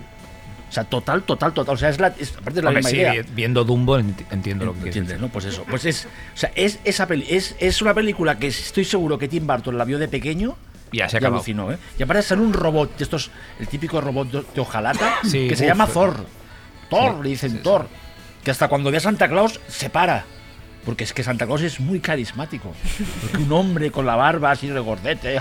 O 0.69 0.73
sea, 0.73 0.83
total, 0.85 1.23
total, 1.23 1.53
total. 1.55 1.75
O 1.75 1.79
sea, 1.79 1.89
es 1.89 2.01
la, 2.01 2.09
es, 2.19 2.33
aparte 2.33 2.59
es 2.59 2.65
la 2.65 2.71
Hombre, 2.71 2.83
misma 2.83 2.91
sí, 2.91 2.97
idea. 2.97 3.25
viendo 3.33 3.65
Dumbo 3.65 3.97
enti- 3.99 4.27
entiendo 4.33 4.65
lo 4.67 4.75
que 4.75 4.87
¿Entiendes, 4.87 5.21
no? 5.21 5.29
Pues 5.29 5.45
eso. 5.45 5.65
Pues 5.71 5.85
es, 5.85 6.07
o 6.35 6.37
sea, 6.37 6.51
es 6.57 6.81
esa 6.85 7.07
peli, 7.07 7.25
es, 7.31 7.55
es 7.61 7.81
una 7.81 7.95
película 7.95 8.37
que 8.39 8.49
estoy 8.49 8.85
seguro 8.85 9.17
que 9.17 9.29
Tim 9.29 9.47
Burton 9.47 9.79
la 9.79 9.85
vio 9.85 9.99
de 9.99 10.09
pequeño. 10.09 10.57
Ya 10.93 11.09
se 11.09 11.19
alucinó, 11.19 11.71
¿eh? 11.73 11.79
Y 11.99 12.03
aparte 12.03 12.23
sale 12.23 12.43
un 12.43 12.53
robot, 12.53 12.97
de 12.99 13.05
estos, 13.05 13.31
el 13.61 13.69
típico 13.69 14.01
robot 14.01 14.31
de, 14.55 14.61
hojalata, 14.61 15.15
Sí, 15.23 15.49
que 15.49 15.57
se 15.57 15.65
uf, 15.65 15.69
llama. 15.69 15.87
Thor. 15.87 16.27
Thor, 16.91 17.13
Sí, 17.19 17.23
le 17.23 17.29
dicen 17.29 17.51
sí. 17.53 17.59
Thor. 17.63 17.89
Que 18.45 18.51
hasta 18.51 18.69
cuando 18.69 18.91
ve 18.91 18.97
a 18.97 19.01
Santa 19.01 19.29
Claus 19.29 19.61
se 19.69 19.89
para. 19.91 20.25
Porque 20.87 21.05
es 21.05 21.13
que 21.13 21.23
Santa 21.23 21.45
Claus 21.47 21.63
es 21.63 21.81
muy 21.81 22.01
carismático. 22.01 22.73
Porque 23.21 23.39
un 23.39 23.53
hombre 23.53 23.91
con 23.91 24.07
la 24.07 24.17
barba 24.17 24.53
así 24.53 24.71
regordete, 24.71 25.39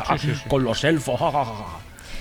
con 0.50 0.64
los 0.64 0.84
elfos, 0.84 1.22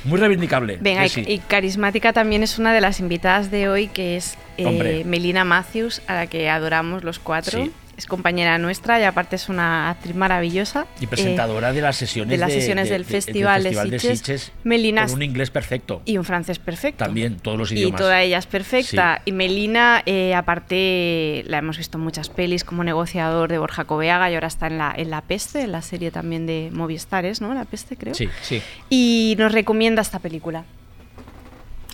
muy 0.04 0.20
reivindicable. 0.20 0.78
Venga, 0.80 1.08
Sí, 1.08 1.22
y, 1.22 1.24
sí. 1.24 1.32
y 1.32 1.38
carismática 1.38 2.12
también 2.12 2.42
es 2.42 2.58
una 2.58 2.72
de 2.74 2.82
las 2.82 3.00
invitadas 3.00 3.50
de 3.50 3.68
hoy, 3.68 3.88
que 3.88 4.16
es 4.16 4.36
eh. 4.58 5.02
Melina 5.06 5.44
Matthews, 5.44 6.02
a 6.06 6.14
la 6.14 6.26
que 6.26 6.50
adoramos 6.50 7.02
los 7.02 7.18
cuatro. 7.18 7.66
Es 7.96 8.06
compañera 8.06 8.58
nuestra 8.58 8.98
y 9.00 9.04
aparte 9.04 9.36
es 9.36 9.48
una 9.48 9.90
actriz 9.90 10.14
maravillosa. 10.14 10.86
Y 11.00 11.06
presentadora 11.06 11.72
de 11.72 11.80
las 11.80 11.96
sesiones 11.96 12.30
de 12.30 12.36
las 12.38 12.52
sesiones 12.52 12.88
del 12.90 13.04
Festival 13.04 13.62
de 13.62 13.98
Sitges. 13.98 14.52
Melina 14.64 15.04
con 15.06 15.14
un 15.14 15.22
inglés 15.22 15.50
perfecto. 15.50 16.02
y 16.04 16.18
un 16.18 16.24
francés 16.24 16.58
perfecto. 16.58 17.04
También, 17.04 17.36
todos 17.36 17.58
los 17.58 17.72
Y 17.72 17.76
idiomas. 17.76 18.00
toda 18.00 18.22
ella 18.22 18.38
es 18.38 18.46
perfecta. 18.46 19.22
Y 19.24 19.32
Melina, 19.32 20.02
eh, 20.06 20.34
aparte, 20.34 21.44
la 21.46 21.58
hemos 21.58 21.78
visto 21.78 21.98
en 21.98 22.04
muchas 22.04 22.28
pelis 22.28 22.64
como 22.64 22.84
negociador 22.84 23.48
de 23.50 23.58
Borja 23.58 23.84
Coveaga 23.84 24.30
y 24.30 24.34
ahora 24.34 24.48
está 24.48 24.66
en 24.66 24.78
la, 24.78 24.92
en 24.96 25.10
la 25.10 25.20
Peste, 25.22 25.62
en 25.62 25.72
la 25.72 25.82
serie 25.82 26.10
también 26.10 26.46
de 26.46 26.70
Movistares, 26.72 27.40
¿no? 27.40 27.54
La 27.54 27.64
Peste, 27.64 27.96
creo. 27.96 28.14
Sí, 28.14 28.28
sí. 28.42 28.60
Y 28.90 29.36
nos 29.38 29.52
recomienda 29.52 30.02
esta 30.02 30.18
película. 30.18 30.64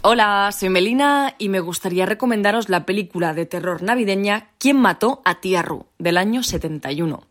Hola, 0.03 0.51
soy 0.59 0.71
Melina 0.71 1.35
y 1.37 1.51
me 1.51 1.61
gustaría 1.61 2.07
recomendaros 2.07 2.71
la 2.71 2.87
película 2.87 3.35
de 3.35 3.45
terror 3.45 3.83
navideña 3.83 4.49
¿Quién 4.57 4.79
mató 4.79 5.21
a 5.27 5.43
Tía 5.43 5.63
del 5.99 6.17
año 6.17 6.43
71. 6.43 7.23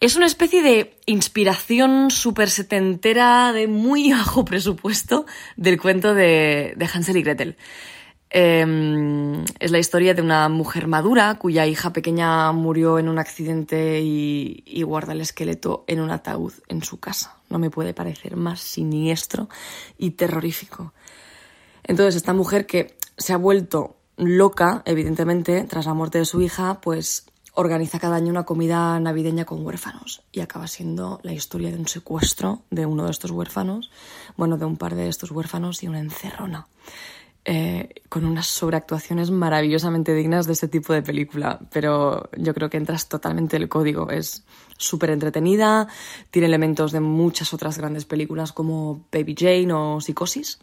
Es 0.00 0.16
una 0.16 0.26
especie 0.26 0.60
de 0.60 0.98
inspiración 1.06 2.10
súper 2.10 2.50
setentera 2.50 3.52
de 3.52 3.68
muy 3.68 4.10
bajo 4.12 4.44
presupuesto 4.44 5.24
del 5.56 5.80
cuento 5.80 6.14
de, 6.14 6.76
Hansel 6.92 7.18
y 7.18 7.22
Gretel. 7.22 7.56
Eh, 8.28 9.44
es 9.60 9.70
la 9.70 9.78
historia 9.78 10.14
de 10.14 10.22
una 10.22 10.48
mujer 10.48 10.88
madura 10.88 11.32
cuya 11.36 11.64
hija 11.68 11.92
pequeña 11.92 12.50
murió 12.50 12.98
en 12.98 13.08
un 13.08 13.20
accidente 13.20 14.00
y 14.02 14.82
guarda 14.82 15.12
el 15.12 15.20
esqueleto 15.20 15.84
en 15.86 16.00
un 16.00 16.10
ataúd 16.10 16.54
en 16.66 16.82
su 16.82 16.98
casa. 16.98 17.36
No 17.50 17.60
me 17.60 17.70
puede 17.70 17.94
parecer 17.94 18.34
más 18.34 18.58
siniestro 18.58 19.48
y 19.96 20.10
terrorífico. 20.10 20.92
Entonces, 21.84 22.16
esta 22.16 22.32
mujer 22.32 22.66
que 22.66 22.96
se 23.16 23.32
ha 23.32 23.36
vuelto 23.36 23.96
loca, 24.16 24.82
evidentemente, 24.84 25.64
tras 25.64 25.86
la 25.86 25.94
muerte 25.94 26.18
de 26.18 26.24
su 26.24 26.40
hija, 26.40 26.80
pues 26.80 27.26
organiza 27.54 28.00
cada 28.00 28.16
año 28.16 28.30
una 28.30 28.44
comida 28.44 28.98
navideña 28.98 29.44
con 29.44 29.64
huérfanos 29.64 30.22
y 30.32 30.40
acaba 30.40 30.66
siendo 30.66 31.20
la 31.22 31.32
historia 31.32 31.70
de 31.70 31.78
un 31.78 31.86
secuestro 31.86 32.62
de 32.70 32.84
uno 32.84 33.04
de 33.04 33.12
estos 33.12 33.30
huérfanos, 33.30 33.90
bueno, 34.36 34.56
de 34.56 34.64
un 34.64 34.76
par 34.76 34.96
de 34.96 35.08
estos 35.08 35.30
huérfanos 35.30 35.82
y 35.82 35.88
una 35.88 36.00
encerrona. 36.00 36.66
Eh, 37.46 37.90
con 38.08 38.24
unas 38.24 38.46
sobreactuaciones 38.46 39.30
maravillosamente 39.30 40.14
dignas 40.14 40.46
de 40.46 40.54
este 40.54 40.66
tipo 40.66 40.94
de 40.94 41.02
película, 41.02 41.60
pero 41.70 42.30
yo 42.38 42.54
creo 42.54 42.70
que 42.70 42.78
entras 42.78 43.06
totalmente 43.06 43.56
en 43.56 43.62
el 43.62 43.68
código. 43.68 44.08
Es 44.10 44.44
súper 44.78 45.10
entretenida, 45.10 45.86
tiene 46.30 46.46
elementos 46.46 46.90
de 46.90 47.00
muchas 47.00 47.52
otras 47.52 47.76
grandes 47.76 48.06
películas 48.06 48.52
como 48.52 49.04
Baby 49.12 49.34
Jane 49.38 49.72
o 49.74 50.00
Psicosis, 50.00 50.58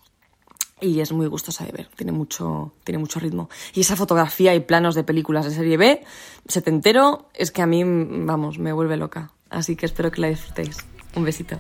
y 0.82 1.00
es 1.00 1.12
muy 1.12 1.28
gustosa 1.28 1.64
de 1.64 1.72
ver, 1.72 1.90
tiene 1.96 2.12
mucho, 2.12 2.74
tiene 2.84 2.98
mucho 2.98 3.20
ritmo. 3.20 3.50
Y 3.74 3.82
esa 3.82 3.96
fotografía 3.96 4.54
y 4.56 4.60
planos 4.60 4.96
de 4.96 5.04
películas 5.04 5.46
de 5.46 5.52
serie 5.52 5.78
B, 5.78 6.04
setentero, 6.48 7.30
es 7.34 7.52
que 7.52 7.62
a 7.62 7.68
mí, 7.68 7.84
vamos, 7.86 8.58
me 8.58 8.74
vuelve 8.74 8.98
loca. 8.98 9.32
Así 9.50 9.76
que 9.76 9.86
espero 9.86 10.12
que 10.12 10.22
la 10.22 10.28
disfrutéis. 10.28 10.78
Un 11.16 11.24
besito. 11.24 11.60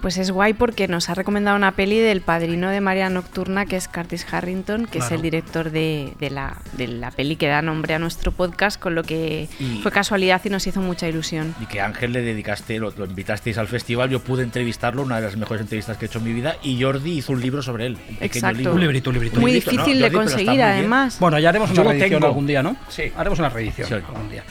Pues 0.00 0.16
es 0.16 0.30
guay 0.30 0.54
porque 0.54 0.88
nos 0.88 1.10
ha 1.10 1.14
recomendado 1.14 1.56
una 1.58 1.72
peli 1.72 1.98
del 1.98 2.22
padrino 2.22 2.70
de 2.70 2.80
María 2.80 3.10
Nocturna, 3.10 3.66
que 3.66 3.76
es 3.76 3.86
Curtis 3.86 4.26
Harrington, 4.32 4.86
que 4.86 4.98
es 4.98 5.10
el 5.10 5.20
director 5.20 5.70
de, 5.70 6.14
de 6.18 6.30
la, 6.30 6.56
de 6.72 6.88
la 6.88 7.10
peli 7.10 7.36
que 7.36 7.48
da 7.48 7.60
nombre 7.60 7.92
a 7.92 7.98
nuestro 7.98 8.32
podcast, 8.32 8.80
con 8.80 8.94
lo 8.94 9.02
que 9.02 9.48
Y- 9.58 9.80
fue 9.82 9.92
casualidad 9.92 10.40
y 10.42 10.48
nos 10.48 10.66
hizo 10.66 10.80
mucha 10.80 11.06
ilusión. 11.06 11.54
Y 11.60 11.66
que 11.66 11.82
Ángel 11.82 12.12
le 12.14 12.22
dedicaste, 12.22 12.78
lo, 12.78 12.90
lo 12.96 13.04
invitasteis 13.04 13.58
al 13.58 13.68
festival, 13.68 14.08
yo 14.08 14.20
pude 14.20 14.42
entrevistarlo, 14.42 15.02
una 15.02 15.16
de 15.16 15.22
las 15.26 15.36
mejores 15.36 15.60
entrevistas 15.60 15.98
que 15.98 16.06
he 16.06 16.08
hecho 16.08 16.18
en 16.18 16.24
mi 16.24 16.32
vida, 16.32 16.56
y 16.62 16.80
Jordi 16.82 17.18
hizo 17.18 17.32
un 17.34 17.42
libro 17.42 17.60
sobre 17.62 17.84
él. 17.84 17.92
Un 17.96 18.16
pequeño 18.16 18.24
Exacto. 18.24 18.56
libro. 18.58 18.72
Un 18.74 18.80
librito, 18.80 19.10
un 19.10 19.14
librito. 19.14 19.40
Muy 19.40 19.52
librito, 19.52 19.72
¿no, 19.72 19.84
difícil 19.84 20.00
de 20.02 20.10
Jordi? 20.10 20.16
Conseguir, 20.30 20.62
además. 20.62 21.18
Bueno, 21.20 21.38
ya 21.38 21.50
haremos 21.50 21.70
Yo 21.74 21.82
una 21.82 21.90
reedición 21.90 22.20
tengo. 22.20 22.26
algún 22.26 22.46
día, 22.46 22.62
¿no? 22.62 22.74
Sí. 22.88 23.12
Haremos 23.16 23.38
una 23.38 23.50
reedición 23.50 23.86
Sí. 23.86 23.94
algún 23.94 24.30
día. 24.30 24.44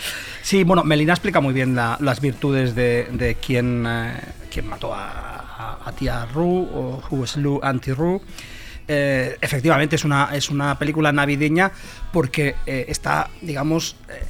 Sí, 0.44 0.64
bueno, 0.64 0.84
Melina 0.84 1.14
explica 1.14 1.42
muy 1.42 1.56
bien 1.56 1.76
la- 1.76 1.98
las 2.02 2.22
virtudes 2.22 2.76
de, 2.76 3.08
de 3.12 3.36
quién, 3.36 3.84
eh, 3.88 4.14
quién 4.52 4.68
mató 4.68 4.94
a, 4.94 5.39
a- 5.60 5.78
a 5.86 5.92
tía 5.92 6.26
Ru 6.34 6.68
o 6.74 7.04
Who 7.12 7.28
Slew 7.28 7.60
Auntie 7.62 7.94
Ru. 7.94 8.22
Eh, 8.88 9.38
efectivamente 9.42 9.98
es 9.98 10.04
una, 10.06 10.30
es 10.34 10.50
una 10.50 10.80
película 10.80 11.12
navideña 11.12 11.72
porque 12.12 12.56
eh, 12.66 12.86
está, 12.88 13.30
digamos, 13.42 13.96
eh, 14.08 14.26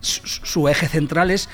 su, 0.00 0.68
eje 0.68 0.88
central 0.88 1.30
es 1.30 1.48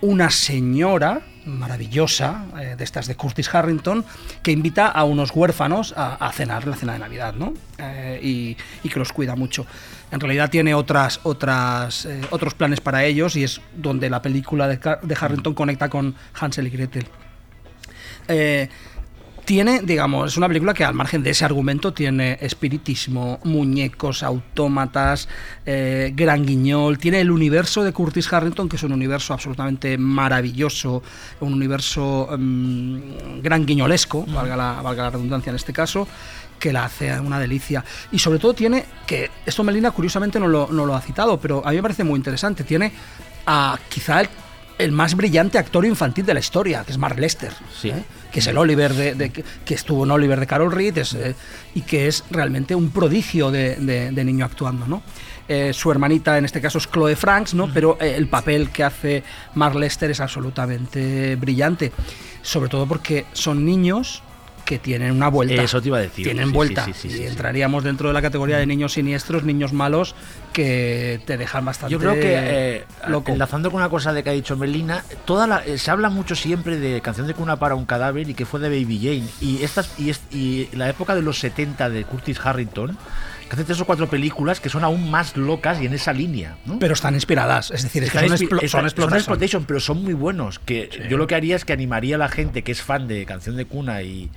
una 0.00 0.30
señora 0.30 1.20
maravillosa, 1.44 2.46
eh, 2.58 2.74
de 2.78 2.84
estas 2.84 3.06
de 3.06 3.16
Curtis 3.16 3.52
Harrington, 3.54 4.04
que 4.42 4.50
invita 4.52 4.86
a 4.86 5.04
unos 5.04 5.30
huérfanos 5.32 5.92
a, 5.96 6.14
a 6.14 6.32
cenar 6.32 6.66
la 6.66 6.74
cena 6.76 6.94
de 6.94 7.00
Navidad, 7.00 7.34
¿no? 7.34 7.52
Y, 8.22 8.56
y 8.82 8.88
que 8.88 8.98
los 8.98 9.12
cuida 9.12 9.34
mucho. 9.36 9.66
En 10.10 10.20
realidad 10.20 10.50
tiene 10.50 10.74
otras, 10.74 11.20
otras, 11.24 12.06
otros 12.30 12.54
planes 12.54 12.80
para 12.80 13.04
ellos 13.04 13.34
y 13.36 13.44
es 13.44 13.60
donde 13.76 14.08
la 14.08 14.22
película 14.22 14.68
de 14.68 15.16
Harrington 15.20 15.54
conecta 15.54 15.88
con 15.88 16.14
Hansel 16.40 16.66
y 16.68 16.70
Gretel. 16.70 17.06
Eh, 18.32 18.68
tiene, 19.44 19.80
digamos, 19.82 20.32
es 20.32 20.36
una 20.36 20.46
película 20.46 20.72
que 20.72 20.84
al 20.84 20.94
margen 20.94 21.22
de 21.22 21.30
ese 21.30 21.44
argumento 21.44 21.92
tiene 21.92 22.38
espiritismo, 22.40 23.40
muñecos, 23.44 24.22
autómatas, 24.22 25.28
eh, 25.66 26.12
gran 26.14 26.46
guiñol, 26.46 26.98
tiene 26.98 27.20
el 27.20 27.30
universo 27.30 27.82
de 27.82 27.92
Curtis 27.92 28.32
Harrington, 28.32 28.68
que 28.68 28.76
es 28.76 28.82
un 28.84 28.92
universo 28.92 29.34
absolutamente 29.34 29.98
maravilloso, 29.98 31.02
un 31.40 31.54
universo 31.54 32.28
mm, 32.38 33.40
gran 33.42 33.66
guiñolesco, 33.66 34.24
valga 34.26 34.56
la, 34.56 35.10
redundancia 35.10 35.50
en 35.50 35.56
este 35.56 35.72
caso, 35.72 36.06
que 36.58 36.72
la 36.72 36.84
hace 36.84 37.18
una 37.18 37.40
delicia. 37.40 37.84
Y 38.12 38.20
sobre 38.20 38.38
todo 38.38 38.54
tiene, 38.54 38.84
que 39.06 39.28
esto 39.44 39.64
Melina 39.64 39.90
curiosamente 39.90 40.38
no 40.38 40.46
lo, 40.46 40.68
no 40.70 40.86
lo 40.86 40.94
ha 40.94 41.00
citado, 41.00 41.40
pero 41.40 41.66
a 41.66 41.70
mí 41.70 41.76
me 41.76 41.82
parece 41.82 42.04
muy 42.04 42.16
interesante, 42.16 42.62
tiene 42.62 42.92
a 43.44 43.76
quizá 43.88 44.20
el, 44.20 44.28
el 44.78 44.92
más 44.92 45.14
brillante 45.14 45.58
actor 45.58 45.84
infantil 45.84 46.24
de 46.26 46.34
la 46.34 46.40
historia, 46.40 46.82
que 46.84 46.92
es 46.92 46.98
Mark 46.98 47.18
Lester, 47.18 47.52
Sí. 47.80 47.90
¿eh? 47.90 48.04
que 48.32 48.40
es 48.40 48.46
el 48.46 48.56
Oliver 48.56 48.94
de, 48.94 49.14
de- 49.14 49.30
que 49.30 49.74
estuvo 49.74 50.04
en 50.04 50.10
Oliver 50.10 50.40
de 50.40 50.46
Carol 50.46 50.72
Reed 50.72 50.96
es, 50.98 51.12
eh, 51.14 51.34
y 51.74 51.82
que 51.82 52.08
es 52.08 52.24
realmente 52.30 52.74
un 52.74 52.90
prodigio 52.90 53.50
de, 53.50 53.76
niño 54.24 54.44
actuando, 54.46 54.86
¿no? 54.86 55.02
Eh, 55.48 55.72
su 55.74 55.90
hermanita 55.90 56.38
en 56.38 56.44
este 56.46 56.60
caso 56.60 56.78
es 56.78 56.88
Chloe 56.90 57.14
Franks, 57.16 57.52
¿no? 57.52 57.68
Pero 57.74 57.98
el 58.00 58.28
papel 58.28 58.70
que 58.70 58.84
hace 58.84 59.22
Mark 59.54 59.74
Lester 59.74 60.10
es 60.10 60.20
absolutamente 60.20 61.36
brillante, 61.36 61.92
sobre 62.42 62.70
todo 62.70 62.86
porque 62.86 63.26
son 63.34 63.64
niños 63.64 64.22
que 64.72 64.78
tienen 64.78 65.12
una 65.12 65.28
vuelta. 65.28 65.62
Eso 65.62 65.80
te 65.82 65.88
iba 65.88 65.98
a 65.98 66.00
decir. 66.00 66.24
Tienen 66.24 66.46
Sí, 66.48 66.52
vuelta. 66.52 66.84
sí, 66.86 66.92
sí, 66.94 67.08
y 67.22 67.26
entraríamos 67.26 67.84
dentro 67.84 68.08
de 68.08 68.14
la 68.14 68.22
categoría 68.22 68.56
de 68.58 68.66
niños 68.66 68.92
siniestros, 68.94 69.44
niños 69.44 69.72
malos, 69.72 70.14
que 70.52 71.20
te 71.26 71.36
dejan 71.36 71.64
bastante 71.64 71.92
Yo 71.92 71.98
creo 71.98 72.14
que, 72.14 72.20
eh, 72.24 72.84
loco. 73.08 73.32
enlazando 73.32 73.70
con 73.70 73.80
una 73.80 73.88
cosa 73.90 74.12
de 74.12 74.22
que 74.22 74.30
ha 74.30 74.32
dicho 74.32 74.56
Melina, 74.56 75.04
toda 75.24 75.46
la- 75.46 75.64
eh, 75.64 75.78
se 75.78 75.90
habla 75.90 76.08
mucho 76.08 76.34
siempre 76.34 76.78
de 76.78 77.00
Canción 77.00 77.26
de 77.26 77.34
cuna 77.34 77.56
para 77.56 77.74
un 77.74 77.84
cadáver 77.84 78.28
y 78.30 78.34
que 78.34 78.46
fue 78.46 78.60
de 78.60 78.68
Baby 78.68 78.98
Jane. 79.02 79.28
Y, 79.40 79.62
estas, 79.62 79.90
y, 79.98 80.10
es- 80.10 80.20
y 80.30 80.68
la 80.72 80.88
época 80.88 81.14
de 81.14 81.22
los 81.22 81.38
70 81.38 81.90
de 81.90 82.04
Curtis 82.04 82.38
Harrington, 82.42 82.96
que 83.48 83.56
hace 83.56 83.64
tres 83.64 83.80
o 83.80 83.84
cuatro 83.84 84.08
películas 84.08 84.60
que 84.60 84.68
son 84.70 84.82
aún 84.84 85.10
más 85.10 85.36
locas 85.36 85.80
y 85.82 85.86
en 85.86 85.92
esa 85.92 86.12
línea. 86.12 86.56
¿no? 86.64 86.78
Pero 86.78 86.94
están 86.94 87.14
inspiradas, 87.14 87.70
es 87.70 87.82
decir, 87.82 88.02
es 88.04 88.10
que 88.10 88.18
son, 88.20 88.28
explo- 88.38 88.68
son 88.68 89.14
exploitation, 89.14 89.64
pero 89.64 89.80
son 89.80 90.02
muy 90.02 90.14
buenos. 90.14 90.58
Que 90.58 90.88
yo 91.10 91.16
lo 91.18 91.26
que 91.26 91.34
haría 91.34 91.56
es 91.56 91.64
que 91.66 91.72
animaría 91.74 92.16
a 92.16 92.18
la 92.18 92.28
gente 92.28 92.62
que 92.62 92.72
es 92.72 92.80
fan 92.82 93.08
de 93.08 93.26
Canción 93.26 93.56
de 93.56 93.64
Cuna 93.66 94.02
y, 94.02 94.30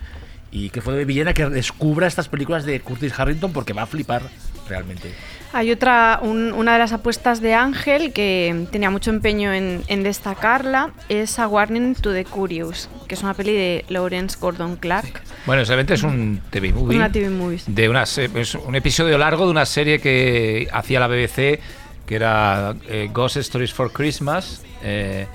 y 0.55 0.69
que 0.69 0.79
fue 0.81 0.93
de 0.93 1.03
Baby 1.03 1.17
Jane 1.17 1.31
a 1.31 1.33
que 1.33 1.49
descubra 1.49 2.07
estas 2.07 2.29
películas 2.29 2.63
de 2.63 2.79
Curtis 2.79 3.13
Harrington 3.19 3.51
porque 3.51 3.73
va 3.73 3.81
a 3.81 3.85
flipar 3.85 4.21
realmente. 4.69 5.11
Hay 5.51 5.69
otra, 5.71 6.19
un- 6.21 6.53
una 6.53 6.73
de 6.73 6.79
las 6.79 6.93
apuestas 6.93 7.41
de 7.41 7.53
Ángel 7.53 8.13
que 8.13 8.65
tenía 8.71 8.89
mucho 8.89 9.09
empeño 9.09 9.51
en, 9.53 9.83
en 9.87 10.03
destacarla, 10.03 10.91
es 11.09 11.39
A 11.39 11.47
Warning 11.49 11.95
to 11.95 12.13
the 12.13 12.23
Curious, 12.23 12.89
que 13.07 13.15
es 13.15 13.23
una 13.23 13.33
peli 13.33 13.51
de 13.53 13.85
Lawrence 13.89 14.37
Gordon 14.39 14.77
Clark. 14.77 15.21
Bueno, 15.45 15.63
realmente 15.65 15.93
es 15.95 16.03
un 16.03 16.39
TV 16.49 16.71
movie. 16.71 16.95
Una 16.97 17.11
TV 17.11 17.29
movie. 17.29 17.59
De 17.67 17.89
una, 17.89 18.05
se- 18.05 18.29
es 18.35 18.55
un 18.55 18.75
episodio 18.75 19.17
largo 19.17 19.45
de 19.45 19.51
una 19.51 19.65
serie 19.65 19.99
que 19.99 20.67
hacía 20.71 20.99
la 21.01 21.07
BBC, 21.07 21.59
que 22.05 22.15
era 22.15 22.75
eh, 22.87 23.09
Ghost 23.13 23.37
Stories 23.37 23.73
for 23.73 23.91
Christmas. 23.91 24.63
eh, 24.83 25.27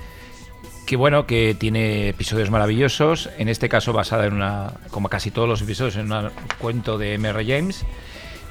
que 0.91 0.97
bueno, 0.97 1.25
que 1.25 1.55
tiene 1.57 2.09
episodios 2.09 2.51
maravillosos. 2.51 3.29
En 3.37 3.47
este 3.47 3.69
caso, 3.69 3.93
basada 3.93 4.25
en 4.25 4.33
una, 4.33 4.73
como 4.89 5.07
casi 5.07 5.31
todos 5.31 5.47
los 5.47 5.61
episodios, 5.61 5.95
en 5.95 6.11
un 6.11 6.29
cuento 6.57 6.97
de 6.97 7.13
M.R. 7.13 7.45
James. 7.45 7.85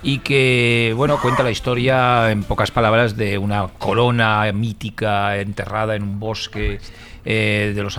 Y 0.02 0.20
que, 0.20 0.94
bueno, 0.96 1.20
cuenta 1.20 1.42
la 1.42 1.50
historia, 1.50 2.30
en 2.30 2.42
pocas 2.44 2.70
palabras, 2.70 3.14
de 3.14 3.36
una 3.36 3.68
corona 3.68 4.50
mítica 4.54 5.36
enterrada 5.36 5.94
en 5.96 6.02
un 6.02 6.18
bosque 6.18 6.78
eh, 7.26 7.72
de 7.76 7.82
los 7.82 7.98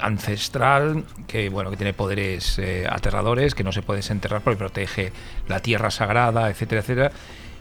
ancestral, 0.00 1.04
que, 1.28 1.48
bueno, 1.48 1.70
que 1.70 1.76
tiene 1.76 1.92
poderes 1.92 2.58
eh, 2.58 2.88
aterradores, 2.90 3.54
que 3.54 3.62
no 3.62 3.70
se 3.70 3.82
puede 3.82 3.98
desenterrar 3.98 4.40
porque 4.40 4.58
protege 4.58 5.12
la 5.46 5.60
tierra 5.60 5.92
sagrada, 5.92 6.50
etcétera, 6.50 6.80
etcétera. 6.80 7.12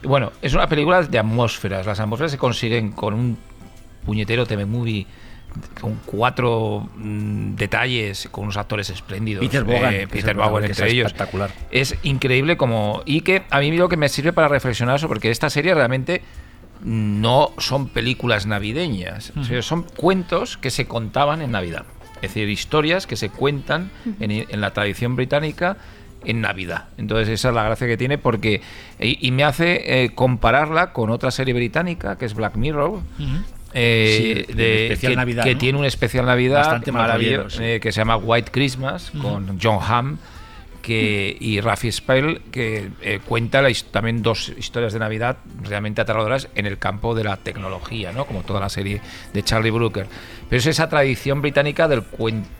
Bueno, 0.01 0.31
es 0.41 0.55
una 0.55 0.67
película 0.67 1.03
de 1.03 1.19
atmósferas. 1.19 1.85
Las 1.85 1.99
atmósferas 1.99 2.31
se 2.31 2.39
consiguen 2.39 2.93
con 2.93 3.13
un 3.13 3.37
puñetero 4.03 4.47
TV 4.47 4.65
movie 4.65 5.05
con 5.79 5.95
cuatro 6.05 6.89
mm, 6.95 7.55
detalles, 7.55 8.29
con 8.31 8.45
unos 8.45 8.57
actores 8.57 8.89
espléndidos. 8.89 9.43
Peter 9.43 9.63
Vaughan, 9.63 9.93
eh, 9.93 10.07
Peter 10.07 10.37
entre 10.37 10.71
es 10.71 10.79
ellos. 10.79 11.07
espectacular. 11.07 11.51
Es 11.71 11.95
increíble 12.03 12.57
como... 12.57 13.01
Y 13.05 13.21
que 13.21 13.43
a 13.49 13.59
mí 13.59 13.71
lo 13.75 13.89
que 13.89 13.97
me 13.97 14.09
sirve 14.09 14.33
para 14.33 14.47
reflexionar 14.47 14.99
sobre 14.99 15.19
que 15.19 15.29
esta 15.29 15.49
serie 15.49 15.73
realmente 15.73 16.21
no 16.83 17.51
son 17.57 17.89
películas 17.89 18.47
navideñas, 18.47 19.33
o 19.37 19.43
sea, 19.43 19.61
son 19.61 19.83
cuentos 19.83 20.57
que 20.57 20.71
se 20.71 20.87
contaban 20.87 21.41
en 21.41 21.51
Navidad. 21.51 21.85
Es 22.15 22.33
decir, 22.33 22.49
historias 22.49 23.05
que 23.05 23.15
se 23.17 23.29
cuentan 23.29 23.91
en, 24.19 24.31
en 24.31 24.61
la 24.61 24.73
tradición 24.73 25.15
británica 25.15 25.77
en 26.25 26.41
Navidad. 26.41 26.85
Entonces 26.97 27.29
esa 27.29 27.49
es 27.49 27.55
la 27.55 27.63
gracia 27.63 27.87
que 27.87 27.97
tiene 27.97 28.17
porque 28.17 28.61
y, 28.99 29.25
y 29.25 29.31
me 29.31 29.43
hace 29.43 30.03
eh, 30.03 30.09
compararla 30.13 30.93
con 30.93 31.09
otra 31.09 31.31
serie 31.31 31.53
británica 31.53 32.17
que 32.17 32.25
es 32.25 32.33
Black 32.33 32.55
Mirror. 32.55 33.01
Eh, 33.73 34.45
Sí, 34.47 34.53
de, 34.53 34.87
especial 34.87 35.13
que, 35.13 35.15
Navidad, 35.15 35.43
que 35.43 35.53
¿no? 35.53 35.59
tiene 35.59 35.79
un 35.79 35.85
especial 35.85 36.25
Navidad 36.25 36.59
Bastante 36.59 36.91
maravilloso, 36.91 37.57
sí. 37.57 37.63
eh, 37.63 37.79
que 37.79 37.91
se 37.91 38.01
llama 38.01 38.17
White 38.17 38.51
Christmas 38.51 39.11
con 39.21 39.59
John 39.61 39.79
Hamm 39.81 40.17
que, 40.81 41.37
y 41.39 41.61
Rafi 41.61 41.91
Spell 41.91 42.41
que 42.51 42.89
eh, 43.01 43.19
cuenta 43.25 43.61
la 43.61 43.71
también 43.91 44.21
dos 44.21 44.49
historias 44.49 44.93
de 44.93 44.99
Navidad 44.99 45.37
realmente 45.63 46.01
aterradoras 46.01 46.49
en 46.55 46.65
el 46.65 46.77
campo 46.77 47.15
de 47.15 47.23
la 47.23 47.37
tecnología, 47.37 48.11
¿no? 48.11 48.25
como 48.25 48.41
toda 48.41 48.59
la 48.59 48.69
serie 48.69 49.01
de 49.33 49.43
Charlie 49.43 49.71
Brooker. 49.71 50.07
Pero 50.49 50.59
es 50.59 50.65
esa 50.65 50.89
tradición 50.89 51.41
británica 51.41 51.87
del 51.87 52.03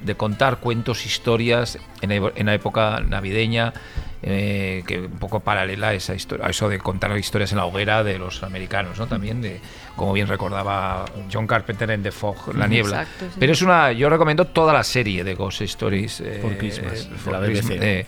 de 0.02 0.16
contar 0.16 0.58
cuentos, 0.58 1.06
historias 1.06 1.78
en 2.02 2.46
la 2.46 2.54
época 2.54 3.02
navideña, 3.02 3.74
eh, 4.24 4.84
que 4.86 5.00
un 5.00 5.18
poco 5.20 5.40
paralela 5.40 5.90
a 5.90 5.94
esa 5.94 6.14
historia, 6.16 6.46
a 6.46 6.50
eso 6.50 6.70
de 6.70 6.78
contar 6.80 7.18
historias 7.18 7.52
en 7.52 7.58
la 7.58 7.66
hoguera 7.66 8.04
de 8.04 8.20
los 8.20 8.44
americanos, 8.44 9.00
¿no? 9.00 9.08
También 9.08 9.42
de, 9.42 9.60
como 9.96 10.14
bien 10.14 10.28
recordaba 10.28 11.06
John 11.32 11.48
Carpenter 11.48 11.90
en 11.92 12.04
The 12.04 12.12
Fog, 12.12 12.56
La 12.56 12.68
Niebla. 12.68 13.02
Exacto, 13.02 13.26
sí. 13.26 13.38
Pero 13.40 13.54
es 13.54 13.62
una, 13.62 13.92
yo 13.92 14.10
recomiendo 14.10 14.46
toda 14.46 14.74
la 14.74 14.84
serie 14.84 15.24
de 15.24 15.34
Ghost 15.36 15.62
Stories 15.62 16.22
eh, 16.22 16.40
Por 16.42 16.58
Christmas, 16.58 17.08
eh, 17.12 17.16
for 17.18 17.34
la 17.34 17.40
BBC. 17.40 17.52
Christmas, 17.52 17.78
eh, 17.82 18.06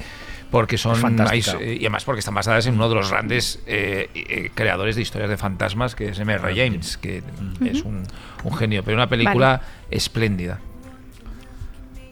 porque 0.52 0.78
son 0.78 1.20
hay- 1.22 1.40
y 1.64 1.80
además 1.80 2.04
porque 2.04 2.20
están 2.20 2.36
basadas 2.36 2.68
en 2.68 2.76
uno 2.76 2.88
de 2.88 2.94
los 2.94 3.10
grandes 3.10 3.60
eh, 3.66 4.08
eh, 4.14 4.52
creadores 4.54 4.96
de 4.96 5.02
historias 5.02 5.32
de 5.32 5.38
fantasmas 5.38 5.96
que 5.96 6.10
es 6.10 6.20
M.R. 6.20 6.54
James 6.56 6.96
que 6.98 7.24
es 7.66 7.82
un, 7.82 8.04
un 8.44 8.54
genio 8.56 8.84
pero 8.84 8.96
una 8.96 9.10
película 9.10 9.62
espléndida 9.90 10.60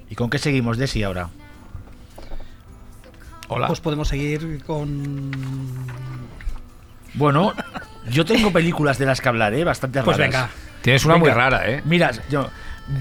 ¿Y 0.09 0.15
con 0.15 0.31
qué 0.31 0.39
seguimos, 0.39 0.77
Desi, 0.79 1.03
ahora? 1.03 1.29
Hola 3.53 3.67
Pues 3.67 3.79
podemos 3.79 4.07
seguir 4.07 4.63
con. 4.65 5.31
Bueno, 7.13 7.53
yo 8.09 8.23
tengo 8.25 8.51
películas 8.51 8.97
de 8.97 9.05
las 9.05 9.19
que 9.21 9.29
hablaré 9.29 9.63
bastante 9.63 10.01
Pues 10.01 10.17
raras. 10.17 10.31
venga. 10.33 10.49
tienes 10.81 11.03
una 11.05 11.17
muy 11.17 11.29
rara 11.29 11.69
eh 11.69 11.81
Mira, 11.85 12.11
yo, 12.29 12.47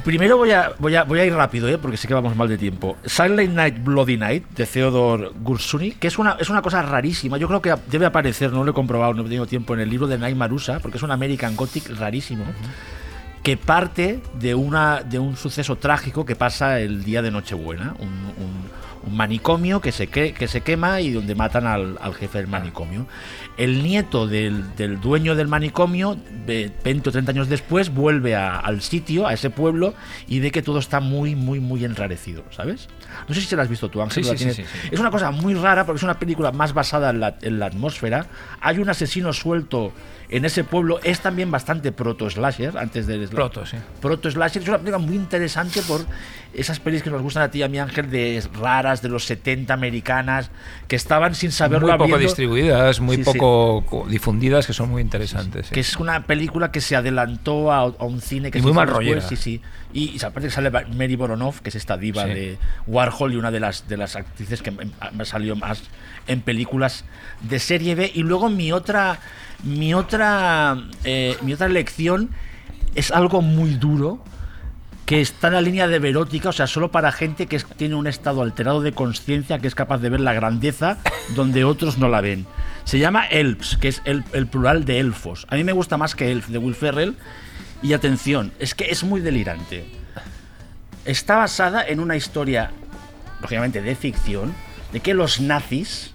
primero 0.05 0.37
voy 0.37 0.51
a, 0.51 0.73
voy, 0.81 0.97
a, 0.97 1.05
voy 1.05 1.21
a 1.21 1.25
ir 1.25 1.33
rápido, 1.33 1.69
¿eh? 1.69 1.79
porque 1.79 1.97
sé 1.97 2.09
que 2.09 2.15
vamos 2.15 2.35
mal 2.35 2.49
de 2.49 2.59
tiempo. 2.59 2.97
Silent 3.07 3.55
Night, 3.55 3.77
Bloody 3.85 4.17
Night, 4.17 4.45
de 4.57 4.67
Theodore 4.67 5.31
Gursuni, 5.41 5.93
que 5.93 6.09
es 6.09 6.19
una, 6.19 6.37
es 6.41 6.51
una 6.51 6.61
cosa 6.61 6.83
rarísima. 6.83 7.39
Yo 7.39 7.47
creo 7.47 7.63
que 7.63 7.73
debe 7.89 8.07
aparecer, 8.07 8.53
no 8.53 8.65
lo 8.65 8.73
he 8.73 8.75
comprobado, 8.75 9.15
no 9.15 9.21
he 9.23 9.25
tenido 9.25 9.47
tiempo, 9.47 9.75
en 9.75 9.81
el 9.81 9.89
libro 9.91 10.09
de 10.09 10.19
Night 10.19 10.37
Marusa, 10.37 10.81
porque 10.81 10.97
es 10.99 11.03
un 11.05 11.13
American 11.13 11.55
Gothic 11.55 11.89
rarísimo. 11.97 12.45
Que 13.45 13.57
parte 13.57 14.21
de, 14.35 14.55
una, 14.55 15.03
de 15.03 15.19
un 15.21 15.37
suceso 15.37 15.77
trágico 15.77 16.27
que 16.27 16.35
pasa 16.37 16.79
el 16.81 17.05
día 17.05 17.23
de 17.23 17.31
Nochebuena. 17.31 17.95
Un, 18.01 18.09
un- 18.09 18.90
un 19.07 19.17
manicomio 19.17 19.81
que 19.81 19.93
se, 19.93 20.09
que, 20.09 20.33
que 20.33 20.49
se 20.49 20.61
quema 20.61 21.01
y 21.01 21.11
donde 21.11 21.35
matan 21.35 21.67
al, 21.67 21.99
al 22.01 22.15
jefe 22.15 22.39
del 22.39 22.49
manicomio. 22.49 23.07
El 23.61 23.83
nieto 23.83 24.27
del, 24.27 24.75
del 24.77 25.01
dueño 25.01 25.35
del 25.35 25.47
manicomio, 25.49 26.17
ve- 26.47 26.73
20 26.83 27.09
o 27.11 27.13
30 27.13 27.33
años 27.33 27.49
después, 27.49 27.93
vuelve 27.95 28.35
a- 28.35 28.59
al 28.59 28.81
sitio, 28.81 29.27
a 29.27 29.35
ese 29.35 29.51
pueblo, 29.51 29.95
y 30.27 30.41
ve 30.41 30.51
que 30.51 30.63
todo 30.63 30.79
está 30.79 31.01
muy, 31.01 31.35
muy, 31.35 31.61
muy 31.61 31.85
enrarecido, 31.85 32.43
¿sabes? 32.51 32.89
No 33.29 33.35
sé 33.35 33.41
si 33.43 33.47
se 33.49 33.57
lo 33.57 33.63
has 33.63 33.69
visto 33.69 33.89
tú, 33.91 34.01
Ángel. 34.01 34.25
Sí, 34.25 34.31
¿la 34.31 34.37
sí, 34.39 34.51
sí. 34.53 34.65
Es 34.91 34.99
una 34.99 35.11
cosa 35.11 35.31
muy 35.31 35.55
rara 35.55 35.85
porque 35.85 35.99
es 35.99 36.03
una 36.03 36.19
película 36.19 36.53
más 36.53 36.73
basada 36.73 37.11
en 37.11 37.21
la, 37.21 37.37
en 37.43 37.59
la 37.59 37.67
atmósfera. 37.67 38.27
Hay 38.61 38.79
un 38.79 38.89
asesino 38.89 39.33
suelto 39.33 39.93
en 40.31 40.45
ese 40.45 40.63
pueblo. 40.65 41.01
Es 41.03 41.21
también 41.21 41.51
bastante 41.51 41.93
proto-slasher, 41.93 42.79
antes 42.79 43.07
del 43.07 43.29
sla- 43.29 43.35
Proto, 43.35 43.67
sí. 43.67 43.77
Proto-slasher. 44.01 44.63
Es 44.63 44.69
una 44.69 44.79
película 44.79 44.99
muy 44.99 45.17
interesante 45.17 45.83
por 45.83 46.01
esas 46.55 46.81
pelis 46.81 47.03
que 47.03 47.11
nos 47.11 47.21
gustan 47.23 47.43
a 47.45 47.51
ti 47.51 47.59
y 47.59 47.63
a 47.63 47.69
mí, 47.69 47.79
Ángel, 47.79 48.11
de 48.11 48.43
raras, 48.61 49.03
de 49.03 49.09
los 49.09 49.25
70 49.25 49.75
americanas, 49.75 50.51
que 50.89 50.97
estaban 50.97 51.35
sin 51.35 51.53
saberlo 51.53 51.89
muy 51.89 51.99
poco 51.99 52.19
distribuidas 52.19 53.01
muy 53.01 53.17
Sí, 53.17 53.25
sí. 53.25 53.31
Poco 53.51 54.07
difundidas 54.09 54.67
que 54.67 54.73
son 54.73 54.91
muy 54.91 55.03
interesantes 55.03 55.67
sí. 55.67 55.75
Que 55.75 55.81
es 55.81 55.97
una 55.97 56.25
película 56.27 56.71
que 56.71 56.81
se 56.81 56.97
adelantó 56.97 57.73
a, 57.73 57.79
a 57.81 58.05
un 58.05 58.21
cine 58.21 58.51
que 58.51 58.59
Y 58.59 58.61
se 58.61 58.67
muy 58.67 58.75
mal 58.75 58.87
después. 58.87 59.25
Sí, 59.25 59.37
sí. 59.37 59.61
Y, 59.93 60.17
y 60.17 60.25
aparte 60.25 60.51
sale 60.51 60.71
Mary 60.71 61.17
Boronov, 61.17 61.61
que 61.61 61.71
es 61.71 61.75
esta 61.75 61.97
diva 61.97 62.25
de 62.25 62.59
Warhol 62.87 63.33
y 63.33 63.37
una 63.37 63.51
de 63.51 63.61
las, 63.61 63.89
de 63.89 63.97
las 63.97 64.17
actrices 64.17 64.63
que 64.63 64.71
em- 64.71 64.91
ha 65.01 65.25
salido 65.25 65.57
más 65.57 65.83
en 66.27 66.41
películas 66.43 67.05
de 67.41 67.59
serie 67.59 67.95
B. 67.95 68.11
Y 68.15 68.23
luego 68.23 68.49
mi 68.49 68.73
otra, 68.73 69.19
mi 69.65 69.95
otra, 69.95 70.77
eh, 71.05 71.37
mi 71.43 71.53
otra 71.53 71.69
lección 71.69 72.31
es 72.95 73.11
algo 73.11 73.43
muy 73.43 73.75
duro 73.75 74.23
que 75.11 75.21
está 75.21 75.49
en 75.49 75.55
la 75.55 75.61
línea 75.61 75.89
de 75.89 75.99
verótica, 75.99 76.51
o 76.51 76.53
sea, 76.53 76.69
solo 76.69 76.93
para 76.93 77.11
gente 77.11 77.47
que 77.47 77.59
tiene 77.59 77.97
un 77.97 78.07
estado 78.07 78.43
alterado 78.43 78.81
de 78.81 78.93
conciencia, 78.93 79.59
que 79.59 79.67
es 79.67 79.75
capaz 79.75 79.99
de 79.99 80.09
ver 80.09 80.21
la 80.21 80.33
grandeza 80.35 80.99
donde 81.35 81.65
otros 81.65 81.99
no 81.99 82.09
la 82.09 82.21
ven. 82.21 82.47
Se 82.85 83.01
llama 83.01 83.27
Elves, 83.27 83.77
que 83.77 83.89
es 83.89 84.03
el, 84.05 84.23
plural 84.47 84.85
de 84.85 85.01
elfos. 85.01 85.49
A 85.51 85.57
mí 85.57 85.65
me 85.65 85.73
gusta 85.73 85.97
más 85.97 86.15
que 86.15 86.31
Elf, 86.31 86.47
de 86.47 86.59
Will 86.59 86.77
Ferrell. 86.77 87.17
Y 87.83 87.93
atención, 87.93 88.53
es 88.61 88.77
que 88.77 88.93
es 88.93 89.03
muy 89.03 89.21
delirante. 89.21 89.85
Está 91.05 91.39
basada 91.39 91.85
en 91.85 91.99
una 91.99 92.15
historia, 92.15 92.71
lógicamente 93.41 93.83
de 93.83 93.97
ficción, 93.97 94.55
de 94.93 95.01
que 95.01 95.13
los 95.15 95.41
nazis, 95.41 96.15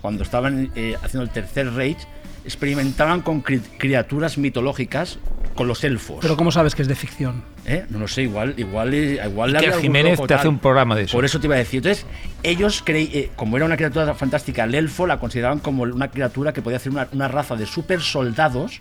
cuando 0.00 0.24
estaban 0.24 0.72
eh, 0.74 0.96
haciendo 1.00 1.22
el 1.22 1.30
Tercer 1.30 1.74
Reich, 1.74 2.08
experimentaban 2.44 3.20
con 3.20 3.44
cri- 3.44 3.62
criaturas 3.78 4.36
mitológicas 4.36 5.20
con 5.54 5.68
los 5.68 5.84
elfos. 5.84 6.18
Pero 6.22 6.36
¿cómo 6.36 6.50
sabes 6.50 6.74
que 6.74 6.82
es 6.82 6.88
de 6.88 6.96
ficción? 6.96 7.51
¿Eh? 7.64 7.84
No 7.90 8.00
lo 8.00 8.08
sé, 8.08 8.22
igual, 8.22 8.54
igual, 8.56 8.92
igual 8.92 9.50
Y 9.50 9.52
le 9.52 9.60
que 9.60 9.72
Jiménez 9.80 10.18
loco 10.18 10.26
te 10.26 10.34
hace 10.34 10.48
un 10.48 10.58
programa 10.58 10.96
de 10.96 11.02
eso. 11.04 11.16
Por 11.16 11.24
eso 11.24 11.38
te 11.38 11.46
iba 11.46 11.54
a 11.54 11.58
decir. 11.58 11.78
Entonces, 11.78 12.04
ellos 12.42 12.82
creí, 12.84 13.08
eh, 13.14 13.30
como 13.36 13.56
era 13.56 13.64
una 13.66 13.76
criatura 13.76 14.14
fantástica, 14.14 14.64
el 14.64 14.74
elfo 14.74 15.06
la 15.06 15.20
consideraban 15.20 15.60
como 15.60 15.84
una 15.84 16.08
criatura 16.10 16.52
que 16.52 16.60
podía 16.60 16.78
hacer 16.78 16.90
una, 16.90 17.06
una 17.12 17.28
raza 17.28 17.54
de 17.54 17.66
super 17.66 18.00
soldados 18.00 18.80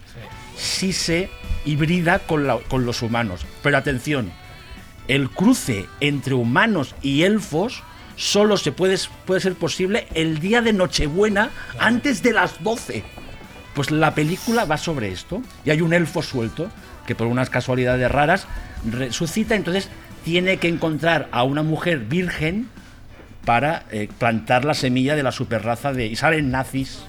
si 0.57 0.93
se 0.93 1.29
hibrida 1.65 2.19
con, 2.19 2.47
la- 2.47 2.57
con 2.57 2.85
los 2.85 3.03
humanos. 3.03 3.45
Pero 3.61 3.77
atención, 3.77 4.31
el 5.07 5.29
cruce 5.29 5.85
entre 5.99 6.33
humanos 6.33 6.95
y 7.03 7.21
elfos 7.21 7.83
solo 8.15 8.57
se 8.57 8.71
puede, 8.71 8.97
puede 9.25 9.41
ser 9.41 9.53
posible 9.53 10.07
el 10.15 10.39
día 10.39 10.61
de 10.61 10.73
Nochebuena 10.73 11.51
antes 11.79 12.23
de 12.23 12.33
las 12.33 12.63
12. 12.63 13.03
Pues 13.75 13.89
la 13.91 14.13
película 14.15 14.65
va 14.65 14.77
sobre 14.77 15.11
esto 15.11 15.41
y 15.65 15.69
hay 15.69 15.81
un 15.81 15.93
elfo 15.93 16.21
suelto 16.23 16.69
que 17.11 17.15
por 17.15 17.27
unas 17.27 17.49
casualidades 17.49 18.09
raras 18.09 18.47
resucita, 18.89 19.55
entonces 19.55 19.89
tiene 20.23 20.57
que 20.57 20.69
encontrar 20.69 21.27
a 21.33 21.43
una 21.43 21.61
mujer 21.61 21.99
virgen 21.99 22.69
para 23.43 23.83
eh, 23.91 24.07
plantar 24.17 24.63
la 24.63 24.73
semilla 24.73 25.17
de 25.17 25.23
la 25.23 25.33
superraza 25.33 25.91
de... 25.91 26.05
Y 26.05 26.15
salen 26.15 26.51
nazis. 26.51 27.03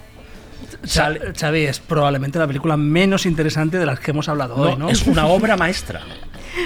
Sale, 0.83 1.33
Xavi, 1.39 1.66
es 1.66 1.79
probablemente 1.79 2.41
la 2.41 2.49
película 2.49 2.77
menos 2.77 3.27
interesante 3.27 3.79
de 3.79 3.87
las 3.87 4.01
que 4.01 4.11
hemos 4.11 4.29
hablado 4.29 4.57
no, 4.57 4.62
hoy, 4.62 4.77
¿no? 4.77 4.89
Es 4.89 5.07
una 5.07 5.27
obra 5.29 5.57
maestra. 5.57 6.01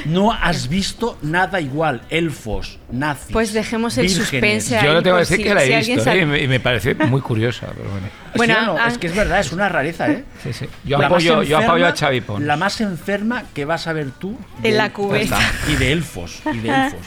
No 0.05 0.33
has 0.33 0.69
visto 0.69 1.19
nada 1.23 1.61
igual. 1.61 2.03
Elfos, 2.11 2.79
nazis. 2.91 3.33
Pues 3.33 3.53
dejemos 3.53 3.97
el 3.99 4.07
vírgenes. 4.07 4.29
suspense 4.29 4.75
yo 4.83 4.91
ahí 4.91 4.95
no 4.97 5.03
tengo 5.03 5.17
que 5.17 5.21
decir 5.21 5.37
si- 5.37 5.43
que 5.45 5.55
la 5.55 5.65
he 5.65 5.77
visto 5.79 6.03
sabe- 6.05 6.19
¿eh? 6.19 6.23
y, 6.23 6.27
me, 6.27 6.43
y 6.43 6.49
me 6.49 6.61
parece 6.61 6.95
muy 6.95 7.21
curiosa 7.21 7.69
pero 7.77 7.91
bueno 7.91 8.07
Bueno, 8.37 8.55
Sí 8.59 8.67
no, 8.67 8.77
ah- 8.79 8.89
es 8.89 8.99
que 8.99 9.07
es 9.07 9.15
verdad, 9.17 9.41
es 9.41 9.53
una 9.53 9.69
rareza, 9.69 10.11
¿eh? 10.11 10.25
Sí, 10.43 10.53
sí. 10.53 10.67
Yo, 10.85 10.99
apoyo, 11.03 11.43
yo 11.43 11.59
enferma- 11.59 11.65
apoyo 11.67 11.87
a 11.87 11.93
Xavi 11.97 12.21
Pons. 12.21 12.45
La 12.45 12.57
más 12.57 12.81
enferma 12.81 13.45
que 13.55 13.65
vas 13.65 13.87
a 13.87 13.93
ver 13.93 14.11
tú. 14.11 14.39
De 14.61 14.73
la 14.73 14.93
cubeta. 14.93 15.39
Y 15.69 15.77
de 15.77 15.93
elfos. 15.93 16.41
Y 16.53 16.59
de 16.59 16.69
elfos. 16.87 17.01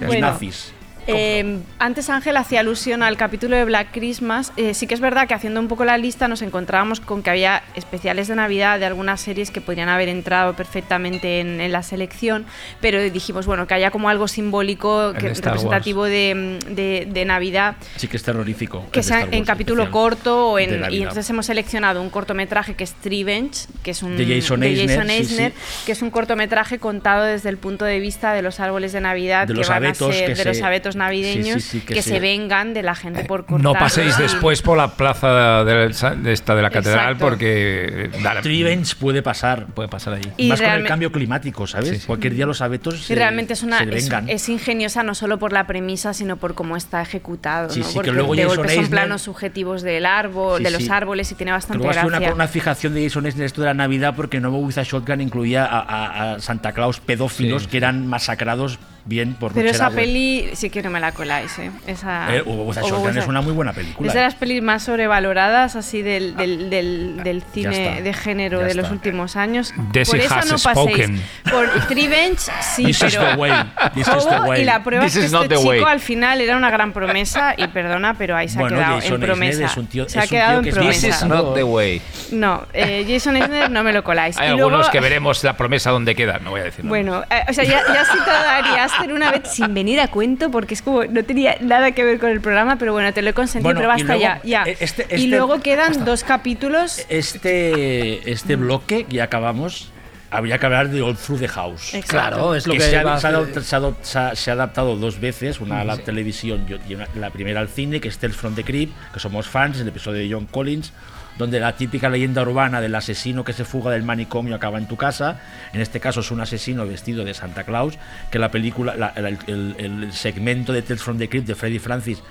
y 0.00 0.04
Bueno. 0.06 0.26
nazis. 0.32 0.72
Eh, 1.06 1.58
antes 1.78 2.08
Ángel 2.10 2.36
hacía 2.36 2.60
alusión 2.60 3.02
al 3.02 3.16
capítulo 3.16 3.56
de 3.56 3.64
Black 3.64 3.88
Christmas. 3.92 4.52
Eh, 4.56 4.74
sí 4.74 4.86
que 4.86 4.94
es 4.94 5.00
verdad 5.00 5.26
que 5.26 5.34
haciendo 5.34 5.60
un 5.60 5.68
poco 5.68 5.84
la 5.84 5.98
lista 5.98 6.28
nos 6.28 6.42
encontrábamos 6.42 7.00
con 7.00 7.22
que 7.22 7.30
había 7.30 7.62
especiales 7.74 8.28
de 8.28 8.36
Navidad 8.36 8.78
de 8.78 8.86
algunas 8.86 9.20
series 9.20 9.50
que 9.50 9.60
podrían 9.60 9.88
haber 9.88 10.08
entrado 10.08 10.54
perfectamente 10.54 11.40
en, 11.40 11.60
en 11.60 11.72
la 11.72 11.82
selección, 11.82 12.46
pero 12.80 13.00
dijimos, 13.02 13.46
bueno, 13.46 13.66
que 13.66 13.74
haya 13.74 13.90
como 13.90 14.08
algo 14.08 14.28
simbólico, 14.28 15.12
que, 15.14 15.28
representativo 15.34 16.04
de, 16.04 16.58
de- 16.68 17.08
de 17.10 17.24
Navidad, 17.24 17.76
Sí 17.96 18.08
que 18.08 18.16
es 18.16 18.22
terrorífico. 18.22 18.86
que 18.92 19.02
sea 19.02 19.26
en 19.30 19.44
capítulo 19.44 19.90
corto 19.90 20.50
o 20.50 20.58
en, 20.58 20.92
y 20.92 20.98
entonces 20.98 21.28
hemos 21.30 21.46
seleccionado 21.46 22.00
un 22.02 22.10
cortometraje 22.10 22.74
que 22.74 22.84
es 22.84 22.94
Revenge, 23.04 23.66
que 23.82 23.90
es 23.92 24.02
un 24.02 24.16
De 24.16 24.24
Jason 24.26 24.62
Eisner, 24.62 25.06
sí, 25.06 25.12
Eisner, 25.12 25.52
sí. 25.52 25.82
que 25.86 25.92
es 25.92 26.02
un 26.02 26.10
cortometraje 26.10 26.78
contado 26.78 27.24
desde 27.24 27.48
el 27.48 27.56
punto 27.58 27.84
de 27.84 27.98
vista 28.00 28.32
de 28.32 28.42
los 28.42 28.60
árboles 28.60 28.92
de 28.92 29.00
Navidad 29.00 29.46
De 29.46 29.54
que 29.54 29.58
los 29.58 29.68
van 29.68 29.78
abetos 29.78 30.10
a 30.10 30.12
ser 30.12 30.26
que 30.28 30.34
de 30.34 30.44
los 30.44 30.62
abetos 30.62 30.91
navideños 30.96 31.62
Sí, 31.62 31.70
sí, 31.70 31.80
sí, 31.80 31.86
que 31.86 31.94
que, 31.94 32.02
sí. 32.02 32.10
se 32.10 32.20
vengan 32.20 32.74
de 32.74 32.82
la 32.82 32.94
gente 32.94 33.24
por 33.24 33.44
cortar. 33.46 33.62
No 33.62 33.72
paséis 33.74 34.16
después 34.18 34.62
por 34.62 34.76
la 34.78 34.88
plaza 34.88 35.64
de, 35.64 35.74
de 35.88 36.32
esta 36.32 36.54
de 36.54 36.62
la 36.62 36.70
catedral 36.70 37.12
Exacto. 37.12 37.24
porque 37.24 38.10
da- 38.22 38.40
Trivens 38.40 38.94
puede 38.94 39.22
pasar. 39.22 39.66
puede 39.66 39.88
pasar 39.88 40.14
allí. 40.14 40.30
Y 40.36 40.48
Más 40.48 40.60
con 40.60 40.70
el 40.70 40.84
cambio 40.86 41.10
climático, 41.12 41.66
¿sabes? 41.66 41.88
Sí, 41.90 41.96
sí. 42.00 42.06
Cualquier 42.06 42.34
día 42.34 42.46
los 42.46 42.60
abetos 42.60 42.94
Y 43.00 43.02
se, 43.04 43.14
realmente 43.14 43.52
es 43.52 43.62
una 43.62 43.78
se 43.78 43.84
es, 43.84 44.04
vengan. 44.04 44.28
es 44.28 44.48
ingeniosa 44.48 45.02
no 45.02 45.14
solo 45.14 45.38
por 45.38 45.52
la 45.52 45.66
premisa, 45.66 46.14
sino 46.14 46.36
por 46.36 46.54
cómo 46.54 46.76
está 46.76 47.02
ejecutado. 47.02 47.70
Sí, 47.70 47.80
¿no? 47.80 47.86
sí, 47.86 47.90
que 47.92 47.94
Porque 47.96 48.12
luego 48.12 48.34
de 48.34 48.42
Jason 48.42 48.56
golpe 48.56 48.74
son 48.74 48.84
Eisner- 48.84 48.90
planos 48.90 49.22
subjetivos 49.22 49.82
del 49.82 50.06
árbol, 50.06 50.58
Sí, 50.58 50.64
de 50.64 50.70
los 50.70 50.82
sí. 50.82 50.88
árboles 50.90 51.30
y 51.32 51.34
tiene 51.34 51.52
bastante 51.52 51.84
gracia. 51.84 52.04
una, 52.06 52.32
una 52.32 52.48
fijación 52.48 52.94
de 52.94 53.04
Jason 53.04 53.26
Eisner 53.26 53.46
esto 53.46 53.60
de 53.60 53.66
la 53.68 53.74
Navidad 53.74 54.14
porque 54.16 54.40
Novo 54.40 54.58
with 54.58 54.78
a 54.78 54.82
Shotgun 54.82 55.20
incluía 55.20 55.64
a, 55.64 55.80
a- 55.80 56.32
a 56.34 56.40
Santa 56.40 56.72
Claus 56.72 57.00
pedófilos 57.00 57.62
Sí, 57.64 57.68
que 57.68 57.76
eran 57.76 58.06
masacrados 58.06 58.78
bien 59.04 59.34
por 59.34 59.52
Pero 59.52 59.68
esa 59.68 59.90
peli 59.90 60.50
sí 60.54 60.70
que 60.70 60.82
no 60.82 60.90
me 60.90 61.00
la 61.00 61.12
coláis, 61.12 61.58
¿eh? 61.58 61.70
Esa, 61.86 62.34
Eh, 62.34 62.42
Hugo 62.44 62.72
es 62.72 63.26
una 63.26 63.40
muy 63.40 63.52
buena 63.52 63.72
película. 63.72 64.08
Es 64.08 64.14
de 64.14 64.20
eh. 64.20 64.22
las 64.24 64.34
pelis 64.34 64.62
más 64.62 64.84
sobrevaloradas 64.84 65.76
así 65.76 66.02
del, 66.02 66.36
del, 66.36 66.70
del, 66.70 67.20
del 67.22 67.42
cine 67.52 67.88
está, 67.90 68.02
de 68.02 68.12
género 68.14 68.60
ya 68.60 68.66
de 68.68 68.74
los 68.74 68.84
está. 68.84 68.94
últimos 68.94 69.36
años. 69.36 69.72
Desi 69.92 70.10
Por 70.12 70.20
eso 70.20 70.34
has 70.34 70.46
no 70.46 70.58
paséis. 70.58 70.74
spoken. 70.74 71.22
Por 71.50 71.68
Revenge 71.90 72.38
sí, 72.60 72.84
This 72.86 73.02
is 73.02 73.16
pero 73.16 73.30
the 73.30 73.36
way. 73.36 73.52
This 73.94 74.08
is 74.08 74.28
the 74.28 74.40
way. 74.48 74.62
y 74.62 74.64
la 74.64 74.82
prueba 74.82 75.04
This 75.04 75.16
es 75.16 75.20
que 75.20 75.26
is 75.26 75.42
este 75.42 75.56
chico 75.56 75.86
al 75.86 76.00
final 76.00 76.40
era 76.40 76.56
una 76.56 76.70
gran 76.70 76.92
promesa 76.92 77.54
y 77.56 77.66
perdona, 77.68 78.14
pero 78.14 78.36
ahí 78.36 78.48
se 78.48 78.58
Bueno, 78.58 78.76
ha 78.76 78.78
quedado 78.78 78.94
Jason 79.00 79.06
en 79.06 79.12
Eisner 79.22 79.28
promesa. 79.28 79.64
es 79.66 79.76
un 79.76 79.86
tío- 79.86 80.08
se 80.08 80.18
ha 80.20 80.26
quedado 80.26 80.60
tío 80.60 80.68
en 80.70 80.74
promesa. 80.76 81.06
This 81.08 81.16
is 81.16 81.24
not 81.24 81.54
the 81.54 81.64
way. 81.64 82.00
No, 82.30 82.66
eh, 82.72 83.04
Jason 83.08 83.36
Eisner 83.36 83.70
no 83.70 83.82
me 83.82 83.92
lo 83.92 84.02
coláis. 84.04 84.36
Hay 84.38 84.48
y 84.48 84.52
luego, 84.52 84.68
algunos 84.68 84.88
que 84.90 85.00
veremos 85.00 85.42
la 85.44 85.56
promesa 85.56 85.90
donde 85.90 86.14
queda, 86.14 86.38
no 86.38 86.50
voy 86.50 86.60
a 86.60 86.64
decir 86.64 86.84
nada. 86.84 86.88
Bueno, 86.90 87.24
eh, 87.30 87.42
o 87.48 87.52
sea, 87.52 87.64
ya, 87.64 87.82
ya 87.92 88.04
citado 88.04 88.48
a 88.48 88.56
Ari 88.56 88.70
Aster 88.98 89.12
una 89.12 89.30
vez 89.30 89.42
sin 89.50 89.72
venir 89.74 90.00
a 90.00 90.08
cuento 90.08 90.50
porque 90.50 90.74
es 90.74 90.82
como 90.82 91.04
no 91.04 91.24
tenía 91.24 91.56
nada 91.60 91.92
que 91.92 92.04
ver 92.04 92.18
con 92.18 92.30
el 92.30 92.40
programa, 92.40 92.76
pero 92.76 92.92
bueno, 92.92 93.12
te 93.12 93.22
lo 93.22 93.30
he 93.30 93.34
consentido, 93.34 93.64
Bueno, 93.74 93.78
pero 93.80 93.88
basta 93.88 94.04
luego, 94.16 94.20
ya. 94.22 94.40
ya. 94.44 94.62
eh, 94.70 94.76
este- 94.80 95.06
y 95.10 95.14
este- 95.14 95.26
luego 95.28 95.60
quedan 95.60 96.04
dos 96.04 96.24
capítulos. 96.24 97.04
Este, 97.08 98.30
este 98.30 98.56
bloque, 98.56 99.06
ya 99.08 99.24
acabamos, 99.24 99.90
habría 100.30 100.58
que 100.58 100.66
hablar 100.66 100.88
de 100.90 101.02
All 101.02 101.16
Through 101.16 101.40
the 101.40 101.48
House. 101.48 101.94
Exacto. 101.94 102.08
Claro, 102.10 102.54
es 102.54 102.66
lo 102.66 102.74
que, 102.74 102.80
se, 102.80 102.96
ha, 102.96 103.00
iba 103.02 103.14
a 103.14 103.20
se 103.20 103.26
ha 103.26 103.30
hacer. 103.30 103.40
adaptado- 103.40 103.62
se 103.62 103.76
ha 103.76 104.04
se 104.04 104.18
ha- 104.18 104.34
se 104.36 104.50
ha 104.50 104.54
adaptado 104.54 104.96
dos 104.96 105.20
veces, 105.20 105.60
una 105.60 105.80
a 105.80 105.84
la 105.84 105.96
televisión 105.98 106.66
y 106.88 106.94
una- 106.94 107.08
la 107.16 107.30
primera 107.30 107.60
al 107.60 107.68
cine, 107.68 108.00
que 108.00 108.08
es 108.08 108.18
Tales 108.18 108.36
from 108.36 108.54
the 108.54 108.64
Crypt, 108.64 108.92
que 109.12 109.20
somos 109.20 109.46
fans, 109.48 109.80
el 109.80 109.88
episodio 109.88 110.20
de 110.20 110.32
John 110.32 110.46
Collins, 110.46 110.92
donde 111.38 111.58
la 111.60 111.76
típica 111.76 112.08
leyenda 112.08 112.42
urbana 112.42 112.80
del 112.80 112.94
asesino 112.94 113.44
que 113.44 113.52
se 113.52 113.64
fuga 113.64 113.90
del 113.90 114.02
manicomio 114.02 114.54
acaba 114.54 114.78
en 114.78 114.86
tu 114.86 114.96
casa, 114.96 115.40
en 115.72 115.80
este 115.80 115.98
caso 116.00 116.20
es 116.20 116.30
un 116.30 116.40
asesino 116.40 116.86
vestido 116.86 117.24
de 117.24 117.34
Santa 117.34 117.64
Claus, 117.64 117.98
que 118.30 118.38
la 118.38 118.50
película, 118.50 118.94
la- 118.96 119.12
el, 119.16 119.38
el- 119.78 120.12
segmento 120.12 120.72
de 120.72 120.82
Tales 120.82 121.02
from 121.02 121.18
the 121.18 121.28
Crypt 121.28 121.46
de 121.46 121.54
Freddy 121.54 121.78
Francis 121.78 122.22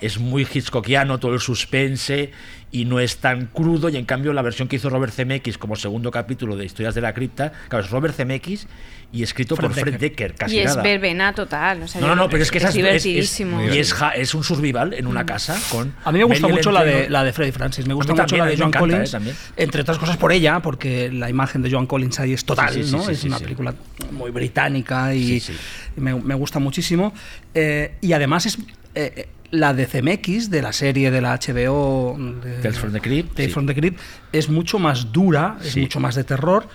es 0.00 0.18
muy 0.18 0.46
hitchcockiano, 0.52 1.18
todo 1.18 1.34
el 1.34 1.40
suspense 1.40 2.30
y 2.72 2.84
no 2.84 3.00
es 3.00 3.16
tan 3.16 3.46
crudo 3.46 3.88
y 3.88 3.96
en 3.96 4.04
cambio 4.04 4.32
la 4.32 4.42
versión 4.42 4.68
que 4.68 4.76
hizo 4.76 4.88
Robert 4.90 5.12
Zemeckis 5.12 5.58
como 5.58 5.74
segundo 5.74 6.10
capítulo 6.12 6.56
de 6.56 6.64
Historias 6.64 6.94
de 6.94 7.00
la 7.00 7.12
Cripta, 7.12 7.50
claro, 7.68 7.84
es 7.84 7.90
Robert 7.90 8.14
Zemeckis 8.14 8.68
y 9.12 9.24
escrito 9.24 9.56
Fred 9.56 9.68
por 9.70 9.76
Fred 9.80 9.98
Decker, 9.98 10.34
casi 10.36 10.54
y 10.54 10.58
es 10.60 10.76
verbena 10.76 11.34
total. 11.34 11.82
o 11.82 11.88
sea, 11.88 12.00
No, 12.00 12.06
no, 12.08 12.14
no, 12.14 12.28
pero 12.30 12.44
es 12.44 12.50
que 12.52 12.58
es, 12.58 12.64
es- 12.64 12.68
es- 12.70 12.74
divertidísimo. 12.76 13.64
y 13.64 13.76
es, 13.78 13.92
ja- 13.92 14.10
es 14.10 14.34
un 14.34 14.44
survival 14.44 14.94
en 14.94 15.08
una 15.08 15.26
casa 15.26 15.58
con 15.68 15.92
A 16.04 16.12
mí 16.12 16.18
me 16.20 16.24
gusta 16.26 16.42
Mary 16.42 16.54
mucho 16.54 16.70
la 16.70 16.84
de, 16.84 17.10
la 17.10 17.24
de 17.24 17.32
Freddie 17.32 17.50
Francis, 17.52 17.86
me 17.88 17.94
gusta 17.94 18.12
mucho 18.12 18.24
también, 18.36 18.60
la 18.60 18.66
de 18.68 18.78
Collins, 18.78 19.08
eh, 19.08 19.12
también. 19.12 19.36
entre 19.56 19.80
otras 19.82 19.98
cosas 19.98 20.16
por 20.16 20.30
ella, 20.30 20.60
porque 20.60 21.10
la 21.10 21.28
imagen 21.28 21.62
de 21.62 21.72
Joan 21.72 21.86
Collins 21.86 22.20
ahí 22.20 22.34
es 22.34 22.44
total, 22.44 22.72
Sí, 22.72 22.84
sí, 22.84 22.90
sí, 22.90 22.96
¿no? 22.96 23.02
sí, 23.04 23.12
es 23.12 23.18
sí, 23.18 23.26
una 23.26 23.38
sí. 23.38 23.44
película 23.44 23.74
muy 24.12 24.30
británica 24.30 25.12
y, 25.12 25.40
Sí, 25.40 25.40
sí. 25.40 25.56
y 25.96 26.00
me, 26.00 26.14
me 26.14 26.36
gusta 26.36 26.60
muchísimo. 26.60 27.12
Eh, 27.52 27.96
y 28.00 28.12
además 28.12 28.46
es 28.46 28.58
eh, 28.94 29.28
la 29.50 29.74
de 29.74 29.86
CMX, 29.86 30.48
de 30.50 30.62
la 30.62 30.72
serie 30.72 31.10
de 31.10 31.20
la 31.20 31.34
HBO 31.38 32.16
de- 32.18 32.58
Tales 32.62 32.78
from 32.78 32.92
the 32.92 33.00
Crypt, 33.00 33.34
Tales 33.34 33.48
sí. 33.50 33.52
from 33.54 33.66
the 33.66 33.74
Crypt, 33.74 33.98
es 34.32 34.48
mucho 34.48 34.78
más 34.78 35.12
dura, 35.12 35.58
es 35.64 35.72
Sí. 35.72 35.80
mucho 35.80 35.98
más 36.00 36.14
de 36.14 36.24
terror. 36.24 36.68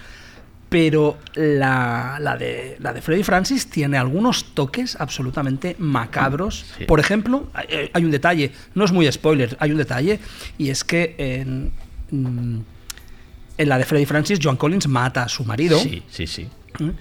Pero 0.67 1.17
la, 1.35 2.17
la 2.19 2.35
de, 2.37 2.75
la 2.79 2.91
de 2.91 3.01
Freddy 3.01 3.23
Francis 3.23 3.67
tiene 3.69 3.97
algunos 3.97 4.55
toques 4.55 4.97
absolutamente 4.99 5.75
macabros. 5.79 6.65
Sí. 6.77 6.85
Por 6.85 6.99
ejemplo, 6.99 7.47
hay, 7.53 7.89
hay 7.93 8.03
un 8.03 8.11
detalle, 8.11 8.51
no 8.73 8.83
es 8.83 8.91
muy 8.91 9.09
spoiler, 9.11 9.55
hay 9.59 9.71
un 9.71 9.77
detalle, 9.77 10.19
y 10.57 10.69
es 10.71 10.83
que 10.83 11.15
en, 11.19 11.71
mm, 12.11 12.59
en 13.59 13.69
la 13.69 13.77
de 13.77 13.85
Freddy 13.85 14.05
Francis, 14.05 14.39
Joan 14.41 14.57
Collins 14.57 14.87
mata 14.87 15.23
a 15.23 15.29
su 15.29 15.45
marido. 15.45 15.79
Sí, 15.79 16.03
sí, 16.09 16.25
sí. 16.27 16.49
¿eh? 16.79 16.91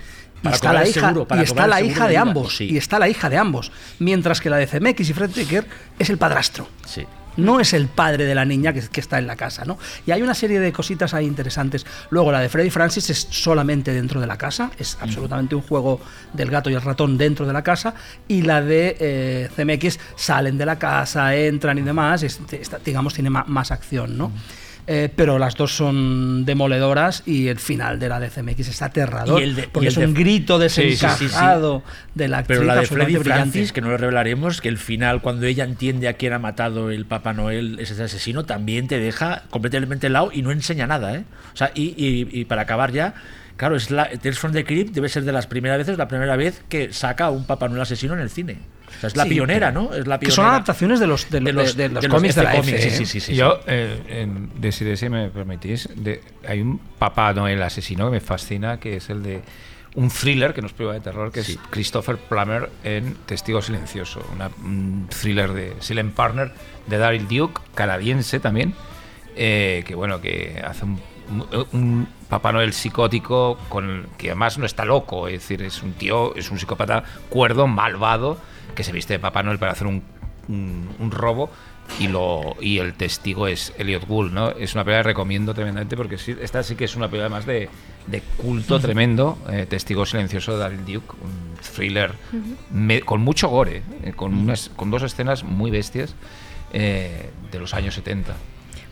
Y 0.45 0.49
Para 0.51 0.57
está 0.57 0.73
la 0.75 0.87
hija, 0.87 1.01
seguro, 1.09 1.27
para 1.27 1.41
y 1.41 1.45
está 1.45 1.67
la 1.67 1.81
hija 1.81 2.05
de 2.05 2.11
de 2.11 2.17
ambos. 2.19 2.57
sí. 2.57 2.65
Y 2.71 2.77
está 2.77 2.99
la 2.99 3.09
hija 3.09 3.31
de 3.31 3.39
ambos. 3.39 3.73
Mientras 3.99 4.41
que 4.43 4.51
la 4.51 4.59
de 4.59 4.67
CMX 4.67 5.09
y 5.09 5.13
Fred 5.15 5.31
Decker 5.31 5.67
es 5.99 6.11
el 6.11 6.19
padrastro. 6.19 6.69
Sí. 6.87 7.05
No 7.37 7.59
es 7.59 7.73
el 7.73 7.89
padre 7.89 8.27
de 8.27 8.35
la 8.37 8.45
niña 8.45 8.73
que, 8.73 8.81
que 8.81 9.01
está 9.01 9.19
en 9.19 9.27
la 9.27 9.35
casa, 9.35 9.65
¿no? 9.65 9.77
Y 10.07 10.13
hay 10.13 10.23
una 10.23 10.35
serie 10.35 10.61
de 10.61 10.71
cositas 10.71 11.15
ahí 11.15 11.27
interesantes. 11.27 11.85
Luego, 12.11 12.31
la 12.31 12.39
de 12.41 12.49
Freddy 12.49 12.71
Francis 12.71 13.11
es 13.11 13.27
solamente 13.31 13.93
dentro 13.93 14.21
de 14.21 14.27
la 14.29 14.37
casa, 14.39 14.71
es 14.79 14.97
absolutamente 15.01 15.57
un 15.57 15.63
juego 15.63 16.01
del 16.33 16.49
gato 16.51 16.71
y 16.71 16.75
el 16.75 16.83
ratón 16.83 17.19
dentro 17.19 17.45
de 17.47 17.53
la 17.53 17.63
casa. 17.65 17.95
Y 18.29 18.43
la 18.43 18.61
de 18.63 18.97
eh, 19.01 19.49
CMX 19.57 19.99
salen 20.15 20.59
de 20.59 20.67
la 20.67 20.79
casa, 20.79 21.35
entran 21.35 21.79
y 21.79 21.83
demás, 21.83 22.23
es- 22.23 22.39
está- 22.53 22.79
digamos, 22.85 23.15
tiene 23.15 23.31
ma- 23.31 23.45
más 23.49 23.73
acción, 23.73 24.17
¿no? 24.17 24.31
Eh, 24.87 25.09
pero 25.17 25.39
las 25.39 25.55
dos 25.57 25.75
son 25.75 26.45
demoledoras 26.45 27.23
y 27.25 27.49
el 27.49 27.59
final 27.59 27.99
de 27.99 28.11
la 28.11 28.21
de 28.21 28.29
CMX 28.29 28.69
está 28.69 28.85
aterrador. 28.87 29.41
Y 29.41 29.45
el 29.45 29.55
de- 29.57 29.69
porque 29.69 29.87
y 29.87 29.89
es 29.89 29.95
de- 29.95 30.05
un 30.05 30.13
grito 30.13 30.61
Sí, 30.69 30.69
sí, 30.69 30.83
sí, 30.83 30.97
sí. 30.97 31.07
desencajado 31.25 31.83
de 32.15 32.29
la 32.29 32.39
actriz 32.39 32.59
Pero 32.59 32.67
la 32.69 32.77
de 32.81 32.87
Freddy. 32.87 33.17
Francis, 33.17 33.73
que 33.73 33.81
no 33.81 33.89
lo 33.89 33.97
revelaremos, 33.97 34.61
que 34.61 34.69
el 34.69 34.77
final, 34.77 35.23
cuando 35.23 35.47
ella 35.47 35.65
entiende 35.65 36.07
a 36.09 36.13
quién 36.15 36.35
ha 36.35 36.39
matado 36.39 36.91
el 36.91 37.07
Papá 37.07 37.33
Noel, 37.33 37.79
es 37.81 37.93
ese 37.93 38.03
asesino, 38.03 38.45
también 38.45 38.87
te 38.87 38.99
deja 38.99 39.45
completamente 39.49 40.09
helado 40.09 40.31
y 40.35 40.43
no 40.43 40.51
enseña 40.53 40.87
nada, 40.87 41.15
¿eh? 41.15 41.25
O 41.55 41.57
sea, 41.57 41.71
y, 41.75 41.95
y- 41.97 42.29
y 42.41 42.45
para 42.45 42.63
acabar 42.63 42.93
ya, 42.93 43.15
claro, 43.57 43.77
es 43.77 43.91
la, 43.91 44.09
Tales 44.11 44.39
from 44.39 44.53
the 44.53 44.65
Crypt 44.65 44.95
debe 44.95 45.09
ser 45.09 45.25
de 45.25 45.33
las 45.33 45.47
primeras 45.47 45.79
veces, 45.79 45.97
la 45.99 46.09
primera 46.09 46.37
vez 46.37 46.63
que 46.69 46.93
saca 46.93 47.27
a 47.27 47.31
un 47.31 47.47
Papá 47.47 47.69
Noel 47.69 47.83
asesino 47.83 48.15
en 48.15 48.21
el 48.21 48.31
cine. 48.31 48.59
O 48.97 49.01
sea, 49.01 49.09
es 49.09 49.17
la 49.17 49.25
Sí, 49.25 49.31
pionera, 49.31 49.73
¿no? 49.73 49.93
Es 49.93 50.07
la 50.07 50.19
Que 50.21 50.31
son 50.31 50.47
adaptaciones 50.47 51.01
de 51.01 51.07
los, 51.07 51.29
de, 51.29 51.41
de 51.41 51.53
los, 51.53 51.77
de- 51.77 51.89
de 51.89 51.95
los 51.95 52.07
cómics 52.07 52.35
de 52.37 52.43
la 52.45 52.55
F 52.57 52.71
F, 52.71 52.81
sí, 52.81 52.89
¿eh? 52.89 52.91
sí, 52.91 53.07
sí, 53.07 53.21
sí, 53.21 53.35
Yo, 53.35 53.61
eh, 53.67 54.01
en- 54.09 54.51
de, 54.61 54.71
si, 54.73 54.85
de 54.85 54.97
si 54.97 55.09
me 55.09 55.29
permitís, 55.31 55.89
de- 55.97 56.21
hay 56.47 56.61
un 56.61 56.79
Papá 56.79 57.33
Noel 57.33 57.61
asesino 57.63 58.07
que 58.07 58.13
me 58.13 58.21
fascina, 58.21 58.79
que 58.79 58.97
es 58.97 59.11
el 59.11 59.23
de 59.23 59.43
un 59.97 60.11
thriller, 60.11 60.53
que 60.55 60.61
no 60.61 60.67
es 60.69 60.73
prueba 60.73 60.93
de 60.95 61.01
terror, 61.01 61.31
que 61.33 61.41
es 61.41 61.59
Christopher 61.71 62.17
Plummer 62.17 62.69
en 62.85 63.15
Testigo 63.27 63.63
Silencioso, 63.63 64.25
una- 64.35 64.51
un 64.65 65.09
thriller 65.09 65.53
de 65.53 65.73
Silent 65.81 66.15
Partner 66.15 66.53
de 66.87 66.99
Daryl 66.99 67.27
Duke, 67.29 67.61
canadiense 67.75 68.39
también, 68.41 68.75
eh, 69.37 69.83
que 69.87 69.95
bueno, 69.95 70.21
que 70.21 70.63
hace 70.65 70.85
un, 70.85 71.01
un 71.73 72.07
Papá 72.29 72.53
Noel 72.53 72.73
psicótico 72.73 73.59
con 73.69 74.07
que 74.19 74.29
además 74.31 74.59
no 74.59 74.67
está 74.67 74.85
loco, 74.85 75.29
es 75.29 75.35
decir, 75.35 75.63
es 75.63 75.83
un 75.83 75.93
tío, 75.93 76.35
es 76.37 76.51
un 76.51 76.59
psicópata 76.59 77.05
cuerdo, 77.29 77.67
malvado, 77.67 78.39
que 78.75 78.83
se 78.85 78.93
viste 78.93 79.15
de 79.15 79.19
Papá 79.19 79.43
Noel 79.43 79.59
para 79.59 79.73
hacer 79.73 79.87
un, 79.87 80.03
un- 80.49 80.89
un 80.99 81.11
robo 81.11 81.51
y 82.01 82.09
lo 82.09 82.57
y 82.61 82.79
el 82.79 82.95
testigo 82.95 83.47
es 83.47 83.73
Elliot 83.79 84.07
Gould, 84.07 84.33
¿no? 84.33 84.51
Es 84.51 84.75
una 84.75 84.85
película 84.85 85.03
que 85.03 85.09
recomiendo 85.09 85.53
tremendamente 85.55 85.97
porque 85.97 86.17
sí, 86.19 86.35
esta 86.41 86.63
sí 86.63 86.77
que 86.77 86.85
es 86.87 86.97
una 86.97 87.09
película 87.09 87.29
más 87.29 87.45
de, 87.47 87.69
de 88.07 88.21
culto 88.39 88.81
tremendo, 88.81 89.39
eh, 89.51 89.67
Testigo 89.69 90.07
silencioso 90.07 90.53
de 90.53 90.59
Daryl 90.59 90.81
Duke, 90.85 91.15
un 91.23 91.55
thriller 91.75 92.15
me- 92.71 93.03
con 93.03 93.21
mucho 93.21 93.49
gore, 93.49 93.83
eh, 94.03 94.13
con 94.17 94.35
unas 94.35 94.71
con 94.75 94.91
dos 94.91 95.03
escenas 95.03 95.45
muy 95.45 95.71
bestias 95.71 96.15
eh, 96.73 97.31
de 97.53 97.59
los 97.59 97.75
años 97.75 97.95
70. 97.95 98.35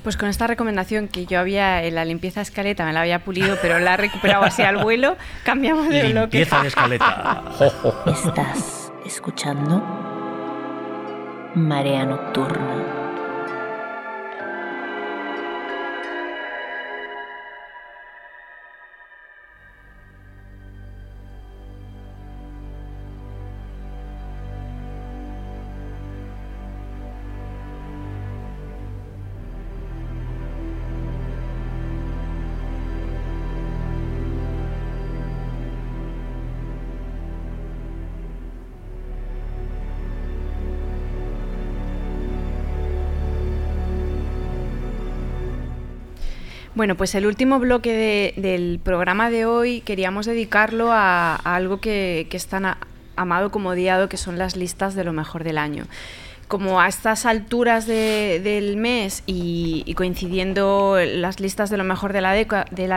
Pues 0.03 0.17
con 0.17 0.29
esta 0.29 0.47
recomendación 0.49 1.07
que 1.07 1.27
yo 1.27 1.39
había 1.39 1.85
en 1.85 1.95
la 1.95 2.05
limpieza 2.05 2.41
escaleta, 2.41 2.85
me 2.85 2.93
la 2.93 3.03
había 3.03 3.21
pulido, 3.21 3.57
pero 3.63 3.79
la 3.79 3.95
he 3.95 3.97
recuperado 3.97 4.43
así 4.43 4.63
al 4.63 4.79
vuelo, 4.83 5.17
cambiamos 5.45 5.89
de 5.89 6.11
bloque. 6.11 6.39
Limpieza 6.39 6.61
de 6.61 6.69
escaleta. 6.69 7.43
Estás 8.07 8.93
escuchando 9.07 9.83
Marea 11.55 12.05
Nocturna. 12.05 12.92
Bueno, 46.83 46.97
pues 46.97 47.15
el 47.15 47.27
último 47.27 47.61
bloque 47.61 47.93
de- 47.93 48.43
del 48.43 48.81
programa 48.83 49.31
de 49.31 49.47
hoy 49.47 49.83
queríamos 49.83 50.27
dedicarlo 50.27 50.91
a, 50.91 51.37
algo 51.37 51.79
que, 51.79 52.27
es 52.29 52.47
tan 52.49 52.77
amado 53.15 53.53
como 53.53 53.69
odiado, 53.69 54.09
que 54.09 54.17
son 54.17 54.37
las 54.37 54.57
listas 54.57 54.97
de 54.97 55.05
lo 55.05 55.13
mejor 55.13 55.45
del 55.45 55.59
año 55.59 55.85
como 56.53 56.83
a 56.83 56.87
estas 56.87 57.25
alturas 57.25 57.87
de- 57.87 58.39
del 58.45 58.77
mes 58.77 59.23
y, 59.25 59.91
coincidiendo 59.95 60.99
las 61.03 61.41
listas 61.41 61.71
de 61.71 61.79
lo 61.79 61.85
mejor 61.85 62.13
de 62.13 62.21
la, 62.21 62.35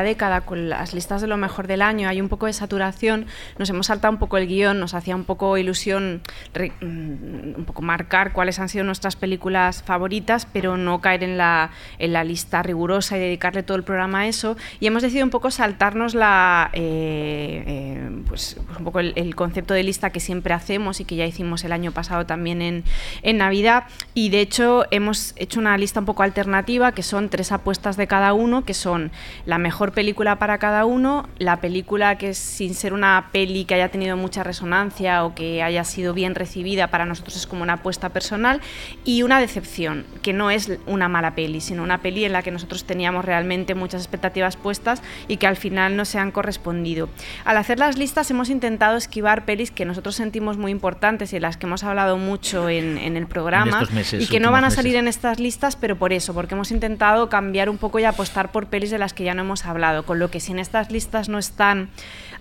década 0.03 0.41
con 0.41 0.67
las 0.67 0.93
listas 0.93 1.21
de 1.21 1.27
lo 1.27 1.37
mejor 1.37 1.65
del 1.65 1.81
año, 1.81 2.09
hay 2.09 2.19
un 2.19 2.27
poco 2.27 2.47
de 2.47 2.51
saturación, 2.51 3.27
nos 3.57 3.69
hemos 3.69 3.87
saltado 3.87 4.11
un 4.11 4.19
poco 4.19 4.35
el 4.35 4.47
guion, 4.47 4.77
nos 4.77 4.93
hacía 4.93 5.15
un 5.15 5.23
poco 5.23 5.57
ilusión 5.57 6.21
mm, 6.53 7.55
un 7.55 7.63
poco 7.65 7.81
marcar 7.81 8.33
cuáles 8.33 8.59
han 8.59 8.67
sido 8.67 8.83
nuestras 8.83 9.15
películas 9.15 9.83
favoritas, 9.83 10.47
pero 10.51 10.75
no 10.75 10.99
caer 10.99 11.23
en 11.23 11.37
la, 11.37 11.69
en 11.97 12.11
la 12.11 12.25
lista 12.25 12.61
rigurosa 12.61 13.15
y 13.15 13.21
dedicarle 13.21 13.63
todo 13.63 13.77
el 13.77 13.83
programa 13.85 14.19
a 14.21 14.27
eso. 14.27 14.57
Y 14.81 14.87
hemos 14.87 15.01
decidido 15.01 15.23
un 15.23 15.31
poco 15.31 15.49
saltarnos 15.49 16.13
la, 16.13 16.71
eh, 16.73 17.63
eh, 17.65 18.09
pues, 18.27 18.55
pues 18.65 18.77
un 18.79 18.83
poco 18.83 18.99
el, 18.99 19.13
el 19.15 19.33
concepto 19.33 19.73
de 19.73 19.83
lista 19.83 20.09
que 20.09 20.19
siempre 20.19 20.53
hacemos 20.53 20.99
y 20.99 21.05
que 21.05 21.15
ya 21.15 21.25
hicimos 21.25 21.63
el 21.63 21.71
año 21.71 21.93
pasado 21.93 22.25
también 22.25 22.61
en, 22.61 22.83
en 23.21 23.44
Navidad. 23.45 23.83
Y 24.13 24.29
de 24.29 24.41
hecho 24.41 24.85
hemos 24.91 25.33
hecho 25.35 25.59
una 25.59 25.77
lista 25.77 25.99
un 25.99 26.05
poco 26.05 26.23
alternativa 26.23 26.91
que 26.93 27.03
son 27.03 27.29
tres 27.29 27.51
apuestas 27.51 27.95
de 27.95 28.07
cada 28.07 28.33
uno, 28.33 28.65
que 28.65 28.73
son 28.73 29.11
la 29.45 29.57
mejor 29.57 29.91
película 29.91 30.39
para 30.39 30.57
cada 30.57 30.85
uno, 30.85 31.29
la 31.37 31.61
película 31.61 32.17
que 32.17 32.33
sin 32.33 32.73
ser 32.73 32.93
una 32.93 33.29
peli 33.31 33.65
que 33.65 33.75
haya 33.75 33.89
tenido 33.89 34.17
mucha 34.17 34.43
resonancia 34.43 35.23
o 35.25 35.35
que 35.35 35.61
haya 35.61 35.83
sido 35.83 36.13
bien 36.13 36.33
recibida, 36.33 36.87
para 36.87 37.05
nosotros 37.05 37.35
es 37.35 37.45
como 37.45 37.63
una 37.63 37.73
apuesta 37.73 38.09
personal, 38.09 38.61
y 39.03 39.23
una 39.23 39.39
decepción, 39.39 40.05
que 40.21 40.33
no 40.33 40.49
es 40.49 40.71
una 40.87 41.07
mala 41.07 41.35
peli, 41.35 41.61
sino 41.61 41.83
una 41.83 42.01
peli 42.01 42.25
en 42.25 42.33
la 42.33 42.41
que 42.41 42.51
nosotros 42.51 42.85
teníamos 42.85 43.25
realmente 43.25 43.75
muchas 43.75 44.01
expectativas 44.01 44.57
puestas 44.57 45.01
y 45.27 45.37
que 45.37 45.47
al 45.47 45.55
final 45.55 45.95
no 45.95 46.05
se 46.05 46.17
han 46.17 46.31
correspondido. 46.31 47.09
Al 47.43 47.57
hacer 47.57 47.79
las 47.79 47.97
listas 47.97 48.31
hemos 48.31 48.49
intentado 48.49 48.97
esquivar 48.97 49.45
pelis 49.45 49.71
que 49.71 49.85
nosotros 49.85 50.15
sentimos 50.15 50.57
muy 50.57 50.71
importantes 50.71 51.31
y 51.33 51.35
de 51.37 51.41
las 51.41 51.57
que 51.57 51.67
hemos 51.67 51.83
hablado 51.83 52.17
mucho 52.17 52.69
en, 52.69 52.97
en 52.97 53.17
el 53.17 53.27
estos 53.35 53.91
meses, 53.91 54.23
y 54.23 54.27
que 54.27 54.39
no 54.39 54.51
van 54.51 54.65
a 54.65 54.71
salir 54.71 54.93
meses. 54.93 55.01
en 55.01 55.07
estas 55.07 55.39
listas, 55.39 55.75
pero 55.75 55.95
por 55.97 56.13
eso, 56.13 56.33
porque 56.33 56.55
hemos 56.55 56.71
intentado 56.71 57.29
cambiar 57.29 57.69
un 57.69 57.77
poco 57.77 57.99
y 57.99 58.05
apostar 58.05 58.51
por 58.51 58.67
pelis 58.67 58.91
de 58.91 58.97
las 58.97 59.13
que 59.13 59.23
ya 59.23 59.33
no 59.33 59.41
hemos 59.41 59.65
hablado, 59.65 60.05
con 60.05 60.19
lo 60.19 60.29
que 60.29 60.39
si 60.39 60.51
en 60.51 60.59
estas 60.59 60.91
listas 60.91 61.29
no 61.29 61.39
están 61.39 61.89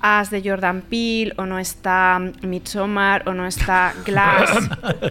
As 0.06 0.28
de 0.28 0.42
Jordan 0.44 0.82
Peele 0.82 1.32
o 1.38 1.46
no 1.46 1.58
está 1.58 2.20
Midsommar 2.42 3.26
o 3.26 3.32
no 3.32 3.46
está 3.46 3.94
Glass, 4.04 4.50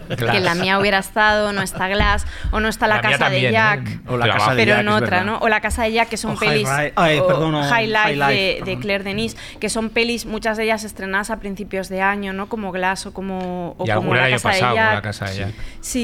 que 0.08 0.36
en 0.36 0.44
la 0.44 0.54
mía 0.54 0.78
hubiera 0.78 0.98
estado, 0.98 1.52
no 1.52 1.62
está 1.62 1.88
Glass 1.88 2.24
o 2.52 2.60
no 2.60 2.68
está 2.68 2.86
La, 2.86 3.00
Casa 3.00 3.28
de 3.28 3.50
Jack, 3.50 3.88
¿eh? 3.88 4.00
O 4.06 4.16
La 4.16 4.28
Casa 4.28 4.54
de 4.54 4.62
pero 4.62 4.76
Jack, 4.76 4.80
en 4.82 4.88
otra. 4.88 5.24
¿no? 5.24 5.38
O 5.38 5.48
La 5.48 5.60
Casa 5.60 5.82
de 5.82 5.92
Jack, 5.92 6.10
que 6.10 6.16
son 6.16 6.36
O 6.36 6.38
pelis 6.38 6.68
High 6.68 6.92
ay, 6.94 7.18
o 7.18 7.26
perdón, 7.26 7.56
o 7.56 7.62
High 7.64 7.88
Life 7.88 7.98
High 7.98 8.16
Life, 8.16 8.64
de. 8.64 8.78
Claire 8.78 9.02
Denis, 9.02 9.36
que 9.58 9.68
son 9.68 9.90
pelis, 9.90 10.26
muchas 10.26 10.56
de 10.56 10.64
ellas 10.64 10.84
estrenadas 10.84 11.30
a 11.30 11.40
principios 11.40 11.88
de 11.88 12.00
año, 12.00 12.32
¿no? 12.32 12.48
Como 12.48 12.70
Glass 12.70 13.06
o 13.06 13.12
como, 13.12 13.74
o 13.78 13.84
Y 13.84 13.90
como 13.90 14.14
La 14.14 14.20
el 14.20 14.26
año 14.26 14.36
Casa 14.36 14.48
pasado, 14.48 14.70
como 14.70 14.84
Jack. 14.84 14.94
La 14.94 15.02
Casa 15.02 15.24
de 15.26 15.36
Jack. 15.36 15.48
Sí, 15.48 15.54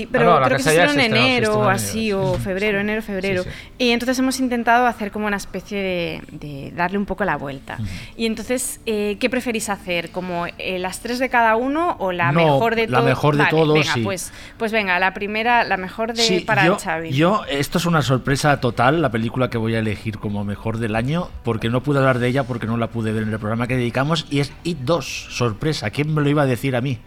Ah, 0.04 0.08
pero 0.12 0.24
no, 0.24 0.40
La 0.40 0.46
creo 0.46 0.56
que 0.58 0.62
se 0.64 0.70
hicieron 0.70 1.00
en 1.00 1.16
enero 1.16 1.58
o 1.60 1.68
así, 1.68 2.12
o 2.12 2.34
sí. 2.36 2.42
febrero, 2.42 2.80
enero, 2.80 3.02
febrero. 3.02 3.42
sí. 3.44 3.48
Y 3.78 3.90
entonces 3.90 4.18
hemos 4.18 4.38
intentado 4.40 4.86
hacer 4.86 5.10
como 5.10 5.26
una 5.26 5.36
especie 5.36 5.78
de, 5.78 6.22
de 6.32 6.72
darle 6.76 6.98
un 6.98 7.06
poco 7.06 7.24
la 7.24 7.36
vuelta. 7.36 7.78
Y 8.16 8.26
entonces, 8.26 8.80
eh, 8.86 9.16
¿qué 9.20 9.30
preferís 9.30 9.68
hacer? 9.68 10.10
¿Como 10.10 10.46
eh, 10.58 10.78
las 10.78 11.00
tres 11.00 11.18
de 11.18 11.28
cada 11.28 11.56
uno 11.56 11.96
o 11.98 12.12
la 12.12 12.30
No, 12.32 12.44
mejor 12.44 12.74
de 12.76 12.88
la 12.88 12.98
todos? 12.98 13.08
mejor 13.08 13.36
de 13.36 13.42
Vale, 13.44 13.50
todos, 13.50 13.74
Venga, 13.78 13.94
sí. 13.94 14.00
pues, 14.02 14.32
pues 14.58 14.70
venga, 14.72 14.98
la 14.98 15.14
primera, 15.14 15.64
la 15.64 15.76
mejor 15.76 16.12
de, 16.12 16.22
Sí, 16.22 16.40
para 16.40 16.66
yo, 16.66 16.74
el 16.74 16.78
Xavi. 16.80 17.10
yo, 17.12 17.42
esto 17.48 17.78
es 17.78 17.86
una 17.86 18.02
sorpresa 18.02 18.60
total, 18.60 19.00
la 19.00 19.10
película 19.10 19.48
que 19.50 19.56
voy 19.58 19.74
a 19.74 19.78
elegir 19.78 20.18
como 20.18 20.44
mejor 20.44 20.78
del 20.78 20.94
año, 20.94 21.28
porque 21.42 21.68
no 21.70 21.82
pude 21.82 21.98
hablar 21.98 22.18
de 22.18 22.28
ella 22.28 22.44
porque 22.44 22.66
no 22.66 22.76
la 22.76 22.88
pude 22.88 23.12
ver 23.12 23.22
en 23.22 23.32
el 23.32 23.38
programa 23.38 23.66
que 23.66 23.76
dedicamos, 23.76 24.26
y 24.30 24.40
es 24.40 24.52
It 24.64 24.78
2, 24.82 25.26
sorpresa. 25.30 25.90
¿Quién 25.90 26.12
me 26.14 26.20
lo 26.20 26.28
iba 26.28 26.42
a 26.42 26.46
decir 26.46 26.76
a 26.76 26.80
mí? 26.80 26.98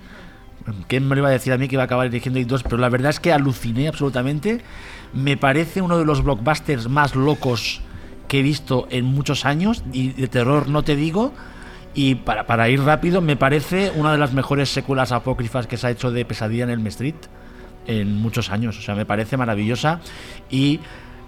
¿Quién 0.87 1.07
me 1.07 1.15
lo 1.15 1.21
iba 1.21 1.29
a 1.29 1.31
decir 1.31 1.53
a 1.53 1.57
mí 1.57 1.67
que 1.67 1.75
iba 1.75 1.83
a 1.83 1.85
acabar 1.85 2.07
eligiendo 2.07 2.39
It 2.39 2.47
2? 2.47 2.63
Pero 2.63 2.77
la 2.77 2.89
verdad 2.89 3.09
es 3.09 3.19
que 3.19 3.33
aluciné 3.33 3.87
absolutamente. 3.87 4.61
Me 5.13 5.37
parece 5.37 5.81
uno 5.81 5.97
de 5.97 6.05
los 6.05 6.23
blockbusters 6.23 6.87
más 6.87 7.15
locos 7.15 7.81
que 8.27 8.39
he 8.39 8.41
visto 8.41 8.87
en 8.89 9.05
muchos 9.05 9.45
años, 9.45 9.83
y 9.91 10.09
de 10.09 10.27
terror 10.27 10.69
no 10.69 10.83
te 10.83 10.95
digo. 10.95 11.33
Y 11.93 12.15
para, 12.15 12.47
para 12.47 12.69
ir 12.69 12.81
rápido, 12.81 13.21
me 13.21 13.35
parece 13.35 13.91
una 13.95 14.11
de 14.11 14.17
las 14.17 14.33
mejores 14.33 14.69
secuelas 14.69 15.11
apócrifas 15.11 15.67
que 15.67 15.77
se 15.77 15.87
ha 15.87 15.91
hecho 15.91 16.11
de 16.11 16.25
Pesadilla 16.25 16.63
en 16.63 16.71
el 16.71 16.87
Street 16.87 17.15
en 17.85 18.15
muchos 18.15 18.49
años. 18.49 18.77
O 18.77 18.81
sea, 18.81 18.95
me 18.95 19.05
parece 19.05 19.37
maravillosa. 19.37 19.99
Y 20.49 20.79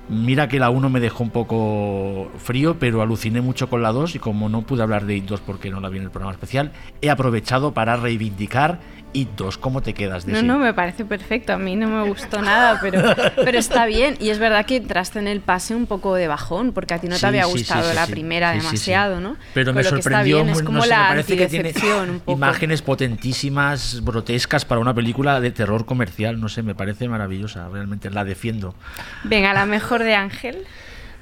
mira 0.10 0.48
que 0.48 0.60
la 0.60 0.70
1 0.70 0.90
me 0.90 1.00
dejó 1.00 1.24
un 1.24 1.30
poco 1.32 2.32
frío, 2.44 2.78
pero 2.80 3.02
aluciné 3.02 3.42
mucho 3.42 3.70
con 3.70 3.82
la 3.82 3.92
2. 3.92 4.16
Y 4.16 4.20
como 4.20 4.50
no 4.50 4.62
pude 4.62 4.84
hablar 4.84 5.06
de 5.06 5.16
It 5.18 5.26
2 5.26 5.42
porque 5.42 5.70
no 5.70 5.80
la 5.80 5.90
vi 5.90 5.98
en 5.98 6.04
el 6.06 6.12
programa 6.12 6.34
especial, 6.34 6.72
he 7.02 7.10
aprovechado 7.10 7.74
para 7.74 7.96
reivindicar 7.98 8.80
It 9.14 9.30
2. 9.38 9.58
¿Cómo 9.58 9.82
te 9.82 9.94
quedas 9.94 10.26
de 10.26 10.34
No, 10.34 10.40
ese? 10.40 10.48
no, 10.48 10.60
me 10.60 10.74
parece 10.74 11.06
perfecto. 11.06 11.54
A 11.54 11.58
mí 11.58 11.76
no 11.78 11.88
me 11.88 12.04
gustó 12.08 12.42
nada, 12.42 12.80
pero, 12.82 13.02
pero 13.36 13.58
está 13.58 13.86
bien. 13.86 14.18
Y 14.20 14.30
es 14.30 14.40
verdad 14.40 14.66
que 14.66 14.76
entraste 14.76 15.20
en 15.20 15.28
el 15.28 15.40
pase 15.40 15.74
un 15.74 15.86
poco 15.86 16.16
de 16.16 16.28
bajón, 16.28 16.74
porque 16.74 16.94
a 16.96 17.00
ti 17.00 17.08
no 17.08 17.14
te 17.16 17.20
Sí, 17.22 17.26
había 17.26 17.44
sí, 17.46 17.52
sí, 17.52 17.58
gustado 17.60 17.90
sí, 17.90 17.96
la 17.96 18.06
sí. 18.08 18.12
primera 18.12 18.52
Sí, 18.52 18.60
sí, 18.60 18.62
sí. 18.62 18.68
demasiado, 18.68 19.22
¿no? 19.22 19.38
Pero 19.54 19.68
Con 19.72 19.76
me 19.76 19.84
lo 19.84 19.90
que 19.92 19.96
está 20.00 20.10
sorprendió. 20.10 20.36
bien, 20.44 20.50
es 20.50 20.62
como 20.64 20.78
no 20.80 20.84
sé, 20.84 20.90
la 20.90 21.00
me 21.04 21.08
parece 21.08 21.38
que 21.38 21.48
tiene 21.48 21.74
un 22.12 22.20
poco. 22.20 22.32
imágenes 22.34 22.82
potentísimas, 22.82 24.02
grotescas 24.04 24.66
para 24.66 24.82
una 24.82 24.94
película 24.94 25.40
de 25.40 25.52
terror 25.52 25.86
comercial. 25.86 26.40
No 26.42 26.50
sé, 26.50 26.62
me 26.62 26.76
parece 26.76 27.08
maravillosa. 27.08 27.70
Realmente 27.70 28.10
la 28.10 28.26
defiendo. 28.26 28.76
Venga, 29.24 29.54
la 29.54 29.66
mejor 29.66 29.95
de 30.04 30.16
Ángel. 30.16 30.66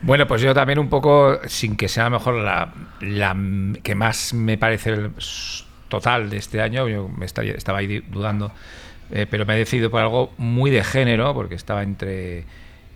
Bueno, 0.04 0.28
pues 0.28 0.42
yo 0.42 0.54
también 0.54 0.80
un 0.80 0.90
poco, 0.90 1.40
sin 1.48 1.78
que 1.78 1.88
sea 1.88 2.10
mejor 2.10 2.36
la, 2.36 2.74
que 3.84 3.96
más 3.96 4.34
me 4.34 4.58
parece 4.58 4.90
el 4.90 5.12
total 5.88 6.30
de 6.30 6.38
este 6.38 6.62
año, 6.62 6.90
yo 6.90 7.08
me 7.08 7.26
estaba 7.26 7.78
ahí 7.78 8.04
dudando, 8.10 8.52
eh, 9.12 9.28
pero 9.30 9.46
me 9.46 9.56
he 9.56 9.58
decidido 9.60 9.90
por 9.90 10.02
algo 10.02 10.34
muy 10.38 10.72
de 10.72 10.84
género, 10.84 11.34
porque 11.34 11.56
estaba 11.56 11.84
entre 11.84 12.44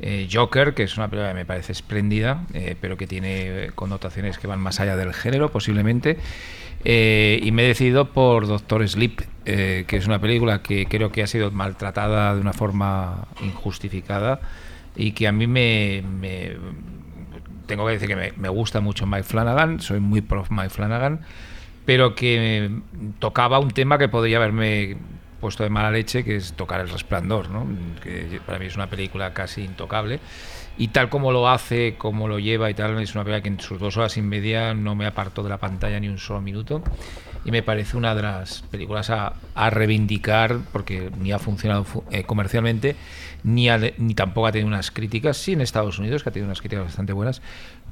eh, 0.01 0.27
Joker, 0.29 0.73
que 0.73 0.83
es 0.83 0.97
una 0.97 1.07
película 1.07 1.29
que 1.29 1.35
me 1.35 1.45
parece 1.45 1.71
espléndida, 1.71 2.43
eh, 2.53 2.75
pero 2.81 2.97
que 2.97 3.07
tiene 3.07 3.69
connotaciones 3.73 4.37
que 4.37 4.47
van 4.47 4.59
más 4.59 4.81
allá 4.81 4.97
del 4.97 5.13
género, 5.13 5.49
posiblemente, 5.49 6.17
y 6.83 7.51
me 7.53 7.63
he 7.63 7.67
decidido 7.67 8.11
por 8.11 8.47
Doctor 8.47 8.87
Sleep, 8.87 9.21
que 9.45 9.85
es 9.87 10.07
una 10.07 10.19
película 10.19 10.61
que 10.61 10.85
creo 10.87 11.11
que 11.11 11.23
ha 11.23 11.27
sido 11.27 11.51
maltratada 11.51 12.35
de 12.35 12.41
una 12.41 12.53
forma 12.53 13.27
injustificada 13.41 14.41
y 14.97 15.11
que 15.11 15.27
a 15.27 15.31
mí 15.31 15.45
me, 15.45 16.03
tengo 17.67 17.85
que 17.85 17.93
decir 17.93 18.07
que 18.07 18.33
me, 18.35 18.49
gusta 18.49 18.81
mucho 18.81 19.05
Mike 19.05 19.23
Flanagan, 19.23 19.79
soy 19.79 19.99
muy 19.99 20.21
pro 20.21 20.43
Mike 20.49 20.71
Flanagan, 20.71 21.21
pero 21.85 22.15
que 22.15 22.71
tocaba 23.19 23.59
un 23.59 23.71
tema 23.71 23.97
que 23.97 24.09
podría 24.09 24.37
haberme 24.37 24.97
puesto 25.39 25.63
de 25.63 25.69
mala 25.69 25.91
leche, 25.91 26.23
que 26.23 26.35
es 26.35 26.53
tocar 26.53 26.81
El 26.81 26.89
Resplandor, 26.89 27.49
¿no? 27.49 27.67
que 28.01 28.41
para 28.45 28.57
mí 28.57 28.65
es 28.65 28.75
una 28.75 28.87
película 28.87 29.33
casi 29.33 29.61
intocable. 29.61 30.19
Y 30.79 30.89
tal 30.89 31.09
como 31.09 31.31
lo 31.31 31.49
hace, 31.49 31.95
como 31.97 32.27
lo 32.27 32.37
lleva 32.37 32.69
y 32.69 32.73
tal, 32.75 32.99
es 33.01 33.15
una 33.15 33.23
película 33.23 33.41
que 33.41 33.49
en 33.49 33.59
sus 33.59 33.79
dos 33.79 33.97
horas 33.97 34.15
y 34.17 34.21
media 34.21 34.75
no 34.75 34.93
me 34.93 35.07
apartó 35.07 35.41
de 35.41 35.49
la 35.49 35.57
pantalla 35.57 35.99
ni 35.99 36.07
un 36.07 36.19
solo 36.19 36.39
minuto. 36.41 36.83
Y 37.45 37.51
me 37.51 37.63
parece 37.63 37.97
una 37.97 38.13
de 38.13 38.21
las 38.21 38.61
películas 38.63 39.09
a, 39.09 39.33
reivindicar, 39.69 40.59
porque 40.71 41.09
ni 41.19 41.31
ha 41.31 41.39
funcionado 41.39 41.83
fu- 41.83 42.03
eh, 42.11 42.23
comercialmente, 42.23 42.95
ni, 43.47 43.69
ha 43.69 43.77
de- 43.79 43.93
ni 43.97 44.13
tampoco 44.13 44.47
ha 44.47 44.51
tenido 44.51 44.67
unas 44.67 44.91
críticas. 44.91 45.37
Sí, 45.37 45.53
en 45.53 45.61
Estados 45.61 45.97
Unidos, 45.99 46.21
que 46.21 46.29
ha 46.29 46.31
tenido 46.33 46.47
unas 46.47 46.59
críticas 46.59 46.83
bastante 46.85 47.13
buenas, 47.13 47.41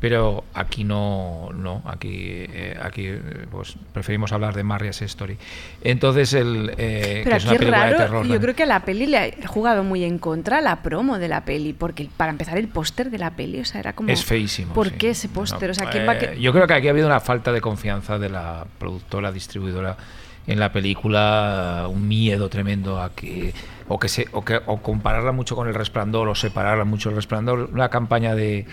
pero 0.01 0.43
aquí 0.53 0.83
no, 0.83 1.49
no 1.55 1.81
aquí, 1.85 2.09
eh, 2.11 2.77
aquí 2.81 3.05
eh, 3.07 3.21
pues 3.49 3.75
preferimos 3.93 4.33
hablar 4.33 4.53
de 4.53 4.63
Marriage 4.63 5.05
Story. 5.05 5.37
Entonces, 5.81 6.33
el, 6.33 6.71
eh, 6.77 7.21
Pero 7.23 7.29
que 7.31 7.37
es 7.37 7.43
aquí 7.43 7.45
una 7.45 7.53
es 7.53 7.59
película 7.59 7.77
de 7.85 7.91
raro, 7.91 7.97
terror. 7.97 8.27
yo 8.27 8.33
¿no? 8.35 8.41
creo 8.41 8.55
que 8.55 8.63
a 8.63 8.65
la 8.65 8.79
peli 8.81 9.05
le 9.07 9.17
ha 9.17 9.47
jugado 9.47 9.83
muy 9.85 10.03
en 10.03 10.19
contra 10.19 10.59
la 10.59 10.81
promo 10.81 11.17
de 11.19 11.29
la 11.29 11.45
peli, 11.45 11.71
porque 11.71 12.09
para 12.17 12.31
empezar 12.31 12.57
el 12.57 12.67
póster 12.67 13.09
de 13.09 13.17
la 13.19 13.31
peli, 13.31 13.61
o 13.61 13.65
sea, 13.65 13.79
era 13.79 13.93
como... 13.93 14.09
Es 14.09 14.25
feísimo. 14.25 14.73
¿Por 14.73 14.89
sí. 14.89 14.95
qué 14.97 15.11
ese 15.11 15.29
póster? 15.29 15.69
No, 15.69 15.71
o 15.71 15.75
sea, 15.75 15.89
¿quién 15.89 16.05
va 16.07 16.11
a 16.11 16.15
eh, 16.17 16.31
que- 16.35 16.41
Yo 16.41 16.51
creo 16.51 16.67
que 16.67 16.73
aquí 16.73 16.87
ha 16.87 16.91
habido 16.91 17.07
una 17.07 17.21
falta 17.21 17.53
de 17.53 17.61
confianza 17.61 18.19
de 18.19 18.29
la 18.29 18.65
productora, 18.77 19.31
distribuidora 19.31 19.95
en 20.47 20.59
la 20.59 20.71
película, 20.71 21.87
un 21.89 22.07
miedo 22.07 22.49
tremendo 22.49 23.01
a 23.01 23.11
que 23.11 23.53
o 23.87 23.99
que 23.99 24.09
se 24.09 24.27
o 24.31 24.43
que 24.43 24.59
o 24.65 24.77
compararla 24.77 25.31
mucho 25.31 25.55
con 25.55 25.67
el 25.67 25.73
Resplandor 25.73 26.27
o 26.27 26.35
separarla 26.35 26.85
mucho 26.85 27.09
del 27.09 27.17
Resplandor, 27.17 27.69
una 27.71 27.89
campaña 27.89 28.35
de 28.35 28.65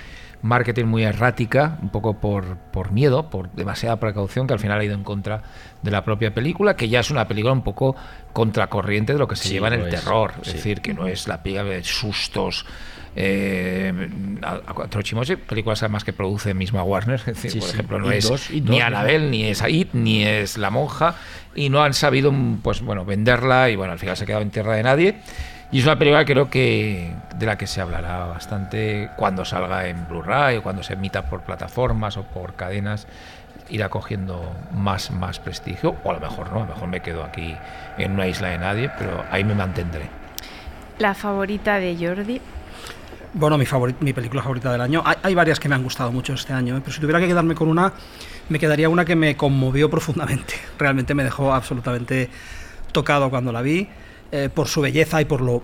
marketing 0.42 0.86
muy 0.86 1.04
errática, 1.04 1.78
un 1.80 1.90
poco 1.90 2.20
por, 2.20 2.56
por 2.72 2.90
miedo, 2.90 3.30
por 3.30 3.50
demasiada 3.52 4.00
precaución, 4.00 4.46
que 4.46 4.52
al 4.52 4.58
final 4.58 4.80
ha 4.80 4.84
ido 4.84 4.94
en 4.94 5.04
contra 5.04 5.42
de 5.82 5.90
la 5.90 6.04
propia 6.04 6.34
película, 6.34 6.74
que 6.76 6.88
ya 6.88 7.00
es 7.00 7.10
una 7.10 7.28
película 7.28 7.52
un 7.52 7.62
poco 7.62 7.94
contracorriente 8.32 9.12
de 9.12 9.18
lo 9.20 9.28
que 9.28 9.36
se 9.36 9.44
Sí, 9.44 9.54
lleva 9.54 9.68
en 9.68 9.74
el 9.74 9.86
es, 9.86 9.90
terror. 9.94 10.32
Es 10.42 10.54
decir, 10.54 10.80
que 10.80 10.94
no 10.94 11.06
es 11.06 11.28
la 11.28 11.42
película 11.42 11.64
de 11.64 11.84
sustos. 11.84 12.66
Eh, 13.14 13.92
a, 14.42 14.52
a 14.54 14.74
cuatro 14.74 15.02
chimos, 15.02 15.30
películas 15.46 15.82
además 15.82 16.02
que 16.04 16.12
produce 16.12 16.54
misma 16.54 16.82
Warner, 16.82 17.20
es 17.20 17.26
decir, 17.26 17.50
Sí, 17.50 17.58
por 17.58 17.68
sí. 17.68 17.74
ejemplo, 17.74 17.98
no 17.98 18.10
es 18.10 18.28
dos, 18.28 18.50
ni 18.50 18.60
dos, 18.60 18.80
Annabelle, 18.80 19.28
ni 19.30 19.44
es 19.44 19.62
It, 19.68 19.90
ni 19.92 20.24
es 20.24 20.56
La 20.56 20.70
Monja, 20.70 21.14
y 21.54 21.68
no 21.68 21.82
han 21.82 21.92
sabido, 21.94 22.32
pues 22.62 22.80
bueno, 22.80 23.04
venderla, 23.04 23.68
y 23.70 23.76
bueno, 23.76 23.92
al 23.92 23.98
final 23.98 24.16
se 24.16 24.24
ha 24.24 24.26
quedado 24.26 24.42
en 24.42 24.50
tierra 24.50 24.74
de 24.76 24.82
nadie. 24.82 25.16
Y 25.70 25.78
es 25.78 25.84
una 25.84 25.98
película 25.98 26.24
creo 26.26 26.50
que 26.50 27.12
de 27.38 27.46
la 27.46 27.56
que 27.56 27.66
se 27.66 27.80
hablará 27.80 28.26
bastante 28.26 29.08
cuando 29.16 29.44
salga 29.46 29.88
en 29.88 30.06
Blu-ray 30.06 30.58
o 30.58 30.62
cuando 30.62 30.82
se 30.82 30.92
emita 30.94 31.30
por 31.30 31.42
plataformas 31.42 32.16
o 32.18 32.24
por 32.24 32.54
cadenas. 32.56 33.06
irá 33.70 33.88
cogiendo 33.88 34.54
más, 34.72 35.10
más 35.12 35.38
prestigio, 35.38 35.96
o 36.04 36.10
a 36.10 36.14
lo 36.14 36.20
mejor 36.20 36.50
no, 36.52 36.58
a 36.58 36.66
lo 36.66 36.74
mejor 36.74 36.88
me 36.88 37.00
quedo 37.00 37.24
aquí 37.24 37.54
en 37.96 38.12
una 38.12 38.26
isla 38.26 38.48
de 38.48 38.58
nadie, 38.58 38.90
pero 38.98 39.24
ahí 39.30 39.44
me 39.44 39.54
mantendré. 39.54 40.08
La 40.98 41.14
favorita 41.14 41.78
de 41.78 41.96
Jordi. 41.98 42.40
Bueno, 43.34 43.56
mi, 43.56 43.64
mi 44.00 44.12
película 44.12 44.42
favorita 44.42 44.70
del 44.70 44.82
año. 44.82 45.02
Hay, 45.22 45.34
varias 45.34 45.58
que 45.58 45.66
me 45.66 45.74
han 45.74 45.82
gustado 45.82 46.12
mucho 46.12 46.34
este 46.34 46.52
año, 46.52 46.76
¿eh? 46.76 46.80
pero 46.80 46.92
si 46.92 47.00
tuviera 47.00 47.18
que 47.18 47.26
quedarme 47.26 47.54
con 47.54 47.68
una, 47.68 47.94
me 48.50 48.58
quedaría 48.58 48.90
una 48.90 49.06
que 49.06 49.16
me 49.16 49.36
conmovió 49.36 49.88
profundamente. 49.90 50.54
Realmente 50.78 51.14
me 51.14 51.24
dejó 51.24 51.54
absolutamente 51.54 52.28
tocado 52.92 53.30
cuando 53.30 53.50
la 53.50 53.62
vi, 53.62 53.88
eh, 54.32 54.50
por 54.52 54.68
su 54.68 54.82
belleza 54.82 55.22
y 55.22 55.24
por 55.24 55.40
lo, 55.40 55.62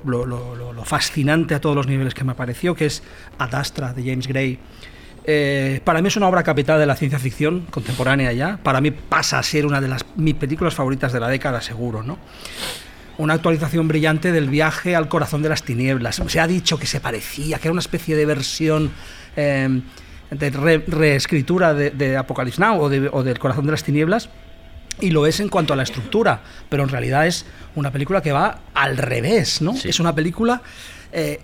fascinante 0.84 1.54
a 1.54 1.60
todos 1.60 1.76
los 1.76 1.86
niveles 1.86 2.14
que 2.14 2.24
me 2.24 2.34
pareció, 2.34 2.74
que 2.74 2.86
es 2.86 3.02
Ad 3.38 3.54
Astra 3.54 3.92
de 3.92 4.02
James 4.02 4.26
Gray. 4.26 4.58
Eh, 5.24 5.82
para 5.84 6.00
mí 6.00 6.08
es 6.08 6.16
una 6.16 6.26
obra 6.26 6.42
capital 6.42 6.80
de 6.80 6.86
la 6.86 6.96
ciencia 6.96 7.18
ficción 7.18 7.66
contemporánea 7.70 8.32
ya. 8.32 8.58
Para 8.62 8.80
mí 8.80 8.92
pasa 8.92 9.38
a 9.38 9.42
ser 9.42 9.66
una 9.66 9.82
de 9.82 9.88
las 9.88 10.06
mis 10.16 10.34
películas 10.36 10.74
favoritas 10.74 11.12
de 11.12 11.20
la 11.20 11.28
década, 11.28 11.60
seguro, 11.60 12.02
¿no? 12.02 12.16
Una 13.18 13.34
actualización 13.34 13.88
brillante 13.88 14.32
del 14.32 14.48
viaje 14.48 14.96
al 14.96 15.08
corazón 15.08 15.42
de 15.42 15.48
las 15.48 15.62
tinieblas. 15.62 16.22
Se 16.26 16.40
ha 16.40 16.46
dicho 16.46 16.78
que 16.78 16.86
se 16.86 17.00
parecía, 17.00 17.58
que 17.58 17.68
era 17.68 17.72
una 17.72 17.80
especie 17.80 18.16
de 18.16 18.24
versión 18.26 18.90
eh, 19.36 19.80
de 20.30 20.50
re- 20.50 20.84
reescritura 20.86 21.74
de, 21.74 21.90
de 21.90 22.16
Apocalypse 22.16 22.60
Now 22.60 22.80
o, 22.80 22.88
de- 22.88 23.08
o 23.12 23.22
del 23.22 23.38
corazón 23.38 23.66
de 23.66 23.72
las 23.72 23.82
tinieblas. 23.84 24.28
Y 25.00 25.10
lo 25.10 25.26
es 25.26 25.38
en 25.40 25.48
cuanto 25.48 25.72
a 25.72 25.76
la 25.76 25.84
estructura, 25.84 26.40
pero 26.68 26.82
en 26.82 26.88
realidad 26.88 27.26
es 27.26 27.44
una 27.76 27.90
película 27.92 28.20
que 28.20 28.32
va 28.32 28.60
al 28.74 28.96
revés, 28.96 29.62
¿no? 29.62 29.74
Es 29.84 30.00
una 30.00 30.12
película 30.14 30.60
eh, 31.12 31.40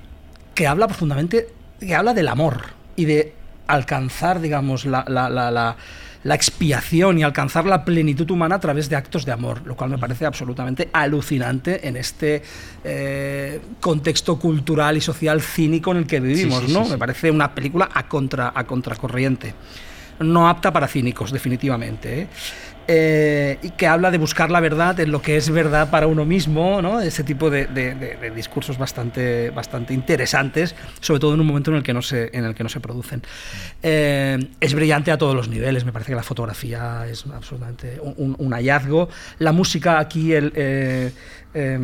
que 0.54 0.66
habla 0.66 0.86
profundamente, 0.88 1.48
que 1.80 1.94
habla 1.94 2.14
del 2.14 2.26
amor 2.28 2.62
y 2.96 3.04
de 3.04 3.32
alcanzar, 3.68 4.40
digamos, 4.40 4.84
la, 4.86 5.04
la- 5.08 5.30
la- 5.30 5.50
la- 5.52 5.76
la 6.24 6.34
expiación 6.34 7.18
y 7.18 7.22
alcanzar 7.22 7.66
la 7.66 7.84
plenitud 7.84 8.28
humana 8.30 8.56
a 8.56 8.60
través 8.60 8.88
de 8.88 8.96
actos 8.96 9.24
de 9.24 9.32
amor, 9.32 9.60
lo 9.64 9.76
cual 9.76 9.90
me 9.90 9.98
parece 9.98 10.26
absolutamente 10.26 10.88
alucinante 10.92 11.86
en 11.86 11.96
este 11.96 12.42
eh, 12.82 13.60
contexto 13.80 14.38
cultural 14.38 14.96
y 14.96 15.00
social 15.00 15.40
cínico 15.40 15.92
en 15.92 15.98
el 15.98 16.06
que 16.06 16.20
vivimos, 16.20 16.60
Sí, 16.60 16.66
sí, 16.68 16.72
¿no? 16.72 16.84
sí, 16.84 16.90
Me 16.92 16.98
parece 16.98 17.30
una 17.30 17.54
película 17.54 17.88
a, 17.92 18.08
contra, 18.08 18.52
a 18.54 18.64
contracorriente. 18.64 19.54
No 20.20 20.48
apta 20.48 20.72
para 20.72 20.86
cínicos, 20.88 21.30
definitivamente. 21.32 22.22
¿eh? 22.22 22.28
Eh, 22.86 23.58
y 23.62 23.70
que 23.70 23.86
habla 23.86 24.10
de 24.10 24.18
buscar 24.18 24.50
la 24.50 24.60
verdad 24.60 25.00
en 25.00 25.10
lo 25.10 25.22
que 25.22 25.36
es 25.38 25.48
verdad 25.48 25.90
para 25.90 26.06
uno 26.06 26.24
mismo, 26.26 26.82
¿no? 26.82 27.00
ese 27.00 27.24
tipo 27.24 27.48
de, 27.48 27.66
de- 27.66 27.94
de- 27.94 28.16
de 28.16 28.30
discursos 28.30 28.76
bastante, 28.76 29.48
bastante 29.50 29.94
interesantes, 29.94 30.74
sobre 31.00 31.18
todo 31.20 31.32
en 31.34 31.40
un 31.40 31.46
momento 31.46 31.70
en 31.70 31.78
el 31.78 31.82
que 31.82 31.94
no 31.94 32.02
se, 32.02 32.30
en 32.36 32.44
el 32.44 32.54
que 32.54 32.62
no 32.62 32.68
se 32.68 32.80
producen. 32.80 33.22
Eh, 33.82 34.50
es 34.60 34.74
brillante 34.74 35.10
a 35.12 35.16
todos 35.18 35.34
los 35.34 35.48
niveles, 35.48 35.84
me 35.86 35.92
parece 35.92 36.10
que 36.12 36.16
la 36.16 36.22
fotografía 36.22 37.06
es 37.08 37.24
absolutamente 37.34 37.98
un, 38.02 38.36
un- 38.38 38.52
hallazgo. 38.52 39.08
La 39.38 39.52
música 39.52 39.98
aquí, 39.98 40.32
el, 40.34 40.52
eh, 40.54 41.10
Que 41.52 41.76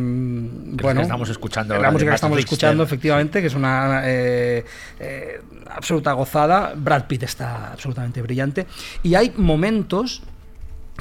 bueno, 0.83 1.01
estamos 1.01 1.29
escuchando 1.29 1.77
la 1.77 1.91
música 1.91 2.11
que 2.11 2.15
estamos 2.15 2.35
Richter. 2.37 2.53
escuchando, 2.53 2.83
efectivamente, 2.83 3.41
que 3.41 3.47
es 3.47 3.55
una 3.55 4.01
eh, 4.05 4.63
eh, 4.99 5.41
absoluta 5.69 6.11
gozada. 6.13 6.73
Brad 6.75 7.05
Pitt 7.07 7.23
está 7.23 7.71
absolutamente 7.71 8.21
brillante. 8.21 8.67
Y 9.03 9.15
hay 9.15 9.33
momentos 9.37 10.23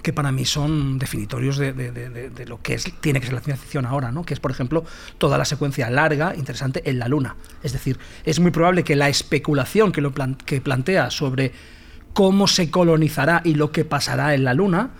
que 0.03 0.13
para 0.13 0.33
mí 0.33 0.45
son 0.45 0.99
definitorios 0.99 1.59
de, 1.59 2.45
lo 2.47 2.63
que 2.63 2.75
es, 2.75 2.91
tiene 3.01 3.21
que 3.21 3.27
ser 3.27 3.35
la 3.35 3.41
ciencia 3.41 3.63
ficción 3.63 3.87
ahora, 3.87 4.13
¿no? 4.13 4.25
que 4.25 4.35
es, 4.35 4.41
por 4.41 4.51
ejemplo, 4.51 4.85
toda 5.19 5.37
la 5.37 5.45
secuencia 5.45 5.91
larga, 5.91 6.35
interesante, 6.35 6.89
en 6.89 6.99
la 6.99 7.09
Luna. 7.09 7.37
Es 7.63 7.73
decir, 7.73 7.99
es 8.25 8.41
muy 8.41 8.51
probable 8.51 8.83
que 8.85 8.97
la 8.97 9.09
especulación 9.09 9.93
que, 9.93 10.01
lo 10.01 10.13
que 10.13 10.61
plantea 10.61 11.11
sobre 11.11 11.53
cómo 12.13 12.47
se 12.47 12.71
colonizará 12.71 13.43
y 13.45 13.55
lo 13.55 13.73
que 13.73 13.85
pasará 13.85 14.35
en 14.35 14.45
la 14.45 14.55
Luna, 14.55 14.91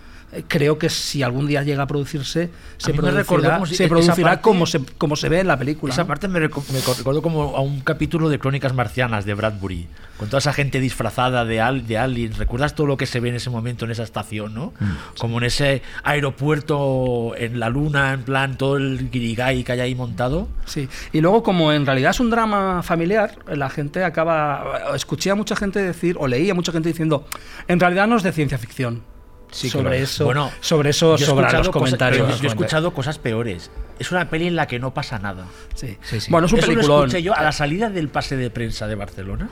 creo 0.47 0.77
que 0.77 0.89
si 0.89 1.23
algún 1.23 1.47
día 1.47 1.63
llega 1.63 1.83
a 1.83 1.87
producirse, 1.87 2.49
se 2.77 2.91
recordó 2.91 3.11
producirá, 3.25 3.53
como 3.55 3.65
si- 3.65 3.75
se 3.75 3.87
producirá 3.87 4.23
parte- 4.31 4.41
como, 4.41 4.65
se, 4.65 4.79
como 4.97 5.15
se 5.15 5.29
ve 5.29 5.39
en 5.41 5.47
la 5.47 5.57
película. 5.57 5.93
Esa 5.93 6.03
¿no? 6.03 6.07
parte 6.07 6.27
me, 6.27 6.39
recuerdo 6.39 7.21
como 7.21 7.55
a 7.55 7.61
un 7.61 7.81
capítulo 7.81 8.29
de 8.29 8.39
Crónicas 8.39 8.73
Marcianas 8.73 9.25
de 9.25 9.33
Bradbury, 9.33 9.87
con 10.17 10.27
toda 10.29 10.39
esa 10.39 10.53
gente 10.53 10.79
disfrazada 10.79 11.43
de, 11.45 11.59
al, 11.61 11.85
de 11.87 11.97
aliens. 11.97 12.37
¿Recuerdas 12.37 12.75
todo 12.75 12.87
lo 12.87 12.95
que 12.97 13.05
se 13.07 13.19
ve 13.19 13.29
en 13.29 13.35
ese 13.35 13.49
momento 13.49 13.85
en 13.85 13.91
esa 13.91 14.03
estación, 14.03 14.53
no? 14.53 14.73
Como 15.17 15.39
en 15.39 15.45
ese 15.45 15.81
aeropuerto 16.03 17.33
en 17.37 17.59
la 17.59 17.69
luna, 17.69 18.13
en 18.13 18.23
plan 18.23 18.57
todo 18.57 18.77
el 18.77 19.09
guirigay 19.11 19.63
que 19.63 19.71
hay 19.73 19.79
ahí 19.79 19.95
montado. 19.95 20.47
Sí, 20.65 20.87
y 21.13 21.21
luego 21.21 21.43
como 21.43 21.71
en 21.73 21.85
realidad 21.85 22.11
es 22.11 22.19
un 22.19 22.29
drama 22.29 22.83
familiar, 22.83 23.37
la 23.53 23.69
gente 23.69 24.03
acaba... 24.03 24.91
Escuché 24.95 25.31
a 25.31 25.35
mucha 25.35 25.55
gente 25.55 25.79
decir, 25.81 26.15
o 26.19 26.27
leí 26.27 26.49
a 26.49 26.53
mucha 26.53 26.71
gente 26.71 26.89
diciendo, 26.89 27.25
en 27.67 27.79
realidad 27.79 28.07
no 28.07 28.17
es 28.17 28.23
de 28.23 28.31
ciencia 28.31 28.57
ficción. 28.57 29.03
Sí, 29.51 29.69
sobre 29.69 29.89
lo 29.89 30.03
es. 30.03 30.11
eso, 30.13 30.25
Bueno, 30.25 30.51
sobre 30.61 30.89
eso 30.91 31.17
yo 31.17 31.25
escuchado 31.25 31.57
los 31.59 31.69
comentarios. 31.69 32.25
pero 32.27 32.37
yo, 32.39 32.43
he 32.47 32.47
escuchado 32.47 32.93
cosas 32.93 33.19
peores. 33.19 33.69
Es 33.99 34.11
una 34.11 34.29
peli 34.29 34.47
en 34.47 34.55
la 34.55 34.65
que 34.67 34.79
no 34.79 34.93
pasa 34.93 35.19
nada. 35.19 35.45
Sí. 35.75 35.97
Bueno, 36.29 36.47
es 36.47 36.53
un 36.53 36.59
Eso 36.59 36.67
lo 36.67 36.73
peliculón. 36.73 37.07
escuché 37.09 37.21
yo 37.23 37.35
a 37.35 37.43
la 37.43 37.51
salida 37.51 37.89
del 37.89 38.09
pase 38.09 38.37
de 38.37 38.49
prensa 38.49 38.87
de 38.87 38.95
Barcelona. 38.95 39.49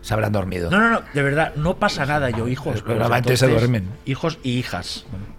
Se 0.00 0.14
habrán 0.14 0.32
dormido. 0.32 0.70
No, 0.70 0.78
no, 0.78 0.90
no, 0.90 1.02
de 1.12 1.22
verdad, 1.22 1.54
no 1.56 1.76
pasa 1.76 2.04
nada 2.06 2.30
yo, 2.30 2.48
hijos. 2.48 2.82
Pero 2.86 2.98
pues 2.98 3.08
se 3.10 3.16
entonces, 3.18 3.50
duermen. 3.50 3.88
Hijos 4.06 4.38
y 4.42 4.58
hijas. 4.58 5.06
¿Me 5.12 5.37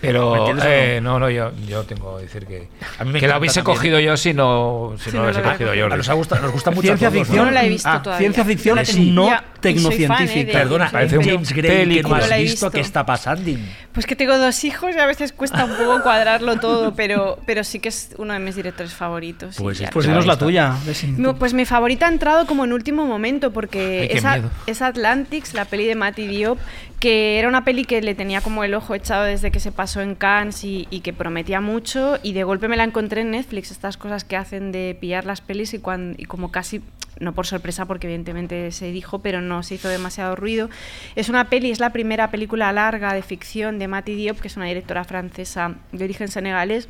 Pero 0.00 0.54
no? 0.54 0.62
eh, 0.64 1.00
no, 1.02 1.18
no, 1.18 1.28
yo, 1.28 1.50
yo 1.66 1.82
tengo 1.84 2.16
que 2.18 2.22
decir 2.24 2.46
que, 2.46 2.68
A 3.00 3.04
mí 3.04 3.12
me 3.12 3.18
que 3.20 3.26
la 3.26 3.38
hubiese 3.38 3.60
también. 3.62 3.76
cogido 3.76 3.98
yo 4.00 4.16
si 4.16 4.32
no, 4.32 4.94
si 4.98 5.10
Sí, 5.10 5.16
no 5.16 5.22
no 5.22 5.24
hubiese 5.30 5.42
cogido 5.42 5.74
yo. 5.74 5.86
A 5.86 5.96
nos, 5.96 6.08
ha 6.08 6.12
gustado, 6.12 6.42
nos 6.42 6.52
gusta 6.52 6.70
mucho 6.70 6.82
Ciencia 6.82 7.10
ficción, 7.10 7.46
No 7.46 7.50
la 7.50 7.64
he 7.64 7.68
visto 7.68 7.88
ah, 7.88 8.00
todavía. 8.02 8.20
ciencia 8.20 8.44
ficción 8.44 8.78
tengo. 8.84 9.12
no 9.12 9.34
¿eh? 9.34 9.38
tecnocientífica. 9.60 10.46
de- 10.46 10.52
Perdona, 10.52 10.88
Parece 10.90 11.18
un 11.18 11.24
James 11.24 11.52
Gray 11.52 11.88
que 11.88 12.02
no. 12.02 12.08
No 12.10 12.14
has 12.16 12.36
visto 12.38 12.70
qué 12.70 12.80
está 12.80 13.04
pasando. 13.04 13.50
Pues 13.92 14.06
que 14.06 14.14
tengo 14.14 14.38
dos 14.38 14.62
hijos 14.64 14.94
y 14.94 14.98
a 15.00 15.06
veces 15.06 15.32
cuesta 15.32 15.64
un 15.64 15.72
poco 15.76 16.00
cuadrarlo 16.04 16.60
todo, 16.60 16.94
pero, 16.94 17.38
pero 17.44 17.64
sí 17.64 17.80
que 17.80 17.88
es 17.88 18.10
uno 18.18 18.32
de 18.34 18.38
mis 18.38 18.54
directores 18.54 18.92
favoritos. 18.94 19.56
Pues 19.58 19.80
es- 19.80 19.90
Pues 19.90 20.06
Ya 20.06 20.12
dinos 20.12 20.26
la 20.26 20.36
tuya. 20.38 20.74
No, 21.16 21.36
pues 21.36 21.54
mi 21.54 21.64
favorita 21.64 22.06
ha 22.06 22.08
entrado 22.10 22.46
como 22.46 22.64
en 22.64 22.72
último 22.72 23.04
momento 23.04 23.50
porque 23.52 24.08
Ay, 24.12 24.16
es, 24.18 24.24
a- 24.24 24.40
es 24.66 24.80
Atlantics, 24.80 25.54
la 25.54 25.64
peli 25.64 25.86
de 25.86 25.96
Matty 25.96 26.26
Diop, 26.28 26.58
que 27.00 27.38
era 27.38 27.48
una 27.48 27.64
peli 27.64 27.84
que 27.84 28.00
le 28.00 28.14
tenía 28.14 28.40
como 28.40 28.62
el 28.64 28.74
ojo 28.74 28.94
echado 28.94 29.24
desde 29.24 29.50
que 29.50 29.58
se 29.60 29.72
pasó 29.72 29.87
en 29.96 30.14
Cannes 30.14 30.64
y, 30.64 30.84
que 31.02 31.12
prometía 31.12 31.60
mucho 31.60 32.18
y 32.22 32.32
de 32.32 32.44
golpe 32.44 32.68
me 32.68 32.76
la 32.76 32.84
encontré 32.84 33.22
en 33.22 33.30
Netflix, 33.30 33.70
estas 33.70 33.96
cosas 33.96 34.24
que 34.24 34.36
hacen 34.36 34.72
de 34.72 34.96
pillar 35.00 35.24
las 35.24 35.40
pelis 35.40 35.74
y, 35.74 35.80
y 36.16 36.24
como 36.26 36.52
casi, 36.52 36.82
no 37.18 37.32
por 37.32 37.46
sorpresa 37.46 37.86
porque 37.86 38.06
evidentemente 38.06 38.70
se 38.72 38.92
dijo, 38.92 39.20
pero 39.20 39.40
no 39.40 39.62
se 39.62 39.76
hizo 39.76 39.88
demasiado 39.88 40.36
ruido. 40.36 40.68
Es 41.16 41.28
una 41.28 41.48
peli, 41.48 41.70
es 41.70 41.80
la 41.80 41.92
primera 41.92 42.30
película 42.30 42.72
larga 42.72 43.14
de 43.14 43.22
ficción 43.22 43.78
de 43.78 43.88
Matty 43.88 44.14
Diop, 44.14 44.38
que 44.38 44.48
es 44.48 44.56
una 44.56 44.66
directora 44.66 45.04
francesa 45.04 45.76
de 45.92 46.04
origen 46.04 46.28
senegalés. 46.28 46.88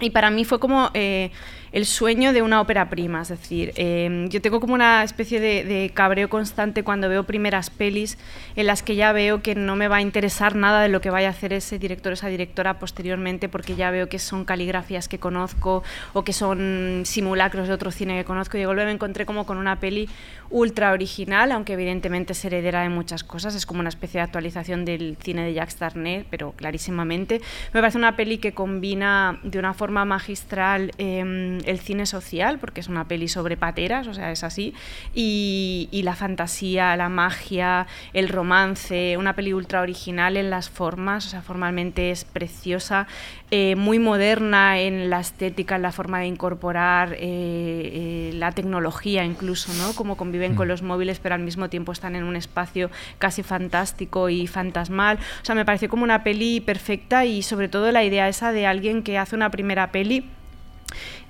Y 0.00 0.10
para 0.10 0.30
mí 0.30 0.44
fue 0.44 0.60
como 0.60 0.90
eh, 0.92 1.30
el 1.72 1.86
sueño 1.86 2.34
de 2.34 2.42
una 2.42 2.60
ópera 2.60 2.90
prima, 2.90 3.22
es 3.22 3.28
decir, 3.28 3.72
eh, 3.76 4.26
yo 4.28 4.42
tengo 4.42 4.60
como 4.60 4.74
una 4.74 5.02
especie 5.02 5.40
de, 5.40 5.64
de 5.64 5.90
cabreo 5.92 6.28
constante 6.28 6.82
cuando 6.82 7.08
veo 7.08 7.24
primeras 7.24 7.70
pelis 7.70 8.18
en 8.56 8.66
las 8.66 8.82
que 8.82 8.94
ya 8.94 9.12
veo 9.12 9.40
que 9.40 9.54
no 9.54 9.74
me 9.74 9.88
va 9.88 9.96
a 9.96 10.00
interesar 10.02 10.54
nada 10.54 10.82
de 10.82 10.88
lo 10.88 11.00
que 11.00 11.08
vaya 11.08 11.28
a 11.28 11.30
hacer 11.30 11.54
ese 11.54 11.78
director 11.78 12.10
o 12.10 12.14
esa 12.14 12.28
directora 12.28 12.78
posteriormente 12.78 13.48
porque 13.48 13.74
ya 13.74 13.90
veo 13.90 14.08
que 14.08 14.18
son 14.18 14.44
caligrafías 14.44 15.08
que 15.08 15.18
conozco 15.18 15.82
o 16.12 16.24
que 16.24 16.34
son 16.34 17.02
simulacros 17.04 17.68
de 17.68 17.74
otro 17.74 17.90
cine 17.90 18.18
que 18.18 18.24
conozco 18.24 18.58
y 18.58 18.64
golpe 18.64 18.84
me 18.84 18.92
encontré 18.92 19.24
como 19.24 19.46
con 19.46 19.56
una 19.56 19.80
peli 19.80 20.10
ultra 20.50 20.92
original, 20.92 21.52
aunque 21.52 21.72
evidentemente 21.72 22.32
es 22.32 22.44
heredera 22.44 22.82
de 22.82 22.88
muchas 22.88 23.24
cosas, 23.24 23.54
es 23.54 23.66
como 23.66 23.80
una 23.80 23.88
especie 23.88 24.18
de 24.18 24.24
actualización 24.24 24.84
del 24.84 25.16
cine 25.22 25.44
de 25.44 25.54
Jacques 25.54 25.76
Tarnet, 25.76 26.26
pero 26.30 26.52
clarísimamente. 26.52 27.40
Me 27.72 27.80
parece 27.80 27.98
una 27.98 28.16
peli 28.16 28.38
que 28.38 28.52
combina 28.52 29.40
de 29.42 29.58
una 29.58 29.74
forma 29.74 29.85
magistral 29.90 30.92
eh, 30.98 31.58
el 31.64 31.80
cine 31.80 32.06
social, 32.06 32.58
porque 32.58 32.80
es 32.80 32.88
una 32.88 33.08
peli 33.08 33.28
sobre 33.28 33.56
pateras, 33.56 34.06
o 34.06 34.14
sea, 34.14 34.32
es 34.32 34.44
así, 34.44 34.74
y, 35.14 35.88
y 35.90 36.02
la 36.02 36.14
fantasía, 36.14 36.96
la 36.96 37.08
magia, 37.08 37.86
el 38.12 38.28
romance, 38.28 39.16
una 39.16 39.34
peli 39.34 39.52
ultra 39.52 39.80
original 39.80 40.36
en 40.36 40.50
las 40.50 40.70
formas, 40.70 41.26
o 41.26 41.30
sea, 41.30 41.42
formalmente 41.42 42.10
es 42.10 42.24
preciosa, 42.24 43.06
eh, 43.52 43.76
muy 43.76 44.00
moderna 44.00 44.80
en 44.80 45.08
la 45.08 45.20
estética, 45.20 45.76
en 45.76 45.82
la 45.82 45.92
forma 45.92 46.18
de 46.18 46.26
incorporar 46.26 47.12
eh, 47.12 47.18
eh, 47.20 48.30
la 48.34 48.50
tecnología 48.50 49.24
incluso, 49.24 49.72
¿no? 49.74 49.92
Cómo 49.94 50.16
conviven 50.16 50.56
con 50.56 50.66
los 50.66 50.82
móviles, 50.82 51.20
pero 51.20 51.36
al 51.36 51.42
mismo 51.42 51.68
tiempo 51.68 51.92
están 51.92 52.16
en 52.16 52.24
un 52.24 52.34
espacio 52.34 52.90
casi 53.18 53.44
fantástico 53.44 54.28
y 54.30 54.48
fantasmal. 54.48 55.18
O 55.42 55.44
sea, 55.44 55.54
me 55.54 55.64
pareció 55.64 55.88
como 55.88 56.02
una 56.02 56.24
peli 56.24 56.60
perfecta 56.60 57.24
y 57.24 57.42
sobre 57.42 57.68
todo 57.68 57.92
la 57.92 58.02
idea 58.02 58.28
esa 58.28 58.50
de 58.50 58.66
alguien 58.66 59.04
que 59.04 59.16
hace 59.16 59.36
una 59.36 59.50
primera 59.50 59.92
peli 59.92 60.28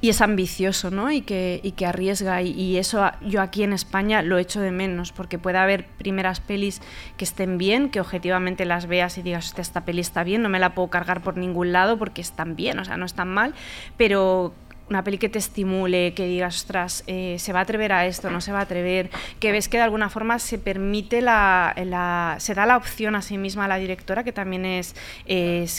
y 0.01 0.11
es 0.11 0.21
ambicioso, 0.21 0.91
¿no? 0.91 1.11
Y 1.11 1.23
que, 1.23 1.61
y 1.63 1.73
que 1.73 1.87
arriesga. 1.87 2.43
Y, 2.43 2.51
y 2.51 2.79
eso 2.79 3.11
yo 3.23 3.43
aquí 3.43 3.63
en 3.63 3.73
España 3.73 4.23
lo 4.23 4.39
echo 4.39 4.61
de 4.61 4.71
menos, 4.71 5.13
porque 5.13 5.39
puede 5.39 5.59
haber 5.59 5.87
primeras 5.87 6.41
pelis 6.41 6.81
que 7.17 7.25
estén 7.25 7.59
bien, 7.59 7.91
que 7.91 8.01
objetivamente 8.01 8.65
las 8.65 8.87
veas 8.87 9.19
y 9.19 9.23
digas, 9.23 9.47
"Hostia, 9.47 9.63
esta 9.63 9.85
peli 9.85 10.01
está 10.01 10.25
bien, 10.25 10.43
no 10.43 10.49
me 10.49 10.59
la 10.59 10.75
puedo 10.75 10.89
cargar 10.89 11.23
por 11.23 11.37
ningún 11.37 11.73
lado 11.73 11.99
porque 11.99 12.21
están 12.21 12.57
bien, 12.57 12.79
o 12.79 12.85
sea, 12.85 12.97
no 12.97 13.07
están 13.07 13.29
mal, 13.29 13.55
pero 13.97 14.55
una 14.89 15.03
peli 15.03 15.19
que 15.19 15.29
te 15.29 15.39
estimule, 15.39 16.15
que 16.15 16.27
digas, 16.27 16.57
ostras, 16.57 17.03
eh, 17.07 17.37
se 17.39 17.53
va 17.53 17.61
a 17.61 17.63
atrever 17.63 17.93
a 17.93 18.07
esto, 18.07 18.31
no 18.31 18.41
se 18.41 18.53
va 18.53 18.61
a 18.61 18.63
atrever, 18.63 19.11
que 19.41 19.51
ves 19.51 19.69
que 19.69 19.79
de 19.79 19.83
alguna 19.83 20.11
forma 20.11 20.39
se 20.39 20.59
permite 20.59 21.21
la, 21.21 22.37
se 22.39 22.55
da 22.55 22.67
la 22.67 22.77
opción 22.77 23.17
a 23.17 23.23
sí 23.23 23.37
misma 23.37 23.65
a 23.65 23.69
la 23.69 23.79
directora, 23.79 24.23
que 24.23 24.33
también 24.33 24.65
es, 24.65 24.95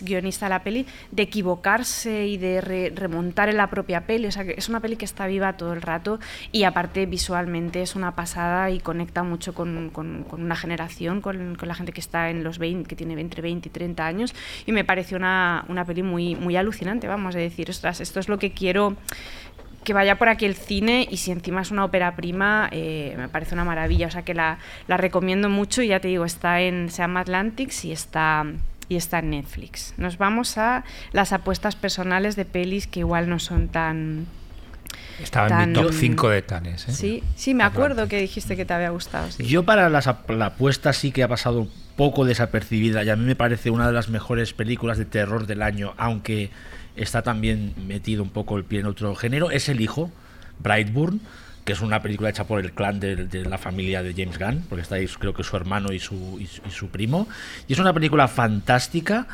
guionista 0.03 0.47
de 0.47 0.49
la 0.49 0.63
peli, 0.63 0.85
de 1.11 1.23
equivocarse 1.23 2.27
y 2.27 2.37
de 2.37 2.61
re- 2.61 2.91
remontar 2.93 3.49
en 3.49 3.57
la 3.57 3.69
propia 3.69 4.01
peli. 4.05 4.27
O 4.27 4.31
sea, 4.31 4.43
que 4.43 4.55
es 4.57 4.67
una 4.67 4.81
peli 4.81 4.97
que 4.97 5.05
está 5.05 5.25
viva 5.27 5.55
todo 5.55 5.73
el 5.73 5.81
rato 5.81 6.19
y 6.51 6.63
aparte 6.63 7.05
visualmente 7.05 7.81
es 7.81 7.95
una 7.95 8.15
pasada 8.15 8.69
y 8.71 8.79
conecta 8.79 9.23
mucho 9.23 9.53
con, 9.53 9.91
una 10.31 10.55
generación, 10.55 11.21
con, 11.21 11.57
la 11.61 11.75
gente 11.75 11.91
que 11.91 12.01
está 12.01 12.29
en 12.29 12.43
los 12.43 12.59
20, 12.59 12.87
que 12.87 12.95
tiene 12.95 13.19
entre 13.19 13.41
20 13.41 13.69
y 13.69 13.71
30 13.71 14.05
años 14.05 14.35
y 14.65 14.71
me 14.71 14.83
pareció 14.83 15.17
una, 15.17 15.65
una 15.69 15.85
peli 15.85 16.03
muy, 16.03 16.35
muy 16.35 16.55
alucinante, 16.55 17.07
vamos 17.07 17.35
a 17.35 17.39
decir, 17.39 17.69
ostras, 17.69 18.01
esto 18.01 18.19
es 18.19 18.29
lo 18.29 18.37
que 18.37 18.51
quiero 18.51 18.96
que 19.87 19.93
vaya 19.93 20.17
por 20.17 20.27
aquí 20.27 20.45
el 20.45 20.55
cine 20.55 21.07
y 21.09 21.15
si 21.15 21.31
encima 21.31 21.61
es 21.61 21.71
una 21.71 21.85
ópera 21.85 22.13
prima, 22.17 22.67
eh, 22.73 23.13
me 23.17 23.29
parece 23.29 23.53
una 23.53 23.63
maravilla. 23.63 24.07
O 24.07 24.11
sea 24.11 24.23
que 24.23 24.33
la, 24.33 24.57
la 24.89 24.97
recomiendo 24.97 25.47
mucho 25.47 25.81
y 25.81 25.87
ya 25.87 26.01
te 26.01 26.09
digo, 26.09 26.25
está 26.25 26.59
en 26.59 26.89
se 26.89 26.97
llama 26.97 27.21
Atlantics 27.21 27.85
y 27.85 27.93
está, 27.93 28.45
y 28.89 28.97
está 28.97 29.19
en 29.19 29.29
Netflix. 29.29 29.93
Nos 29.95 30.17
vamos 30.17 30.57
a 30.57 30.83
las 31.13 31.31
apuestas 31.31 31.77
personales 31.77 32.35
de 32.35 32.43
pelis 32.43 32.85
que 32.85 32.99
igual 32.99 33.29
no 33.29 33.39
son 33.39 33.69
tan... 33.69 34.25
Estaba 35.23 35.63
en 35.63 35.71
mi 35.71 35.73
top 35.73 35.93
5 35.93 36.29
de 36.31 36.41
Tanes. 36.41 36.89
¿eh? 36.89 36.91
Sí, 36.91 37.23
sí, 37.37 37.53
me 37.53 37.63
acuerdo 37.63 38.09
que 38.09 38.19
dijiste 38.19 38.57
que 38.57 38.65
te 38.65 38.73
había 38.73 38.89
gustado. 38.89 39.31
sí. 39.31 39.45
Yo 39.45 39.63
para 39.63 39.87
las 39.89 40.09
la 40.27 40.47
apuesta 40.47 40.91
sí 40.91 41.11
que 41.13 41.23
ha 41.23 41.29
pasado 41.29 41.61
un 41.61 41.71
poco 41.95 42.25
desapercibida 42.25 43.05
y 43.05 43.09
a 43.09 43.15
mí 43.15 43.23
me 43.23 43.37
parece 43.37 43.69
una 43.69 43.87
de 43.87 43.93
las 43.93 44.09
mejores 44.09 44.51
películas 44.51 44.97
de 44.97 45.05
terror 45.05 45.47
del 45.47 45.61
año, 45.61 45.93
aunque 45.95 46.51
está 46.97 47.21
también 47.21 47.73
metido 47.87 48.23
un 48.23 48.29
poco 48.29 48.57
el 48.57 48.63
pie 48.65 48.79
en 48.81 48.87
otro 48.87 49.15
género, 49.15 49.51
es 49.51 49.69
El 49.69 49.81
Hijo, 49.81 50.11
Brightburn, 50.59 51.21
que 51.65 51.73
es 51.73 51.81
una 51.81 52.01
película 52.01 52.29
hecha 52.29 52.45
por 52.45 52.59
el 52.59 52.71
clan 52.71 52.99
de, 52.99 53.27
la 53.45 53.57
familia 53.57 54.01
de 54.03 54.13
James 54.13 54.39
Gunn, 54.39 54.63
porque 54.69 54.81
está 54.83 54.95
ahí 54.95 55.07
creo 55.19 55.33
que 55.33 55.43
su 55.43 55.55
hermano 55.57 55.91
y 55.93 55.99
su- 55.99 56.39
y 56.39 56.71
su 56.71 56.87
primo, 56.89 57.27
y 57.67 57.73
es 57.73 57.79
una 57.79 57.93
película 57.93 58.27
fantástica. 58.27 59.27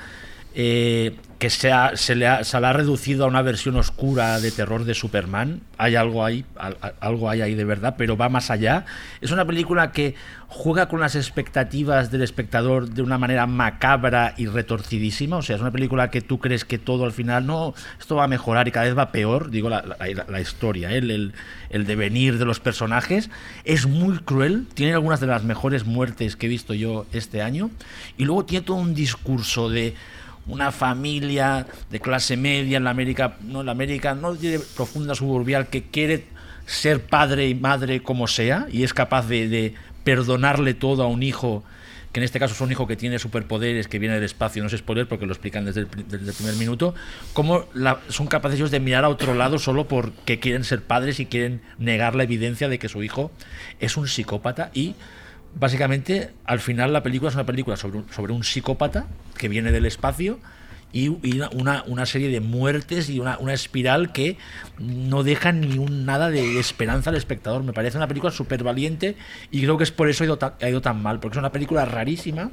Eh, 0.56 1.16
que 1.40 1.50
se, 1.50 1.68
le 2.16 2.28
ha, 2.28 2.42
la 2.60 2.70
ha 2.70 2.74
reducido 2.74 3.26
a 3.26 3.28
una 3.28 3.42
versión 3.42 3.76
oscura 3.76 4.40
de 4.40 4.50
terror 4.52 4.86
de 4.86 4.94
Superman. 4.94 5.60
Hay 5.78 5.96
algo 5.96 6.24
ahí, 6.24 6.46
al- 6.56 6.78
al- 6.80 6.96
algo 7.02 7.30
hay 7.30 7.42
ahí 7.42 7.54
de 7.54 7.66
verdad, 7.66 7.96
pero 7.98 8.16
va 8.16 8.30
más 8.30 8.50
allá. 8.50 8.86
Es 9.20 9.32
una 9.32 9.44
película 9.46 9.92
que 9.92 10.16
juega 10.48 10.88
con 10.88 11.02
las 11.02 11.16
expectativas 11.16 12.12
del 12.12 12.22
espectador 12.22 12.88
de 12.88 13.02
una 13.02 13.18
manera 13.18 13.46
macabra 13.46 14.36
y 14.38 14.46
retorcidísima. 14.46 15.36
O 15.38 15.42
sea, 15.42 15.58
es 15.58 15.62
una 15.62 15.72
película 15.72 16.10
que 16.12 16.22
tú 16.22 16.40
crees 16.40 16.64
que 16.64 16.78
todo 16.78 17.04
al 17.04 17.12
final, 17.12 17.46
no, 17.46 17.74
esto 18.00 18.16
va 18.16 18.24
a 18.24 18.28
mejorar 18.30 18.70
y 18.70 18.72
cada 18.72 18.86
vez 18.86 18.98
va 18.98 19.12
peor. 19.12 19.50
Digo, 19.50 19.70
la, 19.70 20.40
historia, 20.40 20.92
¿eh? 20.94 21.00
el, 21.00 21.12
el, 21.12 21.34
el 21.72 21.86
devenir 21.86 22.38
de 22.38 22.46
los 22.46 22.62
personajes. 22.62 23.30
Es 23.66 23.86
muy 23.86 24.20
cruel, 24.20 24.66
tiene 24.76 24.94
algunas 24.94 25.20
de 25.20 25.28
las 25.28 25.44
mejores 25.44 25.86
muertes 25.86 26.38
que 26.38 26.46
he 26.46 26.50
visto 26.50 26.74
yo 26.74 27.06
este 27.12 27.42
año. 27.42 27.70
Y 28.18 28.24
luego 28.24 28.46
tiene 28.46 28.66
todo 28.66 28.78
un 28.78 28.94
discurso 28.96 29.70
de 29.70 29.94
una 30.48 30.72
familia 30.72 31.66
de 31.90 32.00
clase 32.00 32.38
media 32.38 32.78
en 32.78 32.84
la 32.84 32.90
América, 32.90 33.38
no 33.42 33.64
la 33.64 33.72
América, 33.72 34.16
no 34.16 34.34
de 34.36 34.60
profunda 34.76 35.16
suburbial 35.16 35.68
que 35.68 35.84
quiere 35.84 36.26
ser 36.66 37.02
padre 37.06 37.48
y 37.48 37.56
madre 37.56 38.02
como 38.02 38.28
sea 38.28 38.68
y 38.72 38.84
es 38.84 38.94
capaz 38.94 39.28
de, 39.28 39.74
perdonarle 40.04 40.74
todo 40.74 41.04
a 41.04 41.08
un 41.08 41.24
hijo 41.24 41.64
que 42.12 42.20
en 42.20 42.26
este 42.26 42.40
caso 42.40 42.54
es 42.54 42.62
un 42.62 42.72
hijo 42.72 42.86
que 42.88 42.96
tiene 42.96 43.18
superpoderes, 43.18 43.88
que 43.88 43.98
viene 43.98 44.16
del 44.16 44.26
espacio, 44.26 44.62
no 44.62 44.68
es 44.68 44.78
spoiler 44.78 45.08
porque 45.08 45.26
lo 45.26 45.32
explican 45.32 45.66
desde 45.66 45.80
el, 45.80 45.88
desde 45.90 46.30
el 46.30 46.34
primer 46.34 46.56
minuto, 46.58 46.94
cómo 47.34 47.66
son 48.10 48.28
capaces 48.28 48.60
ellos 48.60 48.70
de 48.70 48.80
mirar 48.80 49.04
a 49.04 49.10
otro 49.10 49.34
lado 49.34 49.58
solo 49.58 49.88
porque 49.88 50.40
quieren 50.40 50.64
ser 50.64 50.84
padres 50.84 51.20
y 51.20 51.26
quieren 51.26 51.62
negar 51.80 52.14
la 52.14 52.24
evidencia 52.24 52.68
de 52.68 52.78
que 52.78 52.88
su 52.88 53.02
hijo 53.02 53.32
es 53.80 53.98
un 53.98 54.08
psicópata 54.08 54.70
y 54.76 54.94
básicamente 55.56 56.32
al 56.46 56.60
final 56.60 56.94
la 56.94 57.04
película 57.04 57.30
es 57.30 57.36
una 57.36 57.46
película 57.46 57.78
sobre 57.78 58.00
un, 58.00 58.10
sobre 58.12 58.34
un 58.34 58.44
psicópata 58.44 59.08
que 59.38 59.48
viene 59.48 59.72
del 59.72 59.86
espacio 59.86 60.40
y, 60.92 61.08
y 61.28 61.42
una, 61.54 61.84
una 61.88 62.06
serie 62.06 62.30
de 62.30 62.40
muertes 62.40 63.10
y 63.10 63.20
una, 63.20 63.38
una 63.40 63.54
espiral 63.54 64.12
que 64.12 64.38
no 64.78 65.24
deja 65.24 65.52
ni 65.52 65.78
un 65.80 66.06
nada 66.06 66.30
de 66.30 66.60
esperanza 66.60 67.10
al 67.10 67.16
espectador. 67.16 67.64
Me 67.64 67.74
parece 67.74 67.98
una 67.98 68.08
película 68.08 68.32
súper 68.32 68.64
valiente 68.64 69.18
y 69.52 69.62
creo 69.62 69.78
que 69.78 69.84
es 69.84 69.92
por 69.92 70.10
eso 70.10 70.24
ha 70.24 70.28
ido, 70.28 70.40
ha 70.42 70.70
ido 70.70 70.82
tan 70.82 71.02
mal, 71.02 71.20
porque 71.20 71.36
es 71.36 71.40
una 71.40 71.52
película 71.52 71.86
rarísima, 71.86 72.52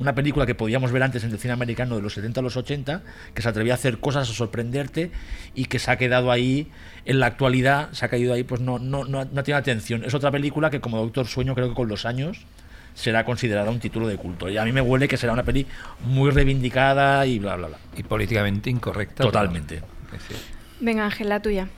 una 0.00 0.14
película 0.14 0.46
que 0.46 0.54
podíamos 0.56 0.90
ver 0.90 1.02
antes 1.04 1.22
en 1.22 1.30
el 1.30 1.38
cine 1.38 1.52
americano 1.52 1.94
de 1.94 2.02
los 2.02 2.14
70 2.14 2.40
a 2.40 2.42
los 2.42 2.56
80, 2.56 3.02
que 3.34 3.42
se 3.42 3.48
atrevía 3.48 3.74
a 3.74 3.76
hacer 3.76 3.98
cosas, 3.98 4.28
a 4.28 4.32
sorprenderte 4.32 5.12
y 5.54 5.66
que 5.66 5.78
se 5.78 5.90
ha 5.90 5.96
quedado 5.98 6.32
ahí 6.32 6.68
en 7.04 7.20
la 7.20 7.26
actualidad, 7.26 7.92
se 7.92 8.04
ha 8.04 8.08
caído 8.08 8.32
ahí, 8.34 8.42
pues 8.42 8.60
no, 8.60 8.78
no, 8.78 9.04
no, 9.04 9.24
no 9.26 9.42
tiene 9.44 9.58
atención. 9.58 10.02
Es 10.04 10.14
otra 10.14 10.30
película 10.32 10.70
que 10.70 10.80
como 10.80 10.96
Doctor 10.98 11.26
Sueño 11.26 11.54
creo 11.54 11.68
que 11.68 11.74
con 11.74 11.86
los 11.88 12.04
años 12.06 12.38
será 12.94 13.24
considerada 13.24 13.70
un 13.70 13.78
título 13.78 14.08
de 14.08 14.16
culto. 14.16 14.48
Y 14.48 14.58
a 14.58 14.64
mí 14.64 14.72
me 14.72 14.80
huele 14.80 15.06
que 15.06 15.16
será 15.16 15.32
una 15.32 15.44
peli 15.44 15.66
muy 16.04 16.30
reivindicada 16.30 17.24
y 17.26 17.38
bla, 17.38 17.54
bla, 17.56 17.68
bla. 17.68 17.78
Y 17.96 18.02
políticamente 18.02 18.68
incorrecta. 18.70 19.22
Totalmente. 19.22 19.82
Venga, 20.80 21.04
Ángel, 21.04 21.28
la 21.28 21.40
tuya. 21.40 21.68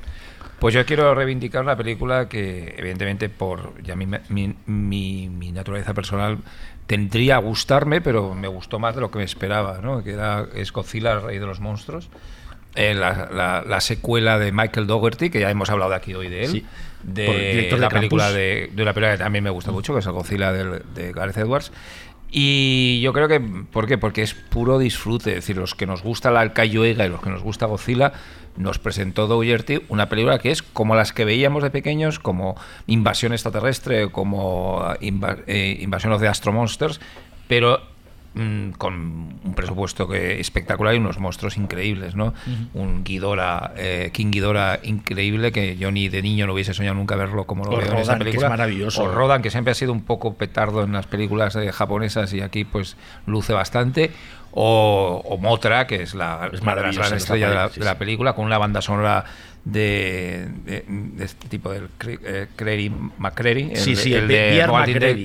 Pues 0.58 0.74
yo 0.74 0.86
quiero 0.86 1.12
reivindicar 1.14 1.62
una 1.62 1.76
película 1.76 2.28
que, 2.28 2.76
evidentemente, 2.78 3.28
por 3.28 3.82
ya 3.82 3.96
mi, 3.96 4.06
mi, 4.28 4.54
mi- 4.66 5.28
mi 5.28 5.50
naturaleza 5.50 5.92
personal 5.92 6.38
tendría 6.86 7.36
a 7.36 7.38
gustarme, 7.38 8.00
pero 8.00 8.34
me 8.34 8.48
gustó 8.48 8.78
más 8.78 8.94
de 8.94 9.00
lo 9.00 9.10
que 9.10 9.18
me 9.18 9.24
esperaba, 9.24 9.78
¿no? 9.82 10.02
que 10.02 10.12
era 10.12 10.46
es 10.54 10.72
Godzilla, 10.72 11.12
el 11.12 11.22
rey 11.22 11.38
de 11.38 11.46
los 11.46 11.60
monstruos. 11.60 12.08
Eh, 12.74 12.94
la, 12.94 13.28
la- 13.32 13.62
la 13.66 13.80
secuela 13.82 14.38
de 14.38 14.50
Michael 14.50 14.86
Dougherty, 14.86 15.28
que 15.30 15.40
ya 15.40 15.50
hemos 15.50 15.68
hablado 15.68 15.90
de 15.90 15.96
aquí 15.96 16.14
hoy 16.14 16.28
de 16.28 16.44
él, 16.44 16.50
Sí. 16.50 16.66
de 17.02 17.68
de 17.70 17.78
la 17.78 17.90
película 17.90 18.30
de, 18.32 18.70
de 18.72 18.82
una 18.82 18.94
película 18.94 19.12
que 19.16 19.22
también 19.22 19.44
me 19.44 19.50
gusta 19.50 19.72
mucho, 19.72 19.92
que 19.92 19.98
es 20.00 20.06
Godzilla 20.06 20.52
del- 20.52 20.82
de 20.94 21.12
Gareth 21.12 21.36
Edwards. 21.36 21.70
Y 22.34 23.00
yo 23.02 23.12
creo 23.12 23.28
que, 23.28 23.40
¿por 23.40 23.86
qué? 23.86 23.98
Porque 23.98 24.22
es 24.22 24.32
puro 24.32 24.78
disfrute. 24.78 25.30
Es 25.30 25.36
decir, 25.36 25.58
los 25.58 25.74
que 25.74 25.86
nos 25.86 26.02
gusta 26.02 26.30
la 26.30 26.40
Alcayoega 26.40 27.04
y 27.04 27.10
los 27.10 27.20
que 27.20 27.28
nos 27.28 27.42
gusta 27.42 27.66
Godzilla, 27.66 28.12
nos 28.56 28.78
presentó 28.78 29.26
Dougherty 29.26 29.80
una 29.88 30.08
película 30.08 30.38
que 30.38 30.50
es 30.50 30.62
como 30.62 30.94
las 30.94 31.12
que 31.12 31.24
veíamos 31.26 31.62
de 31.62 31.70
pequeños, 31.70 32.18
como 32.18 32.56
Invasión 32.86 33.32
Extraterrestre, 33.32 34.10
como 34.10 34.82
Inva- 35.00 35.42
eh, 35.46 35.78
Invasión 35.80 36.12
of 36.14 36.20
the 36.22 36.28
Astro 36.28 36.52
Monsters, 36.52 37.00
pero 37.48 37.80
mm, 38.34 38.70
con 38.72 38.94
un 39.44 39.54
presupuesto 39.54 40.08
que 40.08 40.40
espectacular 40.40 40.94
y 40.94 40.98
unos 40.98 41.18
monstruos 41.18 41.56
increíbles, 41.56 42.14
¿no? 42.14 42.34
Un 42.74 43.04
Ghidorah, 43.04 43.72
eh, 43.76 44.10
King 44.12 44.30
Ghidorah 44.30 44.80
increíble 44.82 45.52
que 45.52 45.76
yo 45.76 45.90
ni 45.90 46.08
de 46.08 46.22
niño 46.22 46.46
no 46.46 46.54
hubiese 46.54 46.74
soñado 46.74 46.94
nunca 46.94 47.16
verlo 47.16 47.44
como 47.44 47.64
lo 47.64 47.72
O 47.72 47.76
veo 47.76 47.92
en 47.92 47.98
esa 47.98 48.12
Rodan, 48.12 48.18
que 48.18 48.22
es 48.22 48.24
película. 48.24 48.48
maravilloso. 48.48 49.04
O 49.04 49.12
Rodan, 49.12 49.42
que 49.42 49.50
siempre 49.50 49.72
ha 49.72 49.74
sido 49.74 49.92
un 49.92 50.02
poco 50.02 50.34
petardo 50.34 50.82
en 50.84 50.92
las 50.92 51.06
películas 51.06 51.56
eh, 51.56 51.72
japonesas 51.72 52.32
y 52.32 52.40
aquí 52.40 52.64
pues 52.64 52.96
luce 53.26 53.52
bastante. 53.52 54.10
O, 54.54 55.22
o 55.24 55.38
Motra, 55.38 55.86
que 55.86 56.02
es 56.02 56.14
la, 56.14 56.50
Es 56.52 56.60
de 56.60 56.66
la, 56.66 56.74
peli, 56.74 57.20
sí, 57.20 57.80
de 57.80 57.86
la 57.86 57.96
película, 57.96 58.34
con 58.34 58.44
una 58.44 58.58
banda 58.58 58.82
sonora 58.82 59.24
de, 59.64 60.48
de, 60.64 60.84
de 60.88 61.24
este 61.24 61.48
tipo 61.48 61.70
del 61.70 61.88
eh, 62.06 62.46
McCreary, 63.18 63.70
el, 63.72 63.76
Sí, 63.76 63.94
sí, 63.96 64.12
el 64.12 64.22
el 64.22 64.28
de 64.28 64.34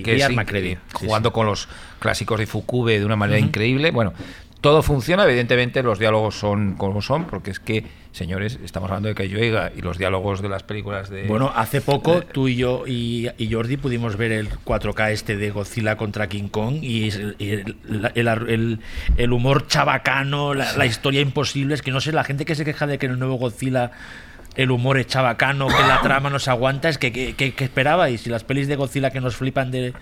que 0.04 0.16
in- 0.32 0.36
McCreary, 0.36 0.74
sí, 0.76 0.78
jugando 0.94 1.34
con 1.34 1.46
los 1.48 1.68
clásicos 2.00 2.40
de 2.40 2.46
Fukube 2.46 3.00
de 3.00 3.06
una 3.06 3.16
manera 3.16 3.40
increíble. 3.40 3.92
Bueno, 3.92 4.14
todo 4.62 4.82
funciona, 4.84 5.24
evidentemente 5.24 5.82
los 5.84 6.00
diálogos 6.00 6.36
son 6.36 6.74
como 6.76 7.02
son, 7.02 7.26
porque 7.26 7.52
es 7.52 7.60
que, 7.60 7.84
señores, 8.12 8.60
estamos 8.64 8.90
hablando 8.90 9.08
de 9.10 9.16
Kayoega 9.16 9.72
y 9.76 9.82
los 9.82 9.98
diálogos 10.00 10.42
de 10.42 10.50
las 10.50 10.64
películas 10.64 11.10
de... 11.12 11.28
Bueno, 11.28 11.52
hace 11.56 11.80
poco 11.80 12.22
tú 12.22 12.48
y 12.48 12.56
yo 12.56 12.84
y, 12.88 13.30
y 13.38 13.52
Jordi 13.54 13.78
pudimos 13.78 14.18
ver 14.18 14.32
el 14.32 14.50
4K 14.50 15.12
este 15.12 15.38
de 15.38 15.52
Godzilla 15.52 15.96
contra 15.96 16.28
King 16.28 16.48
Kong 16.50 16.80
y, 16.84 17.10
el, 17.10 17.36
y 17.38 17.50
el- 17.52 17.76
la- 17.88 18.12
el- 18.16 18.28
el- 18.50 18.80
el 19.18 19.32
humor 19.34 19.68
chabacano, 19.68 20.54
la, 20.56 20.74
la 20.76 20.86
historia 20.88 21.22
imposible, 21.22 21.76
es 21.76 21.82
que 21.84 21.92
no 21.92 22.02
sé, 22.02 22.12
la 22.12 22.24
gente 22.24 22.44
que 22.44 22.56
se 22.56 22.66
queja 22.66 22.88
de 22.88 22.98
que 22.98 23.06
en 23.06 23.14
el 23.14 23.20
nuevo 23.20 23.36
Godzilla 23.36 23.92
el 24.58 24.72
humor 24.72 24.98
es 24.98 25.08
chabacano, 25.08 25.68
que 25.68 25.82
la 25.88 26.02
trama 26.02 26.30
no 26.30 26.40
se 26.40 26.50
aguanta, 26.50 26.90
es 26.90 26.98
que, 26.98 27.12
que, 27.14 27.34
que- 27.36 27.54
que 27.54 27.64
esperabais. 27.64 28.26
Y 28.28 28.30
las 28.30 28.44
pelis 28.44 28.68
de 28.68 28.76
Godzilla 28.76 29.12
que 29.12 29.22
nos 29.22 29.36
flipan 29.38 29.72
de, 29.72 29.94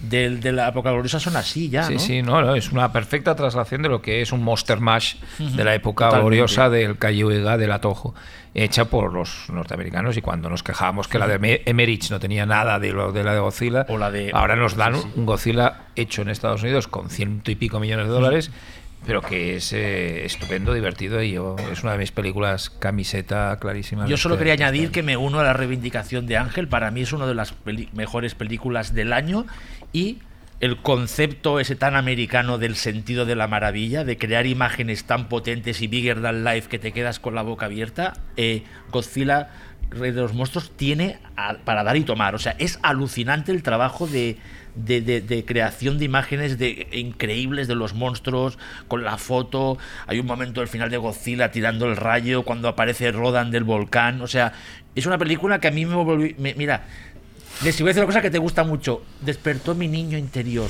de, 0.00 0.30
de 0.36 0.52
la 0.52 0.68
época 0.68 0.90
gloriosa 0.90 1.20
son 1.20 1.36
así 1.36 1.70
ya, 1.70 1.84
Sí, 1.84 1.94
¿no? 1.94 2.00
sí, 2.00 2.22
no, 2.22 2.42
no, 2.42 2.54
es 2.54 2.72
una 2.72 2.92
perfecta 2.92 3.34
traslación 3.36 3.82
de 3.82 3.88
lo 3.88 4.02
que 4.02 4.20
es 4.20 4.32
un 4.32 4.42
Monster 4.42 4.80
Mash 4.80 5.14
de 5.38 5.64
la 5.64 5.74
época 5.74 6.06
totalmente. 6.06 6.26
gloriosa 6.36 6.68
del 6.68 6.98
Cayuega 6.98 7.56
del 7.56 7.72
Atojo, 7.72 8.14
hecha 8.54 8.86
por 8.86 9.12
los 9.12 9.44
norteamericanos. 9.48 10.16
Y 10.16 10.22
cuando 10.22 10.50
nos 10.50 10.62
quejábamos 10.62 11.06
que 11.08 11.18
la 11.18 11.28
de 11.28 11.38
Eme- 11.40 11.62
Emmerich 11.66 12.10
no 12.10 12.18
tenía 12.18 12.46
nada 12.46 12.78
de 12.80 12.92
lo 12.92 13.12
de 13.12 13.22
la 13.24 13.32
de 13.34 13.40
Godzilla, 13.40 13.86
O 13.88 13.96
la 13.96 14.10
de- 14.10 14.32
ahora 14.34 14.56
nos 14.56 14.74
dan 14.76 14.96
sí, 14.96 15.02
sí. 15.02 15.08
un 15.14 15.26
Godzilla 15.26 15.82
hecho 15.94 16.22
en 16.22 16.30
Estados 16.30 16.62
Unidos 16.62 16.88
con 16.88 17.10
ciento 17.10 17.50
y 17.50 17.54
pico 17.54 17.78
millones 17.78 18.06
de 18.06 18.12
dólares. 18.12 18.50
Pero 19.06 19.22
que 19.22 19.56
es 19.56 19.72
eh, 19.72 20.24
estupendo, 20.26 20.74
divertido 20.74 21.22
y 21.22 21.32
yo, 21.32 21.56
es 21.72 21.82
una 21.82 21.92
de 21.92 21.98
mis 21.98 22.12
películas 22.12 22.68
camiseta 22.70 23.56
clarísima. 23.60 24.06
Yo 24.06 24.16
solo 24.16 24.36
quería 24.36 24.52
añadir 24.52 24.90
que 24.90 25.02
me 25.02 25.16
uno 25.16 25.40
a 25.40 25.44
la 25.44 25.52
reivindicación 25.54 26.26
de 26.26 26.36
Ángel. 26.36 26.68
Para 26.68 26.90
mí 26.90 27.00
es 27.00 27.12
una 27.12 27.26
de 27.26 27.34
las 27.34 27.52
peli- 27.52 27.88
mejores 27.94 28.34
películas 28.34 28.94
del 28.94 29.12
año 29.14 29.46
y 29.92 30.18
el 30.60 30.76
concepto 30.76 31.58
ese 31.60 31.74
tan 31.76 31.96
americano 31.96 32.58
del 32.58 32.76
sentido 32.76 33.24
de 33.24 33.34
la 33.34 33.48
maravilla, 33.48 34.04
de 34.04 34.18
crear 34.18 34.44
imágenes 34.46 35.04
tan 35.04 35.30
potentes 35.30 35.80
y 35.80 35.86
bigger 35.86 36.20
than 36.20 36.44
life 36.44 36.68
que 36.68 36.78
te 36.78 36.92
quedas 36.92 37.18
con 37.18 37.34
la 37.34 37.40
boca 37.40 37.64
abierta, 37.66 38.12
eh, 38.36 38.64
Godzilla, 38.92 39.48
Rey 39.88 40.10
de 40.12 40.20
los 40.20 40.34
Monstruos, 40.34 40.70
tiene 40.76 41.18
a- 41.36 41.54
para 41.64 41.82
dar 41.82 41.96
y 41.96 42.02
tomar. 42.04 42.34
O 42.34 42.38
sea, 42.38 42.54
es 42.58 42.78
alucinante 42.82 43.50
el 43.50 43.62
trabajo 43.62 44.06
de, 44.06 44.36
de, 44.74 45.00
de- 45.00 45.44
creación 45.44 45.98
de 45.98 46.04
imágenes 46.04 46.58
de, 46.58 46.86
increíbles 46.92 47.68
de 47.68 47.74
los 47.74 47.94
monstruos, 47.94 48.58
con 48.88 49.02
la 49.04 49.18
foto. 49.18 49.78
Hay 50.06 50.18
un 50.20 50.26
momento 50.26 50.60
al 50.60 50.68
final 50.68 50.90
de 50.90 50.96
Godzilla 50.96 51.50
tirando 51.50 51.86
el 51.86 51.96
rayo, 51.96 52.42
cuando 52.44 52.68
aparece 52.68 53.12
Rodan 53.12 53.50
del 53.50 53.64
volcán. 53.64 54.20
O 54.22 54.26
sea, 54.26 54.52
es 54.94 55.06
una 55.06 55.18
película 55.18 55.60
que 55.60 55.68
a 55.68 55.70
mí 55.72 55.86
me 55.86 55.94
volvió... 55.96 56.34
me- 56.38 56.54
mira, 56.54 56.84
les 57.64 57.78
voy 57.80 57.88
a 57.88 57.90
decir 57.90 58.02
una 58.02 58.06
cosa 58.06 58.22
que 58.22 58.30
te 58.30 58.38
gusta 58.38 58.64
mucho. 58.64 59.02
Despertó 59.20 59.74
mi 59.74 59.88
niño 59.88 60.16
interior. 60.16 60.68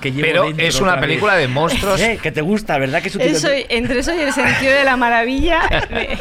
Que 0.00 0.12
llevo 0.12 0.26
Pero 0.26 0.44
dentro 0.44 0.66
es 0.66 0.80
una 0.80 0.90
otra 0.90 1.00
vez. 1.00 1.08
película 1.08 1.36
de 1.36 1.48
monstruos. 1.48 2.00
Eh, 2.00 2.18
que 2.22 2.30
te 2.30 2.40
gusta, 2.42 2.78
¿verdad? 2.78 3.02
Que 3.02 3.10
te- 3.10 3.26
Eso, 3.30 3.48
entre 3.50 4.00
eso 4.00 4.14
y 4.14 4.20
el 4.20 4.32
sentido 4.32 4.72
de 4.74 4.84
la 4.84 4.96
maravilla. 4.96 5.62
eh, 5.90 6.18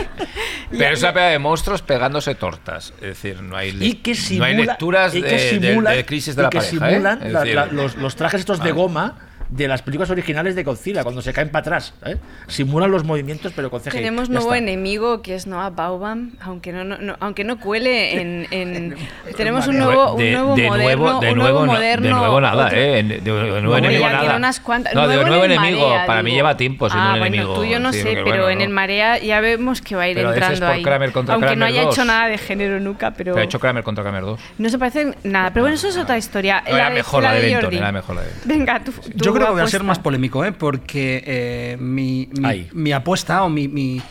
Pero 0.72 0.94
es 0.94 1.00
una 1.02 1.14
película 1.14 1.30
de 1.30 1.40
monstruos 1.40 1.82
pegándose 1.82 2.36
tortas. 2.36 2.94
Es 3.02 3.08
decir, 3.22 3.42
no 3.42 3.58
hay, 3.58 3.72
le- 3.74 3.86
y 3.86 3.94
que 3.96 4.12
no 4.12 4.18
simula, 4.18 4.46
hay 4.48 4.56
lecturas 4.56 5.14
y 5.16 5.22
de, 5.22 5.28
que 5.30 5.36
de- 5.36 5.74
simulan- 5.76 5.96
de 5.96 6.06
crisis 6.06 6.36
de 6.36 6.42
y 6.42 6.44
la 6.44 6.50
que 6.50 6.58
pareja. 6.60 6.76
¿eh? 6.76 6.90
simulan 6.92 7.22
Es 7.24 7.34
la- 7.34 7.40
decir, 7.42 7.56
la- 7.56 7.66
los, 7.68 7.96
los 7.98 8.16
trajes 8.16 8.40
estos 8.40 8.64
de 8.64 8.70
Ah. 8.70 8.74
goma 8.74 9.16
de 9.50 9.68
las 9.68 9.82
películas 9.82 10.10
originales 10.10 10.56
de 10.56 10.64
Godzilla 10.64 11.04
cuando 11.04 11.22
se 11.22 11.32
caen 11.34 11.50
para 11.50 11.62
atrás. 11.62 11.94
¿eh? 12.06 12.18
Simulan 12.48 12.90
los 12.92 13.04
movimientos 13.04 13.54
pero 13.56 13.70
con 13.70 13.80
CGI. 13.82 13.92
Tenemos 13.92 14.30
nuevo 14.30 14.48
está. 14.54 14.58
enemigo 14.58 15.22
que 15.22 15.36
es 15.36 15.46
Noah 15.48 15.70
Baubam, 15.70 16.32
aunque 16.42 16.72
no, 16.72 16.84
no- 16.84 16.98
no- 16.98 17.16
aunque 17.20 17.44
no 17.44 17.60
cuele 17.60 18.20
en, 18.22 18.48
en- 18.52 18.96
tenemos 19.38 19.68
un 19.68 19.74
de- 19.76 19.80
nuevo, 19.82 20.14
un 20.14 20.18
de- 20.18 20.32
nuevo 20.32 20.56
de 20.56 20.68
moderno, 20.68 20.98
nuevo, 21.04 21.20
de 21.22 21.32
un 21.32 21.38
nuevo, 21.38 21.52
nuevo 21.60 21.66
no- 21.68 21.72
moderno, 21.74 22.08
de 22.08 22.14
nuevo 22.14 22.42
nada, 22.42 22.66
otro- 22.66 22.78
¿eh? 22.78 23.04
De, 23.04 23.20
de 23.22 23.32
nuevo 23.62 23.78
enemigo 23.78 24.06
nada. 24.08 24.20
tiene 24.22 24.36
unas 24.36 24.60
cuantas- 24.60 24.94
No, 24.96 25.08
de 25.08 25.24
nuevo 25.26 25.44
enemigo. 25.44 25.88
Marea, 25.90 26.06
para 26.06 26.24
mí 26.24 26.32
lleva 26.32 26.58
tiempo 26.58 26.90
siendo 26.90 27.08
ah, 27.10 27.14
un 27.14 27.20
bueno, 27.20 27.36
enemigo. 27.36 27.56
tú 27.56 27.66
yo 27.66 27.80
no 27.80 27.94
sí, 27.94 28.00
sé, 28.02 28.14
pero 28.24 28.24
bueno, 28.44 28.50
en 28.50 28.58
no. 28.60 28.64
el 28.64 28.70
Marea 28.72 29.18
ya 29.20 29.40
vemos 29.42 29.82
que 29.82 29.96
va 29.96 30.04
a 30.04 30.10
ir 30.10 30.16
Pero 30.16 30.34
entrando 30.34 30.68
ahí. 30.68 30.84
Kramer 30.84 31.12
contra 31.12 31.36
Aunque 31.36 31.56
no 31.56 31.66
haya 31.66 31.84
2. 31.84 31.94
hecho 31.94 32.06
nada 32.06 32.28
de 32.28 32.38
género 32.38 32.80
nunca, 32.80 33.12
pero 33.12 33.34
Pero 33.34 33.42
ha 33.42 33.46
hecho 33.46 33.60
Kramer 33.60 33.84
contra 33.84 34.04
Kramer 34.04 34.22
2. 34.24 34.40
no 34.58 34.70
se 34.70 34.78
parece 34.80 35.14
nada. 35.24 35.52
Pero 35.52 35.64
bueno, 35.64 35.76
eso 35.76 35.88
es 35.88 35.98
otra 35.98 36.18
historia. 36.18 36.64
Era 36.66 36.90
mejor 36.90 37.24
la 37.24 37.34
de 37.34 37.42
Benton, 37.42 37.62
Jordi. 37.64 37.78
era 37.78 37.92
mejor 37.92 38.16
la 38.16 38.22
de 38.24 38.30
Venga, 38.46 38.82
tú. 38.84 38.92
Yo 39.16 39.34
creo 39.34 39.45
que 39.48 39.54
voy 39.54 39.62
a 39.62 39.68
ser 39.68 39.84
más 39.84 40.00
polémico, 40.00 40.44
¿eh? 40.46 40.52
porque 40.52 41.24
eh, 41.26 41.78
mi, 41.80 42.30
mi- 42.74 42.92
apuesta 42.92 43.44
o 43.44 43.50
mi, 43.50 43.68
mi- 43.68 44.02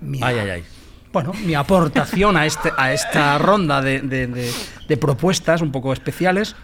mi- 0.00 0.20
Ay, 0.22 0.38
ay, 0.38 0.50
ay. 0.50 0.64
bueno, 1.12 1.32
mi 1.44 1.54
aportación 1.54 2.36
a, 2.36 2.46
este, 2.46 2.72
a 2.76 2.92
esta 2.92 3.38
ronda 3.38 3.80
de, 3.80 4.00
de- 4.00 4.26
de- 4.26 4.52
de 4.88 4.96
propuestas 4.96 5.60
un 5.62 5.72
poco 5.72 5.92
especiales 5.92 6.54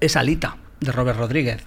es 0.00 0.16
Alita, 0.16 0.56
de 0.80 0.92
Robert 0.92 1.18
Rodríguez. 1.18 1.62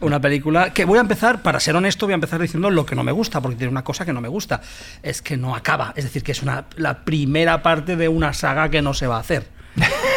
Una 0.00 0.20
película 0.20 0.72
que 0.72 0.84
voy 0.84 0.98
a 0.98 1.00
empezar, 1.00 1.42
para 1.42 1.60
ser 1.60 1.76
honesto, 1.76 2.06
voy 2.06 2.12
a 2.12 2.16
empezar 2.16 2.40
diciendo 2.40 2.68
lo 2.70 2.84
que 2.84 2.94
no 2.96 3.04
me 3.04 3.12
gusta, 3.12 3.40
porque 3.40 3.56
tiene 3.56 3.70
una 3.70 3.84
cosa 3.84 4.04
que 4.04 4.12
no 4.12 4.20
me 4.20 4.28
gusta, 4.28 4.60
es 5.02 5.22
que 5.22 5.36
no 5.36 5.54
acaba, 5.54 5.92
es 5.96 6.04
decir, 6.04 6.22
que 6.22 6.32
es 6.32 6.42
una, 6.42 6.64
la 6.76 7.04
primera 7.04 7.62
parte 7.62 7.96
de 7.96 8.08
una 8.08 8.32
saga 8.32 8.68
que 8.70 8.82
no 8.82 8.92
se 8.94 9.06
va 9.06 9.16
a 9.16 9.20
hacer. 9.20 9.46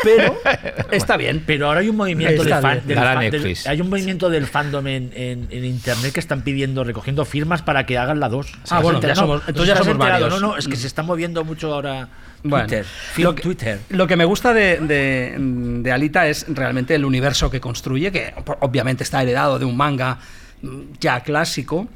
Pero 0.04 0.36
está 0.92 1.18
bien. 1.18 1.44
Pero 1.46 1.68
ahora 1.68 1.82
hay 1.82 1.90
un 1.90 1.96
movimiento 1.98 2.44
del 2.44 2.54
fan- 2.62 2.82
del 2.88 2.98
fan- 2.98 3.20
del- 3.32 3.58
hay 3.66 3.82
un 3.82 3.90
movimiento 3.90 4.30
del 4.30 4.48
fandom 4.48 4.88
en, 4.88 5.12
en- 5.14 5.48
en 5.52 5.66
internet 5.66 6.14
que 6.14 6.20
están 6.20 6.42
pidiendo, 6.42 6.84
recogiendo 6.84 7.26
firmas 7.26 7.62
para 7.62 7.86
que 7.86 7.98
hagan 7.98 8.20
la 8.20 8.30
2. 8.30 8.48
Ah, 8.70 8.80
bueno, 8.80 9.02
ya 9.02 9.16
somos- 9.16 9.42
entonces 9.48 9.76
ya 9.76 9.78
somos 9.84 9.98
varios. 9.98 10.30
No, 10.30 10.40
no, 10.40 10.58
es 10.58 10.68
que 10.68 10.76
se 10.76 10.88
está 10.88 11.04
moviendo 11.04 11.44
mucho 11.44 11.74
ahora 11.74 12.08
Bueno, 12.44 12.66
Twitter. 12.68 12.86
lo 13.18 13.36
que, 13.36 13.42
Twitter. 13.42 13.80
lo 13.90 14.08
que 14.08 14.16
me 14.16 14.26
gusta 14.26 14.54
de, 14.54 14.78
de- 14.78 15.36
de 15.38 15.92
Alita 15.92 16.28
es 16.28 16.46
realmente 16.50 16.96
el 16.96 17.04
universo 17.06 17.50
que 17.52 17.60
construye, 17.60 18.12
que 18.12 18.34
obviamente 18.62 19.04
está 19.04 19.22
heredado 19.22 19.60
de 19.60 19.66
un 19.66 19.76
manga 19.76 20.20
mm, 20.62 20.82
ya 21.00 21.20
clásico. 21.22 21.88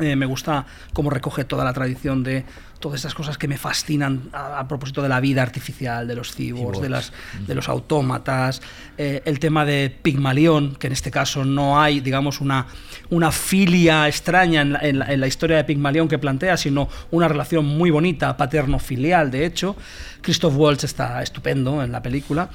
Eh, 0.00 0.16
me 0.16 0.26
gusta 0.26 0.66
cómo 0.92 1.08
recoge 1.08 1.44
toda 1.44 1.64
la 1.64 1.72
tradición 1.72 2.24
de 2.24 2.44
todas 2.84 3.00
esas 3.00 3.14
cosas 3.14 3.38
que 3.38 3.48
me 3.48 3.56
fascinan 3.56 4.28
a, 4.34 4.58
a 4.60 4.68
propósito 4.68 5.00
de 5.00 5.08
la 5.08 5.18
vida 5.18 5.40
artificial, 5.40 6.06
de 6.06 6.14
los 6.14 6.34
cyborgs, 6.34 6.82
de, 6.82 6.90
las, 6.90 7.12
de 7.46 7.54
los 7.54 7.66
autómatas, 7.70 8.60
eh, 8.98 9.22
el 9.24 9.38
tema 9.38 9.64
de 9.64 9.88
Pigmalión, 9.88 10.76
que 10.76 10.88
en 10.88 10.92
este 10.92 11.10
caso 11.10 11.46
no 11.46 11.80
hay, 11.80 12.00
digamos, 12.00 12.42
una, 12.42 12.66
una 13.08 13.32
filia 13.32 14.06
extraña 14.06 14.60
en 14.60 14.72
la, 14.74 14.80
en 14.80 14.98
la- 14.98 15.06
en 15.14 15.18
la 15.20 15.26
historia 15.26 15.56
de 15.56 15.64
Pigmalión 15.64 16.08
que 16.08 16.18
plantea, 16.18 16.58
sino 16.58 16.90
una 17.10 17.26
relación 17.26 17.64
muy 17.64 17.90
bonita, 17.90 18.36
paterno-filial, 18.36 19.30
de 19.30 19.46
hecho. 19.46 19.76
Christoph 20.20 20.54
Waltz 20.56 20.84
está 20.84 21.22
estupendo 21.22 21.82
en 21.82 21.90
la 21.90 22.02
película. 22.02 22.50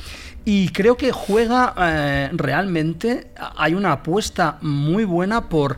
Y 0.46 0.70
creo 0.70 0.96
que 0.96 1.12
juega 1.12 1.74
eh, 1.78 2.30
realmente, 2.34 3.32
hay 3.58 3.74
una 3.74 3.94
apuesta 3.94 4.58
muy 4.62 5.06
buena 5.06 5.50
por 5.50 5.78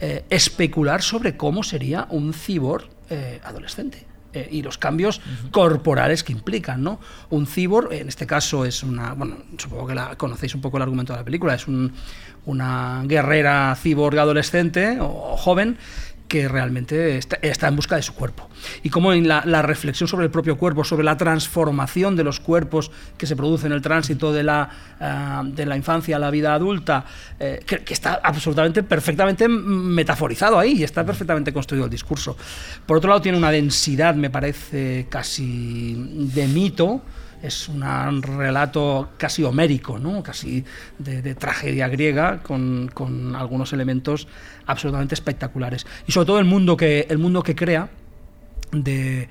eh, 0.00 0.24
especular 0.28 1.02
sobre 1.02 1.36
cómo 1.36 1.62
sería 1.62 2.06
un 2.10 2.32
cyborg 2.34 2.88
eh, 3.10 3.40
adolescente. 3.44 4.06
eh, 4.34 4.48
y 4.50 4.62
los 4.62 4.78
cambios 4.78 5.20
corporales 5.50 6.24
que 6.24 6.32
implican, 6.32 6.82
¿no? 6.82 6.98
Un 7.28 7.46
cyborg, 7.46 7.92
en 7.92 8.08
este 8.08 8.26
caso 8.26 8.64
es 8.64 8.82
una, 8.82 9.12
bueno, 9.12 9.36
supongo 9.58 9.86
que 9.88 9.94
la, 9.94 10.16
conocéis 10.16 10.54
un 10.54 10.62
poco 10.62 10.78
el 10.78 10.82
argumento 10.84 11.12
de 11.12 11.18
la 11.18 11.24
película, 11.24 11.54
es 11.54 11.68
un- 11.68 11.92
una 12.46 13.02
guerrera 13.04 13.76
cyborg 13.80 14.18
adolescente 14.18 14.96
o 15.00 15.36
joven 15.36 15.76
que 16.32 16.48
realmente 16.48 17.18
está, 17.18 17.68
en 17.68 17.76
busca 17.76 17.96
de 17.96 18.00
su 18.00 18.14
cuerpo. 18.14 18.48
Y 18.82 18.88
como 18.88 19.12
en 19.12 19.28
la, 19.28 19.42
reflexión 19.60 20.08
sobre 20.08 20.24
el 20.24 20.30
propio 20.30 20.56
cuerpo, 20.56 20.82
sobre 20.82 21.04
la 21.04 21.18
transformación 21.18 22.16
de 22.16 22.24
los 22.24 22.40
cuerpos 22.40 22.90
que 23.18 23.26
se 23.26 23.36
produce 23.36 23.66
en 23.66 23.74
el 23.74 23.82
tránsito 23.82 24.32
de 24.32 24.42
la, 24.42 24.70
ah, 24.98 25.42
de 25.44 25.66
la 25.66 25.76
infancia 25.76 26.16
a 26.16 26.18
la 26.18 26.30
vida 26.30 26.54
adulta, 26.54 27.04
eh, 27.38 27.60
que, 27.66 27.80
que 27.80 27.92
está 27.92 28.18
absolutamente, 28.24 28.82
perfectamente 28.82 29.46
metaforizado 29.46 30.58
ahí 30.58 30.78
y 30.78 30.84
está 30.84 31.04
perfectamente 31.04 31.52
construido 31.52 31.84
el 31.84 31.90
discurso. 31.90 32.34
Por 32.86 32.96
otro 32.96 33.10
lado, 33.10 33.20
tiene 33.20 33.36
una 33.36 33.50
densidad, 33.50 34.14
me 34.14 34.30
parece, 34.30 35.08
casi 35.10 35.94
de 36.32 36.48
mito, 36.48 37.02
es 37.42 37.68
un 37.68 38.22
relato 38.22 39.10
casi 39.18 39.42
homérico, 39.42 39.98
¿no? 39.98 40.22
casi 40.22 40.64
de, 40.98 41.20
de 41.20 41.34
tragedia 41.34 41.88
griega, 41.88 42.40
con, 42.42 42.88
con 42.94 43.34
algunos 43.34 43.72
elementos 43.72 44.28
absolutamente 44.66 45.14
espectaculares. 45.14 45.86
Y 46.06 46.12
sobre 46.12 46.26
todo 46.26 46.38
el 46.38 46.44
mundo 46.44 46.76
que, 46.76 47.06
el 47.08 47.18
mundo 47.18 47.42
que 47.42 47.54
crea 47.54 47.88
de, 48.72 49.28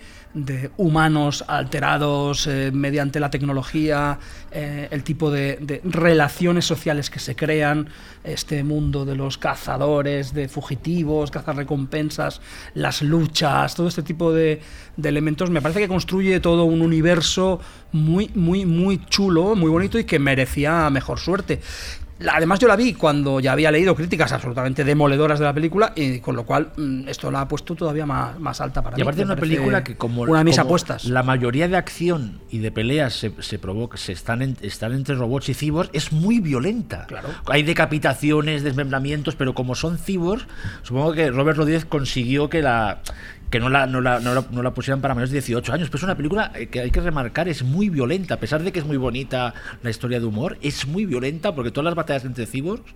humanos 0.77 1.43
alterados 1.47 2.47
eh, 2.47 2.71
mediante 2.73 3.19
la 3.19 3.29
tecnología, 3.29 4.17
eh, 4.51 4.87
el 4.91 5.03
tipo 5.03 5.29
de, 5.29 5.57
de 5.59 5.81
relaciones 5.83 6.63
sociales 6.63 7.09
que 7.09 7.19
se 7.19 7.35
crean, 7.35 7.89
este 8.23 8.63
mundo 8.63 9.03
de 9.03 9.15
los 9.15 9.37
cazadores, 9.37 10.33
de 10.33 10.47
fugitivos, 10.47 11.31
cazarrecompensas, 11.31 12.39
las 12.75 13.01
luchas, 13.01 13.75
todo 13.75 13.87
este 13.87 14.03
tipo 14.03 14.31
de, 14.31 14.61
de 14.95 15.09
elementos, 15.09 15.49
me 15.49 15.61
parece 15.61 15.81
que 15.81 15.87
construye 15.87 16.39
todo 16.39 16.65
un 16.65 16.81
universo 16.81 17.59
muy, 17.91 18.29
muy, 18.35 18.65
muy 18.65 19.03
chulo, 19.07 19.55
muy 19.55 19.69
bonito 19.69 19.99
y 19.99 20.05
que 20.05 20.19
merecía 20.19 20.89
mejor 20.89 21.19
suerte. 21.19 21.61
Además 22.29 22.59
yo 22.59 22.67
la 22.67 22.75
vi 22.75 22.93
cuando 22.93 23.39
ya 23.39 23.53
había 23.53 23.71
leído 23.71 23.95
críticas 23.95 24.31
absolutamente 24.31 24.83
demoledoras 24.83 25.39
de 25.39 25.45
la 25.45 25.53
película 25.53 25.93
y 25.95 26.19
con 26.19 26.35
lo 26.35 26.45
cual 26.45 26.71
mm, 26.77 27.07
esto 27.07 27.31
la 27.31 27.41
ha 27.41 27.47
puesto 27.47 27.75
todavía 27.75 28.05
más, 28.05 28.39
más 28.39 28.59
alta 28.61 28.81
para 28.81 28.95
Y 28.95 28.97
mí. 28.97 29.01
aparte 29.03 29.17
Me 29.19 29.23
es 29.23 29.29
una 29.29 29.35
película 29.39 29.83
que 29.83 29.95
como, 29.97 30.21
una 30.23 30.43
mis 30.43 30.59
apuestas. 30.59 31.05
la 31.05 31.23
mayoría 31.23 31.67
de 31.67 31.77
acción 31.77 32.39
y 32.49 32.59
de 32.59 32.71
peleas 32.71 33.13
se, 33.13 33.31
se 33.39 33.59
provoca, 33.59 33.97
se 33.97 34.11
están, 34.11 34.41
en- 34.41 34.57
están 34.61 34.91
entre 34.93 35.15
robots 35.15 35.49
y 35.49 35.53
cyborgs, 35.53 35.89
es 35.93 36.11
muy 36.11 36.39
violenta. 36.39 37.05
Claro. 37.07 37.29
Hay 37.47 37.63
decapitaciones, 37.63 38.63
desmembramientos, 38.63 39.35
pero 39.35 39.53
como 39.53 39.75
son 39.75 39.97
cyborgs, 39.97 40.45
supongo 40.83 41.13
que 41.13 41.29
Robert 41.31 41.57
Rodríguez 41.57 41.85
consiguió 41.85 42.49
que 42.49 42.61
la 42.61 42.99
que 43.51 43.59
no 43.59 43.69
la, 43.69 43.85
no, 43.85 44.01
la, 44.01 44.19
no, 44.19 44.33
la, 44.33 44.45
no 44.49 44.63
la 44.63 44.73
pusieran 44.73 45.01
para 45.01 45.13
mayores 45.13 45.31
de 45.31 45.39
18 45.39 45.73
años. 45.73 45.89
Pero 45.89 45.97
es 45.97 46.03
una 46.03 46.15
película 46.15 46.51
que 46.71 46.79
hay 46.79 46.89
que 46.89 47.01
remarcar, 47.01 47.49
es 47.49 47.63
muy 47.63 47.89
violenta. 47.89 48.35
A 48.35 48.39
pesar 48.39 48.63
de 48.63 48.71
que 48.71 48.79
es 48.79 48.85
muy 48.85 48.97
bonita 48.97 49.53
la 49.83 49.89
historia 49.89 50.19
de 50.19 50.25
humor, 50.25 50.57
es 50.61 50.87
muy 50.87 51.05
violenta 51.05 51.53
porque 51.53 51.69
todas 51.69 51.85
las 51.85 51.95
batallas 51.95 52.25
entre 52.25 52.47
cyborgs 52.47 52.93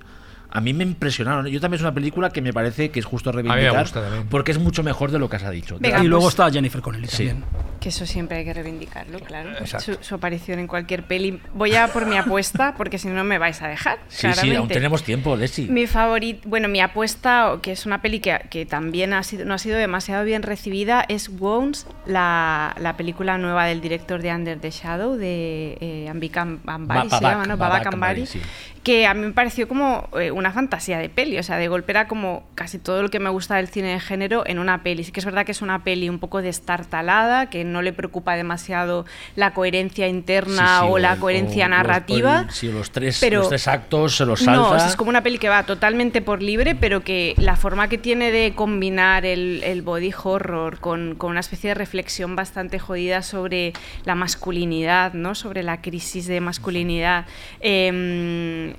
a 0.56 0.62
mí 0.62 0.74
me 0.74 0.84
impresionaron. 0.84 1.48
Yo 1.48 1.60
también 1.60 1.76
es 1.80 1.82
una 1.82 1.94
película 1.94 2.30
que 2.30 2.42
me 2.42 2.54
parece 2.54 2.90
que 2.90 3.00
es 3.00 3.06
justo 3.06 3.32
me 3.34 3.42
reivindicar 3.42 3.82
gusta 3.82 4.02
también. 4.02 4.28
porque 4.30 4.52
es 4.52 4.58
mucho 4.60 4.84
mejor 4.84 5.12
de 5.12 5.20
lo 5.20 5.30
que 5.30 5.36
has 5.36 5.50
dicho. 5.52 5.78
Venga, 5.80 6.04
y 6.04 6.08
luego 6.08 6.24
pues- 6.26 6.34
está 6.34 6.52
Jennifer 6.52 6.82
Connelly 6.82 7.08
Sí. 7.08 7.28
también. 7.28 7.44
Que 7.80 7.90
eso 7.90 8.06
siempre 8.08 8.38
hay 8.38 8.46
que 8.46 8.54
reivindicarlo, 8.54 9.20
claro. 9.20 9.50
Su, 9.80 9.98
su 10.02 10.16
aparición 10.16 10.58
en 10.58 10.66
cualquier 10.68 11.04
peli. 11.04 11.40
Voy 11.54 11.76
a 11.76 11.88
por 11.90 12.08
mi 12.08 12.18
apuesta, 12.18 12.74
porque 12.78 12.98
si 12.98 13.08
no 13.10 13.24
me 13.24 13.38
vais 13.38 13.62
a 13.62 13.68
dejar. 13.68 14.00
Sí, 14.08 14.22
sí, 14.22 14.26
aún 14.28 14.34
claramente. 14.36 14.74
tenemos 14.74 15.04
tiempo, 15.04 15.36
Leslie. 15.36 15.68
Mi 15.70 15.86
favorito, 15.86 16.48
bueno, 16.50 16.68
mi 16.68 16.80
apuesta, 16.80 17.60
que 17.62 17.74
es 17.74 17.86
una 17.86 18.02
peli 18.02 18.20
que, 18.22 18.40
que 18.50 18.66
también 18.66 19.14
ha 19.14 19.22
sido, 19.22 19.46
no 19.46 19.54
ha 19.54 19.58
sido 19.60 19.78
demasiado 19.78 20.24
bien 20.26 20.42
recibida, 20.42 21.06
es 21.08 21.30
Wounds, 21.30 21.86
la, 22.08 22.76
la 22.80 22.98
película 22.98 23.38
nueva 23.38 23.66
del 23.66 23.82
director 23.82 24.22
de 24.22 24.34
Under 24.34 24.58
the 24.60 24.72
Shadow, 24.72 25.16
de 25.16 25.78
eh, 25.80 26.08
Ambika 26.10 26.42
Ambari, 26.66 27.10
Ba- 27.10 27.20
se 27.20 27.24
llama, 27.24 27.46
¿no? 27.46 27.58
Babak 27.58 27.86
Ambari, 27.88 28.26
sí. 28.26 28.42
que 28.84 29.06
a 29.06 29.14
mí 29.14 29.22
me 29.28 29.32
pareció 29.34 29.68
como 29.68 30.10
eh, 30.20 30.32
una 30.32 30.45
fantasía 30.52 30.98
de 31.00 31.10
peli. 31.10 31.38
O 31.38 31.44
sea, 31.44 31.58
de 31.58 31.68
golpe 31.68 31.92
era 31.92 32.08
como 32.08 32.44
casi 32.56 32.80
todo 32.80 33.02
lo 33.02 33.10
que 33.10 33.20
me 33.20 33.30
gusta 33.30 33.56
del 33.56 33.68
cine 33.68 33.90
de 33.94 34.00
género 34.00 34.44
en 34.46 34.60
una 34.60 34.84
peli. 34.84 35.04
Sí 35.04 35.12
que 35.12 35.20
es 35.20 35.26
verdad 35.26 35.46
que 35.46 35.52
es 35.52 35.62
una 35.62 35.84
peli 35.84 36.10
un 36.10 36.20
poco 36.20 36.42
destartalada, 36.42 37.50
que 37.50 37.64
no 37.64 37.82
le 37.82 37.94
preocupa 37.94 38.36
demasiado 38.36 39.06
la 39.36 39.54
coherencia 39.54 40.08
interna 40.08 40.80
Sí, 40.80 40.86
sí, 40.86 40.92
o 40.92 40.98
la 40.98 41.16
coherencia 41.18 41.66
o- 41.66 41.70
narrativa. 41.70 42.42
el- 42.42 42.52
sí, 42.52 42.72
los 42.72 42.92
tres, 42.92 43.18
pero- 43.20 43.40
los 43.40 43.50
tres 43.50 43.68
actos 43.68 44.16
se 44.18 44.26
los 44.26 44.40
salta. 44.40 44.60
No, 44.62 44.70
o 44.72 44.80
sea, 44.80 44.88
es 44.88 44.96
como 44.96 45.10
una 45.10 45.24
peli 45.24 45.38
que 45.38 45.50
va 45.50 45.64
totalmente 45.64 46.22
por 46.22 46.42
libre, 46.42 46.76
pero 46.76 47.02
que 47.04 47.34
la 47.38 47.56
forma 47.56 47.88
que 47.90 47.98
tiene 47.98 48.32
de 48.32 48.54
combinar 48.56 49.26
el, 49.26 49.62
el 49.64 49.82
body 49.82 50.14
horror 50.24 50.80
con, 50.80 51.16
con 51.16 51.32
una 51.32 51.40
especie 51.40 51.70
de 51.70 51.74
reflexión 51.74 52.36
bastante 52.36 52.80
jodida 52.80 53.22
sobre 53.22 53.74
la 54.06 54.16
masculinidad, 54.16 55.14
¿no? 55.14 55.36
Sobre 55.36 55.64
la 55.64 55.82
crisis 55.82 56.28
de 56.28 56.42
masculinidad. 56.42 57.26
Em, 57.60 58.74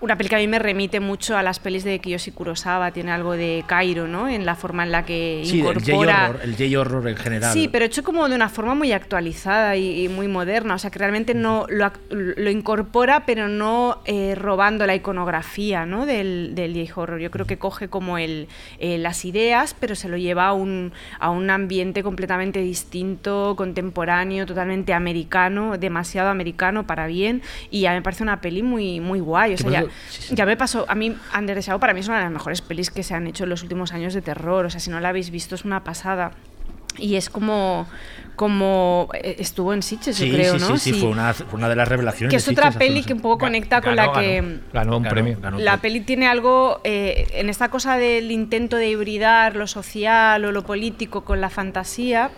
una 0.00 0.16
peli 0.16 0.28
que 0.30 0.36
a 0.36 0.38
mí 0.38 0.46
me 0.46 0.58
remite 0.58 0.98
mucho 0.98 1.36
a 1.36 1.42
las 1.42 1.58
pelis 1.58 1.84
de 1.84 1.98
Kiyoshi 1.98 2.30
Kurosawa, 2.32 2.90
tiene 2.90 3.12
algo 3.12 3.32
de 3.32 3.64
Cairo, 3.66 4.08
¿no? 4.08 4.28
En 4.28 4.46
la 4.46 4.54
forma 4.54 4.82
en 4.84 4.92
la 4.92 5.04
que 5.04 5.42
Sí, 5.44 5.60
el 5.60 5.66
incorpora... 5.66 6.34
El 6.42 6.56
J-horror 6.56 7.08
en 7.08 7.16
general. 7.16 7.52
Sí, 7.52 7.68
pero 7.68 7.84
hecho 7.84 8.02
como 8.02 8.28
de 8.28 8.34
una 8.34 8.48
forma 8.48 8.74
muy 8.74 8.92
actualizada 8.92 9.76
y, 9.76 10.04
y 10.04 10.08
muy 10.08 10.26
moderna. 10.26 10.74
O 10.74 10.78
sea, 10.78 10.90
que 10.90 10.98
realmente 10.98 11.34
no 11.34 11.66
lo, 11.68 11.92
lo 12.08 12.50
incorpora, 12.50 13.26
pero 13.26 13.48
no 13.48 14.00
eh, 14.06 14.34
robando 14.34 14.86
la 14.86 14.94
iconografía 14.94 15.84
¿no? 15.84 16.06
del, 16.06 16.54
del 16.54 16.72
J-horror. 16.88 17.20
Yo 17.20 17.30
creo 17.30 17.46
que 17.46 17.58
coge 17.58 17.88
como 17.88 18.16
el, 18.16 18.48
eh, 18.78 18.96
las 18.96 19.24
ideas, 19.26 19.76
pero 19.78 19.94
se 19.94 20.08
lo 20.08 20.16
lleva 20.16 20.46
a 20.46 20.52
un, 20.54 20.92
a 21.18 21.28
un 21.30 21.50
ambiente 21.50 22.02
completamente 22.02 22.60
distinto, 22.60 23.54
contemporáneo, 23.56 24.46
totalmente 24.46 24.94
americano, 24.94 25.76
demasiado 25.76 26.30
americano 26.30 26.86
para 26.86 27.06
bien. 27.06 27.42
Y 27.70 27.82
ya 27.82 27.92
me 27.92 28.00
parece 28.00 28.22
una 28.22 28.40
peli 28.40 28.62
muy, 28.62 29.00
muy 29.00 29.20
guay. 29.20 29.54
O 29.54 29.58
sea, 29.58 29.84
sí, 30.08 30.22
sí. 30.22 30.34
ya 30.34 30.46
me 30.46 30.56
pasó. 30.56 30.84
A 30.88 30.94
mí, 30.94 31.16
Under 31.36 31.56
the 31.56 31.62
Shadow 31.62 31.80
para 31.80 31.94
mí 31.94 32.00
es 32.00 32.08
una 32.08 32.18
de 32.18 32.24
las 32.24 32.32
mejores 32.32 32.60
pelis 32.62 32.90
que 32.90 33.02
se 33.02 33.14
han 33.14 33.26
hecho 33.26 33.44
en 33.44 33.50
los 33.50 33.62
últimos 33.62 33.92
años 33.92 34.14
de 34.14 34.22
terror. 34.22 34.64
O 34.66 34.70
sea, 34.70 34.80
si 34.80 34.90
no 34.90 35.00
la 35.00 35.10
habéis 35.10 35.30
visto, 35.30 35.54
es 35.54 35.64
una 35.64 35.84
pasada. 35.84 36.32
Y 36.98 37.14
es 37.14 37.30
como, 37.30 37.86
como 38.36 39.08
eh, 39.14 39.36
estuvo 39.38 39.72
en 39.72 39.82
Sitges, 39.82 40.16
Sí, 40.16 40.28
yo 40.28 40.34
creo, 40.34 40.58
sí, 40.58 40.60
¿no? 40.60 40.76
sí, 40.76 40.92
sí, 40.92 41.00
fue 41.00 41.08
una, 41.08 41.32
fue 41.32 41.46
una 41.52 41.68
de 41.68 41.76
las 41.76 41.86
revelaciones. 41.88 42.30
que 42.30 42.36
de 42.36 42.42
es 42.42 42.48
otra 42.48 42.72
Sitges 42.72 42.88
peli 42.88 43.02
que 43.04 43.12
un 43.12 43.20
poco 43.20 43.38
conecta 43.38 43.80
con 43.80 43.94
la 43.94 44.12
que 44.12 44.40
ganó, 44.40 44.60
ganó 44.72 44.96
un 44.96 45.02
Ganó- 45.04 45.10
premio. 45.10 45.38
ganó 45.40 45.58
la 45.58 45.76
premio. 45.78 45.80
peli 45.82 46.00
tiene 46.00 46.26
algo 46.26 46.80
eh, 46.84 47.28
en 47.34 47.48
esta 47.48 47.68
cosa 47.68 47.96
del 47.96 48.30
intento 48.32 48.76
de 48.76 48.88
hibridar 48.90 49.54
lo 49.56 49.66
social 49.68 50.44
o 50.44 50.52
lo 50.52 50.64
político 50.64 51.22
con 51.24 51.40
la 51.40 51.48
fantasía. 51.48 52.30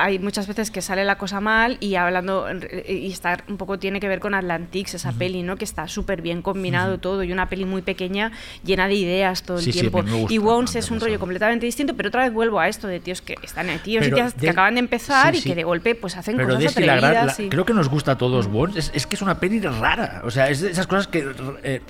Hay 0.00 0.18
muchas 0.18 0.46
veces 0.46 0.70
que 0.70 0.80
sale 0.80 1.04
la 1.04 1.18
cosa 1.18 1.40
mal 1.40 1.76
y 1.80 1.96
hablando 1.96 2.46
y 2.88 3.10
está 3.10 3.42
un 3.48 3.56
poco 3.56 3.78
tiene 3.78 3.98
que 4.00 4.06
ver 4.08 4.20
con 4.20 4.34
Atlantics 4.34 4.94
esa 4.94 5.12
peli, 5.12 5.42
¿no? 5.42 5.56
Que 5.56 5.64
está 5.64 5.88
súper 5.88 6.22
bien 6.22 6.40
combinado 6.40 6.98
todo 6.98 7.22
y 7.24 7.32
una 7.32 7.48
peli 7.48 7.64
muy 7.64 7.82
pequeña 7.82 8.30
llena 8.64 8.86
de 8.86 8.94
ideas 8.94 9.42
todo 9.42 9.58
el 9.58 9.64
Sí, 9.64 9.72
sí, 9.72 9.80
tiempo. 9.80 10.02
gusta, 10.02 10.32
y 10.32 10.38
me 10.38 10.76
es 10.76 10.90
un 10.90 11.00
rollo 11.00 11.18
completamente 11.18 11.66
distinto, 11.66 11.94
pero 11.96 12.10
otra 12.10 12.22
vez 12.22 12.32
vuelvo 12.32 12.60
a 12.60 12.68
esto 12.68 12.86
de 12.86 13.00
tíos 13.00 13.22
que 13.22 13.34
están 13.42 13.68
en 13.70 13.78
tíos 13.80 14.06
y 14.06 14.10
Pero 14.10 14.16
tías 14.16 14.34
que 14.34 14.50
acaban 14.50 14.74
de 14.74 14.80
empezar 14.80 15.34
sí, 15.34 15.38
y 15.38 15.42
sí. 15.42 15.48
que 15.48 15.54
de 15.56 15.64
golpe 15.64 15.94
pues 15.94 16.16
hacen 16.16 16.36
Pero 16.36 16.48
cosas 16.54 16.62
la 16.86 16.94
atrevidas. 16.94 17.38
la- 17.38 17.44
y- 17.44 17.48
creo 17.48 17.64
que 17.64 17.74
nos 17.74 17.88
gusta 17.88 18.12
a 18.12 18.18
todos 18.18 18.46
Bones. 18.46 18.76
Es, 18.76 18.90
es 18.94 19.06
que 19.06 19.16
es 19.16 19.22
una 19.22 19.40
peli 19.40 19.60
rara. 19.60 20.22
O 20.24 20.30
sea, 20.30 20.48
es 20.48 20.60
de 20.60 20.70
esas 20.70 20.86
cosas 20.86 21.08
que. 21.08 21.26
Eh, 21.64 21.80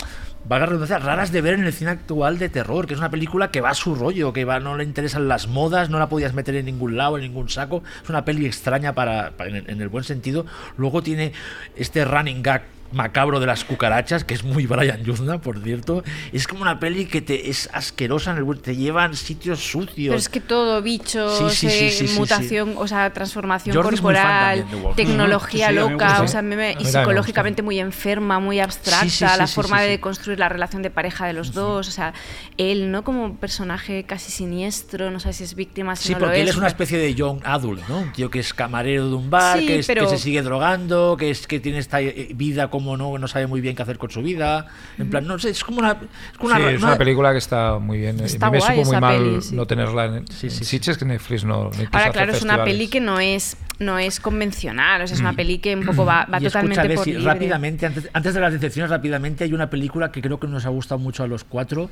valga 0.44 0.66
la 0.66 0.66
redundancia, 0.66 0.98
raras 0.98 1.32
de 1.32 1.40
ver 1.40 1.54
en 1.54 1.64
el 1.64 1.72
cine 1.72 1.90
actual 1.90 2.38
de 2.38 2.48
terror, 2.48 2.86
que 2.86 2.94
es 2.94 3.00
una 3.00 3.10
película 3.10 3.50
que 3.50 3.60
va 3.60 3.70
a 3.70 3.74
su 3.74 3.94
rollo, 3.94 4.32
que 4.32 4.44
va, 4.44 4.60
no 4.60 4.76
le 4.76 4.84
interesan 4.84 5.28
las 5.28 5.46
modas, 5.46 5.90
no 5.90 5.98
la 5.98 6.08
podías 6.08 6.34
meter 6.34 6.54
en 6.56 6.66
ningún 6.66 6.96
lado, 6.96 7.16
en 7.16 7.24
ningún 7.24 7.48
saco. 7.48 7.82
Es 8.02 8.08
una 8.08 8.24
peli 8.24 8.46
extraña 8.46 8.94
para, 8.94 9.32
en 9.38 9.80
el 9.80 9.88
buen 9.88 10.04
sentido. 10.04 10.46
Luego 10.76 11.02
tiene 11.02 11.32
este 11.76 12.04
running 12.04 12.42
gag 12.42 12.62
macabro 12.92 13.40
de 13.40 13.46
las 13.46 13.64
cucarachas, 13.64 14.24
que 14.24 14.34
es 14.34 14.44
muy 14.44 14.66
Brian 14.66 15.02
Yuzna, 15.04 15.40
por 15.40 15.62
cierto. 15.62 16.02
Es 16.32 16.46
como 16.46 16.62
una 16.62 16.78
peli 16.80 17.06
que 17.06 17.20
te 17.20 17.50
es 17.50 17.68
asquerosa, 17.72 18.30
en 18.32 18.38
el, 18.38 18.60
te 18.60 18.76
lleva 18.76 19.04
en 19.04 19.14
sitios 19.14 19.60
sucios. 19.60 20.08
Pero 20.08 20.14
es 20.16 20.28
que 20.28 20.40
todo, 20.40 20.80
bichos, 20.82 21.36
Sí, 21.38 21.68
sí, 21.68 21.70
sí, 21.70 21.84
eh, 21.86 21.90
sí, 21.90 22.08
sí, 22.08 22.18
mutación, 22.18 22.74
o 22.76 22.86
sea, 22.88 23.12
transformación 23.12 23.74
Jordi 23.76 23.94
es 23.94 24.00
corporal, 24.00 24.64
también 24.68 24.94
tecnología 24.94 25.70
loca, 25.70 25.92
gusta. 26.08 26.22
o 26.22 26.28
sea, 26.28 26.42
me- 26.42 26.76
y 26.78 26.84
psicológicamente 26.84 27.62
muy 27.62 27.78
enferma, 27.78 28.38
muy 28.40 28.60
abstracta, 28.60 29.04
Sí, 29.04 29.10
sí, 29.10 29.26
sí, 29.26 29.38
la 29.38 29.46
sí, 29.46 29.54
forma 29.54 29.80
sí, 29.80 29.86
de 29.88 29.94
sí. 29.96 29.98
construir 30.00 30.38
la 30.38 30.48
relación 30.48 30.82
de 30.82 30.90
pareja 30.90 31.26
de 31.26 31.32
los 31.32 31.52
dos, 31.52 31.88
o 31.88 31.90
sea, 31.90 32.14
él, 32.56 32.90
¿no? 32.90 33.04
Como 33.04 33.36
personaje 33.36 34.04
casi 34.04 34.30
siniestro, 34.32 35.10
no 35.10 35.20
sé 35.20 35.32
si 35.32 35.44
es 35.44 35.54
víctima, 35.54 35.94
si 35.96 36.08
Sí, 36.08 36.12
no 36.14 36.20
porque 36.20 36.36
lo 36.36 36.42
él 36.42 36.48
es. 36.48 36.50
es 36.50 36.56
una 36.56 36.68
especie 36.68 36.98
de 36.98 37.14
young 37.14 37.40
adult, 37.44 37.86
¿no? 37.88 37.98
Un 37.98 38.12
tío 38.12 38.30
que 38.30 38.38
es 38.40 38.54
camarero 38.54 39.08
de 39.08 39.14
un 39.14 39.30
bar, 39.30 39.58
Sí, 39.58 39.66
que, 39.66 39.78
es- 39.80 39.86
que 39.86 39.94
pero- 39.94 40.08
se 40.08 40.18
sigue 40.18 40.42
drogando, 40.42 41.16
que 41.18 41.30
es 41.30 41.46
que 41.46 41.60
tiene 41.60 41.78
esta 41.78 42.00
eh, 42.00 42.28
vida 42.34 42.68
como 42.70 42.77
no, 42.96 43.18
no 43.18 43.28
sabe 43.28 43.46
muy 43.46 43.60
bien 43.60 43.74
qué 43.76 43.82
hacer 43.82 43.98
con 43.98 44.10
su 44.10 44.22
vida. 44.22 44.66
En 44.98 45.10
plan, 45.10 45.26
no 45.26 45.38
sé, 45.38 45.50
es 45.50 45.62
como 45.64 45.78
una. 45.78 45.92
Es 46.32 46.38
como 46.38 46.54
Sí, 46.54 46.60
una, 46.60 46.70
es 46.70 46.78
una- 46.78 46.86
una 46.88 46.98
película 46.98 47.32
que 47.32 47.38
está 47.38 47.78
muy 47.78 47.98
bien. 47.98 48.20
Está 48.20 48.46
a 48.46 48.50
mí 48.50 48.58
me 48.58 48.64
guay 48.64 48.76
supo 48.78 48.90
muy 48.92 49.00
mal 49.00 49.16
peli, 49.18 49.42
sí. 49.42 49.56
no 49.56 49.66
tenerla 49.66 50.04
en, 50.06 50.26
Sí, 50.28 50.46
en 50.46 50.50
sí, 50.52 50.58
sí. 50.58 50.64
Sitges, 50.64 50.98
que 50.98 51.04
Netflix 51.04 51.44
no, 51.44 51.70
Ahora, 51.92 52.10
claro, 52.12 52.32
es 52.32 52.42
una 52.42 52.64
peli 52.64 52.88
que 52.88 53.00
no 53.00 53.20
es, 53.20 53.56
no 53.78 53.98
es 53.98 54.20
convencional, 54.20 55.02
o 55.02 55.06
sea, 55.06 55.14
es 55.14 55.20
una 55.20 55.32
peli 55.34 55.58
que 55.58 55.74
un 55.76 55.84
poco 55.84 56.04
va, 56.04 56.26
va 56.32 56.38
Mm. 56.38 56.42
y 56.42 56.46
escucha, 56.46 56.60
totalmente 56.68 56.94
por 56.96 57.06
libre. 57.06 57.24
rápidamente, 57.24 57.86
antes, 57.86 58.08
antes 58.12 58.34
de 58.34 58.40
las 58.40 58.52
decepciones, 58.52 58.90
rápidamente, 58.90 59.44
hay 59.44 59.52
una 59.52 59.68
película 59.70 60.10
que 60.12 60.20
creo 60.22 60.38
que 60.40 60.46
nos 60.46 60.66
ha 60.66 60.68
gustado 60.70 60.98
mucho 60.98 61.22
a 61.22 61.26
los 61.28 61.44
cuatro. 61.44 61.90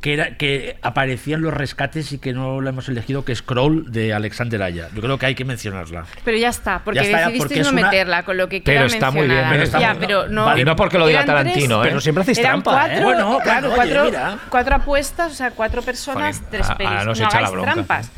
Que, 0.00 0.14
era, 0.14 0.36
que 0.36 0.76
aparecía 0.80 1.34
en 1.34 1.42
los 1.42 1.52
rescates 1.52 2.12
y 2.12 2.18
que 2.18 2.32
no 2.32 2.60
la 2.60 2.70
hemos 2.70 2.88
elegido, 2.88 3.24
que 3.24 3.32
es 3.32 3.42
Crawl 3.42 3.90
de 3.90 4.14
Alexander 4.14 4.62
Aya. 4.62 4.88
Yo 4.94 5.02
creo 5.02 5.18
que 5.18 5.26
hay 5.26 5.34
que 5.34 5.44
mencionarla. 5.44 6.04
Pero 6.24 6.36
ya 6.38 6.50
está, 6.50 6.82
porque 6.84 7.00
Ya 7.00 7.02
está, 7.06 7.18
decidisteis 7.30 7.48
porque 7.48 7.62
no 7.64 7.70
una- 7.80 7.90
meterla 7.90 8.22
con 8.22 8.36
lo 8.36 8.48
que 8.48 8.60
Pero 8.60 8.82
quiera 8.82 8.86
está 8.86 9.10
muy 9.10 9.26
bien, 9.26 9.44
pero 9.50 9.62
está 9.64 9.80
ya, 9.80 9.94
muy- 9.94 10.06
pero 10.06 10.28
no, 10.28 10.44
Vale. 10.44 10.60
Y 10.60 10.64
no 10.64 10.76
porque 10.76 10.98
lo 10.98 11.06
diga 11.08 11.24
tres, 11.24 11.26
Tarantino, 11.34 11.82
¿eh? 11.82 11.88
Pero 11.88 12.00
siempre 12.00 12.22
hacéis 12.22 12.40
trampa, 12.40 12.70
cuatro, 12.70 12.96
¿eh? 12.96 13.02
Bueno, 13.02 13.38
claro, 13.42 13.66
oye, 13.72 13.74
cuatro, 13.74 14.38
cuatro 14.50 14.74
apuestas, 14.76 15.32
o 15.32 15.34
sea, 15.34 15.50
cuatro 15.50 15.82
personas, 15.82 16.36
Joder, 16.38 16.50
tres 16.50 16.70
a- 16.70 16.76
pelis. 16.76 17.04
nos 17.04 17.18
no 17.20 17.26
hagáis 17.26 17.50
bronca. 17.50 17.72
trampas. 17.72 18.10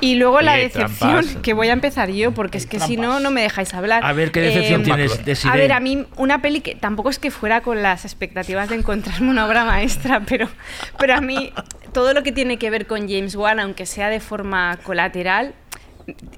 Y 0.00 0.14
luego 0.16 0.40
la 0.40 0.54
decepción, 0.54 1.22
trampas. 1.22 1.42
que 1.42 1.52
voy 1.52 1.68
a 1.68 1.72
empezar 1.72 2.10
yo, 2.10 2.32
porque 2.32 2.58
es 2.58 2.66
que 2.66 2.80
si 2.80 2.96
no, 2.96 3.20
no 3.20 3.30
me 3.30 3.42
dejáis 3.42 3.74
hablar. 3.74 4.04
A 4.04 4.12
ver 4.12 4.32
qué 4.32 4.40
decepción 4.40 4.80
Eh, 4.80 4.84
tienes, 4.84 5.24
Desiree. 5.24 5.52
A 5.52 5.56
ver, 5.56 5.72
a 5.72 5.80
mí 5.80 6.06
una 6.16 6.40
peli 6.40 6.60
que 6.60 6.74
tampoco 6.74 7.10
es 7.10 7.18
que 7.18 7.30
fuera 7.30 7.60
con 7.60 7.82
las 7.82 8.04
expectativas 8.04 8.68
de 8.68 8.76
encontrarme 8.76 9.28
una 9.30 9.46
obra 9.46 9.64
maestra, 9.64 10.20
pero, 10.26 10.48
pero 10.98 11.14
a 11.14 11.20
mí 11.20 11.52
todo 11.92 12.14
lo 12.14 12.22
que 12.22 12.32
tiene 12.32 12.56
que 12.56 12.70
ver 12.70 12.86
con 12.86 13.08
James 13.08 13.34
Wan, 13.36 13.60
aunque 13.60 13.86
sea 13.86 14.08
de 14.08 14.20
forma 14.20 14.78
colateral, 14.82 15.54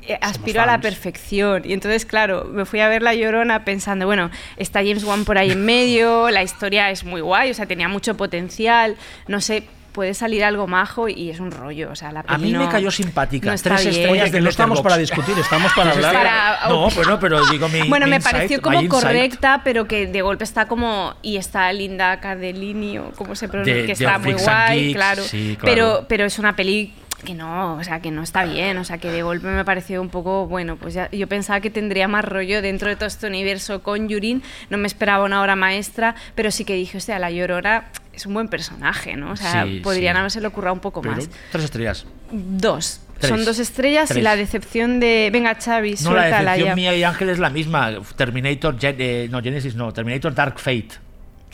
eh, 0.07 0.19
aspiro 0.21 0.61
a 0.63 0.67
la 0.67 0.81
perfección. 0.81 1.63
Y 1.65 1.73
entonces, 1.73 2.05
claro, 2.05 2.45
me 2.45 2.65
fui 2.65 2.81
a 2.81 2.89
ver 2.89 3.03
La 3.03 3.15
Llorona 3.15 3.65
pensando, 3.65 4.07
bueno, 4.07 4.31
está 4.57 4.81
James 4.81 5.05
Wan 5.05 5.25
por 5.25 5.39
ahí 5.39 5.53
en 5.53 5.65
medio, 5.65 6.31
la 6.31 6.43
historia 6.43 6.91
es 6.91 7.05
muy 7.05 7.21
guay, 7.21 7.51
o 7.51 7.55
sea, 7.55 7.67
tenía 7.67 7.89
mucho 7.89 8.17
potencial, 8.17 8.97
no 9.29 9.41
sé, 9.41 9.65
puede 9.93 10.15
salir 10.15 10.43
algo 10.45 10.67
majo 10.67 11.09
y 11.09 11.31
es 11.31 11.39
un 11.39 11.51
rollo, 11.51 11.91
o 11.91 11.95
sea, 11.97 12.11
la 12.13 12.21
A 12.21 12.23
peli 12.25 12.47
mí 12.47 12.53
me 12.53 12.65
no- 12.65 12.71
cayó 12.71 12.91
simpática. 12.91 13.51
no 13.51 13.57
Tres 13.59 13.83
bien. 13.83 13.89
estrellas 13.91 14.11
Oye, 14.23 14.31
que 14.31 14.37
de 14.39 14.41
no 14.41 14.49
estamos 14.51 14.81
para 14.81 14.97
discutir, 14.97 15.39
estamos 15.39 15.73
para 15.75 15.91
hablar. 15.93 16.13
Para- 16.15 16.69
No, 16.69 16.89
pero, 16.97 17.21
pero 17.21 17.47
digo 17.47 17.69
mi. 17.69 17.83
Bueno, 17.89 18.07
mi 18.07 18.11
me 18.11 18.17
insight, 18.17 18.35
pareció 18.35 18.63
como 18.63 18.81
insight. 18.83 19.03
correcta, 19.03 19.61
pero 19.65 19.87
que 19.87 20.07
de 20.07 20.23
golpe 20.23 20.45
está 20.45 20.67
como. 20.67 21.15
Y 21.23 21.37
está 21.37 21.73
Linda 21.73 22.19
Cardellini, 22.21 22.99
o 22.99 23.11
como 23.13 23.35
se 23.35 23.49
pronuncia, 23.49 23.75
De- 23.75 23.87
que 23.87 23.93
está 23.93 24.19
muy 24.19 24.33
guay, 24.33 24.81
Geeks, 24.81 24.95
claro. 24.97 25.23
sí, 25.23 25.57
claro. 25.61 25.75
Pero, 25.75 26.05
pero 26.09 26.25
es 26.25 26.39
una 26.39 26.57
peli 26.57 26.95
que 27.25 27.35
no, 27.35 27.75
o 27.77 27.85
sea, 27.85 28.01
que 28.01 28.11
no 28.11 28.23
está 28.25 28.45
bien, 28.45 28.77
o 28.79 28.85
sea, 28.85 28.99
que 28.99 29.09
de 29.13 29.23
golpe 29.23 29.47
me 29.47 29.65
pareció 29.65 30.03
un 30.03 30.09
poco, 30.09 30.49
bueno, 30.49 30.75
pues 30.75 30.95
ya, 30.95 31.09
yo 31.13 31.29
pensaba 31.29 31.61
que 31.61 31.71
tendría 31.71 32.09
más 32.09 32.25
rollo 32.25 32.61
dentro 32.63 32.89
de 32.89 32.97
todo 32.97 33.07
este 33.07 33.29
universo 33.29 33.81
con 33.81 34.09
Yurin, 34.09 34.43
no 34.71 34.77
me 34.79 34.89
esperaba 34.89 35.25
una 35.25 35.41
obra 35.41 35.55
maestra, 35.55 36.17
pero 36.35 36.51
sí 36.51 36.65
que 36.65 36.75
dije, 36.75 36.99
hostia, 36.99 37.21
la 37.21 37.31
Llorona 37.31 37.85
es 38.13 38.27
un 38.27 38.35
buen 38.35 38.49
personaje, 38.49 39.17
¿no? 39.17 39.33
O 39.33 39.37
sea, 39.37 39.65
Sí, 39.65 39.81
podrían 39.83 40.15
sí. 40.15 40.19
haberse 40.21 40.41
le 40.41 40.47
ocurrido 40.49 40.73
un 40.73 40.81
poco 40.81 41.01
Pero 41.03 41.17
más. 41.17 41.29
tres 41.51 41.65
estrellas. 41.65 42.07
Dos. 42.31 43.01
Tres. 43.19 43.29
Son 43.31 43.45
dos 43.45 43.59
estrellas 43.61 44.11
y 44.17 44.21
la 44.21 44.35
decepción 44.37 44.99
de. 44.99 45.31
Venga, 45.33 45.55
Xavi, 45.55 45.95
No, 46.03 46.13
la 46.13 46.25
decepción 46.25 46.69
ya. 46.69 46.75
mía 46.75 46.95
y 46.97 47.05
Ángel 47.05 47.29
es 47.29 47.39
la 47.39 47.51
misma. 47.51 47.93
Terminator, 48.17 48.79
Gen- 48.81 48.97
eh, 48.99 49.29
no, 49.31 49.41
Genesis 49.41 49.75
no, 49.77 49.93
Terminator 49.93 50.35
Dark 50.35 50.59
Fate. 50.59 50.89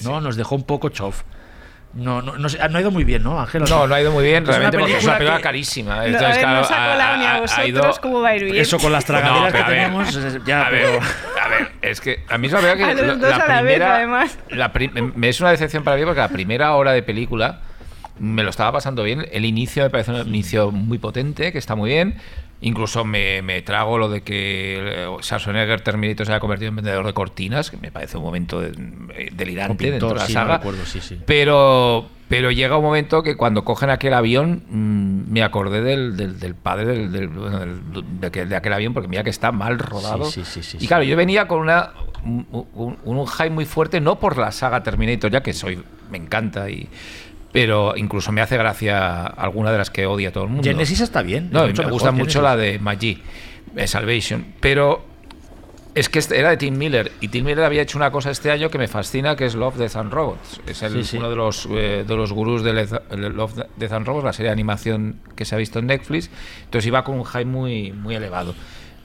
¿no? 0.03 0.21
Nos 0.21 0.37
dejó 0.37 0.55
un 0.55 0.63
poco 0.65 0.89
chof. 0.89 1.23
No, 1.95 2.21
no, 2.23 2.37
no, 2.39 2.49
sé, 2.49 2.59
no 2.69 2.79
ha 2.79 2.81
ido 2.83 2.91
muy 2.91 3.03
bien, 3.03 3.23
¿no, 3.23 3.41
Ángel? 3.41 3.65
No, 3.69 3.87
no 3.87 3.95
ha 3.95 4.01
ido 4.01 4.13
muy 4.13 4.23
bien, 4.23 4.43
Es 4.45 4.49
realmente, 4.49 4.79
porque 4.79 4.97
es 4.99 5.05
una 5.05 5.15
película 5.17 5.37
que- 5.39 5.43
carísima. 5.43 5.97
No, 5.97 6.03
Entonces, 6.05 6.29
a 6.29 6.31
ver, 6.33 6.39
claro, 6.41 6.61
no 6.61 6.65
se 6.65 6.75
ha 6.75 6.85
ha- 6.85 6.93
colado 6.93 7.17
ni 7.17 7.25
a 7.25 7.31
ha- 7.33 7.35
ha 7.37 7.41
vosotros 7.41 7.69
ido- 7.69 7.95
cómo 8.03 8.21
va 8.21 8.29
a 8.29 8.37
ir 8.37 8.45
bien. 8.45 8.57
Eso 8.57 8.79
con 8.79 8.93
las 8.93 9.05
tragaderas 9.07 9.53
No, 9.53 9.59
que 9.59 9.65
tenemos. 9.65 10.45
Ya, 10.47 10.67
a, 10.67 10.71
pero- 10.71 10.93
ver, 10.93 11.01
a 11.49 11.59
ver, 11.59 11.69
es 11.83 12.01
que 12.01 12.21
a 12.29 12.39
mí 12.39 12.47
es 12.47 12.53
la 12.53 12.61
verdad 12.61 12.77
que 12.77 12.85
A 12.85 12.95
los 13.07 13.19
dos 13.21 13.31
la 13.31 13.37
a 13.37 13.49
la 13.49 13.63
vez, 13.63 13.81
además. 13.81 14.39
la 14.51 14.73
prim- 14.73 15.13
me 15.15 15.29
es 15.29 15.41
una 15.41 15.51
decepción 15.51 15.83
para 15.85 15.97
mí 15.97 16.05
porque 16.05 16.21
la 16.21 16.29
primera 16.29 16.75
hora 16.75 16.93
de 16.93 17.03
película 17.03 17.61
me 18.19 18.43
lo 18.43 18.51
estaba 18.51 18.73
pasando 18.73 19.03
bien. 19.05 19.27
El 19.33 19.45
inicio 19.45 19.83
me 19.85 19.91
parece 19.91 20.11
un 20.13 20.29
inicio 20.29 20.71
muy 20.73 20.99
potente, 20.99 21.53
que 21.53 21.59
está 21.59 21.75
muy 21.75 21.91
bien. 21.91 22.17
Incluso 22.61 23.05
me, 23.05 23.41
me 23.43 23.63
trago 23.63 23.99
lo 23.99 24.09
de 24.09 24.23
que 24.23 24.79
eh, 24.81 25.07
Schwarzenegger 25.23 25.81
Terminator 25.81 26.27
se 26.27 26.33
haya 26.33 26.41
convertido 26.41 26.71
en 26.71 26.77
vendedor 26.77 27.07
de 27.07 27.13
cortinas, 27.13 27.71
que 27.71 27.77
me 27.77 27.93
parece 27.93 28.17
un 28.19 28.25
momento 28.25 28.61
de- 28.61 28.71
eh, 29.15 29.29
delirante 29.33 29.77
pintor, 29.77 29.91
dentro 29.93 30.09
de 30.09 30.15
la 30.17 30.27
sí, 30.27 30.35
no 30.35 30.41
saga. 30.41 30.57
recuerdo, 30.59 30.85
sí, 30.85 31.01
sí. 31.01 31.21
Pero, 31.25 32.09
pero 32.29 32.51
llega 32.51 32.77
un 32.77 32.85
momento 32.85 33.23
que 33.23 33.37
cuando 33.37 33.65
cogen 33.65 33.91
aquel 33.91 34.13
avión, 34.15 34.63
mm, 34.69 35.33
me 35.33 35.43
acordé 35.43 35.81
del, 35.83 36.17
del- 36.17 36.39
del 36.39 36.55
padre 36.55 36.85
del, 36.87 37.13
del- 37.13 37.31
de, 38.21 38.27
aquel, 38.27 38.49
de 38.49 38.57
aquel 38.57 38.73
avión, 38.73 38.93
porque 38.95 39.09
mira 39.09 39.25
que 39.25 39.31
está 39.31 39.51
mal 39.53 39.79
rodado. 39.79 40.25
Sí, 40.27 40.43
sí, 40.45 40.63
sí, 40.63 40.79
y 40.81 40.87
claro, 40.87 41.05
yo 41.05 41.17
venía 41.17 41.49
con 41.49 41.61
una 41.61 41.93
un, 42.25 42.47
un- 43.05 43.27
hype 43.27 43.51
muy 43.51 43.65
fuerte, 43.65 44.01
no 44.01 44.19
por 44.19 44.37
la 44.39 44.53
saga 44.53 44.83
Terminator, 44.83 45.31
ya 45.31 45.43
que 45.43 45.53
soy, 45.53 45.83
me 46.11 46.19
encanta 46.19 46.69
y 46.71 46.89
pero 47.51 47.97
incluso 47.97 48.31
me 48.31 48.43
hace 48.43 48.59
gracia 48.59 49.25
alguna 49.27 49.73
de 49.73 49.79
las 49.79 49.89
que 49.91 50.05
odia 50.05 50.31
todo 50.31 50.45
el 50.45 50.51
mundo. 50.51 50.65
Genesis 50.69 51.01
está 51.01 51.23
bien, 51.23 51.49
No, 51.51 51.61
es 51.65 51.69
me 51.69 51.79
mejor 51.79 51.93
gusta 51.93 52.11
mucho 52.13 52.41
Genesis. 52.41 52.43
la 52.43 52.57
de 52.57 52.79
Maggi, 52.79 53.23
eh, 53.75 53.87
Salvation, 53.87 54.45
pero 54.61 55.03
es 55.95 56.09
que 56.09 56.19
este 56.19 56.39
era 56.39 56.51
de 56.51 56.57
Tim 56.57 56.77
Miller 56.77 57.11
y 57.21 57.29
Tim 57.29 57.45
Miller 57.45 57.65
había 57.65 57.83
hecho 57.83 57.99
una 57.99 58.11
cosa 58.11 58.31
este 58.31 58.51
año 58.51 58.71
que 58.71 58.79
me 58.79 58.87
fascina, 58.89 59.35
que 59.37 59.47
es 59.47 59.55
Love, 59.55 59.77
Death 59.77 59.97
and 59.97 60.13
Robots. 60.13 60.61
Es 60.67 60.83
el- 60.83 60.93
Sí, 60.93 61.05
sí. 61.05 61.17
uno 61.17 61.31
de 61.31 61.37
los 61.37 61.67
eh, 61.71 62.05
de 62.07 62.17
los 62.17 62.33
gurús 62.33 62.63
de 62.63 62.73
Love, 62.75 63.55
Death 63.77 63.93
and 63.93 64.07
Robots, 64.07 64.25
la 64.25 64.33
serie 64.33 64.49
de 64.49 64.53
animación 64.53 65.21
que 65.35 65.45
se 65.45 65.55
ha 65.55 65.59
visto 65.59 65.79
en 65.79 65.87
Netflix. 65.87 66.31
Entonces 66.65 66.87
iba 66.87 67.03
con 67.05 67.17
un 67.17 67.25
hype 67.25 67.45
muy 67.47 67.93
muy 67.93 68.15
elevado. 68.15 68.55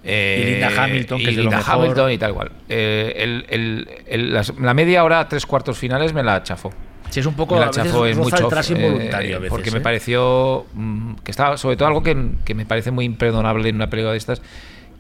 Eh, 0.06 0.44
Y 0.46 0.52
Linda 0.52 0.84
Hamilton, 0.84 1.18
que 1.20 1.24
y 1.24 1.28
es 1.30 1.32
de 1.32 1.38
lo 1.38 1.42
Linda 1.44 1.58
mejor. 1.58 1.76
Hamilton 1.76 2.12
y 2.12 2.18
tal 2.18 2.34
cual. 2.34 2.52
Eh, 2.68 3.14
el- 3.18 3.46
el- 3.50 3.90
el- 4.06 4.34
las- 4.34 4.54
la 4.60 4.74
media 4.74 5.04
hora, 5.06 5.28
tres 5.30 5.46
cuartos 5.46 5.78
finales 5.78 6.14
me 6.14 6.22
la 6.24 6.44
chafó. 6.44 6.72
Sí, 7.10 7.22
es 7.22 7.26
un 7.26 7.36
poco, 7.36 7.56
Me 7.56 7.62
la 7.62 7.70
chafó 7.72 8.06
en 8.08 8.18
roza 8.18 8.42
mucho. 8.44 8.60
eh, 8.74 8.76
involuntario 8.76 9.36
a 9.38 9.40
veces, 9.40 9.50
porque 9.50 9.70
¿eh? 9.70 9.74
me 9.74 9.82
pareció 9.82 10.66
mm, 10.74 11.14
que 11.24 11.32
estaba, 11.32 11.58
sobre 11.58 11.78
todo 11.78 11.88
algo 11.88 12.04
que, 12.04 12.18
que 12.44 12.54
me 12.56 12.66
parece 12.66 12.92
muy 12.92 13.06
imperdonable 13.06 13.70
en 13.70 13.76
una 13.76 13.90
película 13.90 14.12
de 14.12 14.18
estas 14.18 14.42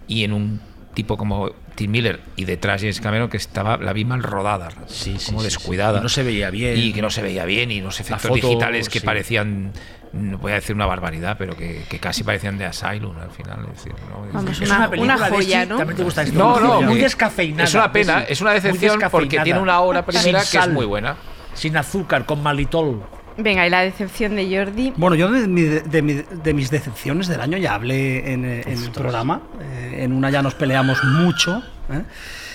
y 0.07 0.23
en 0.23 0.31
un 0.33 0.61
tipo 0.93 1.17
como 1.17 1.49
Tim 1.75 1.91
Miller 1.91 2.19
y 2.35 2.45
detrás 2.45 2.81
James 2.81 3.01
Cameron 3.01 3.29
que 3.29 3.37
estaba 3.37 3.77
la 3.77 3.93
vi 3.93 4.05
mal 4.05 4.21
rodada, 4.23 4.69
Sí, 4.87 5.17
como 5.25 5.39
sí, 5.39 5.45
descuidada. 5.45 5.93
sí. 5.97 5.99
Y 5.99 6.03
no 6.03 6.09
se 6.09 6.23
veía 6.23 6.49
bien. 6.49 6.77
Y 6.77 6.93
que 6.93 7.01
no 7.01 7.09
se 7.09 7.21
veía 7.21 7.45
bien 7.45 7.71
y 7.71 7.81
los 7.81 7.99
efectos 7.99 8.27
foto, 8.29 8.47
digitales 8.47 8.89
que 8.89 8.99
sí. 8.99 9.05
parecían 9.05 9.71
no 10.13 10.37
voy 10.37 10.51
a 10.51 10.55
decir 10.55 10.75
una 10.75 10.85
barbaridad, 10.85 11.37
pero 11.39 11.57
que, 11.57 11.85
que 11.89 11.97
casi 11.97 12.23
parecían 12.23 12.59
de 12.59 12.65
Asylum 12.65 13.17
al 13.17 13.31
final. 13.31 13.61
es 13.71 13.77
decir, 13.77 13.93
¿no? 14.11 14.27
Vamos, 14.31 14.61
Es- 14.61 14.69
una- 14.69 14.87
una 14.89 15.17
joya, 15.29 15.65
¿no? 15.65 15.77
También 15.77 15.97
te 15.97 16.03
gusta 16.03 16.21
esto. 16.21 16.37
no, 16.37 16.59
no, 16.59 16.81
muy 16.83 16.97
que- 16.97 17.03
descafeinada. 17.03 17.63
Es 17.63 17.73
una 17.73 17.91
pena, 17.91 18.21
es 18.21 18.39
una 18.39 18.51
decepción 18.53 18.99
porque 19.09 19.39
tiene 19.39 19.59
una 19.59 19.79
hora 19.79 20.05
primera 20.05 20.41
Sin 20.41 20.59
que 20.59 20.65
es 20.65 20.71
muy 20.71 20.85
buena. 20.85 21.15
Sin 21.55 21.75
azúcar, 21.77 22.25
con 22.27 22.43
malitol. 22.43 23.01
Venga, 23.37 23.65
y 23.65 23.69
la 23.69 23.81
decepción 23.81 24.35
de 24.35 24.45
Jordi. 24.55 24.93
Bueno, 24.95 25.15
yo 25.15 25.31
de, 25.31 25.47
mi- 25.47 25.61
de 25.63 26.01
mi- 26.01 26.21
de 26.43 26.53
mis 26.53 26.69
decepciones 26.69 27.27
del 27.27 27.41
año 27.41 27.57
ya 27.57 27.73
hablé 27.75 28.31
en, 28.33 28.45
eh, 28.45 28.61
en 28.65 28.83
el 28.83 28.91
programa. 28.91 29.41
Eh, 29.61 30.03
en 30.03 30.13
una 30.13 30.29
ya 30.29 30.41
nos 30.41 30.53
peleamos 30.53 31.03
mucho, 31.03 31.63
¿eh? 31.91 32.03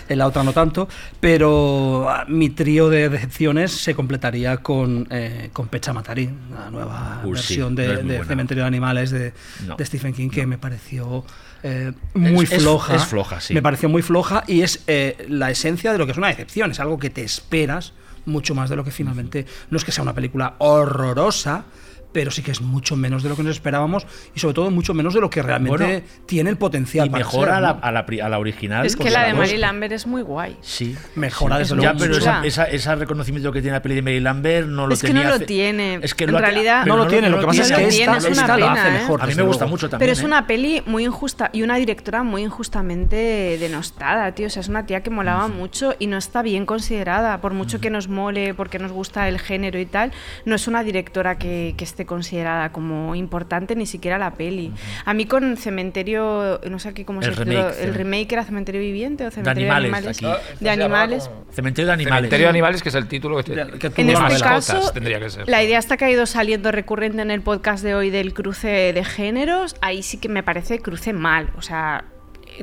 en 0.08 0.18
la 0.18 0.26
otra 0.26 0.42
no 0.42 0.52
tanto, 0.54 0.88
pero 1.20 2.08
ah, 2.08 2.24
mi 2.28 2.48
trío 2.50 2.88
de 2.88 3.08
decepciones 3.10 3.72
se 3.72 3.94
completaría 3.94 4.56
con, 4.58 5.06
eh, 5.10 5.50
con 5.52 5.68
Pecha 5.68 5.92
Matari, 5.92 6.30
la 6.50 6.70
nueva 6.70 7.20
Uy, 7.24 7.36
sí, 7.36 7.56
versión 7.56 7.74
de, 7.74 8.02
no. 8.04 8.24
Cementerio 8.24 8.62
de 8.62 8.68
Animales 8.68 9.10
de, 9.10 9.34
No, 9.66 9.76
de 9.76 9.84
Stephen 9.84 10.14
King, 10.14 10.30
que 10.30 10.46
me 10.46 10.56
pareció 10.58 11.24
eh, 11.62 11.92
muy 12.14 12.44
Es- 12.44 12.52
es- 12.52 12.62
floja. 12.62 12.94
es 12.94 13.04
floja, 13.04 13.40
sí. 13.40 13.52
Me 13.52 13.60
pareció 13.62 13.88
muy 13.90 14.00
floja 14.02 14.44
y 14.46 14.62
es 14.62 14.82
eh, 14.86 15.26
la 15.28 15.50
esencia 15.50 15.92
de 15.92 15.98
lo 15.98 16.06
que 16.06 16.12
es 16.12 16.18
una 16.18 16.28
decepción. 16.28 16.70
Es 16.70 16.80
algo 16.80 16.98
que 16.98 17.10
te 17.10 17.22
esperas 17.24 17.92
mucho 18.28 18.54
más 18.54 18.70
de 18.70 18.76
lo 18.76 18.84
que 18.84 18.90
finalmente. 18.90 19.46
No 19.70 19.78
es 19.78 19.84
que 19.84 19.92
sea 19.92 20.02
una 20.02 20.14
película 20.14 20.54
horrorosa, 20.58 21.64
pero 22.12 22.30
sí 22.30 22.42
que 22.42 22.50
es 22.50 22.60
mucho 22.60 22.96
menos 22.96 23.22
de 23.22 23.28
lo 23.28 23.36
que 23.36 23.42
nos 23.42 23.52
esperábamos 23.52 24.06
y 24.34 24.40
sobre 24.40 24.54
todo 24.54 24.70
mucho 24.70 24.94
menos 24.94 25.14
de 25.14 25.20
lo 25.20 25.30
que 25.30 25.42
realmente 25.42 25.84
Bueno, 25.86 26.02
tiene 26.26 26.50
el 26.50 26.56
potencial. 26.56 27.06
Y 27.06 27.10
para 27.10 27.24
mejora 27.24 27.46
ser, 27.46 27.54
a 27.54 27.60
la, 27.60 27.72
¿no? 27.74 27.78
a 27.82 27.92
la 27.92 28.06
a 28.24 28.28
la 28.28 28.38
original. 28.38 28.86
Es 28.86 28.96
que 28.96 29.10
la 29.10 29.24
de. 29.26 29.34
Mary 29.34 29.56
Lambert 29.56 29.92
es 29.92 30.06
muy 30.06 30.22
guay. 30.22 30.56
Sí. 30.60 30.96
Mejora 31.14 31.56
Sí. 31.56 31.60
desde 31.62 31.74
Es 31.76 31.82
Ya, 31.82 31.92
luego 31.92 31.98
pero 31.98 32.18
esa, 32.18 32.44
esa- 32.44 32.64
ese 32.64 32.94
reconocimiento 32.96 33.52
que 33.52 33.60
tiene 33.60 33.76
la 33.76 33.82
peli 33.82 33.94
de 33.96 34.02
Mary 34.02 34.20
Lambert 34.20 34.66
no 34.68 34.86
lo 34.86 34.94
Es 34.94 35.00
que 35.00 35.08
tenía. 35.08 35.24
no 35.24 35.30
lo 35.30 35.40
tiene. 35.40 36.00
Es 36.02 36.14
que 36.14 36.24
En 36.24 36.32
lo 36.32 36.38
realidad- 36.38 36.86
No 36.86 36.96
lo 36.96 37.06
tiene, 37.06 37.28
lo 37.28 37.40
que 37.40 37.46
pasa 37.46 37.62
es 37.62 37.68
que 37.72 37.74
esta, 37.88 37.88
tiene, 37.90 38.16
es 38.18 38.24
una 38.38 38.54
pena, 38.54 38.72
hace 38.72 38.88
¿eh? 38.88 38.92
mejor. 38.92 39.22
A 39.22 39.26
mí 39.26 39.34
me 39.34 39.42
gusta 39.42 39.64
luego. 39.64 39.70
mucho 39.76 39.88
también. 39.90 40.06
Pero 40.06 40.12
es 40.12 40.22
¿eh? 40.22 40.26
una 40.26 40.46
peli 40.46 40.82
muy 40.86 41.04
injusta 41.04 41.50
y 41.52 41.62
una 41.62 41.76
directora 41.76 42.22
muy 42.22 42.42
injustamente 42.42 43.56
denostada, 43.60 44.32
tío. 44.32 44.46
O 44.46 44.50
sea, 44.50 44.60
es 44.60 44.68
una 44.68 44.86
tía 44.86 45.02
que 45.02 45.10
molaba 45.10 45.48
mucho 45.48 45.94
y 45.98 46.06
no 46.06 46.16
está 46.16 46.42
bien 46.42 46.66
considerada. 46.66 47.40
Por 47.40 47.52
mucho 47.54 47.80
que 47.80 47.90
nos 47.90 48.08
mole, 48.08 48.54
porque 48.54 48.78
nos 48.78 48.92
gusta 48.92 49.28
el 49.28 49.38
género 49.38 49.78
y 49.78 49.86
tal, 49.86 50.12
no 50.44 50.54
es 50.54 50.66
una 50.68 50.82
directora 50.82 51.38
que, 51.38 51.74
que 51.76 51.84
esté 51.84 51.97
considerada 52.06 52.70
como 52.72 53.14
importante, 53.14 53.74
ni 53.76 53.86
siquiera 53.86 54.18
la 54.18 54.32
peli. 54.34 54.72
A 55.04 55.14
mí 55.14 55.26
con 55.26 55.56
Cementerio, 55.56 56.60
no 56.68 56.78
sé 56.78 56.88
aquí 56.90 57.04
cómo 57.04 57.20
El 57.20 57.26
se 57.34 57.44
titula, 57.44 57.62
remake, 57.70 57.82
el 57.84 57.94
remake 57.94 58.32
era 58.32 58.44
Cementerio 58.44 58.80
Viviente 58.80 59.26
o 59.26 59.30
Cementerio 59.30 59.72
animales, 59.72 60.04
de 60.04 60.10
aquí. 60.10 60.24
Animales. 60.26 60.60
De 60.60 60.70
animales. 60.70 61.30
Cementerio 61.50 61.86
de 61.86 61.92
animales. 61.92 62.16
Cementerio 62.18 62.46
de 62.46 62.50
Animales, 62.50 62.82
que 62.82 62.88
es 62.88 62.94
el 62.94 63.08
título 63.08 63.42
que, 63.42 63.54
De- 63.54 63.78
que 63.78 63.86
En 64.00 64.10
este 64.10 64.40
caso, 64.40 64.90
tendría 64.92 65.18
que 65.20 65.30
ser. 65.30 65.48
la 65.48 65.62
idea 65.62 65.78
esta 65.78 65.96
que 65.96 66.04
ha 66.04 66.10
ido 66.10 66.26
saliendo 66.26 66.70
recurrente 66.72 67.22
en 67.22 67.30
el 67.30 67.40
podcast 67.42 67.82
de 67.84 67.94
hoy 67.94 68.10
del 68.10 68.34
cruce 68.34 68.92
de 68.92 69.04
géneros, 69.04 69.76
ahí 69.80 70.02
sí 70.02 70.18
que 70.18 70.28
me 70.28 70.42
parece 70.42 70.80
cruce 70.80 71.12
mal. 71.12 71.50
O 71.56 71.62
sea, 71.62 72.04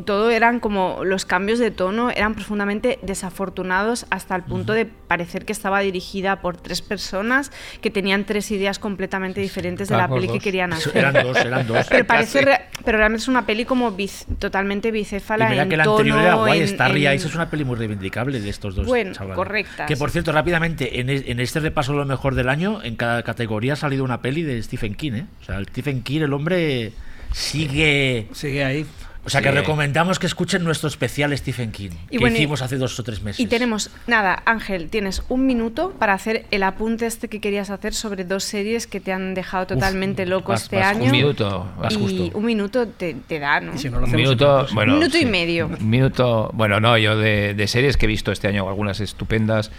todo 0.01 0.30
eran 0.31 0.59
como 0.59 1.03
los 1.03 1.26
cambios 1.26 1.59
de 1.59 1.72
tono 1.72 2.09
eran 2.09 2.34
profundamente 2.35 2.99
desafortunados 3.01 4.05
hasta 4.09 4.35
el 4.35 4.43
punto 4.43 4.73
de 4.73 4.85
parecer 4.85 5.45
que 5.45 5.51
estaba 5.53 5.80
dirigida 5.81 6.41
por 6.41 6.57
tres 6.57 6.81
personas 6.81 7.51
que 7.81 7.89
tenían 7.91 8.26
tres 8.26 8.51
ideas 8.51 8.80
completamente 8.80 9.41
diferentes 9.41 9.88
de 9.89 9.97
la 9.97 10.07
peli 10.07 10.27
que 10.27 10.39
querían 10.39 10.73
hacer. 10.73 10.97
Eran 10.97 11.13
dos, 11.13 11.38
eran 11.38 11.67
dos. 11.67 11.85
Pero, 11.89 12.05
parece 12.05 12.41
re- 12.41 12.61
pero 12.84 12.97
realmente 12.97 13.22
es 13.23 13.27
una 13.27 13.45
peli 13.45 13.65
como 13.65 13.91
biz- 13.95 14.26
totalmente 14.39 14.89
Y 14.89 14.91
bicéfala 14.91 15.49
mira 15.49 15.63
en 15.63 15.69
que 15.69 15.77
la 15.77 15.84
tono, 15.84 15.97
anterior 15.97 16.22
era 16.22 16.35
guay, 16.35 16.61
en- 16.61 16.67
Starry 16.67 17.05
en- 17.05 17.11
Eyes 17.13 17.26
es 17.26 17.35
una 17.35 17.49
peli 17.49 17.63
muy 17.63 17.76
reivindicable 17.76 18.39
de 18.39 18.49
estos 18.49 18.76
dos 18.76 18.85
Bueno, 18.88 19.13
chavales. 19.13 19.35
correcta, 19.35 19.85
Que 19.85 19.95
por 19.97 20.11
cierto, 20.11 20.31
rápidamente, 20.31 20.99
en, 20.99 21.09
es- 21.09 21.23
en 21.26 21.39
este 21.39 21.59
repaso 21.59 21.91
de 21.93 21.99
lo 21.99 22.05
mejor 22.05 22.35
del 22.35 22.49
año, 22.49 22.81
en 22.84 22.95
cada 22.95 23.23
categoría 23.23 23.73
ha 23.73 23.76
salido 23.76 24.03
una 24.03 24.22
peli 24.22 24.43
de 24.43 24.61
Stephen 24.61 24.95
King, 24.95 25.11
¿eh? 25.13 25.26
O 25.41 25.45
sea, 25.45 25.57
el 25.57 25.65
Stephen 25.67 26.03
King, 26.03 26.22
el 26.22 26.34
hombre, 26.34 26.91
sigue... 27.31 28.27
Sigue 28.34 28.63
ahí. 28.63 28.85
O 29.26 29.30
sea, 29.30 29.41
que 29.41 29.49
Sí. 29.49 29.56
recomendamos 29.56 30.19
que 30.19 30.27
escuchen 30.27 30.64
nuestro 30.64 30.88
especial 30.88 31.35
Stephen 31.38 31.72
King, 31.72 31.89
Y 32.10 32.11
que 32.11 32.18
bueno, 32.19 32.35
hicimos 32.38 32.61
hace 32.61 32.77
dos 32.77 32.99
o 32.99 33.03
tres 33.03 33.22
meses. 33.23 33.39
Y 33.39 33.47
tenemos, 33.47 33.89
nada, 34.07 34.43
Ángel, 34.45 34.89
tienes 34.89 35.23
un 35.30 35.45
minuto 35.47 35.91
para 35.97 36.14
hacer 36.14 36.45
el 36.52 36.61
apunte 36.64 37.06
este 37.07 37.27
que 37.27 37.41
querías 37.41 37.69
hacer 37.72 37.93
sobre 37.95 38.23
dos 38.23 38.43
series 38.43 38.85
que 38.88 38.99
te 38.99 39.11
han 39.11 39.34
dejado 39.34 39.65
totalmente 39.68 40.26
loco 40.26 40.52
vas- 40.52 40.64
este 40.64 40.77
vas 40.77 40.95
año. 40.95 41.06
Un 41.06 41.11
minuto. 41.11 41.68
vas 41.80 41.93
y 41.93 41.97
justo. 41.99 42.38
un 42.38 42.45
minuto 42.45 42.88
te, 42.88 43.15
te 43.15 43.39
da, 43.39 43.60
¿no? 43.61 43.73
Y 43.73 43.77
si 43.80 43.89
no 43.89 43.99
lo 43.99 44.06
Un 44.06 44.11
minuto, 44.15 44.68
bueno, 44.73 44.93
Minuto 44.93 45.18
y 45.18 45.26
medio. 45.26 45.68
Un 45.68 45.89
minuto, 45.89 46.52
bueno, 46.53 46.80
no, 46.80 46.97
yo 46.97 47.18
de, 47.18 47.53
de 47.56 47.68
series 47.68 47.97
que 47.97 48.06
he 48.06 48.07
visto 48.07 48.31
este 48.31 48.47
año, 48.47 48.68
algunas 48.68 48.99
estupendas, 48.99 49.72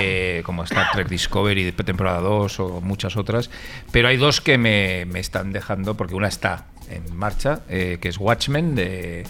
eh, 0.00 0.42
como 0.44 0.62
Star 0.64 0.86
Trek 0.92 1.08
Discovery 1.08 1.64
de 1.64 1.72
temporada 1.72 2.20
2 2.20 2.60
o 2.60 2.80
muchas 2.80 3.16
otras, 3.16 3.50
pero 3.90 4.08
hay 4.08 4.16
dos 4.16 4.40
que 4.40 4.58
me, 4.58 5.06
me 5.06 5.20
están 5.20 5.52
dejando, 5.52 5.96
porque 5.96 6.14
una 6.14 6.28
está 6.28 6.66
en 6.90 7.16
marcha, 7.16 7.60
eh, 7.68 7.98
que 8.00 8.08
es 8.08 8.18
Watchmen, 8.18 8.74
de... 8.74 9.24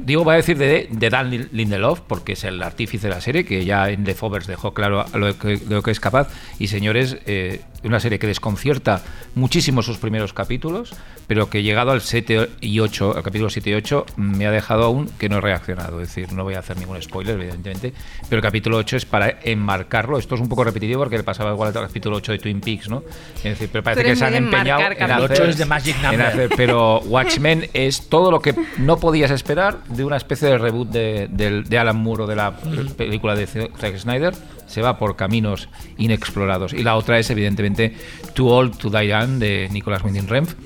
digo, 0.00 0.24
va 0.24 0.34
a 0.34 0.36
decir 0.36 0.58
de, 0.58 0.88
de 0.90 1.10
Dan 1.10 1.30
Lin- 1.30 1.48
Lindelof, 1.52 2.00
porque 2.00 2.32
es 2.32 2.44
el 2.44 2.62
artífice 2.62 3.08
de 3.08 3.14
la 3.14 3.20
serie, 3.20 3.44
que 3.44 3.64
ya 3.64 3.88
en 3.90 4.04
The 4.04 4.14
Fovers 4.14 4.46
dejó 4.46 4.74
claro 4.74 5.04
lo 5.14 5.38
que, 5.38 5.58
lo 5.68 5.82
que 5.82 5.90
es 5.90 6.00
capaz. 6.00 6.28
Y 6.58 6.68
señores, 6.68 7.16
eh, 7.26 7.60
una 7.88 8.00
serie 8.00 8.18
que 8.18 8.26
desconcierta 8.26 9.02
muchísimo 9.34 9.82
sus 9.82 9.98
primeros 9.98 10.32
capítulos, 10.32 10.94
pero 11.26 11.48
que 11.50 11.62
llegado 11.62 11.90
al 11.92 12.00
7 12.00 12.50
y 12.60 12.80
8, 12.80 13.16
al 13.16 13.22
capítulo 13.22 13.50
7 13.50 13.70
y 13.70 13.74
8, 13.74 14.06
me 14.16 14.46
ha 14.46 14.50
dejado 14.50 14.84
aún 14.84 15.08
que 15.18 15.28
no 15.28 15.38
he 15.38 15.40
reaccionado. 15.40 16.00
Es 16.00 16.08
decir, 16.08 16.32
no 16.32 16.44
voy 16.44 16.54
a 16.54 16.58
hacer 16.60 16.76
ningún 16.76 17.00
spoiler, 17.02 17.34
evidentemente, 17.40 17.92
pero 18.28 18.36
el 18.38 18.42
capítulo 18.42 18.76
8 18.78 18.96
es 18.98 19.04
para 19.06 19.38
enmarcarlo. 19.42 20.18
Esto 20.18 20.34
es 20.34 20.40
un 20.40 20.48
poco 20.48 20.64
repetitivo 20.64 21.00
porque 21.00 21.16
le 21.16 21.24
pasaba 21.24 21.52
igual 21.52 21.68
al 21.76 21.86
capítulo 21.86 22.16
8 22.16 22.32
de 22.32 22.38
Twin 22.38 22.60
Peaks, 22.60 22.88
¿no? 22.88 23.02
Es 23.36 23.42
decir, 23.44 23.68
pero 23.72 23.82
parece 23.84 24.04
que 24.04 24.16
se 24.16 24.24
han 24.24 24.34
empeñado 24.34 24.80
en 24.82 24.92
hacer, 24.92 25.10
El 25.10 25.20
8 25.32 25.44
es 25.44 25.58
de 25.58 25.64
Magic 25.64 25.96
en 25.96 26.02
Number. 26.02 26.22
hacer- 26.26 26.50
pero 26.56 27.00
Watchmen 27.00 27.68
es 27.72 28.08
todo 28.08 28.30
lo 28.30 28.40
que 28.40 28.54
no 28.78 28.98
podías 28.98 29.30
esperar 29.30 29.82
de 29.84 30.04
una 30.04 30.16
especie 30.16 30.48
de 30.48 30.58
reboot 30.58 30.88
de, 30.90 31.78
Alan 31.78 31.96
Moore 31.96 32.24
o 32.24 32.26
de 32.26 32.36
la 32.36 32.56
película 32.96 33.34
de 33.34 33.46
Zack 33.46 33.96
Snyder. 33.98 34.34
Se 34.72 34.82
va 34.82 34.98
por 34.98 35.16
caminos 35.16 35.68
inexplorados. 35.98 36.72
Y 36.72 36.82
la 36.82 36.96
otra 36.96 37.18
es, 37.18 37.30
evidentemente, 37.30 37.94
Too 38.34 38.48
Old 38.48 38.78
to 38.78 38.90
Die 38.90 39.08
Young 39.08 39.38
de 39.38 39.68
Nicolas 39.70 40.02
Winding 40.02 40.28
Refn 40.28 40.56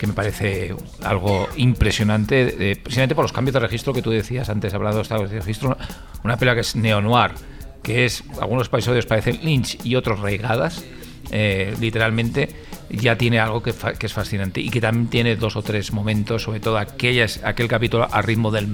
que 0.00 0.06
me 0.06 0.14
parece 0.14 0.74
algo 1.02 1.46
impresionante, 1.56 2.78
precisamente 2.82 3.14
por 3.14 3.22
los 3.22 3.34
cambios 3.34 3.52
de 3.52 3.60
registro 3.60 3.92
que 3.92 4.00
tú 4.00 4.08
decías 4.08 4.48
antes, 4.48 4.72
hablando 4.72 4.96
de 4.96 5.02
estados 5.02 5.30
de 5.30 5.40
registro, 5.40 5.76
una 6.24 6.38
película 6.38 6.54
que 6.54 6.62
es 6.62 6.74
neo-noir, 6.74 7.32
que 7.82 8.06
es, 8.06 8.24
algunos 8.40 8.68
episodios 8.68 9.04
parecen 9.04 9.40
Lynch 9.42 9.84
y 9.84 9.96
otros 9.96 10.20
regadas, 10.20 10.82
eh, 11.30 11.74
literalmente, 11.80 12.48
ya 12.88 13.16
tiene 13.16 13.40
algo 13.40 13.62
que, 13.62 13.74
que 13.98 14.06
es 14.06 14.12
fascinante 14.14 14.62
y 14.62 14.70
que 14.70 14.80
también 14.80 15.08
tiene 15.08 15.36
dos 15.36 15.54
o 15.56 15.62
tres 15.62 15.92
momentos, 15.92 16.44
sobre 16.44 16.60
todo 16.60 16.78
aquellas, 16.78 17.44
aquel 17.44 17.68
capítulo 17.68 18.08
a 18.10 18.22
ritmo 18.22 18.50
del 18.50 18.68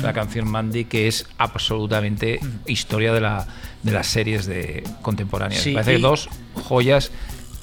La 0.00 0.12
canción 0.12 0.48
Mandy, 0.48 0.84
que 0.84 1.08
es 1.08 1.26
absolutamente 1.38 2.40
historia 2.66 3.12
de, 3.12 3.20
la, 3.20 3.46
de 3.82 3.92
las 3.92 4.06
series 4.06 4.46
de 4.46 4.82
contemporáneas. 5.02 5.60
Sí, 5.62 5.72
parece 5.72 5.98
y- 5.98 6.00
dos 6.02 6.28
joyas 6.54 7.10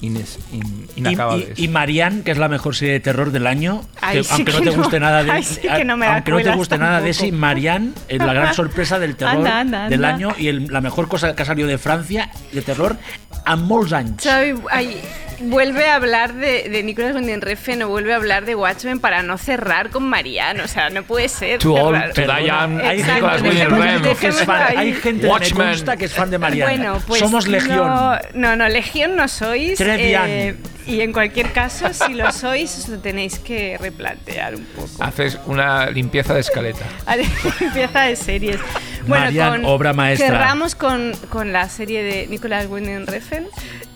ines- 0.02 0.38
in- 0.52 0.86
Y, 0.96 1.00
inacabables. 1.00 1.58
y, 1.58 1.64
y 1.64 1.68
Marianne, 1.68 2.22
que 2.22 2.30
es 2.30 2.38
la 2.38 2.48
mejor 2.48 2.74
serie 2.74 2.94
de 2.94 3.00
terror 3.00 3.32
del 3.32 3.46
año, 3.46 3.82
Ay, 4.00 4.18
que 4.18 4.24
sí 4.24 4.30
aunque 4.32 4.52
no 4.52 4.58
que 4.58 4.64
te 4.64 4.76
no. 4.76 4.82
guste 4.82 5.00
nada 5.00 5.22
de 5.24 5.30
Ay, 5.30 5.42
sí 5.42 5.60
que 5.60 5.84
no 5.84 5.96
me 5.96 6.06
la 6.06 6.14
aunque 6.14 6.30
no 6.30 6.40
te 6.40 6.54
guste 6.54 6.78
nada 6.78 7.00
de 7.00 7.12
sí, 7.12 7.32
Marianne 7.32 7.92
es 8.08 8.18
la 8.18 8.32
gran 8.32 8.54
sorpresa 8.54 8.98
del 8.98 9.16
terror 9.16 9.36
Anda, 9.36 9.60
anda, 9.60 9.88
del 9.88 10.04
año 10.04 10.34
y 10.38 10.48
el- 10.48 10.66
la 10.68 10.80
mejor 10.80 11.08
cosa 11.08 11.34
que 11.36 11.42
ha 11.42 11.46
salido 11.46 11.68
de 11.68 11.76
Francia 11.78 12.30
de 12.52 12.62
terror 12.62 12.96
a 13.44 13.56
molts 13.56 13.92
anys. 13.92 14.22
Xavi, 14.22 14.54
ai, 14.70 14.96
vuelve 15.40 15.88
a 15.88 15.96
hablar 15.96 16.34
de, 16.34 16.68
de 16.68 16.82
Nicolas 16.82 17.14
Winding 17.14 17.40
Refn 17.40 17.82
o 17.82 17.88
vuelve 17.88 18.12
a 18.12 18.16
hablar 18.16 18.44
de 18.44 18.54
Watchmen 18.54 19.00
para 19.00 19.22
no 19.22 19.38
cerrar 19.38 19.90
con 19.90 20.04
Mariano. 20.08 20.64
O 20.64 20.68
sea, 20.68 20.90
no 20.90 21.02
puede 21.02 21.28
ser. 21.28 21.58
Too 21.58 21.74
old 21.74 22.12
to 22.14 22.22
die 22.22 22.46
young, 22.46 22.80
Hay 22.80 23.02
gente, 23.02 24.16
que 24.20 24.28
es 24.28 24.44
fan, 24.44 24.78
hay 24.78 24.92
gente 24.94 25.28
que 25.28 25.32
me 25.32 25.50
consta 25.50 25.96
que 25.96 26.04
es 26.04 26.12
fan 26.12 26.30
de 26.30 26.38
Mariana. 26.38 26.70
Bueno, 26.70 27.02
pues 27.06 27.20
Somos 27.20 27.46
legión. 27.48 27.76
No, 27.76 28.18
no, 28.34 28.56
no, 28.56 28.68
legión 28.68 29.16
no 29.16 29.28
sois. 29.28 29.78
Très 29.78 29.98
bien. 29.98 30.22
eh, 30.26 30.56
y 30.86 31.00
en 31.00 31.12
cualquier 31.12 31.52
caso, 31.52 31.92
si 31.92 32.14
lo 32.14 32.30
sois, 32.32 32.76
os 32.78 32.88
lo 32.88 32.98
tenéis 32.98 33.38
que 33.38 33.76
replantear 33.78 34.54
un 34.54 34.64
poco. 34.64 34.88
Haces 35.02 35.38
una 35.46 35.90
limpieza 35.90 36.34
de 36.34 36.40
escaleta. 36.40 36.84
Empieza 37.60 38.00
de 38.02 38.16
series. 38.16 38.58
Bueno, 39.06 39.24
Marian, 39.26 39.50
con, 39.62 39.64
obra 39.64 39.92
maestra. 39.92 40.28
Cerramos 40.28 40.74
con, 40.74 41.12
con 41.30 41.52
la 41.52 41.68
serie 41.68 42.02
de 42.02 42.26
Nicolas 42.28 42.66
Winding 42.68 43.06
Refn. 43.06 43.46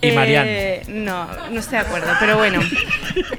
Y 0.00 0.12
Marian. 0.12 0.46
No, 0.88 1.26
no 1.50 1.60
estoy 1.60 1.78
de 1.78 1.84
acuerdo, 1.84 2.08
pero 2.20 2.36
bueno. 2.36 2.60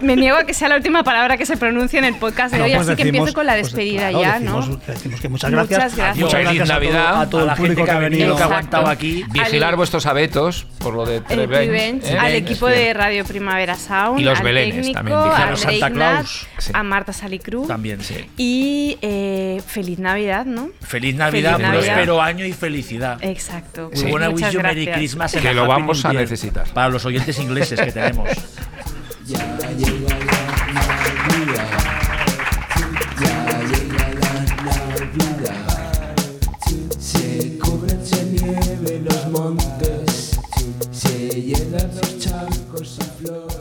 Me 0.01 0.15
niego 0.15 0.37
a 0.37 0.45
que 0.45 0.53
sea 0.53 0.67
la 0.69 0.75
última 0.77 1.03
palabra 1.03 1.37
que 1.37 1.45
se 1.45 1.57
pronuncie 1.57 1.99
en 1.99 2.05
el 2.05 2.15
podcast 2.15 2.53
de 2.53 2.59
No, 2.59 2.65
hoy, 2.65 2.73
pues 2.75 2.87
así 2.87 2.95
que 2.97 3.03
decimos- 3.03 3.19
empiezo 3.29 3.35
con 3.35 3.45
la 3.45 3.53
pues, 3.53 3.63
despedida 3.67 4.09
claro, 4.09 4.21
ya, 4.21 4.33
decimos, 4.39 4.69
¿no? 4.69 4.81
decimos 4.87 5.21
que 5.21 5.29
muchas 5.29 5.51
gracias. 5.51 5.79
Muchas 5.79 5.97
gracias. 5.97 6.17
Muchas 6.17 6.23
Muchas 6.25 6.41
gracias 6.41 6.69
a 6.69 6.73
todo- 6.73 6.73
Navidad, 6.73 7.21
a 7.21 7.29
todo, 7.29 7.41
a 7.41 7.45
la 7.45 7.51
el 7.53 7.57
público 7.57 7.75
gente 7.81 7.91
que 7.91 7.97
ha 7.97 7.99
venido, 7.99 8.35
que 8.35 8.41
ha 8.41 8.45
aguantado 8.45 8.87
aquí. 8.87 9.23
Vigilar 9.29 9.69
Al- 9.71 9.75
vuestros 9.75 10.05
abetos 10.05 10.65
por 10.79 10.93
lo 10.95 11.05
de 11.05 11.17
El 11.17 11.23
Trevenge. 11.23 11.65
Revenge, 11.71 12.13
¿eh? 12.13 12.17
al 12.19 12.31
Es 12.31 12.41
equipo 12.41 12.67
bien. 12.67 12.79
de 12.79 12.93
Radio 12.93 13.25
Primavera 13.39 13.75
Sound, 13.75 14.19
Y 14.19 14.23
los 14.23 14.37
al 14.39 14.45
Belenes 14.45 14.75
técnico, 14.75 14.93
también, 14.93 15.17
a 15.17 15.55
Santa 15.57 15.91
Claus. 15.91 16.47
Sí. 16.57 16.71
a 16.73 16.83
Marta 16.83 17.11
Salicru 17.11 17.67
También, 17.67 18.01
sí. 18.01 18.25
y 18.37 18.97
eh, 19.01 19.61
feliz 19.67 19.99
Navidad, 19.99 20.45
¿no? 20.45 20.69
Feliz 20.81 21.15
Navidad, 21.15 21.59
próspero 21.59 22.21
año 22.21 22.45
y 22.45 22.53
felicidad. 22.53 23.17
Exacto. 23.21 23.91
We 23.93 24.11
wanna 24.11 24.29
Muchas 24.29 24.47
wish 24.49 24.53
you 24.55 24.61
Merry. 24.61 24.87
Christmas 24.87 25.33
Que 25.33 25.53
lo 25.53 25.67
vamos 25.67 26.05
a 26.05 26.13
necesitar. 26.13 26.65
Para 26.73 26.87
los 26.89 27.03
oyentes 27.05 27.37
ingleses 27.39 27.79
que 27.79 27.91
tenemos. 27.91 28.29
Ya 29.25 29.37
llega 29.77 30.15
la 30.19 30.45
Navidad, 31.27 31.67
ya 33.19 33.35
llega 33.63 34.09
la 34.19 34.45
Navidad. 34.85 35.61
Se 36.99 37.57
cubren 37.59 37.99
de 38.09 38.23
nieve 38.41 39.01
los 39.03 39.27
montes, 39.27 39.84
llenan 41.41 41.91
los 41.95 42.19
charcos 42.19 42.97
y 42.99 43.23
flores. 43.23 43.54